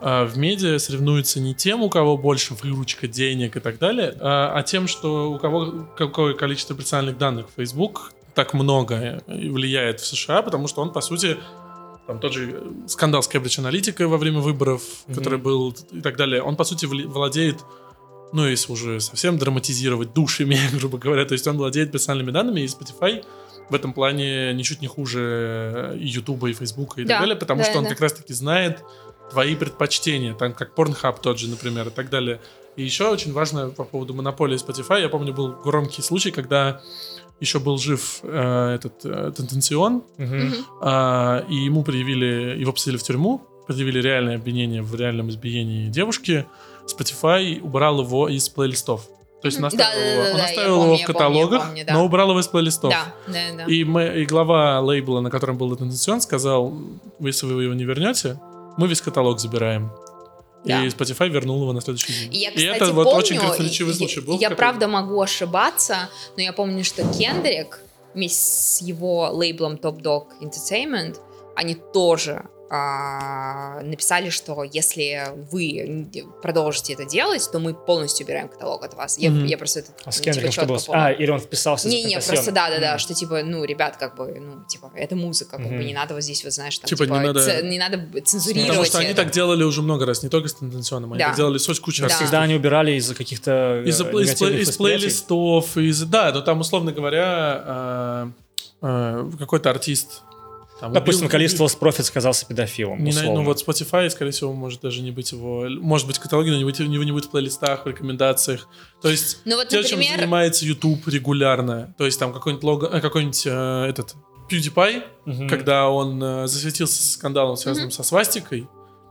а, 0.00 0.24
в 0.24 0.38
медиа 0.38 0.78
соревнуются 0.78 1.40
не 1.40 1.54
тем, 1.54 1.82
у 1.82 1.90
кого 1.90 2.16
больше 2.16 2.54
выручка 2.54 3.06
денег 3.06 3.56
и 3.56 3.60
так 3.60 3.78
далее, 3.78 4.16
а, 4.20 4.52
а 4.54 4.62
тем, 4.62 4.86
что 4.86 5.30
у 5.32 5.38
кого 5.38 5.86
какое 5.96 6.34
количество 6.34 6.74
персональных 6.74 7.18
данных. 7.18 7.46
Facebook 7.56 8.12
так 8.34 8.54
много 8.54 9.22
влияет 9.26 10.00
в 10.00 10.06
США, 10.06 10.42
потому 10.42 10.68
что 10.68 10.80
он, 10.80 10.92
по 10.92 11.00
сути, 11.00 11.36
там 12.06 12.20
тот 12.20 12.32
же 12.32 12.62
скандал 12.86 13.22
с 13.22 13.28
Cambridge 13.28 13.60
Analytica 13.60 14.06
во 14.06 14.16
время 14.16 14.38
выборов, 14.38 14.82
mm-hmm. 14.82 15.14
который 15.14 15.38
был 15.38 15.74
и 15.90 16.00
так 16.00 16.16
далее, 16.16 16.42
он, 16.42 16.56
по 16.56 16.64
сути, 16.64 16.86
владеет, 16.86 17.58
ну, 18.32 18.46
если 18.46 18.72
уже 18.72 19.00
совсем 19.00 19.36
драматизировать 19.36 20.14
душами, 20.14 20.58
грубо 20.78 20.96
говоря, 20.96 21.24
то 21.24 21.32
есть 21.32 21.46
он 21.46 21.56
владеет 21.58 21.92
персональными 21.92 22.30
данными, 22.30 22.60
и 22.60 22.66
Spotify 22.66 23.24
в 23.70 23.74
этом 23.74 23.92
плане 23.92 24.52
ничуть 24.52 24.82
не 24.82 24.88
хуже 24.88 25.96
и 25.98 26.06
YouTube, 26.06 26.44
и 26.44 26.52
Facebook, 26.52 26.98
и 26.98 27.04
да, 27.04 27.14
так 27.14 27.20
далее, 27.22 27.36
потому 27.36 27.62
да, 27.62 27.68
что 27.68 27.78
он 27.78 27.84
да. 27.84 27.90
как 27.90 28.00
раз-таки 28.00 28.32
знает, 28.34 28.82
твои 29.30 29.54
предпочтения, 29.54 30.34
там 30.34 30.52
как 30.52 30.76
Pornhub 30.76 31.16
тот 31.22 31.38
же, 31.38 31.48
например, 31.48 31.88
и 31.88 31.90
так 31.90 32.10
далее. 32.10 32.40
И 32.76 32.82
еще 32.82 33.08
очень 33.08 33.32
важно 33.32 33.70
по 33.70 33.84
поводу 33.84 34.14
монополии 34.14 34.58
Spotify, 34.58 35.00
я 35.00 35.08
помню, 35.08 35.32
был 35.32 35.52
громкий 35.52 36.02
случай, 36.02 36.30
когда 36.30 36.80
еще 37.40 37.58
был 37.58 37.78
жив 37.78 38.20
э, 38.22 38.74
этот 38.74 39.04
э, 39.04 39.32
Тентенцион, 39.34 40.02
uh-huh. 40.18 41.42
э, 41.42 41.50
и 41.50 41.54
ему 41.54 41.82
предъявили, 41.82 42.58
его 42.60 42.72
посадили 42.72 42.98
в 42.98 43.02
тюрьму, 43.02 43.42
предъявили 43.66 44.00
реальное 44.00 44.36
обвинение 44.36 44.82
в 44.82 44.94
реальном 44.94 45.30
избиении 45.30 45.88
девушки, 45.88 46.46
Spotify 46.86 47.60
убрал 47.60 48.00
его 48.02 48.28
из 48.28 48.48
плейлистов. 48.48 49.08
То 49.40 49.46
есть 49.46 49.58
он 49.58 49.64
оставил, 49.64 49.94
да, 49.94 49.94
его, 49.94 50.22
да, 50.22 50.34
он 50.34 50.40
оставил 50.40 50.76
помню, 50.76 50.92
его 50.92 50.96
в 50.96 51.06
каталогах, 51.06 51.66
помню, 51.66 51.84
да. 51.86 51.92
но 51.94 52.04
убрал 52.04 52.30
его 52.30 52.40
из 52.40 52.46
плейлистов. 52.46 52.90
Да, 52.90 53.14
да, 53.26 53.40
да. 53.56 53.64
И, 53.64 53.84
мы, 53.84 54.20
и 54.20 54.26
глава 54.26 54.80
лейбла, 54.80 55.20
на 55.20 55.30
котором 55.30 55.56
был 55.56 55.74
Тентенцион, 55.76 56.20
сказал, 56.20 56.74
если 57.20 57.46
вы 57.46 57.64
его 57.64 57.74
не 57.74 57.84
вернете, 57.84 58.38
мы 58.76 58.86
весь 58.86 59.00
каталог 59.00 59.40
забираем. 59.40 59.90
Да. 60.64 60.84
И 60.84 60.88
Spotify 60.88 61.30
вернул 61.30 61.62
его 61.62 61.72
на 61.72 61.80
следующий 61.80 62.12
день. 62.12 62.34
И, 62.34 62.38
я, 62.38 62.50
кстати, 62.50 62.64
и 62.64 62.68
это 62.68 62.86
помню, 62.86 62.94
вот 62.94 63.14
очень 63.14 63.38
красноречивый 63.38 63.94
случай 63.94 64.20
был. 64.20 64.34
Я, 64.34 64.50
который... 64.50 64.58
правда 64.58 64.88
могу 64.88 65.20
ошибаться, 65.22 66.10
но 66.36 66.42
я 66.42 66.52
помню, 66.52 66.84
что 66.84 67.02
Кендрик 67.12 67.80
вместе 68.12 68.38
с 68.38 68.82
его 68.82 69.30
лейблом 69.30 69.76
Top 69.76 70.02
Dog 70.02 70.26
Entertainment, 70.42 71.16
они 71.56 71.74
тоже 71.74 72.44
написали, 72.70 74.30
что 74.30 74.62
если 74.62 75.24
вы 75.50 76.08
продолжите 76.40 76.92
это 76.92 77.04
делать, 77.04 77.48
то 77.50 77.58
мы 77.58 77.74
полностью 77.74 78.24
убираем 78.24 78.48
каталог 78.48 78.84
от 78.84 78.94
вас. 78.94 79.18
Я, 79.18 79.30
mm-hmm. 79.30 79.46
я 79.46 79.58
просто 79.58 79.80
это 79.80 79.90
а 80.04 80.12
с 80.12 80.20
кем 80.20 80.34
типа, 80.34 80.48
четко 80.50 80.66
помню. 80.66 80.84
А, 80.92 81.10
или 81.10 81.30
он 81.30 81.40
вписался 81.40 81.88
Не, 81.88 82.04
не, 82.04 82.20
просто 82.20 82.52
да-да-да, 82.52 82.94
mm-hmm. 82.94 82.98
что 82.98 83.14
типа, 83.14 83.42
ну, 83.42 83.64
ребят, 83.64 83.96
как 83.96 84.14
бы, 84.14 84.38
ну, 84.38 84.64
типа, 84.68 84.92
это 84.94 85.16
музыка, 85.16 85.56
как 85.56 85.66
mm-hmm. 85.66 85.78
бы 85.78 85.84
не 85.84 85.92
надо 85.92 86.14
вот 86.14 86.22
здесь, 86.22 86.44
вот 86.44 86.52
знаешь, 86.52 86.78
там, 86.78 86.88
типа, 86.88 87.06
типа 87.06 87.14
не, 87.14 87.26
надо... 87.26 87.44
Ц- 87.44 87.62
не 87.62 87.78
надо 87.78 88.20
цензурировать 88.22 88.68
Потому 88.68 88.84
что 88.86 88.98
они 88.98 89.14
так 89.14 89.32
делали 89.32 89.64
уже 89.64 89.82
много 89.82 90.06
раз, 90.06 90.22
не 90.22 90.28
только 90.28 90.48
с 90.48 90.54
тенденционным, 90.54 91.12
они 91.12 91.18
да. 91.18 91.28
так 91.28 91.36
делали 91.36 91.58
с 91.58 91.68
очень 91.68 91.82
кучей 91.82 92.02
да. 92.02 92.08
Всегда 92.08 92.42
они 92.42 92.54
убирали 92.54 92.92
из-за 92.92 93.16
каких-то 93.16 93.82
Из, 93.84 94.00
э, 94.00 94.04
из, 94.04 94.40
из 94.40 94.76
плейлистов, 94.76 95.76
из, 95.76 96.02
да, 96.02 96.30
но 96.32 96.40
там, 96.40 96.60
условно 96.60 96.92
говоря, 96.92 97.64
э, 97.66 98.30
э, 98.82 99.30
какой-то 99.40 99.70
артист 99.70 100.22
там, 100.80 100.92
Допустим, 100.92 101.26
убил, 101.26 101.32
количество 101.32 101.64
убил... 101.64 101.76
профит 101.78 102.06
сказался 102.06 102.46
педофилом. 102.46 103.04
Не, 103.04 103.12
ну 103.22 103.44
вот 103.44 103.62
Spotify, 103.62 104.08
скорее 104.08 104.30
всего, 104.30 104.52
может 104.52 104.80
даже 104.80 105.02
не 105.02 105.10
быть 105.10 105.30
его... 105.32 105.66
Может 105.68 106.06
быть, 106.06 106.16
в 106.16 106.20
каталоге, 106.20 106.50
но 106.50 106.56
не, 106.56 106.64
быть, 106.64 106.78
не, 106.80 106.86
не 106.86 107.12
будет 107.12 107.26
в 107.26 107.30
плейлистах, 107.30 107.84
в 107.84 107.88
рекомендациях. 107.88 108.66
То 109.02 109.10
есть, 109.10 109.38
ну, 109.44 109.56
вот, 109.56 109.68
те, 109.68 109.80
например... 109.80 110.06
чем 110.06 110.16
занимается 110.16 110.64
YouTube 110.64 111.06
регулярно. 111.06 111.94
То 111.98 112.06
есть, 112.06 112.18
там 112.18 112.32
какой-нибудь, 112.32 112.64
лого... 112.64 112.86
Э, 112.86 113.00
какой-нибудь 113.00 113.46
э, 113.46 113.86
этот 113.88 114.14
PewDiePie, 114.50 115.02
угу. 115.26 115.48
когда 115.48 115.88
он 115.88 116.22
э, 116.22 116.46
засветился 116.46 117.02
скандалом, 117.02 117.56
связанным 117.56 117.88
угу. 117.88 117.94
со 117.94 118.02
свастикой, 118.02 118.66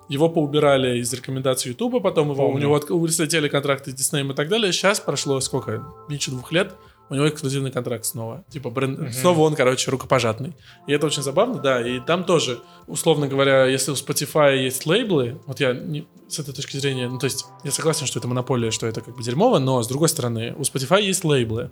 его 0.10 0.28
поубирали 0.28 0.98
из 0.98 1.14
рекомендаций 1.14 1.70
YouTube, 1.70 2.02
потом 2.02 2.32
его, 2.32 2.50
у 2.50 2.58
него 2.58 2.80
слетели 3.08 3.48
контракты 3.48 3.92
с 3.92 3.94
Disney 3.94 4.30
и 4.30 4.34
так 4.34 4.50
далее. 4.50 4.74
Сейчас 4.74 5.00
прошло 5.00 5.40
сколько? 5.40 5.86
Меньше 6.10 6.32
двух 6.32 6.52
лет 6.52 6.76
у 7.10 7.16
него 7.16 7.28
эксклюзивный 7.28 7.72
контракт 7.72 8.06
снова. 8.06 8.44
Типа, 8.50 8.70
бренд... 8.70 9.00
mm-hmm. 9.00 9.12
снова 9.12 9.42
он, 9.42 9.56
короче, 9.56 9.90
рукопожатный. 9.92 10.54
И 10.88 10.94
это 10.94 11.08
очень 11.08 11.24
забавно, 11.24 11.60
да. 11.60 11.86
И 11.86 12.00
там 12.00 12.24
тоже, 12.24 12.60
условно 12.88 13.28
говоря, 13.28 13.66
если 13.66 13.92
у 13.92 13.96
Spotify 13.96 14.58
есть 14.58 14.86
лейблы, 14.86 15.42
вот 15.48 15.60
я 15.60 15.74
не... 15.74 16.08
с 16.28 16.40
этой 16.40 16.54
точки 16.54 16.78
зрения, 16.78 17.10
ну, 17.10 17.18
то 17.18 17.26
есть, 17.26 17.46
я 17.64 17.72
согласен, 17.72 18.06
что 18.06 18.20
это 18.20 18.28
монополия, 18.28 18.72
что 18.72 18.88
это 18.88 19.02
как 19.02 19.16
бы 19.16 19.24
дерьмово, 19.24 19.60
но, 19.60 19.82
с 19.82 19.88
другой 19.88 20.10
стороны, 20.10 20.54
у 20.58 20.62
Spotify 20.62 21.02
есть 21.02 21.24
лейблы. 21.24 21.72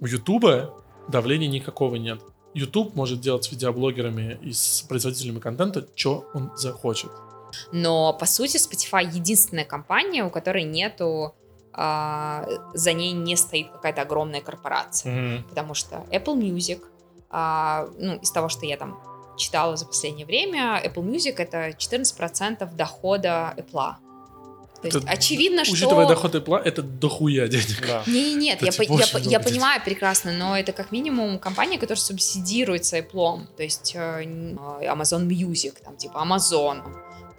У 0.00 0.06
YouTube 0.06 0.72
давления 1.08 1.48
никакого 1.48 1.96
нет. 1.96 2.20
YouTube 2.54 2.94
может 2.94 3.20
делать 3.20 3.44
с 3.44 3.50
видеоблогерами 3.50 4.38
и 4.42 4.52
с 4.52 4.84
производителями 4.88 5.40
контента, 5.40 5.86
что 5.96 6.26
он 6.34 6.52
захочет. 6.56 7.10
Но, 7.72 8.12
по 8.12 8.26
сути, 8.26 8.56
Spotify 8.56 9.04
единственная 9.04 9.64
компания, 9.64 10.24
у 10.24 10.30
которой 10.30 10.64
нету 10.64 11.34
а, 11.72 12.46
за 12.74 12.92
ней 12.92 13.12
не 13.12 13.36
стоит 13.36 13.70
какая-то 13.70 14.02
огромная 14.02 14.40
корпорация. 14.40 15.12
Мгм. 15.12 15.44
Потому 15.44 15.74
что 15.74 16.04
Apple 16.10 16.36
Music, 16.36 16.80
а, 17.30 17.88
ну, 17.98 18.16
из 18.16 18.30
того, 18.30 18.48
что 18.48 18.66
я 18.66 18.76
там 18.76 19.00
читала 19.38 19.76
за 19.76 19.86
последнее 19.86 20.26
время, 20.26 20.80
Apple 20.84 21.02
Music 21.04 21.34
это 21.38 21.68
14% 21.70 22.74
дохода 22.74 23.54
Apple. 23.56 23.94
То 24.82 24.88
есть 24.88 24.96
Это, 24.96 25.08
очевидно, 25.12 25.64
что... 25.64 25.74
Учитывая 25.74 26.08
доход 26.08 26.34
Apple, 26.34 26.56
это 26.58 26.82
дохуя 26.82 27.46
денег. 27.46 27.86
Да. 27.86 28.02
Не, 28.10 28.34
нет, 28.34 28.56
Это 28.56 28.66
я, 28.66 28.72
типа 28.72 28.84
по- 29.12 29.18
я, 29.18 29.30
я 29.30 29.40
понимаю 29.40 29.80
прекрасно, 29.84 30.32
но 30.32 30.58
это 30.58 30.72
как 30.72 30.90
минимум 30.90 31.38
компания, 31.38 31.78
которая 31.78 32.00
субсидируется 32.02 32.98
Apple. 32.98 33.46
То 33.56 33.62
есть 33.62 33.92
э, 33.94 34.24
э, 34.24 34.86
Amazon 34.86 35.28
Music, 35.28 35.76
там 35.84 35.96
типа 35.96 36.18
Amazon, 36.18 36.82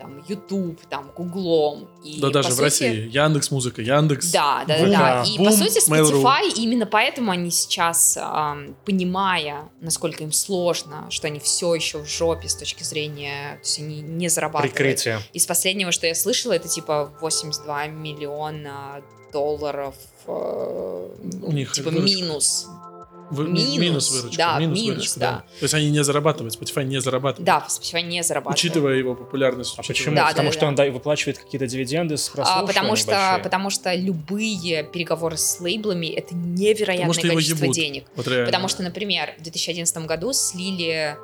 там 0.04 0.24
YouTube, 0.28 0.80
там 0.90 1.12
Гуглом. 1.16 1.88
И, 2.04 2.20
Да 2.20 2.30
даже 2.30 2.50
в 2.50 2.52
сути- 2.52 2.62
России. 2.64 3.10
Яндекс 3.10 3.52
Музыка, 3.52 3.82
Яндекс. 3.82 4.32
Да, 4.32 4.64
да, 4.68 4.86
да. 4.86 5.24
И 5.26 5.38
Бум, 5.38 5.48
по 5.48 5.52
сути 5.54 5.90
Mail.ru. 5.90 6.22
Spotify 6.22 6.52
именно 6.58 6.86
поэтому 6.86 7.32
они 7.32 7.50
сейчас, 7.52 8.18
понимая, 8.86 9.70
насколько 9.82 10.24
им 10.24 10.32
сложно, 10.32 11.08
что 11.10 11.28
они 11.28 11.40
все 11.40 11.74
еще 11.74 12.00
в 12.00 12.08
жопе 12.10 12.50
с 12.50 12.56
точки 12.56 12.84
зрения, 12.84 13.54
то 13.62 13.68
есть 13.68 13.80
они 13.80 14.02
не 14.02 14.28
зарабатывают. 14.30 14.74
Прикрытие. 14.74 15.20
Из 15.34 15.46
последнего, 15.46 15.92
что 15.92 16.06
я 16.08 16.16
слышала, 16.16 16.54
это 16.54 16.68
типа 16.68 17.14
82 17.22 17.88
миллиона 17.88 19.02
долларов. 19.32 19.96
э, 20.28 21.10
У 21.42 21.52
них 21.52 21.72
типа 21.72 21.90
минус. 21.90 22.68
Вы- 23.34 23.48
ми- 23.50 23.78
минус, 23.78 24.12
выручка. 24.12 24.38
да, 24.38 24.60
минус, 24.60 24.78
минус, 24.80 24.96
выручка, 24.96 25.20
да. 25.20 25.44
То 25.60 25.64
есть 25.64 25.74
они 25.74 25.90
не 25.92 26.04
зарабатывают, 26.04 26.56
Spotify 26.60 26.84
не 26.84 27.00
зарабатывает. 27.02 27.46
Да, 27.46 27.66
Spotify 27.68 28.02
не 28.02 28.24
зарабатывает. 28.24 28.58
Учитывая 28.58 28.96
его 28.96 29.16
популярность. 29.16 29.74
А 29.78 29.82
учитывая- 29.82 29.98
почему? 29.98 30.16
Да, 30.16 30.28
потому 30.30 30.48
да, 30.50 30.52
что 30.54 30.62
да. 30.62 30.68
он 30.68 30.76
да, 30.76 30.86
выплачивает 30.92 31.38
какие-то 31.40 31.68
дивиденды 31.68 32.18
с 32.18 32.30
А, 32.30 32.32
прослушивания 32.34 32.68
потому 32.68 32.96
что, 32.96 33.12
большие. 33.12 33.44
потому 33.44 33.70
что 33.70 33.94
любые 33.96 34.84
переговоры 34.84 35.38
с 35.38 35.60
лейблами 35.60 36.08
это 36.08 36.36
невероятное 36.36 36.96
Потому 37.08 37.14
что 37.14 37.28
его 37.28 37.36
количество 37.36 37.64
ебут. 37.66 37.76
денег. 37.76 38.06
Вот 38.16 38.28
реально. 38.28 38.46
Потому 38.46 38.68
что, 38.68 38.84
например, 38.84 39.34
в 39.40 39.44
2011 39.44 40.06
году 40.06 40.34
слили, 40.34 41.16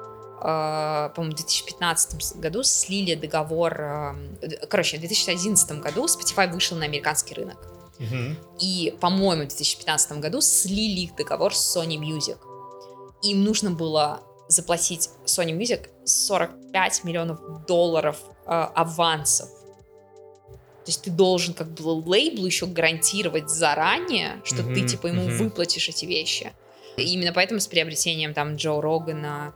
э, 0.42 1.10
по-моему, 1.16 1.34
в 1.34 1.38
2015 1.38 2.36
году 2.40 2.64
слили 2.64 3.16
договор, 3.16 3.80
э, 4.42 4.66
короче, 4.70 4.98
в 4.98 5.00
2011 5.02 5.82
году 5.82 6.06
Spotify 6.06 6.52
вышел 6.52 6.78
на 6.78 6.86
американский 6.86 7.36
рынок. 7.36 7.58
И, 8.60 8.96
по-моему, 9.00 9.44
в 9.44 9.48
2015 9.48 10.20
году 10.20 10.42
слили 10.42 11.02
их 11.02 11.16
договор 11.16 11.56
с 11.56 11.78
Sony 11.78 11.98
Music. 11.98 12.38
Им 13.24 13.44
нужно 13.44 13.72
было 13.72 14.22
заплатить 14.48 15.10
Sony 15.26 15.58
Music 15.58 15.90
45 16.06 17.04
миллионов 17.04 17.66
долларов 17.68 18.18
э, 18.46 18.50
авансов. 18.50 19.50
То 20.86 20.92
есть 20.92 21.04
ты 21.04 21.12
должен 21.12 21.54
как 21.54 21.72
бы 21.74 21.82
лейблу 21.90 22.46
еще 22.46 22.66
гарантировать 22.66 23.50
заранее, 23.50 24.42
что 24.44 24.64
ты 24.64 24.82
Мгм, 24.82 24.88
типа 24.88 25.08
ему 25.08 25.24
мгм. 25.24 25.38
выплатишь 25.38 25.88
эти 25.90 26.06
вещи. 26.06 26.54
И 26.98 27.04
именно 27.14 27.32
поэтому 27.32 27.60
с 27.60 27.68
приобретением 27.68 28.34
там 28.34 28.56
Джо 28.56 28.82
Рогана 28.82 29.54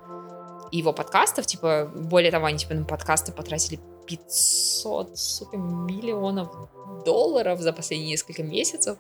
и 0.72 0.78
его 0.78 0.94
подкастов, 0.94 1.46
типа, 1.46 1.92
более 1.94 2.32
того, 2.32 2.46
они 2.46 2.58
типа 2.58 2.74
на 2.74 2.86
подкасты 2.86 3.32
потратили 3.32 3.80
500, 4.06 5.18
сука, 5.18 5.58
миллионов 5.58 6.50
долларов 7.06 7.60
за 7.60 7.74
последние 7.74 8.12
несколько 8.12 8.44
месяцев. 8.44 8.98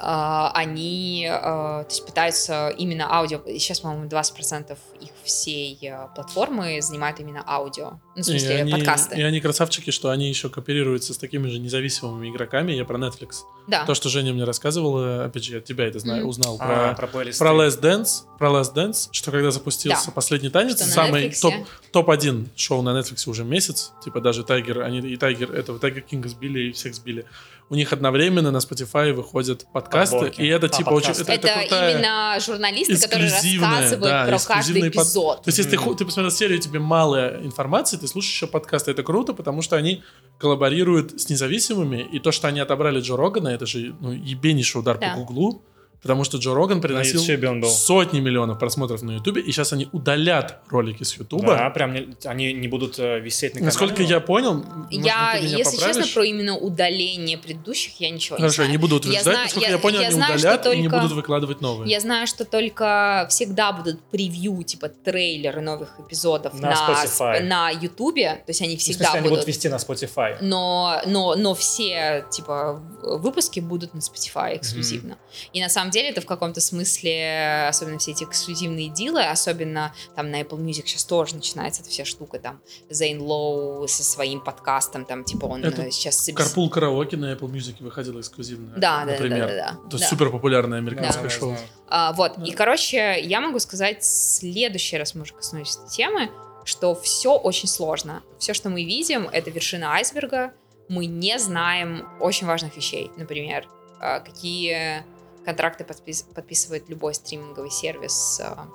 А, 0.00 0.50
они 0.54 1.26
а, 1.30 1.82
то 1.84 1.90
есть 1.90 2.06
пытаются 2.06 2.68
именно 2.78 3.12
аудио, 3.12 3.40
сейчас, 3.46 3.80
по-моему, 3.80 4.08
20% 4.08 4.76
их 5.00 5.10
всей 5.24 5.78
а, 5.90 6.06
платформы 6.08 6.80
занимают 6.80 7.18
именно 7.20 7.42
аудио, 7.46 7.92
ну, 7.92 8.00
в 8.14 8.18
И 8.18 8.22
смысле 8.22 8.56
они, 8.60 8.72
подкасты. 8.72 9.16
и 9.18 9.22
они 9.22 9.40
красавчики, 9.40 9.90
что 9.90 10.10
они 10.10 10.28
еще 10.28 10.48
кооперируются 10.48 11.14
с 11.14 11.18
такими 11.18 11.48
же 11.48 11.58
независимыми 11.58 12.30
игроками. 12.30 12.72
Я 12.72 12.84
про 12.84 12.98
Netflix. 12.98 13.42
Да. 13.66 13.84
То, 13.84 13.94
что 13.94 14.08
Женя 14.08 14.32
мне 14.32 14.44
рассказывала, 14.44 15.24
опять 15.24 15.44
же, 15.44 15.52
я 15.52 15.58
от 15.58 15.64
тебя 15.64 15.86
это 15.86 15.98
знаю, 15.98 16.20
Мгм. 16.20 16.28
узнал 16.28 16.56
А, 16.60 16.94
про, 16.94 17.06
про 17.06 17.22
про 17.32 17.50
Last 17.52 17.80
Dance, 17.80 18.08
про 18.38 18.48
Last 18.50 18.74
Dance, 18.74 19.08
что 19.12 19.30
когда 19.30 19.50
запустился 19.50 20.06
Да. 20.06 20.12
последний 20.12 20.48
танец, 20.50 20.76
Что 20.80 20.90
самый 20.90 21.30
топ, 21.34 21.54
топ-1 21.92 22.46
шоу 22.56 22.82
на 22.82 22.98
Netflix 22.98 23.28
уже 23.28 23.44
месяц, 23.44 23.92
типа 24.04 24.20
даже 24.20 24.44
Тайгер, 24.44 24.82
они 24.82 24.98
и 25.00 25.16
Тайгер, 25.16 25.52
этого 25.52 25.78
Тайгер 25.78 26.02
Кинга 26.02 26.28
сбили 26.28 26.68
и 26.68 26.72
всех 26.72 26.94
сбили. 26.94 27.24
У 27.70 27.74
них 27.74 27.92
одновременно 27.92 28.50
на 28.50 28.58
Spotify 28.58 29.12
выходят 29.12 29.66
подкасты, 29.72 30.16
Подборки. 30.16 30.40
и 30.40 30.46
это 30.46 30.66
А, 30.66 30.68
типа 30.70 30.90
подкасты. 30.92 31.22
очень... 31.24 31.32
это 31.34 31.48
крутая- 31.48 31.94
именно 31.94 32.38
журналисты, 32.40 32.98
которые 32.98 33.30
рассказывают 33.30 34.00
да, 34.00 34.24
про 34.26 34.38
каждый 34.54 34.82
под- 34.84 34.94
эпизод. 34.94 35.42
То 35.42 35.48
есть, 35.48 35.58
если 35.58 35.76
ты, 35.76 35.94
ты 35.96 36.04
посмотрел 36.06 36.30
серию, 36.30 36.58
тебе 36.60 36.78
мало 36.78 37.36
информации, 37.44 37.98
ты 37.98 38.08
слушаешь 38.08 38.32
еще 38.32 38.46
подкасты. 38.46 38.90
Это 38.90 39.02
круто, 39.02 39.34
потому 39.34 39.60
что 39.60 39.76
они 39.76 40.02
коллаборируют 40.38 41.20
с 41.20 41.28
независимыми. 41.28 42.08
И 42.10 42.18
то, 42.20 42.32
что 42.32 42.48
они 42.48 42.60
отобрали 42.60 43.00
Джо 43.00 43.16
Рогана, 43.16 43.48
это 43.48 43.66
же 43.66 43.94
ну, 44.00 44.12
ебенейший 44.12 44.80
удар 44.80 44.98
Да. 44.98 45.10
по 45.14 45.20
Гуглу. 45.24 45.62
Потому 46.02 46.22
что 46.24 46.38
Джо 46.38 46.54
Роган 46.54 46.80
приносил 46.80 47.20
сотни 47.68 48.20
миллионов 48.20 48.58
просмотров 48.58 49.02
на 49.02 49.12
Ютубе, 49.12 49.40
и 49.42 49.50
сейчас 49.50 49.72
они 49.72 49.88
удалят 49.92 50.60
ролики 50.68 51.02
с 51.02 51.14
Ютуба. 51.16 51.56
Да, 51.56 51.70
прям 51.70 51.92
не- 51.92 52.08
они 52.24 52.52
не 52.52 52.68
будут 52.68 52.98
э, 52.98 53.18
висеть 53.20 53.54
на 53.54 53.60
канале. 53.60 53.66
Насколько 53.66 54.02
я 54.02 54.20
понял, 54.20 54.54
может 54.54 54.86
быть, 54.88 55.04
Я, 55.04 55.32
ты 55.34 55.46
меня 55.46 55.56
если 55.58 55.72
честно, 55.72 55.86
поправишь? 55.88 56.14
про 56.14 56.24
именно 56.24 56.56
удаление 56.56 57.36
предыдущих 57.38 58.00
я 58.00 58.10
ничего 58.10 58.36
Хорошо, 58.36 58.46
не 58.46 58.54
знаю. 58.54 58.68
я 58.68 58.72
не 58.72 58.78
буду 58.78 58.94
Я 58.94 58.98
утверждать, 58.98 59.22
знаю- 59.24 59.38
насколько 59.44 59.66
я- 59.66 59.72
я, 59.72 59.78
понял, 59.78 60.00
я 60.00 60.06
они 60.06 60.14
знаю, 60.14 60.34
удалят 60.34 60.66
и 60.66 60.76
не 60.78 60.82
только- 60.88 60.96
будут 61.02 61.12
выкладывать 61.16 61.60
новые. 61.60 61.90
Я 61.90 62.00
знаю, 62.00 62.26
что 62.26 62.44
только 62.44 63.26
всегда 63.30 63.72
будут 63.72 64.00
превью, 64.10 64.62
типа 64.62 64.88
трейлеры 64.88 65.60
новых 65.60 65.98
эпизодов 65.98 66.54
На 66.54 66.70
на, 66.70 66.74
Spotify. 67.04 67.40
на 67.42 67.70
Ютубе, 67.70 68.34
то 68.46 68.50
есть 68.50 68.62
они 68.62 68.76
всегда 68.76 69.06
смысле, 69.06 69.18
они 69.18 69.28
будут. 69.28 69.38
будут 69.44 69.48
вести 69.48 69.68
на 69.68 69.76
Spotify. 69.76 70.36
но, 70.42 71.00
но, 71.06 71.34
но 71.34 71.54
все, 71.54 72.24
типа, 72.30 72.80
выпуски 73.02 73.60
будут 73.60 73.94
на 73.94 73.98
Spotify 73.98 74.56
эксклюзивно. 74.56 75.18
И 75.52 75.60
на 75.60 75.68
самом 75.68 75.87
деле 75.90 76.10
это 76.10 76.20
в 76.20 76.26
каком-то 76.26 76.60
смысле, 76.60 77.66
особенно 77.68 77.98
все 77.98 78.12
эти 78.12 78.24
эксклюзивные 78.24 78.88
дилы, 78.88 79.24
особенно 79.24 79.94
там 80.14 80.30
на 80.30 80.40
Apple 80.40 80.58
Music 80.58 80.86
сейчас 80.86 81.04
тоже 81.04 81.34
начинается 81.34 81.82
эта 81.82 81.90
вся 81.90 82.04
штука, 82.04 82.38
там, 82.38 82.60
Зейн 82.90 83.20
Лоу 83.20 83.86
со 83.88 84.02
своим 84.02 84.40
подкастом, 84.40 85.04
там, 85.04 85.24
типа, 85.24 85.46
он 85.46 85.64
Это 85.64 85.82
э, 85.82 85.90
сейчас... 85.90 86.28
Карпул 86.34 86.70
караоке 86.70 87.16
на 87.16 87.32
Apple 87.32 87.50
Music 87.50 87.76
выходило 87.80 88.20
эксклюзивно. 88.20 88.74
Да, 88.76 89.00
да, 89.00 89.06
да, 89.06 89.12
например. 89.12 89.48
да, 89.48 89.54
да, 89.54 89.78
Это 89.86 89.98
да. 89.98 90.06
супер 90.06 90.30
популярное 90.30 90.80
Да, 90.80 90.86
американское 90.86 91.24
да, 91.24 91.30
шоу. 91.30 91.56
А, 91.88 92.12
вот, 92.12 92.34
Да. 92.36 92.44
и, 92.44 92.52
короче, 92.52 93.20
я 93.20 93.40
могу 93.40 93.58
сказать 93.58 94.04
следующий 94.04 94.98
раз, 94.98 95.14
мы 95.14 95.22
уже 95.22 95.34
коснулись 95.34 95.76
этой 95.76 95.88
темы, 95.88 96.30
что 96.64 96.94
все 96.94 97.34
очень 97.34 97.68
сложно. 97.68 98.22
Все, 98.38 98.52
что 98.52 98.68
мы 98.68 98.84
видим, 98.84 99.28
это 99.32 99.50
вершина 99.50 99.92
айсберга. 99.94 100.52
Мы 100.88 101.06
не 101.06 101.38
знаем 101.38 102.06
очень 102.20 102.46
важных 102.46 102.76
вещей. 102.76 103.10
Например, 103.16 103.66
а, 104.00 104.20
какие 104.20 105.02
контракты 105.48 105.82
подпис- 105.82 106.26
подписывает 106.34 106.90
любой 106.90 107.14
стриминговый 107.14 107.70
сервис 107.70 108.38
а, 108.44 108.68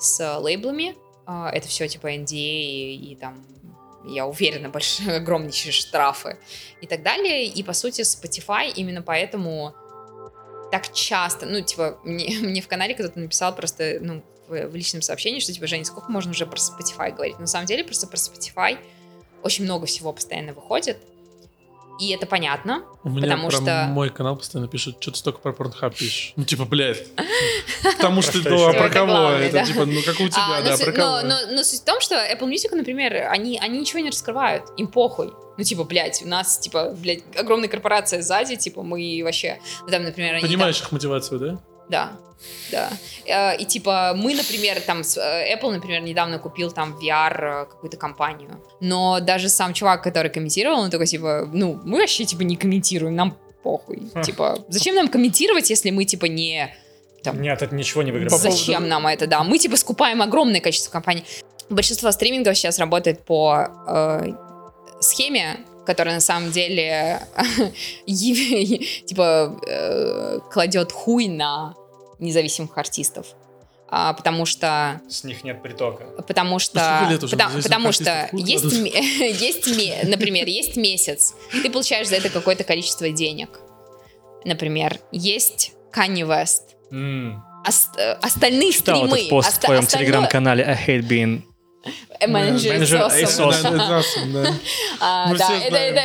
с 0.00 0.38
лейблами. 0.40 0.96
А, 1.26 1.48
Это 1.50 1.68
все 1.68 1.86
типа 1.86 2.12
NDA 2.12 2.34
и, 2.34 3.12
и 3.12 3.14
там 3.14 3.46
я 4.04 4.26
уверена, 4.26 4.68
большие, 4.68 5.16
огромнейшие 5.18 5.70
штрафы 5.70 6.38
и 6.80 6.88
так 6.88 7.04
далее. 7.04 7.46
И, 7.46 7.62
по 7.62 7.72
сути, 7.72 8.00
Spotify 8.00 8.72
именно 8.74 9.00
поэтому 9.00 9.74
так 10.72 10.92
часто, 10.92 11.46
ну, 11.46 11.60
типа, 11.60 12.00
мне, 12.02 12.36
мне 12.40 12.60
в 12.60 12.66
канале 12.66 12.94
кто-то 12.94 13.20
написал 13.20 13.54
просто, 13.54 13.98
ну, 14.00 14.24
в, 14.48 14.70
в 14.70 14.74
личном 14.74 15.02
сообщении, 15.02 15.38
что, 15.38 15.52
типа, 15.52 15.68
Женя, 15.68 15.84
сколько 15.84 16.10
можно 16.10 16.32
уже 16.32 16.46
про 16.46 16.58
Spotify 16.58 17.14
говорить? 17.14 17.38
На 17.38 17.46
самом 17.46 17.66
деле, 17.66 17.84
просто 17.84 18.08
про 18.08 18.16
Spotify 18.16 18.76
очень 19.44 19.66
много 19.66 19.86
всего 19.86 20.12
постоянно 20.12 20.52
выходит, 20.52 20.96
и 22.02 22.12
это 22.12 22.26
понятно, 22.26 22.82
У 23.04 23.10
меня 23.10 23.22
Потому 23.22 23.48
про 23.48 23.56
что- 23.56 23.84
мой 23.88 24.10
канал 24.10 24.36
постоянно 24.36 24.68
пишут, 24.68 24.96
что 25.00 25.12
ты 25.12 25.18
столько 25.18 25.38
про 25.38 25.52
Pornhub 25.52 25.96
пишешь. 25.96 26.32
Ну, 26.36 26.44
типа, 26.44 26.64
блядь. 26.64 27.04
Потому 27.96 28.22
что, 28.22 28.38
ну, 28.38 28.68
а 28.68 28.72
про 28.72 28.88
кого? 28.90 29.30
Это 29.30 29.64
типа, 29.64 29.84
ну, 29.86 30.00
как 30.02 30.18
у 30.20 30.24
А, 30.24 30.28
тебя, 30.28 30.58
но, 30.60 30.64
да, 30.64 30.76
суть- 30.76 30.86
про 30.86 30.92
кого? 30.92 31.20
но- 31.22 31.62
суть 31.62 31.80
в 31.80 31.84
том, 31.84 32.00
что 32.00 32.14
Apple 32.16 32.48
Music, 32.50 32.74
например, 32.74 33.28
они, 33.30 33.58
они 33.58 33.78
ничего 33.80 34.00
не 34.00 34.10
раскрывают, 34.10 34.64
им 34.76 34.86
похуй. 34.88 35.32
Ну, 35.58 35.64
типа, 35.64 35.84
блядь, 35.84 36.22
у 36.22 36.28
нас, 36.28 36.58
типа, 36.58 36.94
блядь, 36.98 37.22
огромная 37.36 37.68
корпорация 37.68 38.22
сзади, 38.22 38.56
типа, 38.56 38.82
мы 38.82 39.20
вообще... 39.22 39.58
Ну, 39.82 39.88
там, 39.88 40.02
например, 40.04 40.40
Понимаешь 40.40 40.80
их 40.80 40.90
мотивацию, 40.92 41.38
да? 41.38 41.58
Да, 41.92 42.12
да. 42.72 42.88
Э, 43.26 43.56
И 43.62 43.64
типа 43.64 44.12
мы, 44.16 44.34
например, 44.34 44.80
там 44.80 45.02
с- 45.04 45.16
э, 45.20 45.54
Apple, 45.54 45.70
например, 45.72 46.02
недавно 46.02 46.38
купил 46.38 46.72
там 46.72 46.98
VR 46.98 47.62
э, 47.62 47.64
какую-то 47.70 47.96
компанию, 47.96 48.50
но 48.80 49.20
даже 49.20 49.48
сам 49.48 49.72
чувак, 49.74 50.02
который 50.02 50.30
комментировал, 50.30 50.80
он 50.80 50.90
такой 50.90 51.06
типа, 51.06 51.48
ну 51.52 51.78
мы 51.84 51.98
вообще 52.00 52.24
типа 52.24 52.42
не 52.42 52.56
комментируем, 52.56 53.14
нам 53.14 53.36
похуй, 53.62 54.02
Ха. 54.14 54.22
типа 54.22 54.58
зачем 54.68 54.94
нам 54.96 55.08
комментировать, 55.08 55.70
если 55.70 55.90
мы 55.92 56.04
типа 56.04 56.26
не 56.26 56.74
там, 57.22 57.40
Нет, 57.40 57.62
это 57.62 57.74
ничего 57.76 58.02
не 58.02 58.10
выигрывает. 58.10 58.42
поводу- 58.42 58.56
Зачем 58.56 58.88
нам 58.88 59.06
это, 59.06 59.26
да? 59.28 59.44
Мы 59.44 59.58
типа 59.58 59.76
скупаем 59.76 60.20
огромное 60.22 60.60
количество 60.60 60.90
компаний. 60.90 61.22
Большинство 61.70 62.10
стримингов 62.12 62.56
сейчас 62.56 62.78
работает 62.80 63.24
по 63.24 63.68
э, 63.86 64.32
схеме, 65.00 65.60
которая 65.86 66.14
на 66.16 66.20
самом 66.20 66.50
деле 66.50 67.20
типа 69.06 69.56
э, 69.68 70.38
кладет 70.50 70.92
хуй 70.92 71.28
на 71.28 71.74
независимых 72.22 72.76
артистов. 72.78 73.26
а, 73.94 74.14
потому 74.14 74.46
что... 74.46 75.02
С 75.08 75.22
них 75.22 75.44
нет 75.44 75.62
притока. 75.62 76.04
Потому 76.22 76.58
что... 76.58 77.06
Лет 77.10 77.22
уже 77.22 77.36
потому, 77.36 77.60
потому 77.60 77.92
что 77.92 78.30
есть, 78.32 78.64
есть, 78.74 80.06
например, 80.08 80.46
есть 80.46 80.76
месяц, 80.76 81.34
ты 81.50 81.68
получаешь 81.70 82.08
за 82.08 82.16
это 82.16 82.30
какое-то 82.30 82.64
количество 82.64 83.10
денег. 83.10 83.60
Например, 84.46 84.98
есть 85.12 85.72
Kanye 85.94 86.26
West. 86.26 86.62
Mm. 86.90 87.34
Ост, 87.68 87.90
остальные 88.22 88.72
Читал 88.72 88.96
стримы... 88.96 89.18
этот 89.18 89.30
пост 89.30 89.48
оста- 89.48 89.60
в 89.60 89.64
твоем 89.64 89.82
остальное... 89.84 90.06
телеграм-канале 90.06 90.64
I 90.64 90.86
Hate 90.86 91.06
Being 91.06 91.42
Менеджер 92.26 92.76
is 92.76 92.92
awesome. 92.92 94.58
Это 95.00 96.02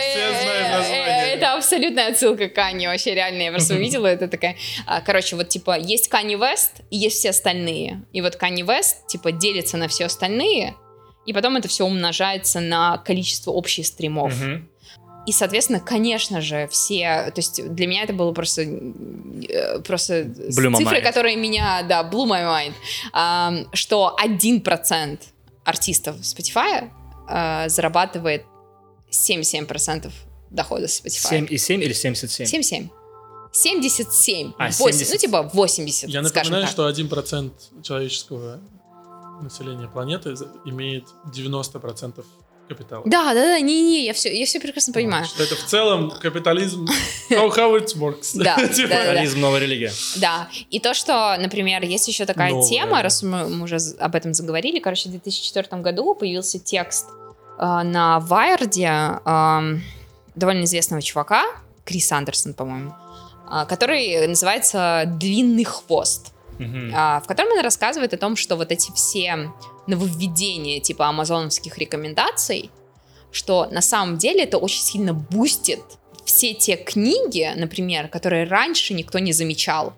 абсолютная 1.44 2.12
отсылка 2.12 2.50
к 2.50 2.54
Кани, 2.54 2.88
вообще 2.88 3.16
реально, 3.16 3.44
я 3.44 3.52
просто 3.52 3.76
увидела, 3.76 4.08
это 4.08 4.28
такая... 4.28 4.56
А, 4.86 5.02
короче, 5.02 5.36
вот 5.36 5.50
типа 5.50 5.78
есть 5.78 6.08
Кани 6.08 6.36
Вест 6.36 6.82
и 6.90 6.98
есть 6.98 7.18
все 7.18 7.30
остальные. 7.30 8.04
И 8.14 8.22
вот 8.22 8.36
Кани 8.36 8.64
Вест 8.64 9.08
типа 9.08 9.32
делится 9.32 9.78
на 9.78 9.88
все 9.88 10.06
остальные, 10.06 10.76
и 11.26 11.34
потом 11.34 11.58
это 11.58 11.68
все 11.68 11.86
умножается 11.86 12.60
на 12.60 12.98
количество 13.00 13.52
общих 13.52 13.86
стримов. 13.86 14.34
И, 15.28 15.34
соответственно, 15.34 15.82
конечно 15.82 16.40
же, 16.40 16.70
все... 16.72 17.32
То 17.36 17.42
есть 17.42 17.76
для 17.76 17.86
меня 17.86 18.04
это 18.04 18.14
было 18.14 18.32
просто... 18.32 18.62
Э, 18.62 19.80
просто 19.80 20.22
blew 20.22 20.74
цифры, 20.78 21.02
которые 21.02 21.36
меня... 21.36 21.84
Да, 21.84 22.10
blew 22.10 22.26
my 22.26 22.74
mind. 23.14 23.68
Что 23.74 24.16
1% 24.24 25.20
артистов 25.66 26.16
Spotify 26.22 26.90
э, 27.30 27.68
зарабатывает 27.68 28.46
77% 29.12 30.12
дохода 30.50 30.88
с 30.88 31.02
Spotify. 31.02 31.48
7,7 31.48 31.82
или 31.82 31.94
77? 31.94 32.46
77. 32.46 32.90
77. 33.52 34.54
А, 34.58 34.70
8, 34.70 34.76
70. 34.76 35.12
Ну, 35.12 35.18
типа 35.18 35.50
80, 35.54 36.10
Я 36.10 36.22
напоминаю, 36.22 36.64
так. 36.64 36.72
что 36.72 36.90
1% 36.90 37.52
человеческого 37.84 38.60
населения 39.42 39.88
планеты 39.88 40.36
имеет 40.66 41.06
90% 41.34 42.24
капитала. 42.68 43.04
Да, 43.06 43.34
да, 43.34 43.42
да, 43.42 43.60
не-не, 43.60 44.06
я 44.06 44.14
все, 44.14 44.38
я 44.38 44.46
все 44.46 44.60
прекрасно 44.60 44.94
понимаю. 44.94 45.26
Что 45.26 45.44
это 45.44 45.56
в 45.56 45.66
целом 45.66 46.12
капитализм, 46.12 46.86
how, 47.30 47.50
how 47.56 47.80
it 47.80 47.96
works. 47.96 48.32
Да, 48.36 48.56
типа. 48.68 48.90
Капитализм, 48.90 49.40
новая 49.40 49.62
религия. 49.62 49.92
Да, 50.18 50.50
и 50.70 50.80
то, 50.80 50.94
что, 50.94 51.38
например, 51.40 51.84
есть 51.84 52.08
еще 52.08 52.26
такая 52.26 52.62
тема, 52.64 53.02
раз 53.02 53.24
мы, 53.24 53.64
уже 53.64 53.78
об 54.00 54.16
этом 54.16 54.34
заговорили, 54.34 54.80
короче, 54.80 55.10
в 55.10 55.12
2004 55.12 55.82
году 55.82 56.14
появился 56.14 56.60
текст 56.60 57.08
э, 57.58 57.64
на 57.64 58.20
Вайерде 58.20 59.20
довольно 60.38 60.64
известного 60.64 61.02
чувака, 61.02 61.44
Крис 61.84 62.12
Андерсон, 62.12 62.54
по-моему, 62.54 62.94
э, 63.52 63.66
который 63.68 64.28
называется 64.28 65.04
«Длинный 65.06 65.64
хвост», 65.64 66.34
э, 66.60 66.64
в 66.64 67.24
котором 67.28 67.52
он 67.54 67.64
рассказывает 67.64 68.14
о 68.14 68.18
том, 68.18 68.36
что 68.36 68.56
вот 68.56 68.72
эти 68.72 68.92
все 68.94 69.52
нововведение 69.88 70.80
типа 70.80 71.08
амазоновских 71.08 71.78
рекомендаций, 71.78 72.72
что 73.32 73.68
на 73.72 73.82
самом 73.82 74.18
деле 74.18 74.44
это 74.44 74.58
очень 74.58 74.82
сильно 74.82 75.14
бустит 75.14 75.82
все 76.26 76.54
те 76.54 76.76
книги, 76.76 77.50
например, 77.56 78.10
которые 78.10 78.46
раньше 78.46 78.94
никто 78.94 79.20
не 79.20 79.32
замечал. 79.32 79.94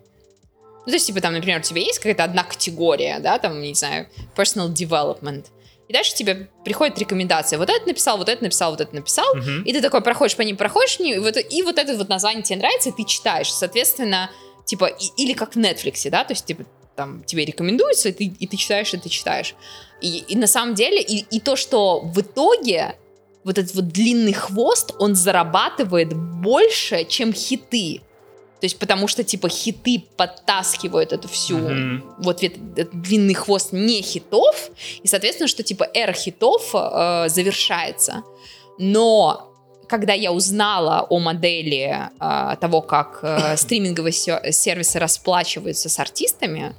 Ну, 0.86 0.92
то 0.92 0.94
есть, 0.94 1.08
типа, 1.08 1.22
там, 1.22 1.34
например, 1.34 1.60
у 1.60 1.64
тебя 1.64 1.82
есть 1.82 2.00
какая-то 2.00 2.24
одна 2.24 2.44
категория, 2.44 3.20
да, 3.20 3.38
там, 3.40 3.62
не 3.62 3.74
знаю, 3.74 4.08
personal 4.36 4.72
development, 4.72 5.48
и 5.90 5.94
дальше 5.94 6.14
тебе 6.14 6.48
приходит 6.64 7.00
рекомендация. 7.00 7.58
Вот 7.58 7.68
это 7.68 7.86
написал, 7.88 8.20
вот 8.20 8.30
это 8.30 8.44
написал, 8.44 8.70
вот 8.72 8.80
это 8.80 8.94
написал. 8.94 9.36
Uh-huh. 9.36 9.64
И 9.64 9.74
ты 9.74 9.82
такой 9.82 10.02
проходишь 10.02 10.36
по 10.36 10.44
ним, 10.44 10.56
проходишь, 10.56 11.00
и 11.00 11.18
вот, 11.18 11.36
и 11.36 11.64
вот 11.64 11.80
это 11.80 11.98
вот 11.98 12.10
название 12.10 12.44
тебе 12.44 12.60
нравится, 12.60 12.90
и 12.90 12.92
ты 12.92 13.06
читаешь. 13.06 13.52
Соответственно, 13.52 14.30
типа, 14.66 14.86
и, 14.86 15.06
или 15.18 15.34
как 15.34 15.56
в 15.56 15.58
Netflix, 15.58 16.08
да, 16.12 16.24
то 16.24 16.34
есть, 16.34 16.46
типа, 16.46 16.66
там 16.96 17.24
тебе 17.24 17.44
рекомендуется, 17.44 18.10
и 18.10 18.12
ты, 18.12 18.26
и 18.26 18.46
ты 18.46 18.56
читаешь, 18.56 18.94
и 18.94 18.98
ты 18.98 19.10
читаешь. 19.10 19.56
И, 20.00 20.20
и 20.28 20.36
на 20.36 20.46
самом 20.46 20.76
деле, 20.76 21.02
и, 21.02 21.26
и 21.32 21.40
то, 21.40 21.56
что 21.56 22.02
в 22.02 22.22
итоге 22.22 22.96
вот 23.44 23.58
этот 23.58 23.74
вот 23.74 23.88
длинный 23.88 24.34
хвост, 24.34 24.94
он 25.00 25.16
зарабатывает 25.16 26.14
больше, 26.14 27.04
чем 27.06 27.34
хиты. 27.34 28.02
То 28.60 28.66
есть 28.66 28.78
потому 28.78 29.08
что, 29.08 29.24
типа, 29.24 29.48
хиты 29.48 30.04
подтаскивают 30.18 31.14
эту 31.14 31.28
всю, 31.30 31.58
mm-hmm. 31.58 32.02
вот 32.20 32.44
этот, 32.44 32.78
этот 32.78 33.02
длинный 33.02 33.34
хвост 33.34 33.72
не 33.72 34.02
хитов, 34.02 34.70
и, 35.02 35.08
соответственно, 35.08 35.48
что, 35.48 35.64
типа, 35.64 35.88
эра 35.94 36.12
хитов 36.12 36.72
э, 36.74 37.30
завершается. 37.30 38.24
Но 38.78 39.50
когда 39.88 40.14
я 40.14 40.32
узнала 40.32 41.06
о 41.10 41.20
модели 41.20 42.10
э, 42.20 42.56
того, 42.62 42.82
как 42.82 43.20
э, 43.22 43.58
стриминговые 43.58 44.14
сервисы 44.14 45.00
расплачиваются 45.00 45.90
с 45.90 46.00
артистами, 46.00 46.76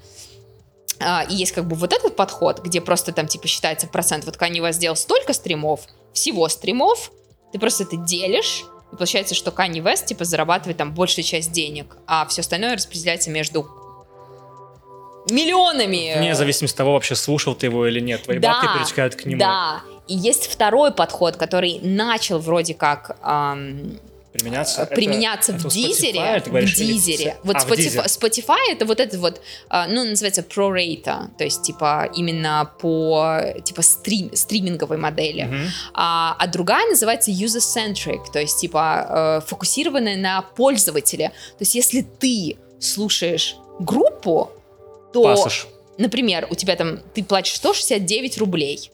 э, 0.98 1.04
и 1.30 1.34
есть 1.34 1.52
как 1.52 1.66
бы 1.66 1.76
вот 1.76 1.92
этот 1.92 2.14
подход, 2.14 2.60
где 2.60 2.80
просто 2.80 3.12
там 3.12 3.26
типа 3.26 3.48
считается 3.48 3.86
процент, 3.86 4.24
вот 4.26 4.36
Kanye 4.36 4.60
West 4.60 4.74
сделал 4.74 4.96
столько 4.96 5.32
стримов, 5.32 5.80
всего 6.12 6.48
стримов, 6.48 7.10
ты 7.52 7.58
просто 7.58 7.84
это 7.84 7.96
делишь, 7.96 8.64
и 8.92 8.96
получается, 8.96 9.34
что 9.34 9.50
Kanye 9.50 9.82
West 9.82 10.06
типа 10.06 10.24
зарабатывает 10.24 10.76
там 10.76 10.92
большую 10.92 11.24
часть 11.24 11.52
денег, 11.52 11.96
а 12.06 12.26
все 12.26 12.40
остальное 12.40 12.74
распределяется 12.74 13.30
между 13.30 13.68
миллионами. 15.30 16.18
Вне 16.18 16.34
зависимости 16.34 16.74
от 16.74 16.78
того, 16.78 16.92
вообще 16.94 17.14
слушал 17.14 17.54
ты 17.54 17.66
его 17.66 17.86
или 17.86 18.00
нет, 18.00 18.22
твои 18.22 18.38
да, 18.38 18.54
бабки 18.54 18.78
перетекают 18.78 19.14
к 19.14 19.24
нему. 19.24 19.38
Да, 19.38 19.82
и 20.08 20.14
есть 20.14 20.46
второй 20.46 20.92
подход, 20.92 21.36
который 21.36 21.78
начал 21.82 22.38
вроде 22.38 22.74
как 22.74 23.16
эм, 23.22 24.00
применяться, 24.32 24.86
применяться 24.86 25.52
это, 25.52 25.62
в 25.62 25.66
это 25.66 25.74
дизере. 25.74 26.20
Spotify, 26.20 26.48
говоришь, 26.48 26.74
в 26.74 26.76
дизере. 26.76 27.36
Вот 27.42 27.56
а, 27.56 27.58
Spotify, 27.60 28.06
Spotify 28.06 28.70
это 28.70 28.86
вот 28.86 29.00
это 29.00 29.18
вот, 29.18 29.40
э, 29.70 29.86
ну, 29.88 30.04
называется 30.04 30.42
прорейта, 30.42 31.30
то 31.36 31.44
есть, 31.44 31.62
типа, 31.62 32.10
именно 32.14 32.70
по, 32.80 33.40
типа, 33.64 33.82
стрим, 33.82 34.34
стриминговой 34.34 34.98
модели. 34.98 35.44
Uh-huh. 35.44 35.66
А, 35.94 36.36
а 36.38 36.46
другая 36.46 36.86
называется 36.88 37.30
user-centric, 37.30 38.30
то 38.32 38.40
есть, 38.40 38.60
типа, 38.60 39.40
э, 39.42 39.46
фокусированная 39.46 40.16
на 40.16 40.42
пользователе. 40.42 41.28
То 41.58 41.62
есть, 41.62 41.74
если 41.74 42.02
ты 42.02 42.56
слушаешь 42.78 43.56
группу, 43.78 44.50
то, 45.12 45.22
Пассаж. 45.22 45.66
например, 45.98 46.46
у 46.50 46.54
тебя 46.54 46.76
там, 46.76 47.00
ты 47.14 47.24
платишь 47.24 47.54
169 47.54 48.38
рублей, 48.38 48.90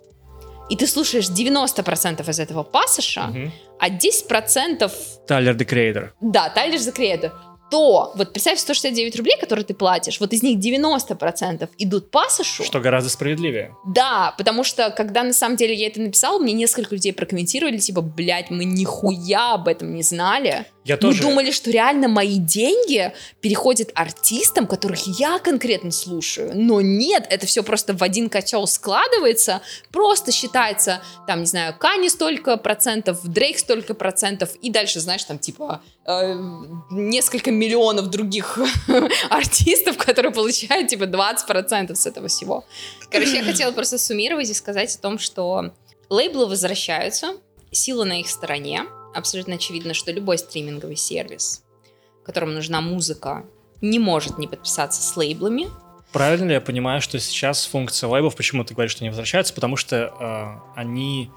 и 0.68 0.76
ты 0.76 0.86
слушаешь 0.86 1.28
90% 1.28 2.28
из 2.28 2.40
этого 2.40 2.62
пассажа, 2.62 3.26
угу. 3.28 3.50
а 3.78 3.88
10%... 3.88 4.92
Тайлер 5.26 5.54
the 5.54 5.66
Creator. 5.66 6.10
Да, 6.20 6.48
Тайлер 6.50 6.78
the 6.78 6.94
Creator 6.94 7.32
то 7.70 8.12
вот 8.14 8.32
представь 8.32 8.58
169 8.58 9.16
рублей, 9.16 9.36
которые 9.40 9.64
ты 9.64 9.74
платишь, 9.74 10.20
вот 10.20 10.32
из 10.32 10.42
них 10.42 10.58
90% 10.58 11.68
идут 11.78 12.10
по 12.10 12.28
Сашу. 12.28 12.64
Что 12.64 12.80
гораздо 12.80 13.10
справедливее. 13.10 13.74
Да, 13.86 14.34
потому 14.38 14.64
что 14.64 14.90
когда 14.90 15.22
на 15.22 15.32
самом 15.32 15.56
деле 15.56 15.74
я 15.74 15.88
это 15.88 16.00
написала, 16.00 16.38
мне 16.38 16.52
несколько 16.52 16.94
людей 16.94 17.12
прокомментировали, 17.12 17.78
типа, 17.78 18.02
блядь, 18.02 18.50
мы 18.50 18.64
нихуя 18.64 19.54
об 19.54 19.68
этом 19.68 19.94
не 19.94 20.02
знали. 20.02 20.66
Я 20.86 20.96
тоже... 20.96 21.20
Мы 21.20 21.30
думали, 21.30 21.50
что 21.50 21.68
реально 21.72 22.06
мои 22.06 22.38
деньги 22.38 23.12
переходят 23.40 23.90
артистам, 23.94 24.68
которых 24.68 25.00
я 25.18 25.40
конкретно 25.40 25.90
слушаю. 25.90 26.52
Но 26.54 26.80
нет, 26.80 27.26
это 27.28 27.44
все 27.44 27.64
просто 27.64 27.92
в 27.92 28.04
один 28.04 28.28
котел 28.28 28.68
складывается, 28.68 29.62
просто 29.90 30.30
считается, 30.30 31.02
там, 31.26 31.40
не 31.40 31.46
знаю, 31.46 31.74
Кани 31.76 32.08
столько 32.08 32.56
процентов, 32.56 33.20
Дрейк 33.24 33.58
столько 33.58 33.94
процентов, 33.94 34.54
и 34.62 34.70
дальше, 34.70 35.00
знаешь, 35.00 35.24
там, 35.24 35.40
типа, 35.40 35.82
э, 36.06 36.34
несколько 36.92 37.50
миллионов 37.50 38.08
других 38.08 38.56
артистов, 39.28 39.96
которые 39.98 40.30
получают, 40.30 40.86
типа, 40.86 41.04
20% 41.04 41.96
с 41.96 42.06
этого 42.06 42.28
всего. 42.28 42.64
Короче, 43.10 43.38
я 43.38 43.44
хотела 43.44 43.72
просто 43.72 43.98
суммировать 43.98 44.48
и 44.50 44.54
сказать 44.54 44.94
о 44.94 44.98
том, 44.98 45.18
что 45.18 45.72
лейблы 46.10 46.46
возвращаются, 46.46 47.38
сила 47.72 48.04
на 48.04 48.20
их 48.20 48.28
стороне, 48.28 48.84
абсолютно 49.16 49.54
очевидно, 49.54 49.94
что 49.94 50.12
любой 50.12 50.38
стриминговый 50.38 50.96
сервис, 50.96 51.64
которому 52.24 52.52
нужна 52.52 52.80
музыка, 52.80 53.44
не 53.80 53.98
может 53.98 54.38
не 54.38 54.46
подписаться 54.46 55.02
с 55.02 55.16
лейблами. 55.16 55.68
Правильно 56.12 56.46
ли 56.46 56.54
я 56.54 56.60
понимаю, 56.60 57.00
что 57.00 57.18
сейчас 57.18 57.66
функция 57.66 58.08
лейблов, 58.08 58.36
почему 58.36 58.64
ты 58.64 58.74
говоришь, 58.74 58.92
что 58.92 59.04
не 59.04 59.10
возвращаются? 59.10 59.52
Потому 59.52 59.76
что 59.76 60.12
э, 60.18 60.78
они, 60.80 61.30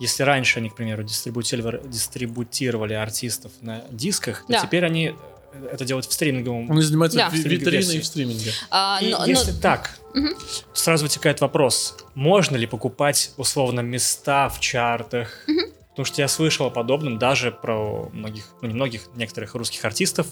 если 0.00 0.22
раньше 0.24 0.58
они, 0.58 0.68
к 0.68 0.74
примеру, 0.74 1.04
дистрибутировали, 1.04 1.80
дистрибутировали 1.86 2.92
артистов 2.92 3.52
на 3.62 3.82
дисках, 3.90 4.44
да. 4.48 4.60
то 4.60 4.66
теперь 4.66 4.84
они 4.84 5.14
э, 5.52 5.68
это 5.72 5.84
делают 5.84 6.06
в 6.06 6.12
стриминговом. 6.12 6.70
Они 6.70 6.82
занимаются 6.82 7.18
да. 7.18 7.30
витриной 7.32 8.00
в 8.00 8.04
стриминге. 8.04 8.52
А, 8.70 9.00
но, 9.00 9.24
И 9.24 9.30
если 9.30 9.52
но... 9.52 9.60
так, 9.60 9.98
угу. 10.14 10.28
сразу 10.74 11.04
возникает 11.04 11.40
вопрос: 11.40 11.96
можно 12.14 12.56
ли 12.56 12.66
покупать 12.66 13.32
условно 13.38 13.80
места 13.80 14.50
в 14.50 14.60
чартах? 14.60 15.44
Угу 15.48 15.75
Потому 15.96 16.12
что 16.12 16.20
я 16.20 16.28
слышал 16.28 16.66
о 16.66 16.70
подобном 16.70 17.18
даже 17.18 17.50
про 17.50 18.10
многих, 18.12 18.44
ну 18.60 18.68
не 18.68 18.74
многих, 18.74 19.08
некоторых 19.16 19.54
русских 19.54 19.82
артистов, 19.82 20.26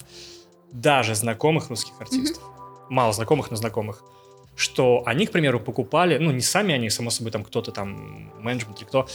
даже 0.71 1.15
знакомых 1.15 1.69
русских 1.71 1.99
артистов, 1.99 2.43
mm-hmm. 2.43 2.85
мало 2.89 3.13
знакомых, 3.13 3.49
но 3.49 3.57
знакомых, 3.57 4.03
что 4.55 5.01
они, 5.07 5.25
к 5.25 5.31
примеру, 5.31 5.59
покупали, 5.59 6.19
ну 6.19 6.29
не 6.29 6.41
сами 6.41 6.75
они, 6.75 6.91
само 6.91 7.09
собой, 7.09 7.31
там 7.31 7.43
кто-то 7.43 7.71
там, 7.71 8.31
менеджмент 8.43 8.77
или 8.77 8.85
кто, 8.85 9.07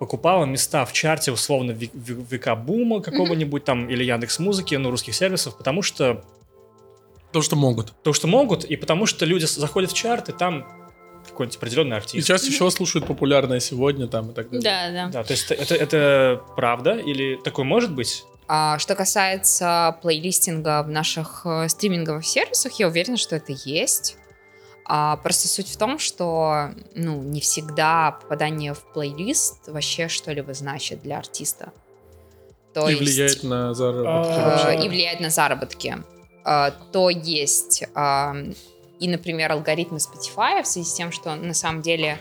покупал 0.00 0.44
места 0.44 0.84
в 0.84 0.92
чарте 0.92 1.30
условно 1.30 1.72
ВК 1.72 2.56
Бума 2.56 3.00
какого-нибудь 3.00 3.62
mm-hmm. 3.62 3.66
там 3.66 3.88
или 3.88 4.02
Яндекс 4.02 4.40
Музыки, 4.40 4.74
ну 4.74 4.90
русских 4.90 5.14
сервисов, 5.14 5.56
потому 5.56 5.82
что 5.82 6.24
Потому 7.28 7.44
что 7.44 7.54
могут. 7.54 7.92
Потому 7.92 8.14
что 8.14 8.26
могут, 8.26 8.64
и 8.64 8.74
потому 8.74 9.06
что 9.06 9.24
люди 9.24 9.44
заходят 9.44 9.92
в 9.92 9.94
чарты, 9.94 10.32
там 10.32 10.66
какой-нибудь 11.40 11.56
определенный 11.56 11.96
артист. 11.96 12.14
И 12.14 12.22
чаще 12.22 12.50
всего 12.50 12.70
слушают 12.70 13.06
популярное 13.06 13.60
сегодня 13.60 14.06
там 14.06 14.30
и 14.30 14.34
так 14.34 14.50
далее. 14.50 14.62
Да, 14.62 15.06
да. 15.06 15.10
Да, 15.10 15.24
то 15.24 15.32
есть 15.32 15.50
это, 15.50 15.74
это 15.74 16.42
правда 16.56 16.98
или 16.98 17.40
такое 17.42 17.64
может 17.64 17.94
быть? 17.94 18.24
А 18.46 18.78
что 18.78 18.94
касается 18.94 19.96
плейлистинга 20.02 20.82
в 20.82 20.90
наших 20.90 21.42
э, 21.44 21.68
стриминговых 21.68 22.26
сервисах, 22.26 22.72
я 22.74 22.88
уверена, 22.88 23.16
что 23.16 23.36
это 23.36 23.52
есть. 23.64 24.16
А 24.84 25.16
просто 25.18 25.46
суть 25.46 25.68
в 25.68 25.78
том, 25.78 25.98
что 25.98 26.70
ну, 26.94 27.22
не 27.22 27.40
всегда 27.40 28.18
попадание 28.20 28.74
в 28.74 28.80
плейлист 28.92 29.68
вообще 29.68 30.08
что-либо 30.08 30.52
значит 30.52 31.00
для 31.02 31.18
артиста. 31.18 31.72
То 32.74 32.88
и 32.88 32.92
есть, 32.92 33.02
влияет 33.02 33.42
на 33.44 33.72
заработки. 33.72 34.82
Э. 34.82 34.84
И 34.84 34.88
влияет 34.88 35.20
на 35.20 35.30
заработки. 35.30 35.96
Э, 36.44 36.70
то 36.92 37.08
есть, 37.08 37.84
э, 37.94 38.52
и, 39.00 39.08
например, 39.08 39.50
алгоритмы 39.52 39.98
Spotify 39.98 40.62
в 40.62 40.66
связи 40.66 40.88
с 40.88 40.94
тем, 40.94 41.10
что 41.10 41.34
на 41.34 41.54
самом 41.54 41.82
деле 41.82 42.20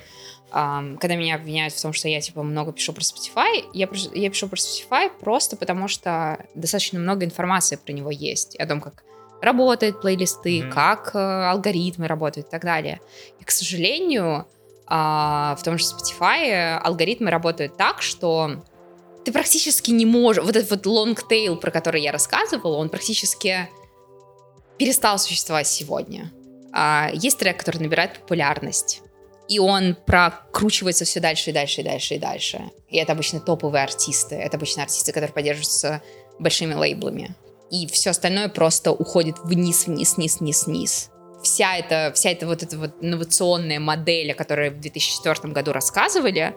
Um, 0.51 0.97
когда 0.97 1.15
меня 1.15 1.35
обвиняют 1.35 1.75
в 1.75 1.81
том, 1.81 1.93
что 1.93 2.07
я 2.07 2.21
типа 2.21 2.41
много 2.41 2.71
пишу 2.71 2.91
про 2.91 3.01
Spotify, 3.01 3.69
я, 3.71 3.87
я 4.15 4.29
пишу 4.31 4.47
про 4.47 4.55
Spotify 4.55 5.11
просто 5.19 5.55
потому, 5.55 5.87
что 5.87 6.43
достаточно 6.55 6.97
много 6.97 7.23
информации 7.23 7.75
про 7.75 7.91
него 7.91 8.09
есть 8.09 8.55
о 8.55 8.65
том, 8.65 8.81
как 8.81 9.03
работают 9.41 10.01
плейлисты, 10.01 10.61
mm-hmm. 10.61 10.71
как 10.71 11.11
э, 11.13 11.19
алгоритмы 11.19 12.07
работают 12.07 12.47
и 12.47 12.49
так 12.49 12.63
далее. 12.63 12.99
И, 13.39 13.43
к 13.43 13.51
сожалению, 13.51 14.47
э, 14.87 14.91
в 14.91 15.59
том 15.63 15.77
же 15.77 15.85
Spotify 15.85 16.77
алгоритмы 16.77 17.29
работают 17.29 17.77
так, 17.77 18.01
что 18.01 18.63
ты 19.25 19.31
практически 19.31 19.91
не 19.91 20.07
можешь... 20.07 20.43
Вот 20.43 20.55
этот 20.55 20.71
вот 20.71 20.85
long 20.87 21.17
tail, 21.29 21.57
про 21.57 21.69
который 21.69 22.01
я 22.01 22.11
рассказывала, 22.11 22.77
он 22.77 22.89
практически 22.89 23.69
перестал 24.79 25.19
существовать 25.19 25.67
сегодня. 25.67 26.31
А, 26.73 27.09
есть 27.13 27.37
трек, 27.39 27.57
который 27.57 27.79
набирает 27.79 28.19
популярность, 28.19 29.01
и 29.47 29.59
он 29.59 29.97
прокручивается 30.05 31.05
все 31.05 31.19
дальше 31.19 31.49
и 31.49 31.53
дальше 31.53 31.81
и 31.81 31.83
дальше 31.83 32.15
и 32.15 32.19
дальше. 32.19 32.61
И 32.87 32.97
это 32.97 33.13
обычно 33.13 33.39
топовые 33.39 33.83
артисты, 33.83 34.35
это 34.35 34.57
обычно 34.57 34.83
артисты, 34.83 35.11
которые 35.11 35.33
поддерживаются 35.33 36.01
большими 36.37 36.73
лейблами. 36.75 37.35
И 37.71 37.87
все 37.87 38.11
остальное 38.11 38.49
просто 38.49 38.91
уходит 38.91 39.37
вниз, 39.43 39.87
вниз, 39.87 40.17
вниз, 40.17 40.39
вниз, 40.39 40.65
вниз. 40.65 41.09
Вся 41.43 41.77
эта, 41.77 42.11
вся 42.13 42.31
эта 42.31 42.45
вот 42.45 42.63
эта 42.63 42.77
вот 42.77 42.91
инновационная 43.01 43.79
модель, 43.79 44.31
о 44.31 44.35
которой 44.35 44.71
в 44.71 44.79
2004 44.79 45.53
году 45.53 45.71
рассказывали, 45.71 46.55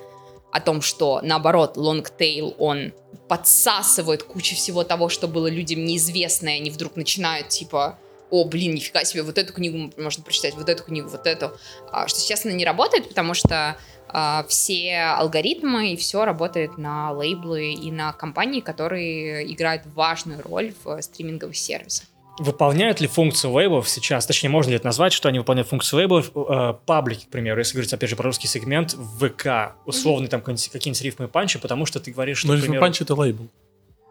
о 0.52 0.60
том, 0.60 0.82
что, 0.82 1.20
наоборот, 1.22 1.76
long 1.76 2.11
tail, 2.11 2.54
он 2.58 2.92
подсасывает 3.28 4.22
кучу 4.22 4.54
всего 4.54 4.84
того, 4.84 5.08
что 5.08 5.28
было 5.28 5.46
людям 5.46 5.84
неизвестно, 5.84 6.48
и 6.50 6.60
они 6.60 6.70
вдруг 6.70 6.96
начинают, 6.96 7.48
типа, 7.48 7.98
о, 8.32 8.46
блин, 8.46 8.74
нифига 8.74 9.04
себе, 9.04 9.22
вот 9.22 9.36
эту 9.36 9.52
книгу 9.52 9.92
можно 9.98 10.24
прочитать, 10.24 10.54
вот 10.54 10.68
эту 10.68 10.82
книгу, 10.82 11.08
вот 11.08 11.26
эту. 11.26 11.52
А, 11.90 12.08
что 12.08 12.18
сейчас 12.18 12.46
она 12.46 12.54
не 12.54 12.64
работает, 12.64 13.06
потому 13.06 13.34
что 13.34 13.76
а, 14.08 14.46
все 14.48 14.96
алгоритмы 15.18 15.92
и 15.92 15.96
все 15.96 16.24
работает 16.24 16.78
на 16.78 17.12
лейблы 17.12 17.74
и 17.74 17.90
на 17.90 18.14
компании, 18.14 18.60
которые 18.60 19.52
играют 19.52 19.82
важную 19.94 20.40
роль 20.42 20.72
в 20.82 21.00
стриминговых 21.02 21.54
сервисах. 21.56 22.06
Выполняют 22.38 23.02
ли 23.02 23.06
функцию 23.06 23.52
лейблов 23.52 23.86
сейчас, 23.86 24.24
точнее, 24.24 24.48
можно 24.48 24.70
ли 24.70 24.76
это 24.76 24.86
назвать, 24.86 25.12
что 25.12 25.28
они 25.28 25.38
выполняют 25.38 25.68
функцию 25.68 25.98
лейблов, 25.98 26.32
э, 26.34 26.74
паблики, 26.86 27.26
к 27.26 27.28
примеру, 27.28 27.58
если 27.58 27.74
говорить, 27.74 27.92
опять 27.92 28.08
же, 28.08 28.16
про 28.16 28.24
русский 28.24 28.48
сегмент, 28.48 28.94
в 28.94 29.28
ВК, 29.28 29.76
условно, 29.84 30.24
mm-hmm. 30.24 30.30
там 30.30 30.40
какие-нибудь 30.40 31.02
рифмы 31.02 31.26
и 31.26 31.28
панчи, 31.28 31.58
потому 31.58 31.84
что 31.84 32.00
ты 32.00 32.10
говоришь, 32.10 32.38
что, 32.38 32.48
Но 32.48 32.54
рифмы 32.54 32.80
панчи— 32.80 33.02
это 33.04 33.14
лейбл. 33.14 33.48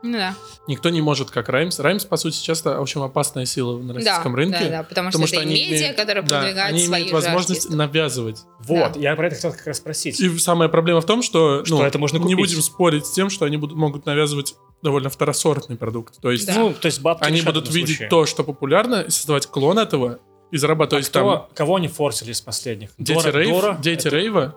Ну 0.03 0.13
да. 0.13 0.35
Никто 0.67 0.89
не 0.89 1.01
может, 1.01 1.29
как 1.29 1.49
Раймс. 1.49 1.79
Раймс, 1.79 2.05
по 2.05 2.17
сути, 2.17 2.41
часто 2.41 2.79
очень 2.79 3.03
опасная 3.03 3.45
сила 3.45 3.77
на 3.77 3.93
российском 3.93 4.31
да, 4.31 4.37
рынке. 4.37 4.59
Да, 4.63 4.69
да, 4.69 4.83
потому, 4.83 5.09
потому 5.09 5.27
что, 5.27 5.35
что 5.35 5.43
это 5.43 5.49
медиа, 5.49 5.77
имеют, 5.77 5.95
которые 5.95 6.23
да, 6.23 6.39
продвигают 6.39 6.73
они 6.73 6.85
свои 6.85 7.01
имеют 7.01 7.13
возможность 7.13 7.65
артисты. 7.65 7.75
навязывать. 7.75 8.43
Вот, 8.59 8.93
да. 8.93 8.99
я 8.99 9.15
про 9.15 9.27
это 9.27 9.35
хотел 9.35 9.51
как 9.51 9.67
раз 9.67 9.77
спросить. 9.77 10.19
И 10.19 10.37
самая 10.39 10.69
проблема 10.69 11.01
в 11.01 11.05
том, 11.05 11.21
что, 11.21 11.63
что 11.65 11.77
ну, 11.77 11.83
это 11.83 11.99
можно 11.99 12.17
купить. 12.17 12.29
не 12.29 12.35
будем 12.35 12.61
спорить 12.61 13.05
с 13.05 13.11
тем, 13.11 13.29
что 13.29 13.45
они 13.45 13.57
будут, 13.57 13.77
могут 13.77 14.05
навязывать 14.05 14.55
довольно 14.81 15.09
второсортный 15.09 15.77
продукт. 15.77 16.19
То 16.19 16.31
есть, 16.31 16.47
да. 16.47 16.55
ну, 16.55 16.73
то 16.73 16.87
есть 16.87 17.01
они 17.19 17.41
будут 17.41 17.71
видеть 17.71 17.97
случае. 17.97 18.09
то, 18.09 18.25
что 18.25 18.43
популярно, 18.43 19.01
и 19.01 19.11
создавать 19.11 19.45
клон 19.47 19.77
этого, 19.77 20.19
и 20.49 20.57
зарабатывать 20.57 21.07
а 21.07 21.09
кто, 21.09 21.35
там... 21.35 21.47
кого 21.53 21.75
они 21.75 21.87
форсили 21.87 22.31
из 22.31 22.41
последних? 22.41 22.89
Дети, 22.97 23.17
Дора, 23.17 23.37
Рейв, 23.37 23.49
Дора, 23.49 23.77
Дети 23.81 24.07
это... 24.07 24.15
Рейва. 24.15 24.55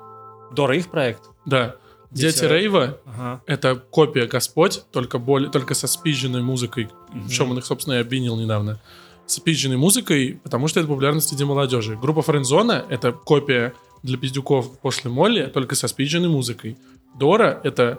Дора 0.53 0.77
их 0.77 0.91
проект? 0.91 1.23
Да. 1.45 1.77
Дети, 2.15 2.41
Дети 2.41 2.45
Рейва 2.45 2.99
ага. 3.07 3.43
это 3.47 3.75
копия 3.75 4.27
Господь, 4.27 4.83
только, 4.93 5.19
более, 5.19 5.51
только 5.51 5.75
со 5.75 5.89
спизженной 5.89 6.43
музыкой, 6.43 6.89
угу. 7.09 7.19
в 7.25 7.31
чем 7.31 7.51
он 7.51 7.59
их, 7.59 7.67
собственно, 7.67 7.95
и 7.95 7.99
обвинил 7.99 8.37
недавно. 8.37 8.81
С 9.27 9.35
спизженной 9.35 9.77
музыкой, 9.77 10.39
потому 10.43 10.69
что 10.69 10.81
это 10.81 10.89
популярность 10.89 11.29
среди 11.29 11.45
молодежи. 11.45 11.97
Группа 11.97 12.23
Френдзона 12.23 12.85
это 12.89 13.13
копия 13.13 13.73
для 14.05 14.17
пиздюков 14.17 14.79
после 14.79 15.11
Молли, 15.11 15.47
только 15.47 15.75
со 15.75 15.89
спизженной 15.89 16.29
музыкой. 16.29 16.77
Дора 17.19 17.61
это 17.65 17.99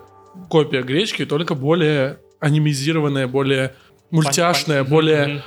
копия 0.49 0.81
гречки, 0.81 1.25
только 1.25 1.55
более 1.55 2.19
анимизированная, 2.39 3.27
более 3.27 3.75
мультяшная, 4.11 4.83
Пон- 4.83 4.89
более... 4.89 5.43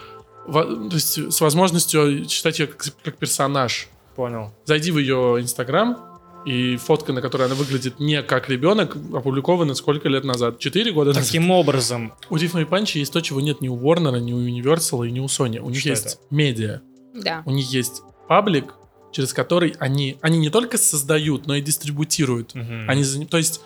Mm-hmm. 0.46 0.88
То 0.88 0.94
есть 0.94 1.32
с 1.32 1.40
возможностью 1.40 2.26
читать 2.26 2.58
ее 2.58 2.66
как, 2.66 2.86
как 3.02 3.16
персонаж. 3.16 3.88
Понял. 4.16 4.52
Зайди 4.64 4.90
в 4.90 4.98
ее 4.98 5.36
инстаграм, 5.40 6.07
и 6.48 6.76
фотка, 6.78 7.12
на 7.12 7.20
которой 7.20 7.44
она 7.44 7.54
выглядит 7.54 8.00
не 8.00 8.22
как 8.22 8.48
ребенок, 8.48 8.96
опубликована 8.96 9.74
сколько 9.74 10.08
лет 10.08 10.24
назад? 10.24 10.58
Четыре 10.58 10.92
года 10.92 11.10
назад. 11.10 11.26
Таким 11.26 11.50
образом. 11.50 12.14
У 12.30 12.38
Дифма 12.38 12.62
и 12.62 12.64
Панчи 12.64 12.98
есть 12.98 13.12
то, 13.12 13.20
чего 13.20 13.42
нет 13.42 13.60
ни 13.60 13.68
у 13.68 13.76
Warner, 13.76 14.18
ни 14.18 14.32
у 14.32 14.38
Universal 14.38 15.06
и 15.06 15.10
ни 15.10 15.20
у 15.20 15.26
Sony. 15.26 15.58
У 15.58 15.68
них 15.68 15.80
Что 15.80 15.90
есть 15.90 16.06
это? 16.06 16.16
медиа. 16.30 16.80
Да. 17.14 17.42
У 17.44 17.50
них 17.50 17.70
есть 17.70 18.02
паблик, 18.28 18.72
через 19.12 19.34
который 19.34 19.74
они, 19.78 20.16
они 20.22 20.38
не 20.38 20.48
только 20.48 20.78
создают, 20.78 21.46
но 21.46 21.54
и 21.54 21.60
дистрибутируют. 21.60 22.54
Угу. 22.54 22.74
Они, 22.86 23.04
то 23.26 23.36
есть 23.36 23.60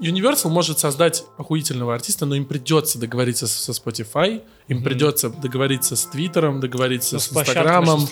Universal 0.00 0.48
может 0.48 0.80
создать 0.80 1.24
охуительного 1.38 1.94
артиста, 1.94 2.26
но 2.26 2.34
им 2.34 2.46
придется 2.46 2.98
договориться 2.98 3.46
со 3.46 3.70
Spotify, 3.70 4.42
им 4.66 4.78
mm-hmm. 4.78 4.82
придется 4.82 5.30
договориться 5.30 5.94
с 5.94 6.06
Твиттером, 6.06 6.58
договориться 6.58 7.14
ну, 7.14 7.20
с, 7.20 7.26
с 7.26 7.32
Инстаграмом, 7.32 8.08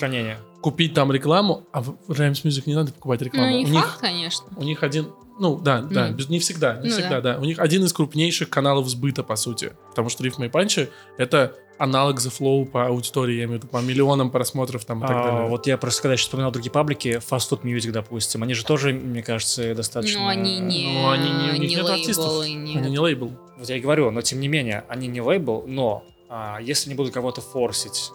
купить 0.63 0.93
там 0.93 1.11
рекламу, 1.11 1.67
а 1.73 1.81
в 1.81 1.91
Rhymes 2.07 2.43
Music 2.43 2.63
не 2.65 2.73
надо 2.73 2.93
покупать 2.93 3.21
рекламу. 3.21 3.51
Ну, 3.51 3.57
не 3.57 3.65
у 3.65 3.67
факт, 3.67 3.87
них, 3.87 3.97
конечно. 3.99 4.47
У 4.55 4.63
них 4.63 4.81
один, 4.81 5.09
ну 5.37 5.59
да, 5.59 5.79
mm. 5.79 5.93
да, 5.93 6.09
без, 6.09 6.29
не 6.29 6.39
всегда, 6.39 6.77
не 6.77 6.89
ну, 6.89 6.95
всегда, 6.95 7.19
да. 7.21 7.33
да. 7.33 7.39
У 7.39 7.43
них 7.43 7.59
один 7.59 7.83
из 7.83 7.91
крупнейших 7.91 8.49
каналов 8.49 8.87
сбыта, 8.87 9.23
по 9.23 9.35
сути, 9.35 9.73
потому 9.89 10.07
что 10.07 10.23
Рифма 10.23 10.45
и 10.45 10.49
Панчи— 10.49 10.89
это 11.17 11.53
аналог 11.77 12.19
The 12.19 12.31
Flow 12.31 12.65
по 12.65 12.87
аудитории, 12.87 13.35
я 13.35 13.43
имею 13.43 13.59
в 13.59 13.63
виду, 13.63 13.67
по 13.67 13.81
миллионам 13.81 14.31
просмотров 14.31 14.85
там 14.85 14.99
и 14.99 15.01
так 15.01 15.17
а, 15.17 15.23
далее. 15.23 15.49
Вот 15.49 15.67
я 15.67 15.77
просто 15.77 16.03
когда 16.03 16.15
сейчас 16.15 16.27
вспоминал 16.27 16.51
другие 16.51 16.71
паблики, 16.71 17.19
Fast 17.29 17.49
Food 17.49 17.63
Music, 17.63 17.91
допустим, 17.91 18.41
они 18.43 18.53
же 18.53 18.63
тоже, 18.63 18.93
мне 18.93 19.21
кажется, 19.21 19.75
достаточно... 19.75 20.21
Ну, 20.21 20.27
они 20.27 20.59
не, 20.59 20.93
ну, 20.93 21.09
они 21.09 21.29
не, 21.29 21.59
не, 21.59 21.67
не 21.67 21.77
лейбл, 21.77 21.91
артистов. 21.91 22.47
Нет. 22.47 22.77
Они 22.77 22.89
не 22.89 22.99
лейбл. 22.99 23.31
Вот 23.57 23.67
я 23.67 23.75
и 23.75 23.81
говорю, 23.81 24.11
но 24.11 24.21
тем 24.21 24.39
не 24.39 24.47
менее, 24.47 24.85
они 24.87 25.07
не 25.07 25.21
лейбл, 25.21 25.65
но 25.67 26.05
а, 26.29 26.59
если 26.61 26.89
не 26.89 26.95
будут 26.95 27.13
кого-то 27.13 27.41
форсить, 27.41 28.11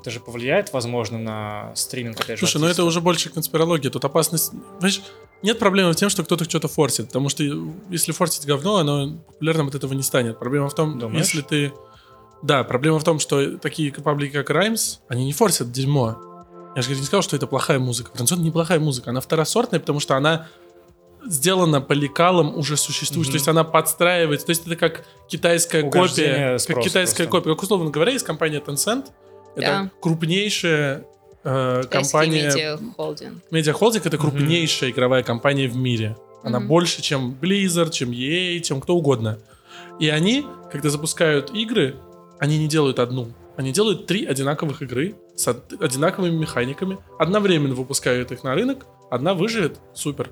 это 0.00 0.10
же 0.10 0.20
повлияет, 0.20 0.72
возможно, 0.72 1.18
на 1.18 1.72
стриминг, 1.74 2.20
опять 2.20 2.38
же, 2.38 2.46
Слушай, 2.46 2.60
ну 2.60 2.66
это 2.66 2.84
уже 2.84 3.00
больше 3.00 3.30
конспирология. 3.30 3.90
Тут 3.90 4.04
опасность... 4.04 4.50
Понимаешь, 4.50 5.02
нет 5.42 5.58
проблемы 5.58 5.92
в 5.92 5.96
том, 5.96 6.08
что 6.08 6.24
кто-то 6.24 6.44
что-то 6.44 6.68
форсит. 6.68 7.06
Потому 7.08 7.28
что 7.28 7.44
если 7.90 8.12
форсить 8.12 8.46
говно, 8.46 8.76
оно 8.76 9.12
популярным 9.26 9.68
от 9.68 9.74
этого 9.74 9.92
не 9.94 10.02
станет. 10.02 10.38
Проблема 10.38 10.68
в 10.68 10.74
том, 10.74 10.98
Думаешь? 10.98 11.26
если 11.26 11.42
ты 11.42 11.72
да, 12.42 12.62
проблема 12.64 12.98
в 13.00 13.04
том, 13.04 13.18
что 13.18 13.58
такие 13.58 13.92
паблики, 13.92 14.32
как 14.32 14.50
Rhymes, 14.50 14.98
они 15.08 15.24
не 15.24 15.32
форсят 15.32 15.72
дерьмо. 15.72 16.16
Я 16.76 16.82
же 16.82 16.94
не 16.94 17.02
сказал, 17.02 17.22
что 17.22 17.34
это 17.34 17.46
плохая 17.46 17.78
музыка. 17.78 18.10
Француз 18.14 18.38
неплохая 18.38 18.78
музыка. 18.78 19.10
Она 19.10 19.20
второсортная, 19.20 19.80
потому 19.80 19.98
что 19.98 20.16
она 20.16 20.46
сделана 21.26 21.80
по 21.80 21.92
лекалам 21.92 22.56
уже 22.56 22.76
существующим. 22.76 23.30
Mm-hmm. 23.30 23.32
То 23.32 23.36
есть 23.36 23.48
она 23.48 23.64
подстраивается. 23.64 24.46
То 24.46 24.50
есть 24.50 24.66
это 24.66 24.76
как 24.76 25.04
китайская 25.26 25.82
копия. 25.82 26.58
Как 26.58 26.80
китайская 26.80 27.24
просто. 27.24 27.26
копия. 27.26 27.54
Как 27.54 27.62
условно 27.62 27.90
говоря, 27.90 28.12
есть 28.12 28.24
компания 28.24 28.62
Tencent. 28.64 29.06
Это 29.56 29.66
да. 29.66 29.90
крупнейшая 30.00 31.04
э, 31.44 31.82
компания... 31.90 32.46
Медиахолдинг. 32.46 33.42
Медиахолдинг 33.50 34.06
это 34.06 34.18
крупнейшая 34.18 34.90
mm-hmm. 34.90 34.92
игровая 34.92 35.22
компания 35.22 35.68
в 35.68 35.76
мире. 35.76 36.16
Она 36.42 36.58
mm-hmm. 36.58 36.66
больше, 36.66 37.02
чем 37.02 37.36
Blizzard, 37.40 37.90
чем 37.90 38.10
EA, 38.10 38.60
чем 38.60 38.80
кто 38.80 38.96
угодно. 38.96 39.38
И 39.98 40.08
они, 40.08 40.46
когда 40.70 40.90
запускают 40.90 41.50
игры, 41.50 41.96
они 42.38 42.58
не 42.58 42.68
делают 42.68 42.98
одну. 42.98 43.32
Они 43.56 43.72
делают 43.72 44.06
три 44.06 44.24
одинаковых 44.24 44.82
игры 44.82 45.16
с 45.34 45.48
одинаковыми 45.48 46.36
механиками, 46.36 46.98
одновременно 47.18 47.74
выпускают 47.74 48.30
их 48.30 48.44
на 48.44 48.54
рынок, 48.54 48.86
одна 49.10 49.34
выживет, 49.34 49.80
супер. 49.94 50.30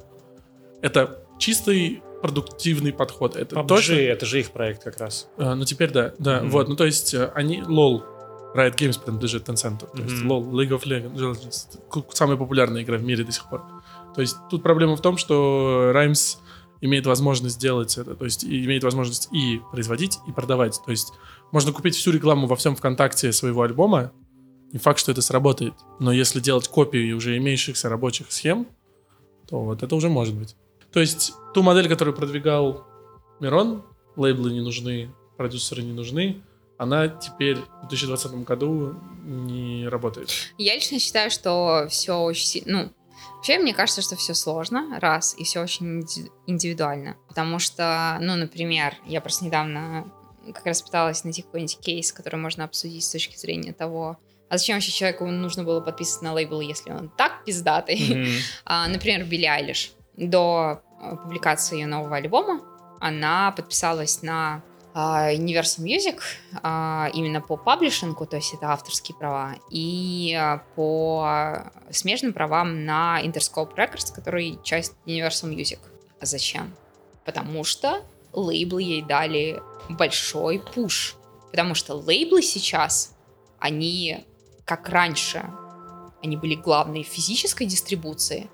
Это 0.80 1.18
чистый 1.38 2.02
продуктовый 2.22 2.92
подход. 2.92 3.36
Это 3.36 3.56
PUBG, 3.56 3.66
точно... 3.66 3.94
это 3.94 4.26
же 4.26 4.40
их 4.40 4.52
проект 4.52 4.84
как 4.84 4.98
раз. 4.98 5.28
А, 5.38 5.54
ну 5.54 5.64
теперь 5.64 5.90
да, 5.90 6.12
да, 6.18 6.38
mm-hmm. 6.38 6.48
вот, 6.48 6.68
ну 6.68 6.76
то 6.76 6.84
есть 6.84 7.14
э, 7.14 7.30
они, 7.34 7.62
LOL, 7.62 8.02
Riot 8.56 8.76
Games 8.76 9.02
принадлежит 9.02 9.48
Tencent, 9.48 9.78
то 9.78 9.86
mm-hmm. 9.86 10.02
есть 10.02 10.24
LOL, 10.24 10.50
League 10.50 10.70
of 10.70 10.84
Legends, 10.84 12.14
самая 12.14 12.36
популярная 12.36 12.82
игра 12.82 12.96
в 12.98 13.02
мире 13.02 13.24
до 13.24 13.32
сих 13.32 13.48
пор. 13.48 13.62
То 14.14 14.20
есть 14.20 14.36
тут 14.50 14.62
проблема 14.62 14.96
в 14.96 15.00
том, 15.00 15.18
что 15.18 15.92
Rhymes 15.94 16.38
имеет 16.80 17.06
возможность 17.06 17.56
сделать 17.56 17.96
это, 17.96 18.14
то 18.14 18.24
есть 18.24 18.44
имеет 18.44 18.84
возможность 18.84 19.28
и 19.32 19.60
производить, 19.70 20.18
и 20.26 20.32
продавать. 20.32 20.80
То 20.84 20.90
есть 20.90 21.12
можно 21.52 21.72
купить 21.72 21.94
всю 21.94 22.10
рекламу 22.10 22.46
во 22.46 22.56
всем 22.56 22.76
ВКонтакте 22.76 23.32
своего 23.32 23.62
альбома, 23.62 24.12
не 24.72 24.78
факт, 24.78 24.98
что 24.98 25.12
это 25.12 25.22
сработает. 25.22 25.74
Но 26.00 26.12
если 26.12 26.40
делать 26.40 26.68
копию 26.68 27.16
уже 27.16 27.36
имеющихся 27.36 27.88
рабочих 27.88 28.32
схем, 28.32 28.66
то 29.48 29.60
вот 29.60 29.82
это 29.82 29.94
уже 29.94 30.08
может 30.08 30.34
быть. 30.34 30.56
То 30.92 31.00
есть 31.00 31.34
ту 31.54 31.62
модель, 31.62 31.88
которую 31.88 32.16
продвигал 32.16 32.84
Мирон, 33.40 33.82
лейблы 34.16 34.52
не 34.52 34.60
нужны, 34.60 35.10
продюсеры 35.36 35.82
не 35.82 35.92
нужны, 35.92 36.42
она 36.78 37.08
теперь 37.08 37.56
в 37.56 37.88
2020 37.88 38.44
году 38.44 38.94
не 39.24 39.88
работает. 39.88 40.30
Я 40.58 40.74
лично 40.74 40.98
считаю, 40.98 41.30
что 41.30 41.86
все 41.88 42.18
очень... 42.18 42.62
Ну, 42.66 42.90
вообще, 43.36 43.58
мне 43.58 43.74
кажется, 43.74 44.02
что 44.02 44.16
все 44.16 44.34
сложно, 44.34 44.98
раз, 45.00 45.34
и 45.38 45.44
все 45.44 45.62
очень 45.62 46.06
индивидуально. 46.46 47.16
Потому 47.28 47.58
что, 47.58 48.18
ну, 48.20 48.36
например, 48.36 48.94
я 49.06 49.20
просто 49.20 49.44
недавно 49.44 50.10
как 50.54 50.66
раз 50.66 50.82
пыталась 50.82 51.24
найти 51.24 51.42
какой-нибудь 51.42 51.78
кейс, 51.80 52.12
который 52.12 52.36
можно 52.36 52.64
обсудить 52.64 53.04
с 53.04 53.10
точки 53.10 53.36
зрения 53.36 53.72
того, 53.72 54.18
а 54.48 54.58
зачем 54.58 54.76
вообще 54.76 54.92
человеку 54.92 55.26
нужно 55.26 55.64
было 55.64 55.80
подписываться 55.80 56.24
на 56.24 56.32
лейбл, 56.32 56.60
если 56.60 56.92
он 56.92 57.08
так 57.08 57.44
пиздатый? 57.44 57.98
Mm-hmm. 57.98 58.40
а, 58.64 58.86
например, 58.86 59.24
Билли 59.24 59.46
Айлиш. 59.46 59.92
До 60.16 60.82
э, 61.02 61.16
публикации 61.16 61.80
ее 61.80 61.86
нового 61.86 62.16
альбома 62.16 62.62
она 63.00 63.52
подписалась 63.52 64.22
на 64.22 64.62
Universal 64.96 65.84
Music 65.84 66.20
а, 66.62 67.10
именно 67.12 67.40
по 67.40 67.56
паблишингу, 67.56 68.26
то 68.26 68.36
есть 68.36 68.54
это 68.54 68.72
авторские 68.72 69.16
права, 69.16 69.56
и 69.70 70.34
а, 70.34 70.62
по 70.74 71.70
смежным 71.90 72.32
правам 72.32 72.84
на 72.84 73.20
Interscope 73.22 73.74
Records, 73.76 74.14
который 74.14 74.58
часть 74.62 74.94
Universal 75.06 75.54
Music. 75.54 75.78
А 76.20 76.26
зачем? 76.26 76.74
Потому 77.24 77.64
что 77.64 78.02
лейблы 78.32 78.82
ей 78.82 79.02
дали 79.02 79.60
большой 79.88 80.60
пуш. 80.60 81.16
Потому 81.50 81.74
что 81.74 81.94
лейблы 81.94 82.42
сейчас, 82.42 83.14
они 83.58 84.24
как 84.64 84.88
раньше 84.88 85.44
они 86.22 86.36
были 86.36 86.54
главные 86.54 87.04
в 87.04 87.08
физической 87.08 87.66
дистрибуции, 87.66 88.48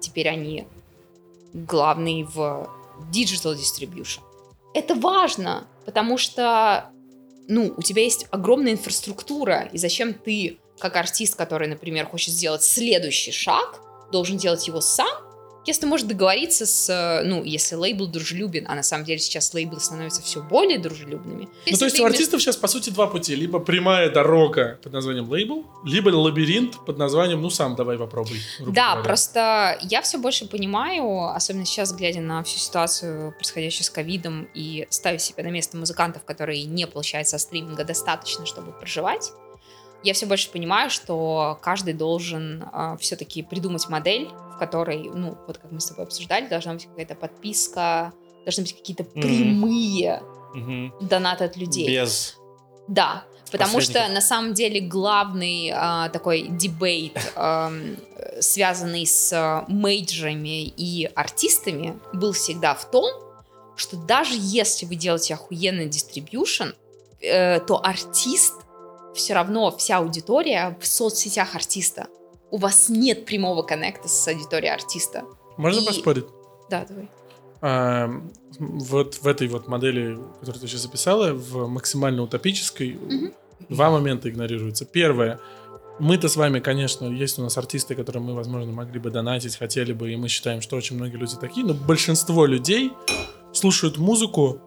теперь 0.00 0.28
они 0.28 0.66
главные 1.52 2.24
в 2.24 2.68
digital 3.10 3.54
distribution. 3.54 4.20
Это 4.74 4.94
важно, 4.94 5.66
потому 5.84 6.18
что 6.18 6.90
ну, 7.48 7.74
у 7.76 7.82
тебя 7.82 8.02
есть 8.02 8.26
огромная 8.30 8.72
инфраструктура, 8.72 9.68
и 9.72 9.78
зачем 9.78 10.14
ты, 10.14 10.58
как 10.78 10.96
артист, 10.96 11.36
который, 11.36 11.68
например, 11.68 12.06
хочет 12.06 12.32
сделать 12.34 12.62
следующий 12.62 13.32
шаг, 13.32 13.80
должен 14.10 14.36
делать 14.36 14.66
его 14.66 14.80
сам, 14.80 15.12
если 15.66 15.86
может 15.86 16.06
договориться 16.06 16.66
с, 16.66 16.90
э, 16.90 17.22
ну, 17.24 17.42
если 17.42 17.74
лейбл 17.74 18.06
дружелюбен, 18.06 18.66
а 18.68 18.74
на 18.74 18.82
самом 18.82 19.04
деле 19.04 19.18
сейчас 19.18 19.52
лейблы 19.54 19.80
становятся 19.80 20.22
все 20.22 20.42
более 20.42 20.78
дружелюбными. 20.78 21.48
Ну, 21.66 21.76
то 21.76 21.84
есть 21.84 21.98
у 22.00 22.04
артистов 22.04 22.42
сейчас, 22.42 22.56
по 22.56 22.68
сути, 22.68 22.90
два 22.90 23.06
пути. 23.06 23.34
Либо 23.34 23.58
прямая 23.58 24.10
дорога 24.10 24.78
под 24.82 24.92
названием 24.92 25.28
лейбл, 25.30 25.64
либо 25.84 26.10
лабиринт 26.10 26.84
под 26.84 26.98
названием 26.98 27.40
«ну, 27.40 27.50
сам 27.50 27.76
давай 27.76 27.98
попробуй». 27.98 28.38
Да, 28.60 28.92
говоря. 28.92 29.02
просто 29.04 29.78
я 29.82 30.02
все 30.02 30.18
больше 30.18 30.46
понимаю, 30.46 31.28
особенно 31.34 31.64
сейчас, 31.64 31.92
глядя 31.92 32.20
на 32.20 32.42
всю 32.42 32.58
ситуацию, 32.58 33.32
происходящую 33.32 33.84
с 33.84 33.90
ковидом, 33.90 34.48
и 34.54 34.86
ставя 34.90 35.18
себя 35.18 35.44
на 35.44 35.48
место 35.48 35.76
музыкантов, 35.76 36.24
которые 36.24 36.64
не 36.64 36.86
получают 36.86 37.28
со 37.28 37.38
стриминга 37.38 37.84
достаточно, 37.84 38.46
чтобы 38.46 38.72
проживать, 38.72 39.32
я 40.04 40.12
все 40.12 40.26
больше 40.26 40.50
понимаю, 40.50 40.90
что 40.90 41.58
каждый 41.62 41.94
должен 41.94 42.62
э, 42.62 42.96
все-таки 43.00 43.42
придумать 43.42 43.88
модель, 43.88 44.28
в 44.54 44.58
которой, 44.58 45.10
ну, 45.12 45.36
вот 45.46 45.58
как 45.58 45.70
мы 45.72 45.80
с 45.80 45.86
тобой 45.86 46.04
обсуждали, 46.04 46.48
должна 46.48 46.74
быть 46.74 46.86
какая-то 46.86 47.14
подписка, 47.14 48.12
должны 48.44 48.62
быть 48.62 48.76
какие-то 48.76 49.04
прямые 49.04 50.22
mm-hmm. 50.54 51.08
донаты 51.08 51.44
от 51.44 51.56
людей. 51.56 51.88
Без. 51.88 52.36
Да, 52.88 53.24
потому 53.50 53.80
что 53.80 54.08
на 54.08 54.20
самом 54.20 54.54
деле 54.54 54.80
главный 54.80 55.72
э, 55.74 56.10
такой 56.10 56.48
дебейт, 56.48 57.18
э, 57.34 57.96
связанный 58.40 59.06
с 59.06 59.64
мейджерами 59.68 60.64
и 60.64 61.10
артистами, 61.14 61.98
был 62.12 62.32
всегда 62.32 62.74
в 62.74 62.90
том, 62.90 63.10
что 63.76 63.96
даже 63.96 64.34
если 64.36 64.86
вы 64.86 64.94
делаете 64.96 65.34
охуенный 65.34 65.86
дистрибьюшн, 65.86 66.68
э, 67.20 67.60
то 67.60 67.84
артист 67.84 68.54
все 69.14 69.34
равно 69.34 69.74
вся 69.76 69.98
аудитория 69.98 70.76
в 70.80 70.86
соцсетях 70.86 71.54
артиста. 71.54 72.08
У 72.54 72.56
вас 72.56 72.88
нет 72.88 73.26
прямого 73.26 73.62
коннекта 73.62 74.06
с 74.06 74.28
аудиторией 74.28 74.72
артиста. 74.72 75.24
Можно 75.56 75.80
И... 75.80 75.86
поспорить? 75.86 76.26
Да, 76.70 76.86
давай. 76.88 77.10
А, 77.60 78.08
вот 78.60 79.16
в 79.16 79.26
этой 79.26 79.48
вот 79.48 79.66
модели, 79.66 80.16
которую 80.38 80.60
ты 80.60 80.68
сейчас 80.68 80.82
записала, 80.82 81.32
в 81.32 81.66
максимально 81.66 82.22
утопической, 82.22 82.94
угу. 82.94 83.34
два 83.68 83.90
момента 83.90 84.30
игнорируются. 84.30 84.84
Первое. 84.84 85.40
Мы-то 85.98 86.28
с 86.28 86.36
вами, 86.36 86.60
конечно, 86.60 87.06
есть 87.06 87.40
у 87.40 87.42
нас 87.42 87.58
артисты, 87.58 87.96
которые 87.96 88.22
мы, 88.22 88.34
возможно, 88.36 88.70
могли 88.70 89.00
бы 89.00 89.10
донатить, 89.10 89.56
хотели 89.56 89.92
бы, 89.92 90.12
и 90.12 90.16
мы 90.16 90.28
считаем, 90.28 90.60
что 90.60 90.76
очень 90.76 90.94
многие 90.94 91.16
люди 91.16 91.34
такие, 91.34 91.66
но 91.66 91.74
большинство 91.74 92.46
людей 92.46 92.92
слушают 93.52 93.98
музыку 93.98 94.60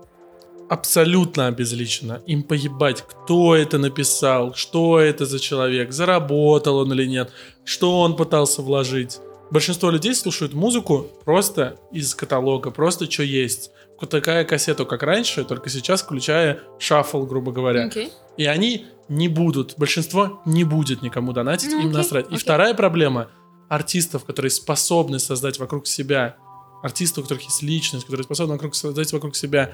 абсолютно 0.69 1.47
обезличено. 1.47 2.21
Им 2.25 2.43
поебать, 2.43 3.03
кто 3.07 3.55
это 3.55 3.77
написал, 3.77 4.53
что 4.53 4.99
это 4.99 5.25
за 5.25 5.39
человек, 5.39 5.91
заработал 5.91 6.77
он 6.77 6.91
или 6.93 7.05
нет, 7.05 7.31
что 7.63 7.99
он 8.01 8.15
пытался 8.15 8.61
вложить. 8.61 9.19
Большинство 9.49 9.89
людей 9.89 10.13
слушают 10.13 10.53
музыку 10.53 11.07
просто 11.23 11.77
из 11.91 12.13
каталога, 12.15 12.71
просто 12.71 13.09
что 13.09 13.23
есть. 13.23 13.71
Такая 14.09 14.43
кассета, 14.43 14.85
как 14.85 15.03
раньше, 15.03 15.43
только 15.43 15.69
сейчас 15.69 16.03
включая 16.03 16.59
шаффл, 16.79 17.23
грубо 17.25 17.51
говоря. 17.51 17.87
Okay. 17.87 18.11
И 18.35 18.45
они 18.45 18.85
не 19.09 19.27
будут, 19.27 19.75
большинство 19.77 20.41
не 20.45 20.63
будет 20.63 21.01
никому 21.01 21.33
донатить, 21.33 21.73
okay. 21.73 21.83
им 21.83 21.91
насрать. 21.91 22.27
Okay. 22.27 22.35
И 22.35 22.37
вторая 22.37 22.73
проблема 22.73 23.29
артистов, 23.69 24.25
которые 24.25 24.51
способны 24.51 25.17
создать 25.17 25.59
вокруг 25.59 25.87
себя, 25.87 26.35
артистов, 26.83 27.19
у 27.19 27.21
которых 27.23 27.43
есть 27.43 27.63
личность, 27.63 28.05
которые 28.05 28.25
способны 28.25 28.53
вокруг, 28.53 28.75
создать 28.75 29.11
вокруг 29.13 29.35
себя 29.35 29.73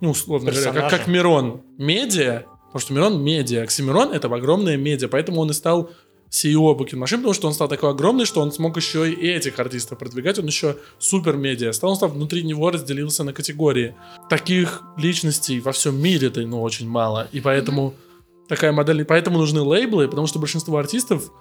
ну, 0.00 0.10
условно 0.10 0.50
говоря, 0.50 0.72
как, 0.72 0.90
как 0.90 1.06
Мирон. 1.06 1.62
Медиа, 1.78 2.44
потому 2.66 2.80
что 2.80 2.92
Мирон 2.94 3.22
медиа, 3.22 3.62
Оксимирон 3.64 4.12
это 4.12 4.28
огромная 4.28 4.76
медиа, 4.76 5.08
поэтому 5.08 5.40
он 5.40 5.50
и 5.50 5.54
стал 5.54 5.90
CEO 6.30 6.76
Booking 6.78 6.98
Machine, 6.98 7.16
потому 7.16 7.34
что 7.34 7.48
он 7.48 7.54
стал 7.54 7.68
такой 7.68 7.90
огромный, 7.90 8.24
что 8.24 8.40
он 8.40 8.52
смог 8.52 8.76
еще 8.76 9.12
и 9.12 9.28
этих 9.28 9.58
артистов 9.58 9.98
продвигать, 9.98 10.38
он 10.38 10.46
еще 10.46 10.76
супер 10.98 11.36
медиа 11.36 11.72
стал, 11.72 11.90
он 11.90 11.96
стал 11.96 12.10
внутри 12.10 12.44
него 12.44 12.70
разделился 12.70 13.24
на 13.24 13.32
категории. 13.32 13.96
Таких 14.28 14.82
личностей 14.96 15.60
во 15.60 15.72
всем 15.72 16.00
мире-то, 16.00 16.40
ну, 16.42 16.62
очень 16.62 16.88
мало, 16.88 17.28
и 17.32 17.40
поэтому 17.40 17.90
mm-hmm. 17.90 18.48
такая 18.48 18.72
модель, 18.72 19.04
поэтому 19.04 19.38
нужны 19.38 19.60
лейблы, 19.60 20.06
потому 20.08 20.28
что 20.28 20.38
большинство 20.38 20.78
артистов, 20.78 21.32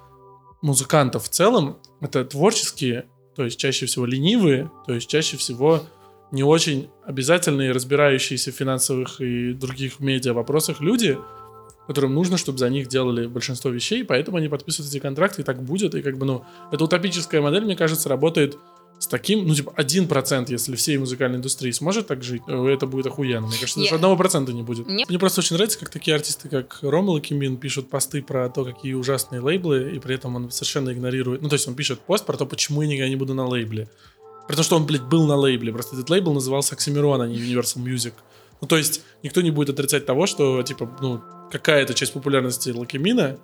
музыкантов 0.61 1.25
в 1.25 1.29
целом, 1.29 1.77
это 2.01 2.25
творческие, 2.25 3.05
то 3.35 3.45
есть 3.45 3.59
чаще 3.59 3.85
всего 3.85 4.05
ленивые, 4.05 4.71
то 4.87 4.93
есть 4.93 5.07
чаще 5.07 5.37
всего 5.37 5.83
не 6.31 6.43
очень 6.43 6.89
обязательные, 7.05 7.71
разбирающиеся 7.71 8.51
в 8.51 8.55
финансовых 8.55 9.19
и 9.21 9.53
других 9.53 9.99
медиа 9.99 10.33
вопросах 10.33 10.81
люди, 10.81 11.17
которым 11.87 12.13
нужно, 12.13 12.37
чтобы 12.37 12.59
за 12.59 12.69
них 12.69 12.87
делали 12.87 13.25
большинство 13.25 13.71
вещей, 13.71 14.03
поэтому 14.03 14.37
они 14.37 14.47
подписывают 14.47 14.93
эти 14.93 15.01
контракты, 15.01 15.41
и 15.41 15.45
так 15.45 15.63
будет, 15.63 15.95
и 15.95 16.01
как 16.01 16.17
бы, 16.19 16.25
ну, 16.25 16.45
эта 16.71 16.83
утопическая 16.83 17.41
модель, 17.41 17.65
мне 17.65 17.75
кажется, 17.75 18.09
работает 18.09 18.57
с 18.99 19.07
таким, 19.07 19.47
ну, 19.47 19.55
типа, 19.55 19.73
один 19.75 20.07
процент, 20.07 20.49
если 20.49 20.75
всей 20.75 20.97
музыкальной 20.97 21.37
индустрии 21.37 21.71
сможет 21.71 22.07
так 22.07 22.21
жить, 22.21 22.41
это 22.47 22.85
будет 22.85 23.07
охуенно. 23.07 23.47
Мне 23.47 23.57
кажется, 23.57 23.79
даже 23.79 23.95
одного 23.95 24.17
процента 24.17 24.51
не 24.51 24.61
будет. 24.61 24.87
Нет. 24.87 25.09
Мне 25.09 25.17
просто 25.17 25.39
очень 25.39 25.55
нравится, 25.55 25.79
как 25.79 25.89
такие 25.89 26.13
артисты, 26.15 26.49
как 26.49 26.79
Ромал 26.81 27.17
и 27.17 27.21
Кимин, 27.21 27.57
пишут 27.57 27.89
посты 27.89 28.21
про 28.21 28.49
то, 28.49 28.65
какие 28.65 28.93
ужасные 28.93 29.41
лейблы, 29.41 29.93
и 29.95 29.99
при 29.99 30.15
этом 30.15 30.35
он 30.35 30.51
совершенно 30.51 30.91
игнорирует... 30.91 31.41
Ну, 31.41 31.47
то 31.47 31.53
есть 31.53 31.67
он 31.67 31.75
пишет 31.75 32.01
пост 32.01 32.25
про 32.25 32.35
то, 32.37 32.45
почему 32.45 32.81
я 32.81 32.89
никогда 32.89 33.09
не 33.09 33.15
буду 33.15 33.33
на 33.33 33.47
лейбле. 33.47 33.87
Потому 34.49 34.63
что 34.63 34.77
он, 34.77 34.87
блядь, 34.87 35.03
был 35.03 35.27
на 35.27 35.35
лейбле. 35.35 35.71
Просто 35.71 35.95
этот 35.95 36.09
лейбл 36.09 36.33
назывался 36.33 36.73
Оксимирон, 36.73 37.21
а 37.21 37.27
не 37.27 37.37
Universal 37.37 37.83
Music. 37.83 38.13
Ну, 38.61 38.67
то 38.67 38.77
есть, 38.77 39.03
никто 39.21 39.41
не 39.41 39.51
будет 39.51 39.69
отрицать 39.69 40.07
того, 40.07 40.25
что, 40.25 40.63
типа, 40.63 40.89
ну, 41.01 41.21
какая-то 41.51 41.93
часть 41.93 42.13
популярности 42.13 42.71
Лакимина 42.71 43.37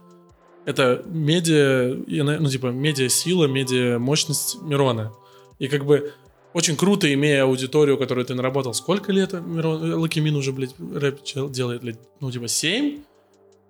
это 0.65 1.03
медиа, 1.05 1.95
ну, 2.07 2.49
типа, 2.49 2.67
медиа-сила, 2.71 3.45
медиа-мощность 3.45 4.63
Мирона. 4.63 5.13
И 5.59 5.67
как 5.67 5.85
бы 5.85 6.11
очень 6.53 6.75
круто, 6.75 7.13
имея 7.13 7.43
аудиторию, 7.43 7.99
которую 7.99 8.25
ты 8.25 8.33
наработал. 8.33 8.73
Сколько 8.73 9.11
лет 9.11 9.33
Мирон, 9.33 9.93
Лакимин 9.93 10.35
уже, 10.35 10.53
блядь, 10.53 10.73
рэп 10.79 11.19
делает? 11.51 11.81
Блядь, 11.81 11.99
ну, 12.19 12.31
типа, 12.31 12.47
7? 12.47 13.03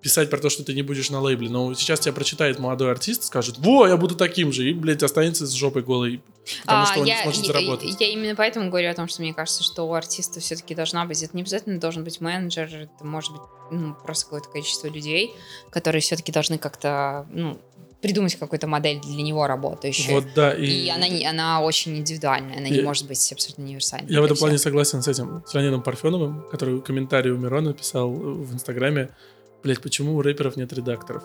Писать 0.06 0.30
про 0.30 0.38
то, 0.38 0.48
что 0.50 0.62
ты 0.62 0.72
не 0.72 0.82
будешь 0.82 1.10
на 1.10 1.20
лейбле, 1.20 1.48
но 1.48 1.74
сейчас 1.74 1.98
тебя 1.98 2.12
прочитает 2.12 2.60
молодой 2.60 2.92
артист, 2.92 3.24
скажет, 3.24 3.58
во, 3.58 3.88
я 3.88 3.96
буду 3.96 4.14
таким 4.14 4.52
же, 4.52 4.70
и, 4.70 4.72
блядь, 4.72 5.02
останется 5.02 5.48
с 5.48 5.52
жопой 5.52 5.82
голой, 5.82 6.22
потому 6.62 6.82
а, 6.84 6.86
что 6.86 7.00
он 7.00 7.06
я, 7.06 7.16
не 7.16 7.22
сможет 7.24 7.42
я, 7.42 7.46
заработать. 7.52 7.96
Я, 7.98 8.06
я 8.06 8.12
именно 8.12 8.36
поэтому 8.36 8.70
говорю 8.70 8.88
о 8.88 8.94
том, 8.94 9.08
что 9.08 9.22
мне 9.22 9.34
кажется, 9.34 9.64
что 9.64 9.82
у 9.82 9.94
артиста 9.94 10.38
все-таки 10.38 10.76
должна 10.76 11.04
быть, 11.06 11.20
это 11.24 11.36
не 11.36 11.42
обязательно 11.42 11.80
должен 11.80 12.04
быть 12.04 12.20
менеджер, 12.20 12.66
это 12.72 13.04
может 13.04 13.32
быть 13.32 13.42
ну, 13.72 13.96
просто 14.04 14.26
какое-то 14.26 14.48
количество 14.48 14.86
людей, 14.86 15.34
которые 15.70 16.00
все-таки 16.00 16.30
должны 16.30 16.56
как-то, 16.56 17.26
ну, 17.32 17.58
придумать 18.00 18.36
какую-то 18.36 18.68
модель 18.68 19.00
для 19.00 19.22
него 19.24 19.44
работающую. 19.48 20.14
Вот, 20.14 20.26
да. 20.36 20.52
И, 20.54 20.66
и 20.66 20.88
она, 20.88 21.08
не, 21.08 21.26
она 21.26 21.62
очень 21.62 21.96
индивидуальная, 21.96 22.58
она 22.58 22.68
и... 22.68 22.70
не 22.70 22.82
может 22.82 23.08
быть 23.08 23.32
абсолютно 23.32 23.64
универсальной. 23.64 24.12
Я 24.12 24.20
в 24.20 24.24
этом 24.24 24.36
плане 24.36 24.58
согласен 24.58 25.02
с 25.02 25.08
этим, 25.08 25.42
с 25.44 25.52
Леонидом 25.52 25.82
Парфеновым, 25.82 26.44
который 26.48 26.80
комментарий 26.80 27.32
у 27.32 27.36
Мирона 27.36 27.70
написал 27.70 28.12
в 28.12 28.54
Инстаграме, 28.54 29.10
блядь, 29.62 29.80
почему 29.80 30.16
у 30.16 30.22
рэперов 30.22 30.56
нет 30.56 30.72
редакторов? 30.72 31.22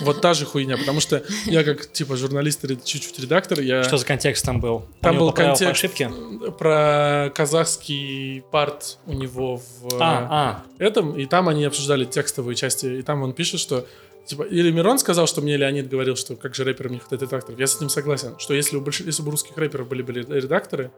Вот 0.00 0.20
та 0.20 0.34
же 0.34 0.46
хуйня, 0.46 0.76
потому 0.76 1.00
что 1.00 1.22
я 1.46 1.64
как, 1.64 1.90
типа, 1.92 2.16
журналист 2.16 2.64
или 2.64 2.74
чуть-чуть 2.74 3.18
редактор, 3.18 3.60
я... 3.60 3.84
Что 3.84 3.96
за 3.96 4.06
контекст 4.06 4.44
там 4.44 4.60
был? 4.60 4.86
Там 5.00 5.18
был 5.18 5.32
контекст 5.32 5.62
ошибки? 5.62 6.10
про 6.58 7.30
казахский 7.34 8.42
парт 8.50 8.98
у 9.06 9.12
него 9.12 9.56
в 9.56 10.00
а, 10.00 10.28
а. 10.30 10.62
этом, 10.78 11.16
и 11.16 11.26
там 11.26 11.48
они 11.48 11.64
обсуждали 11.64 12.04
текстовые 12.04 12.56
части, 12.56 12.86
и 12.86 13.02
там 13.02 13.22
он 13.22 13.32
пишет, 13.32 13.60
что 13.60 13.86
Типа, 14.24 14.44
или 14.44 14.70
Мирон 14.70 14.98
сказал, 15.00 15.26
что 15.26 15.40
мне 15.40 15.56
Леонид 15.56 15.88
говорил, 15.88 16.14
что 16.14 16.36
как 16.36 16.54
же 16.54 16.62
рэперам 16.62 16.92
не 16.92 16.98
хватает 16.98 17.22
редакторов. 17.22 17.58
Я 17.58 17.66
с 17.66 17.76
этим 17.76 17.88
согласен, 17.88 18.38
что 18.38 18.54
если 18.54 18.76
у, 18.76 18.80
больш... 18.80 19.00
если 19.00 19.20
бы 19.20 19.28
у 19.28 19.30
русских 19.32 19.56
рэперов 19.56 19.88
были 19.88 20.02
бы 20.02 20.12
редакторы, 20.12 20.92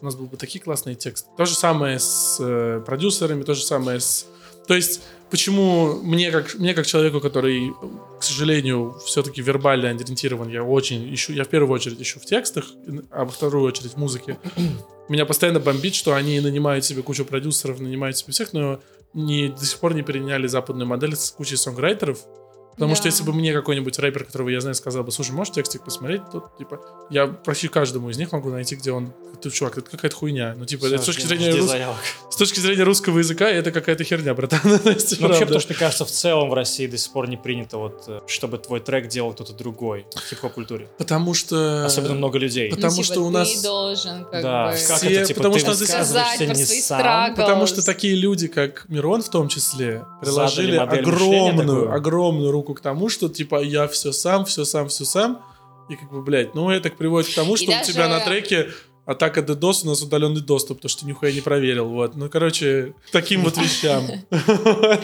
у 0.00 0.04
нас 0.04 0.14
был 0.16 0.26
бы 0.26 0.36
такие 0.36 0.64
классные 0.64 0.96
тексты. 0.96 1.28
То 1.36 1.44
же 1.44 1.54
самое 1.54 1.98
с 1.98 2.38
э, 2.40 2.82
продюсерами, 2.84 3.42
то 3.42 3.54
же 3.54 3.62
самое 3.62 4.00
с... 4.00 4.26
То 4.66 4.74
есть 4.74 5.02
почему 5.30 6.00
мне 6.02 6.30
как, 6.30 6.54
мне 6.54 6.74
как 6.74 6.86
человеку, 6.86 7.20
который, 7.20 7.72
к 8.18 8.22
сожалению, 8.22 8.96
все-таки 9.04 9.42
вербально 9.42 9.90
ориентирован, 9.90 10.48
я 10.48 10.62
очень 10.62 11.12
ищу, 11.14 11.32
я 11.32 11.44
в 11.44 11.48
первую 11.48 11.72
очередь 11.72 12.00
ищу 12.00 12.20
в 12.20 12.24
текстах, 12.24 12.66
а 13.10 13.24
во 13.24 13.30
вторую 13.30 13.64
очередь 13.64 13.92
в 13.92 13.96
музыке. 13.96 14.38
Меня 15.08 15.26
постоянно 15.26 15.60
бомбит, 15.60 15.94
что 15.94 16.14
они 16.14 16.40
нанимают 16.40 16.84
себе 16.84 17.02
кучу 17.02 17.24
продюсеров, 17.24 17.80
нанимают 17.80 18.16
себе 18.16 18.32
всех, 18.32 18.52
но 18.52 18.80
не, 19.12 19.48
до 19.48 19.64
сих 19.64 19.78
пор 19.78 19.94
не 19.94 20.02
переняли 20.02 20.46
западную 20.46 20.86
модель 20.86 21.16
с 21.16 21.30
кучей 21.30 21.56
сонграйтеров, 21.56 22.18
Потому 22.74 22.90
да. 22.90 22.96
что 22.96 23.06
если 23.06 23.22
бы 23.22 23.32
мне 23.32 23.52
какой-нибудь 23.52 23.98
рэпер, 23.98 24.24
которого 24.24 24.48
я 24.48 24.60
знаю, 24.60 24.74
сказал 24.74 25.04
бы, 25.04 25.12
слушай, 25.12 25.30
можешь 25.32 25.54
текстик 25.54 25.82
посмотреть, 25.82 26.22
то, 26.32 26.50
типа, 26.58 26.80
я 27.10 27.26
почти 27.26 27.68
каждому 27.68 28.10
из 28.10 28.18
них 28.18 28.32
могу 28.32 28.50
найти, 28.50 28.76
где 28.76 28.92
он, 28.92 29.12
ты, 29.40 29.50
чувак, 29.50 29.78
это 29.78 29.90
какая-то 29.90 30.16
хуйня. 30.16 30.54
Ну, 30.56 30.64
типа, 30.64 30.86
Слушай, 30.86 31.02
с, 31.02 31.04
точки 31.06 31.26
зрения 31.26 31.54
рус... 31.54 31.70
с 32.30 32.36
точки 32.36 32.60
зрения 32.60 32.82
русского 32.82 33.18
языка 33.18 33.48
это 33.48 33.70
какая-то 33.70 34.04
херня, 34.04 34.34
братан. 34.34 34.60
ну, 34.64 34.78
вообще, 34.78 35.40
потому 35.40 35.60
что, 35.60 35.74
кажется, 35.74 36.04
в 36.04 36.10
целом 36.10 36.50
в 36.50 36.54
России 36.54 36.86
до 36.86 36.98
сих 36.98 37.12
пор 37.12 37.28
не 37.28 37.36
принято, 37.36 37.78
вот, 37.78 38.04
э, 38.08 38.20
чтобы 38.26 38.58
твой 38.58 38.80
трек 38.80 39.08
делал 39.08 39.32
кто-то 39.32 39.52
другой 39.52 40.06
в 40.14 40.28
хип-хоп 40.28 40.54
культуре. 40.54 40.88
Потому 40.98 41.34
что... 41.34 41.84
Особенно 41.84 42.14
много 42.14 42.38
людей. 42.38 42.70
Потому 42.70 42.96
ну, 42.96 43.02
типа, 43.02 43.12
что 43.12 43.20
у 43.20 43.30
нас... 43.30 43.52
Ты 43.52 43.62
должен, 43.62 44.24
как 44.24 44.42
да, 44.42 44.66
бы... 44.66 44.72
как 44.72 44.98
Все, 44.98 45.10
это, 45.10 45.26
типа, 45.26 45.38
потому 45.38 45.54
ты 45.54 45.60
что 45.60 45.74
сказать 45.74 46.38
про 46.38 46.54
свои 46.54 46.80
сам, 46.80 47.34
Потому 47.34 47.66
что 47.66 47.84
такие 47.84 48.14
люди, 48.14 48.48
как 48.48 48.86
Мирон 48.88 49.22
в 49.22 49.28
том 49.28 49.48
числе, 49.48 50.04
приложили 50.20 50.76
огромную, 50.76 51.92
огромную 51.92 52.50
руку 52.50 52.63
к 52.72 52.80
тому, 52.80 53.10
что, 53.10 53.28
типа, 53.28 53.62
я 53.62 53.86
все 53.88 54.12
сам, 54.12 54.46
все 54.46 54.64
сам, 54.64 54.88
все 54.88 55.04
сам. 55.04 55.44
И 55.90 55.96
как 55.96 56.10
бы, 56.10 56.22
блядь, 56.22 56.54
ну 56.54 56.70
это 56.70 56.88
приводит 56.88 57.30
к 57.30 57.34
тому, 57.34 57.56
что 57.56 57.70
и 57.70 57.76
у 57.76 57.84
тебя 57.84 58.08
на 58.08 58.20
треке 58.20 58.70
атака 59.04 59.40
DDoS, 59.40 59.84
у 59.84 59.88
нас 59.88 60.00
удаленный 60.00 60.40
доступ, 60.40 60.80
то 60.80 60.88
что 60.88 61.00
ты 61.00 61.06
нихуя 61.06 61.32
не 61.32 61.40
проверил. 61.40 61.88
Вот. 61.88 62.16
Ну, 62.16 62.30
короче, 62.30 62.94
таким 63.12 63.42
вот 63.42 63.56
вещам. 63.56 64.04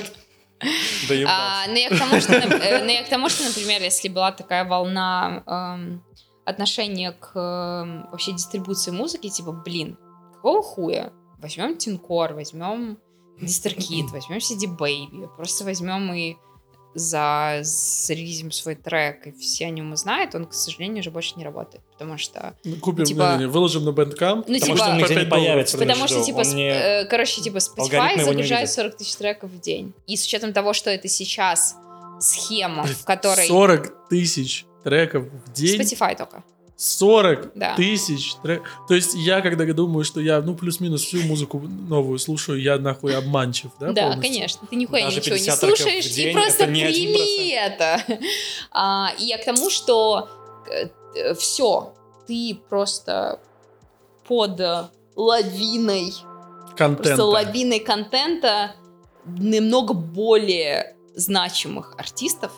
А, 1.27 1.67
ну, 1.69 1.75
я 1.75 1.89
к 1.89 1.99
тому, 1.99 2.21
что, 2.21 2.35
э, 2.35 2.85
ну, 2.85 2.91
я 2.91 3.03
к 3.03 3.09
тому, 3.09 3.31
что, 3.31 3.45
например, 3.45 3.81
если 3.81 4.11
была 4.11 4.31
такая 4.31 4.67
волна 4.67 5.43
эм, 5.47 6.05
отношения 6.45 7.13
к 7.13 7.33
эм, 7.35 8.11
вообще 8.11 8.33
дистрибуции 8.33 8.91
музыки, 8.91 9.31
типа, 9.31 9.53
блин, 9.53 9.97
какого 10.35 10.63
хуя? 10.63 11.15
Возьмем 11.39 11.79
Тинкор, 11.79 12.35
возьмем 12.35 12.99
Дистеркит, 13.41 14.11
возьмем 14.11 14.37
CD 14.37 14.67
Baby, 14.67 15.35
просто 15.35 15.65
возьмем 15.65 16.13
и 16.13 16.37
за 16.95 17.61
зарелизим 17.63 18.51
свой 18.51 18.75
трек, 18.75 19.27
и 19.27 19.33
все 19.33 19.67
о 19.67 19.71
нем 19.71 19.93
узнают, 19.93 20.35
он, 20.35 20.47
к 20.47 20.55
сожалению, 20.55 21.01
уже 21.01 21.11
больше 21.11 21.35
не 21.37 21.45
работает, 21.45 21.83
потому 21.93 22.19
что... 22.19 22.55
Ну, 22.65 22.77
купим, 22.77 23.05
типа, 23.05 23.35
не, 23.35 23.45
не, 23.45 23.47
выложим 23.49 23.85
на 23.85 23.91
Bandcamp, 23.91 24.45
ну, 24.49 24.59
потому 24.59 24.59
типа, 24.59 24.77
что 24.77 24.91
он 24.91 24.99
нигде 24.99 25.15
не 25.15 25.27
появится. 25.27 25.79
Потому 25.79 26.09
что, 26.09 26.25
типа, 26.25 26.41
не... 26.41 26.69
э, 26.69 27.05
короче, 27.07 27.41
типа, 27.41 27.59
Spotify 27.59 28.23
загружает 28.23 28.71
40 28.71 28.97
тысяч 28.97 29.15
треков 29.17 29.51
в 29.51 29.61
день. 29.61 29.93
И 30.07 30.17
с 30.17 30.25
учетом 30.25 30.53
того, 30.53 30.73
что 30.73 30.91
это 30.91 31.09
сейчас 31.09 31.77
схема, 32.21 32.85
в 32.85 33.05
которой... 33.05 33.47
40 33.47 34.09
тысяч 34.09 34.67
треков 34.83 35.25
в 35.25 35.53
день? 35.53 35.81
Spotify 35.81 36.17
только. 36.17 36.43
40 36.81 37.53
да. 37.55 37.77
тысяч 37.77 38.37
трек. 38.43 38.63
То 38.89 38.95
есть 38.95 39.15
я, 39.15 39.43
когда 39.43 39.71
думаю, 39.75 40.03
что 40.03 40.19
я, 40.19 40.41
ну, 40.41 40.55
плюс-минус 40.55 41.03
всю 41.03 41.21
музыку 41.25 41.59
новую 41.61 42.19
слушаю, 42.19 42.59
я 42.59 42.79
нахуй 42.79 43.15
обманчив, 43.15 43.71
да? 43.79 43.93
Да, 43.93 44.03
полностью? 44.03 44.23
конечно. 44.23 44.67
Ты 44.71 44.77
нихуя 44.77 45.05
Даже 45.05 45.21
ничего 45.21 45.37
не 45.37 45.51
слушаешь, 45.51 46.07
и 46.07 46.33
просто 46.33 46.65
это 46.65 46.73
прими 46.73 47.51
это. 47.51 48.03
А, 48.73 49.11
и 49.19 49.25
я 49.25 49.37
к 49.37 49.45
тому, 49.45 49.69
что 49.69 50.31
э, 51.15 51.35
все, 51.35 51.93
ты 52.27 52.59
просто 52.71 53.41
под 54.27 54.59
лавиной 55.17 56.15
контента. 56.79 57.03
Просто 57.03 57.25
лавиной 57.25 57.81
контента 57.81 58.75
намного 59.27 59.93
более 59.93 60.97
значимых 61.15 61.95
артистов, 61.99 62.53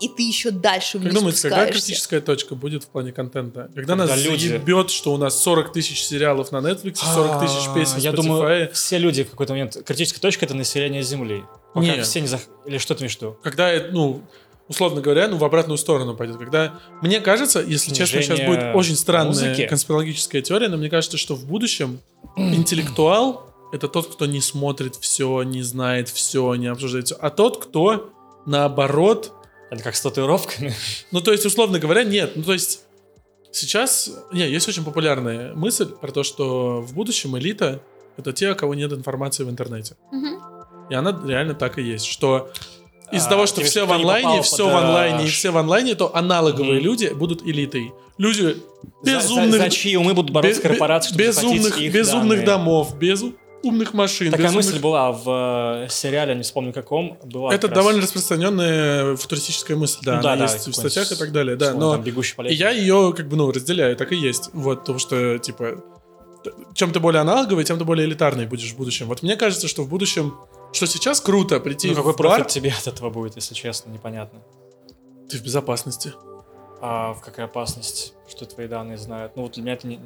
и 0.00 0.08
ты 0.08 0.22
еще 0.22 0.50
дальше 0.50 0.98
вниз 0.98 1.12
Как 1.12 1.20
думаете, 1.20 1.48
какая 1.48 1.72
критическая 1.72 2.20
точка 2.20 2.54
будет 2.54 2.84
в 2.84 2.88
плане 2.88 3.12
контента? 3.12 3.70
Когда, 3.74 3.94
Когда 3.94 3.96
нас 3.96 4.24
люди... 4.24 4.48
заебет, 4.48 4.90
что 4.90 5.14
у 5.14 5.16
нас 5.16 5.40
40 5.42 5.72
тысяч 5.72 6.02
сериалов 6.02 6.52
на 6.52 6.58
Netflix, 6.58 6.98
40 7.14 7.40
тысяч 7.40 7.74
песен 7.74 7.98
Я 7.98 8.12
думаю, 8.12 8.70
все 8.72 8.98
люди 8.98 9.24
в 9.24 9.30
какой-то 9.30 9.52
момент... 9.52 9.76
Критическая 9.84 10.20
точка— 10.20 10.44
это 10.46 10.54
население 10.54 11.02
Земли. 11.02 11.44
Пока 11.72 11.86
Нет. 11.86 12.06
все 12.06 12.20
не... 12.20 12.26
Зах... 12.26 12.40
Или 12.66 12.78
что 12.78 12.94
ты 12.94 13.02
имеешь 13.02 13.16
в 13.16 13.20
виду? 13.20 13.36
Когда, 13.42 13.72
ну, 13.90 14.22
условно 14.68 15.00
говоря, 15.00 15.28
ну, 15.28 15.36
в 15.36 15.44
обратную 15.44 15.78
сторону 15.78 16.16
пойдет. 16.16 16.36
Когда, 16.36 16.80
мне 17.02 17.20
кажется, 17.20 17.60
если 17.60 17.94
честно, 17.94 18.22
сейчас 18.22 18.40
будет 18.40 18.74
очень 18.74 18.96
странная 18.96 19.28
музыки. 19.28 19.66
конспирологическая 19.66 20.42
теория, 20.42 20.68
но 20.68 20.76
мне 20.76 20.90
кажется, 20.90 21.16
что 21.16 21.34
в 21.34 21.46
будущем 21.46 22.00
интеллектуал— 22.36 23.54
это 23.72 23.88
тот, 23.88 24.12
кто 24.12 24.26
не 24.26 24.40
смотрит 24.40 24.96
все, 24.96 25.42
не 25.42 25.62
знает 25.62 26.08
все, 26.08 26.54
не 26.54 26.66
обсуждает 26.66 27.06
все, 27.06 27.16
а 27.16 27.30
тот, 27.30 27.62
кто, 27.62 28.10
наоборот, 28.46 29.32
это 29.70 29.82
как 29.82 29.96
с 29.96 30.00
татуировками? 30.00 30.74
Ну, 31.10 31.20
то 31.20 31.32
есть, 31.32 31.44
условно 31.44 31.78
говоря, 31.78 32.04
нет. 32.04 32.32
Ну, 32.36 32.42
то 32.42 32.52
есть, 32.52 32.80
сейчас... 33.52 34.10
Не, 34.32 34.48
есть 34.48 34.68
очень 34.68 34.84
популярная 34.84 35.54
мысль 35.54 35.86
про 35.86 36.10
то, 36.12 36.22
что 36.22 36.80
в 36.80 36.94
будущем 36.94 37.36
элита— 37.38 37.82
это 38.16 38.32
те, 38.32 38.52
у 38.52 38.56
кого 38.56 38.74
нет 38.74 38.92
информации 38.92 39.44
в 39.44 39.50
интернете. 39.50 39.96
Угу. 40.12 40.40
И 40.90 40.94
она 40.94 41.18
реально 41.26 41.54
так 41.54 41.78
и 41.78 41.82
есть, 41.82 42.06
что 42.06 42.50
из-за 43.12 43.26
а, 43.26 43.30
того, 43.30 43.46
что 43.46 43.60
все 43.62 43.86
в 43.86 43.92
онлайне, 43.92 44.42
все 44.42 44.64
под... 44.64 44.72
в 44.72 44.76
онлайне 44.76 45.24
и 45.24 45.28
все 45.28 45.50
в 45.50 45.56
онлайне, 45.56 45.94
то 45.94 46.14
аналоговые 46.14 46.80
mm. 46.80 46.82
люди 46.82 47.06
будут 47.06 47.42
элитой. 47.42 47.92
Люди 48.18 48.56
безумных... 49.04 49.52
За, 49.52 49.58
за, 49.58 49.64
за 49.64 49.70
чьи 49.70 49.96
умы 49.96 50.14
будут 50.14 50.32
бороться 50.32 50.60
без, 50.60 50.68
корпорации, 50.68 51.08
чтобы 51.10 51.24
безумных, 51.24 51.78
их 51.78 51.92
безумных 51.92 52.44
домов, 52.44 52.98
без 52.98 53.22
умных 53.66 53.94
машин. 53.94 54.30
Такая 54.30 54.50
мысль 54.50 54.70
умных... 54.70 54.82
была 54.82 55.12
в 55.12 55.84
э, 55.84 55.88
сериале, 55.90 56.34
не 56.34 56.42
вспомню 56.42 56.72
каком. 56.72 57.18
Была 57.24 57.54
это 57.54 57.68
довольно 57.68 58.00
раз... 58.00 58.10
распространенная 58.10 59.16
футуристическая 59.16 59.76
мысль, 59.76 59.98
да, 60.02 60.16
ну, 60.16 60.22
да, 60.22 60.36
да 60.36 60.42
есть 60.44 60.66
в 60.66 60.72
статьях 60.72 61.12
и 61.12 61.16
так 61.16 61.32
далее, 61.32 61.56
да. 61.56 61.74
Но 61.74 61.96
там, 61.96 62.04
я 62.46 62.70
ее 62.70 63.12
как 63.16 63.28
бы 63.28 63.36
ну 63.36 63.50
разделяю, 63.50 63.96
так 63.96 64.12
и 64.12 64.16
есть, 64.16 64.50
вот, 64.52 64.80
потому 64.80 64.98
что 64.98 65.38
типа 65.38 65.82
чем 66.74 66.92
ты 66.92 67.00
более 67.00 67.20
аналоговый, 67.20 67.64
тем 67.64 67.78
ты 67.78 67.84
более 67.84 68.06
элитарный 68.06 68.46
будешь 68.46 68.72
в 68.72 68.76
будущем. 68.76 69.06
Вот 69.06 69.22
мне 69.22 69.36
кажется, 69.36 69.68
что 69.68 69.82
в 69.82 69.88
будущем, 69.88 70.34
что 70.72 70.86
сейчас 70.86 71.20
круто 71.20 71.58
прийти 71.60 71.88
ну, 71.88 71.94
в 71.94 71.96
какой 71.96 72.14
бар... 72.14 72.36
профит 72.36 72.48
тебе 72.48 72.72
от 72.78 72.86
этого 72.86 73.10
будет, 73.10 73.36
если 73.36 73.54
честно, 73.54 73.90
непонятно. 73.90 74.40
Ты 75.28 75.38
в 75.38 75.42
безопасности. 75.42 76.12
А 76.80 77.14
в 77.14 77.20
какая 77.20 77.46
опасность, 77.46 78.12
что 78.28 78.44
твои 78.44 78.68
данные 78.68 78.98
знают? 78.98 79.32
Ну, 79.34 79.42
вот 79.42 79.52
для 79.52 79.62
меня 79.62 79.72
это 79.72 79.86
не, 79.86 79.98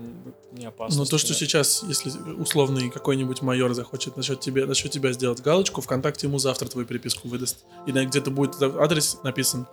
не 0.53 0.67
опасно. 0.67 0.99
Ну, 0.99 1.05
то, 1.05 1.19
что 1.19 1.35
сейчас, 1.35 1.83
если 1.83 2.11
условный 2.35 2.91
какой-нибудь 2.91 3.43
майор 3.43 3.75
захочет 3.75 4.17
насчет 4.17 4.41
тебя, 4.41 4.67
насчет 4.67 4.91
тебя 4.93 5.13
сделать 5.13 5.41
галочку, 5.41 5.81
ВКонтакте 5.81 6.29
ему 6.29 6.39
завтра 6.39 6.69
твою 6.69 6.87
переписку 6.87 7.29
выдаст. 7.29 7.65
И 7.87 7.93
где-то 7.93 8.31
будет 8.31 8.63
адрес 8.63 9.19
написан, 9.25 9.67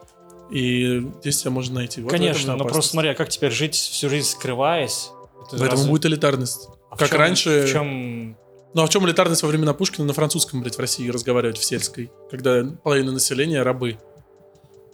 и 0.50 1.08
здесь 1.22 1.42
тебя 1.42 1.52
можно 1.52 1.76
найти. 1.76 2.02
Вот 2.02 2.12
Конечно, 2.12 2.56
но 2.56 2.64
просто 2.64 2.92
смотри, 2.92 3.10
а 3.10 3.16
как 3.16 3.30
теперь 3.30 3.52
жить 3.52 3.76
всю 3.76 4.10
жизнь 4.10 4.28
скрываясь? 4.28 5.12
Это 5.48 5.58
Поэтому 5.58 5.72
разве... 5.72 5.90
будет 5.90 6.06
элитарность. 6.06 6.70
А 6.90 6.98
как 6.98 7.10
чем, 7.10 7.18
раньше... 7.20 7.66
В 7.68 7.72
чем... 7.72 8.38
Ну 8.74 8.82
а 8.84 8.86
в 8.86 8.90
чем 8.90 9.06
элитарность 9.06 9.44
во 9.44 9.50
времена 9.50 9.74
Пушкина 9.74 10.06
на 10.06 10.14
французском, 10.14 10.62
блядь, 10.62 10.76
в 10.76 10.80
России 10.80 11.10
разговаривать 11.10 11.58
в 11.58 11.64
сельской, 11.64 12.12
когда 12.30 12.64
половина 12.84 13.12
населения 13.12 13.62
рабы? 13.62 13.98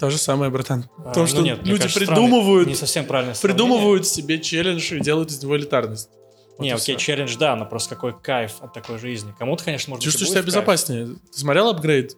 То 0.03 0.09
же 0.09 0.17
самое, 0.17 0.51
братан. 0.51 0.83
А, 0.97 1.13
ну 1.15 1.25
что 1.25 1.41
нет, 1.41 1.59
люди 1.63 1.83
кажется, 1.83 1.99
придумывают, 2.01 2.67
не 2.67 2.75
совсем 2.75 3.05
правильно 3.05 3.33
придумывают 3.41 4.05
себе 4.05 4.37
челлендж 4.37 4.93
и 4.93 4.99
делают 4.99 5.31
из 5.31 5.41
него 5.41 5.55
элитарность. 5.55 6.09
Вот 6.57 6.65
не, 6.65 6.71
окей, 6.71 6.97
все. 6.97 7.05
челлендж, 7.05 7.37
да, 7.37 7.55
но 7.55 7.65
просто 7.65 7.95
какой 7.95 8.11
кайф 8.11 8.55
от 8.59 8.73
такой 8.73 8.99
жизни. 8.99 9.33
Кому-то, 9.39 9.63
конечно, 9.63 9.91
может 9.91 10.03
Чувствуешь 10.03 10.31
себя 10.31 10.41
безопаснее. 10.41 11.15
Ты 11.31 11.39
смотрел 11.39 11.69
апгрейд? 11.69 12.17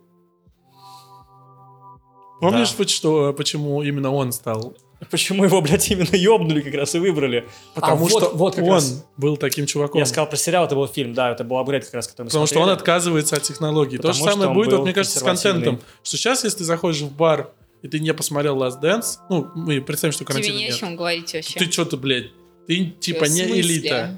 Помнишь, 2.41 2.73
да. 2.75 2.87
что, 2.87 3.33
почему 3.33 3.83
именно 3.83 4.09
он 4.11 4.31
стал? 4.31 4.73
Почему 5.11 5.43
его, 5.43 5.61
блядь, 5.61 5.87
именно 5.91 6.15
ёбнули 6.15 6.61
как 6.61 6.73
раз 6.73 6.95
и 6.95 6.97
выбрали? 6.97 7.47
Потому 7.75 8.07
а, 8.07 8.09
что 8.09 8.19
вот, 8.31 8.55
вот 8.55 8.57
он 8.57 8.67
раз... 8.71 9.05
был 9.15 9.37
таким 9.37 9.67
чуваком. 9.67 9.99
Я 9.99 10.07
сказал 10.07 10.27
про 10.27 10.37
сериал, 10.37 10.65
это 10.65 10.73
был 10.73 10.87
фильм, 10.87 11.13
да, 11.13 11.29
это 11.29 11.43
был 11.43 11.59
апгрейд 11.59 11.85
как 11.85 11.93
раз, 11.93 12.07
который 12.07 12.25
мы 12.25 12.29
Потому 12.29 12.47
смотрели. 12.47 12.63
что 12.63 12.71
он 12.71 12.75
отказывается 12.75 13.35
от 13.35 13.43
технологий. 13.43 13.97
Потому 13.97 14.15
То 14.15 14.17
же 14.17 14.31
самое 14.31 14.49
будет, 14.55 14.73
вот, 14.73 14.81
мне 14.81 14.93
кажется, 14.93 15.19
с 15.19 15.21
контентом. 15.21 15.79
Что 16.01 16.17
сейчас, 16.17 16.43
если 16.43 16.57
ты 16.57 16.63
заходишь 16.63 17.01
в 17.01 17.15
бар, 17.15 17.51
и 17.85 17.87
ты 17.87 17.99
не 17.99 18.11
посмотрел 18.15 18.57
Last 18.57 18.81
Dance, 18.81 19.19
ну, 19.29 19.47
мы 19.53 19.79
представим, 19.79 20.11
что 20.11 20.25
карантина 20.25 20.53
Тебе 20.53 20.57
не 20.63 20.65
нет. 20.69 20.75
о 20.75 20.79
чем 20.79 20.95
говорить 20.95 21.31
вообще. 21.33 21.59
Ты 21.59 21.71
что-то, 21.71 21.97
блядь, 21.97 22.31
ты 22.67 22.85
типа 22.99 23.25
не 23.25 23.43
элита. 23.61 24.15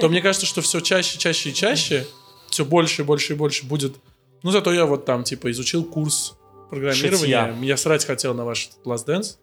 То 0.00 0.08
мне 0.08 0.20
кажется, 0.20 0.46
что 0.46 0.62
все 0.62 0.80
чаще, 0.80 1.16
чаще 1.16 1.50
и 1.50 1.54
чаще, 1.54 2.06
все 2.50 2.64
больше 2.64 3.02
и 3.02 3.04
больше 3.04 3.34
и 3.34 3.36
больше 3.36 3.66
будет 3.66 3.94
Ну, 4.42 4.50
зато 4.50 4.72
я 4.72 4.84
вот 4.84 5.04
там, 5.04 5.22
типа, 5.22 5.50
изучил 5.52 5.84
курс 5.84 6.34
программирования. 6.70 7.18
Шитья. 7.18 7.56
Я 7.62 7.76
срать 7.76 8.04
хотел 8.04 8.34
на 8.34 8.44
ваш 8.44 8.70
Last 8.84 9.06
Dance. 9.06 9.36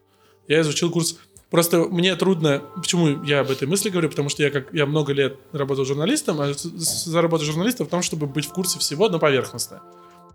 Я 0.50 0.60
изучил 0.62 0.92
курс... 0.92 1.18
Просто 1.50 1.80
мне 1.80 2.16
трудно... 2.16 2.62
Почему 2.76 3.24
я 3.24 3.40
об 3.40 3.52
этой 3.52 3.68
мысли 3.68 3.90
говорю? 3.90 4.10
Потому 4.10 4.28
что 4.30 4.44
я, 4.44 4.50
как, 4.52 4.74
я 4.74 4.86
много 4.86 5.14
лет 5.14 5.38
работал 5.54 5.86
журналистом, 5.86 6.40
а 6.42 6.54
с- 6.54 6.60
с- 6.64 7.06
за 7.06 7.22
работу 7.22 7.46
журналиста 7.46 7.84
в 7.86 7.88
том, 7.88 8.02
чтобы 8.02 8.28
быть 8.28 8.46
в 8.46 8.54
курсе 8.54 8.80
всего, 8.80 9.10
но 9.10 9.18
поверхностно. 9.18 9.82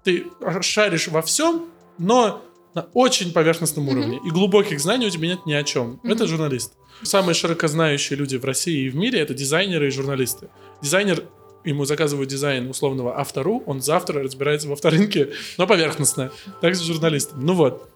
Ты 0.04 0.26
шаришь 0.62 1.08
во 1.08 1.20
всем, 1.22 1.66
но 1.98 2.42
на 2.76 2.86
очень 2.92 3.32
поверхностном 3.32 3.88
уровне. 3.88 4.20
И 4.24 4.30
глубоких 4.30 4.78
знаний 4.80 5.06
у 5.06 5.10
тебя 5.10 5.28
нет 5.28 5.46
ни 5.46 5.54
о 5.54 5.62
чем. 5.64 5.98
Это 6.04 6.26
журналист. 6.26 6.74
Самые 7.02 7.34
широкознающие 7.34 8.18
люди 8.18 8.36
в 8.36 8.44
России 8.44 8.84
и 8.84 8.90
в 8.90 8.96
мире 8.96 9.18
это 9.20 9.32
дизайнеры 9.32 9.88
и 9.88 9.90
журналисты. 9.90 10.48
Дизайнер 10.82 11.24
ему 11.64 11.86
заказывают 11.86 12.28
дизайн 12.28 12.68
условного 12.68 13.18
автору, 13.18 13.62
он 13.66 13.80
завтра 13.80 14.22
разбирается 14.22 14.68
во 14.68 14.74
авторынке, 14.74 15.32
но 15.58 15.66
поверхностно. 15.66 16.30
Так 16.60 16.74
же 16.74 16.84
журналистам. 16.84 17.44
Ну 17.44 17.54
вот. 17.54 17.88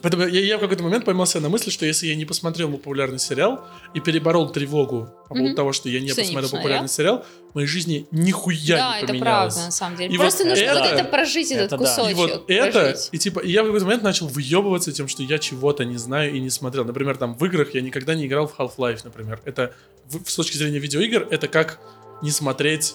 Поэтому 0.00 0.26
я, 0.26 0.40
я 0.40 0.56
в 0.58 0.60
какой-то 0.60 0.82
момент 0.82 1.04
поймал 1.04 1.26
себя 1.26 1.42
на 1.42 1.48
мысли, 1.48 1.70
что 1.70 1.86
если 1.86 2.06
я 2.08 2.16
не 2.16 2.24
посмотрел 2.24 2.70
популярный 2.72 3.18
сериал 3.20 3.64
и 3.94 4.00
переборол 4.00 4.50
тревогу 4.50 5.08
по 5.28 5.34
поводу 5.34 5.48
Мгм. 5.48 5.54
того, 5.56 5.72
что 5.72 5.88
я 5.88 6.00
не 6.00 6.08
Что 6.08 6.22
не 6.22 6.26
посмотрел 6.28 6.42
посмотрел? 6.42 6.62
популярный 6.62 6.88
сериал, 6.88 7.24
в 7.52 7.54
моей 7.54 7.66
жизни 7.68 8.06
нихуя 8.10 8.76
да, 8.78 8.96
не 8.96 8.98
это 9.04 9.06
поменялось. 9.08 9.54
правда, 9.54 9.66
на 9.66 9.70
самом 9.70 9.96
деле. 9.98 10.14
И 10.14 10.18
Просто 10.18 10.42
вот 10.44 10.48
нужно 10.50 10.62
это- 10.64 10.74
вот 10.80 10.88
это 10.92 11.04
прожить, 11.04 11.50
этот 11.52 11.66
это 11.66 11.76
да. 11.76 11.84
кусочек. 11.84 12.10
И 12.10 12.14
вот 12.14 12.44
это, 12.48 12.80
прожить. 12.80 13.08
и 13.12 13.18
типа, 13.18 13.40
и 13.40 13.50
я 13.52 13.62
в 13.62 13.66
какой-то 13.66 13.84
момент 13.84 14.02
начал 14.02 14.26
выебываться 14.28 14.90
тем, 14.92 15.06
что 15.08 15.22
я 15.22 15.38
чего-то 15.38 15.84
не 15.84 15.98
знаю 15.98 16.32
и 16.34 16.40
не 16.40 16.50
смотрел. 16.50 16.84
Например, 16.84 17.16
там 17.16 17.36
в 17.36 17.44
играх 17.44 17.74
я 17.74 17.80
никогда 17.82 18.14
не 18.14 18.26
играл 18.26 18.48
в 18.48 18.58
Half-Life, 18.58 19.00
например. 19.04 19.40
Это, 19.44 19.72
в- 20.08 20.28
с 20.28 20.34
точки 20.34 20.56
зрения 20.56 20.78
видеоигр, 20.78 21.28
это 21.30 21.46
как 21.48 21.78
не 22.22 22.30
смотреть 22.30 22.94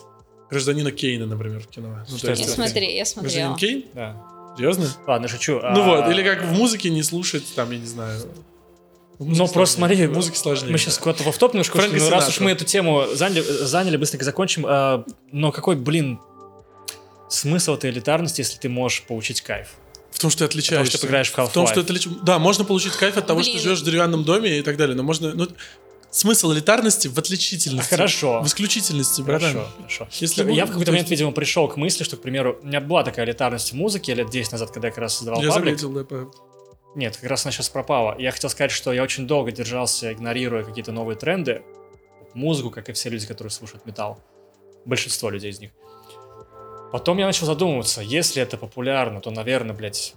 Гражданина 0.49 0.91
Кейна, 0.91 1.25
например, 1.25 1.61
в 1.61 1.67
кино. 1.67 1.99
Ну, 2.09 2.17
Что 2.17 2.27
то 2.27 2.31
это 2.33 2.41
Я 2.41 2.45
есть, 2.45 2.55
смотри, 2.55 2.95
я 2.95 3.03
Гражданин 3.03 3.05
смотрела. 3.05 3.57
Кейн? 3.57 3.85
Да. 3.93 4.23
Серьезно? 4.57 4.87
Ладно, 5.05 5.27
шучу. 5.27 5.53
Ну 5.61 5.61
А, 5.61 6.01
вот, 6.01 6.11
или 6.11 6.23
как 6.23 6.43
в 6.43 6.51
музыке 6.53 6.89
не 6.89 7.03
слушать, 7.03 7.43
там, 7.55 7.71
я 7.71 7.77
не 7.79 7.85
знаю. 7.85 8.19
Ну, 9.19 9.47
просто 9.47 9.77
смотри, 9.77 10.05
В 10.07 10.13
музыке 10.13 10.37
сложнее. 10.37 10.71
Мы 10.71 10.77
сейчас 10.77 10.97
куда-то 10.97 11.23
в 11.31 11.37
топ 11.37 11.53
немножко 11.53 11.77
ушли, 11.77 11.99
но 11.99 12.09
раз 12.09 12.27
уж 12.29 12.39
мы 12.39 12.51
эту 12.51 12.65
тему 12.65 13.05
заняли, 13.13 13.41
заняли 13.41 13.97
быстренько 13.97 14.25
закончим. 14.25 14.65
а, 14.67 15.03
но 15.31 15.51
какой, 15.51 15.75
блин, 15.75 16.19
смысл 17.29 17.73
этой 17.75 17.89
элитарности, 17.89 18.41
если 18.41 18.57
ты 18.59 18.69
можешь 18.69 19.03
получить 19.03 19.41
кайф? 19.41 19.69
В 20.11 20.19
том, 20.19 20.29
что 20.31 20.39
ты 20.39 20.45
отличаешься. 20.45 20.77
Потому 20.77 20.89
что 20.91 20.99
ты 21.01 21.07
играешь 21.07 21.29
в 21.31 21.37
В 21.37 21.51
том, 21.53 21.67
что 21.67 21.79
Half-Life. 21.81 21.85
ты 21.85 21.93
отлич- 21.93 22.19
Да, 22.23 22.39
можно 22.39 22.63
получить 22.63 22.93
кайф 22.93 23.17
от 23.17 23.27
того, 23.27 23.41
что 23.41 23.51
Блин. 23.51 23.57
ты 23.61 23.63
живешь 23.63 23.81
в 23.81 23.85
деревянном 23.85 24.23
доме 24.23 24.59
и 24.59 24.61
так 24.63 24.77
далее, 24.77 24.95
но 24.95 25.03
можно... 25.03 25.33
Ну, 25.33 25.47
смысл 26.11 26.53
элитарности 26.53 27.07
в 27.07 27.17
отличительности. 27.17 27.89
Хорошо. 27.89 28.41
В 28.41 28.47
исключительности, 28.47 29.21
братан. 29.21 29.53
Хорошо, 29.53 29.71
хорошо. 29.77 30.07
Если 30.11 30.51
я 30.51 30.65
в 30.65 30.69
какой-то 30.69 30.85
то 30.87 30.91
момент, 30.91 31.09
видимо, 31.09 31.31
пришел 31.31 31.67
к 31.67 31.77
мысли, 31.77 32.03
что, 32.03 32.17
к 32.17 32.21
примеру, 32.21 32.59
у 32.61 32.65
меня 32.65 32.81
была 32.81 33.03
такая 33.03 33.25
элитарность 33.25 33.71
в 33.71 33.75
музыке 33.75 34.13
лет 34.13 34.29
10 34.29 34.51
назад, 34.51 34.71
когда 34.71 34.87
я 34.87 34.91
как 34.91 34.99
раз 35.01 35.17
создавал 35.17 35.41
Я 35.41 35.51
паблик. 35.51 35.79
заметил, 35.79 36.05
да, 36.05 36.27
Нет, 36.95 37.17
как 37.17 37.29
раз 37.29 37.45
она 37.45 37.51
сейчас 37.51 37.69
пропала. 37.69 38.15
Я 38.17 38.31
хотел 38.31 38.49
сказать, 38.49 38.71
что 38.71 38.93
я 38.93 39.03
очень 39.03 39.27
долго 39.27 39.51
держался, 39.51 40.13
игнорируя 40.13 40.63
какие-то 40.63 40.91
новые 40.91 41.17
тренды, 41.17 41.61
музыку, 42.33 42.69
как 42.71 42.89
и 42.89 42.93
все 42.93 43.09
люди, 43.09 43.25
которые 43.27 43.51
слушают 43.51 43.85
металл. 43.85 44.19
Большинство 44.85 45.29
людей 45.29 45.51
из 45.51 45.59
них. 45.59 45.71
Потом 46.91 47.17
я 47.17 47.25
начал 47.25 47.45
задумываться, 47.45 48.01
если 48.01 48.41
это 48.41 48.57
популярно, 48.57 49.19
то, 49.19 49.29
наверное, 49.29 49.75
блядь, 49.75 50.15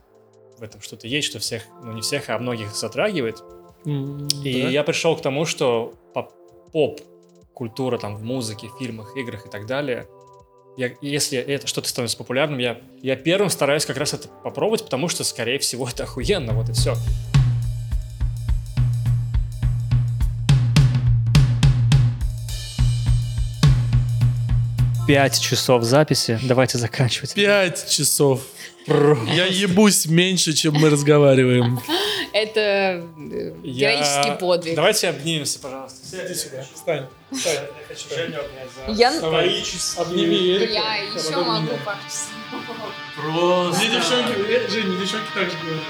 в 0.59 0.63
этом 0.63 0.81
что-то 0.81 1.09
есть, 1.09 1.29
что 1.29 1.39
всех, 1.39 1.65
ну 1.83 1.93
не 1.93 2.01
всех, 2.03 2.29
а 2.29 2.39
многих 2.39 2.75
затрагивает. 2.75 3.43
И 3.85 4.63
да. 4.63 4.69
я 4.69 4.83
пришел 4.85 5.17
к 5.17 5.23
тому, 5.23 5.45
что 5.47 5.95
поп- 6.15 6.33
поп-культура 6.73 7.99
там 7.99 8.17
в 8.17 8.23
музыке, 8.23 8.69
фильмах, 8.79 9.17
играх 9.17 9.47
и 9.47 9.49
так 9.49 9.67
далее, 9.67 10.07
я- 10.77 10.93
если 11.01 11.39
это 11.39 11.67
что-то 11.67 11.89
становится 11.89 12.17
популярным, 12.17 12.59
я, 12.59 12.81
я 13.03 13.17
первым 13.17 13.51
стараюсь 13.51 13.85
как 13.87 13.97
раз 13.97 14.15
это 14.15 14.29
попробовать, 14.29 14.85
потому 14.85 15.09
что, 15.09 15.25
скорее 15.25 15.59
всего, 15.59 15.89
это 15.93 16.05
охуенно, 16.05 16.53
вот 16.53 16.69
и 16.69 16.73
все. 16.73 16.95
Пять 25.07 25.41
часов 25.41 25.83
записи, 25.83 26.39
давайте 26.45 26.79
заканчивать. 26.79 27.35
Пять 27.35 27.89
часов. 27.91 28.43
Я 28.87 29.47
ебусь 29.47 30.07
меньше, 30.07 30.53
чем 30.53 30.75
мы 30.75 30.91
разговариваем. 30.91 31.81
Это 32.33 32.61
э, 32.61 33.53
героический 33.65 34.39
подвиг. 34.39 34.75
Давайте 34.77 35.09
обнимемся, 35.09 35.59
пожалуйста. 35.59 36.27
Иди 36.27 36.35
сюда, 36.35 36.65
встань. 36.75 37.07
Я 37.33 37.69
хочу 37.89 38.09
Женю 38.09 38.39
обнять 38.41 38.69
за 38.87 38.93
Я- 38.93 39.19
свои 39.19 39.63
часы. 39.63 39.99
Обними 39.99 40.53
Эрика. 40.57 40.73
Я 40.73 40.95
еще 40.97 41.37
могу 41.37 41.69
пару. 41.85 41.99
Просто. 43.17 43.83
Девчонки, 43.85 44.33
э, 44.49 44.69
Жень, 44.69 44.87
мне 44.87 45.01
девчонки 45.01 45.27
так 45.35 45.51
же 45.51 45.57
говорят. 45.59 45.85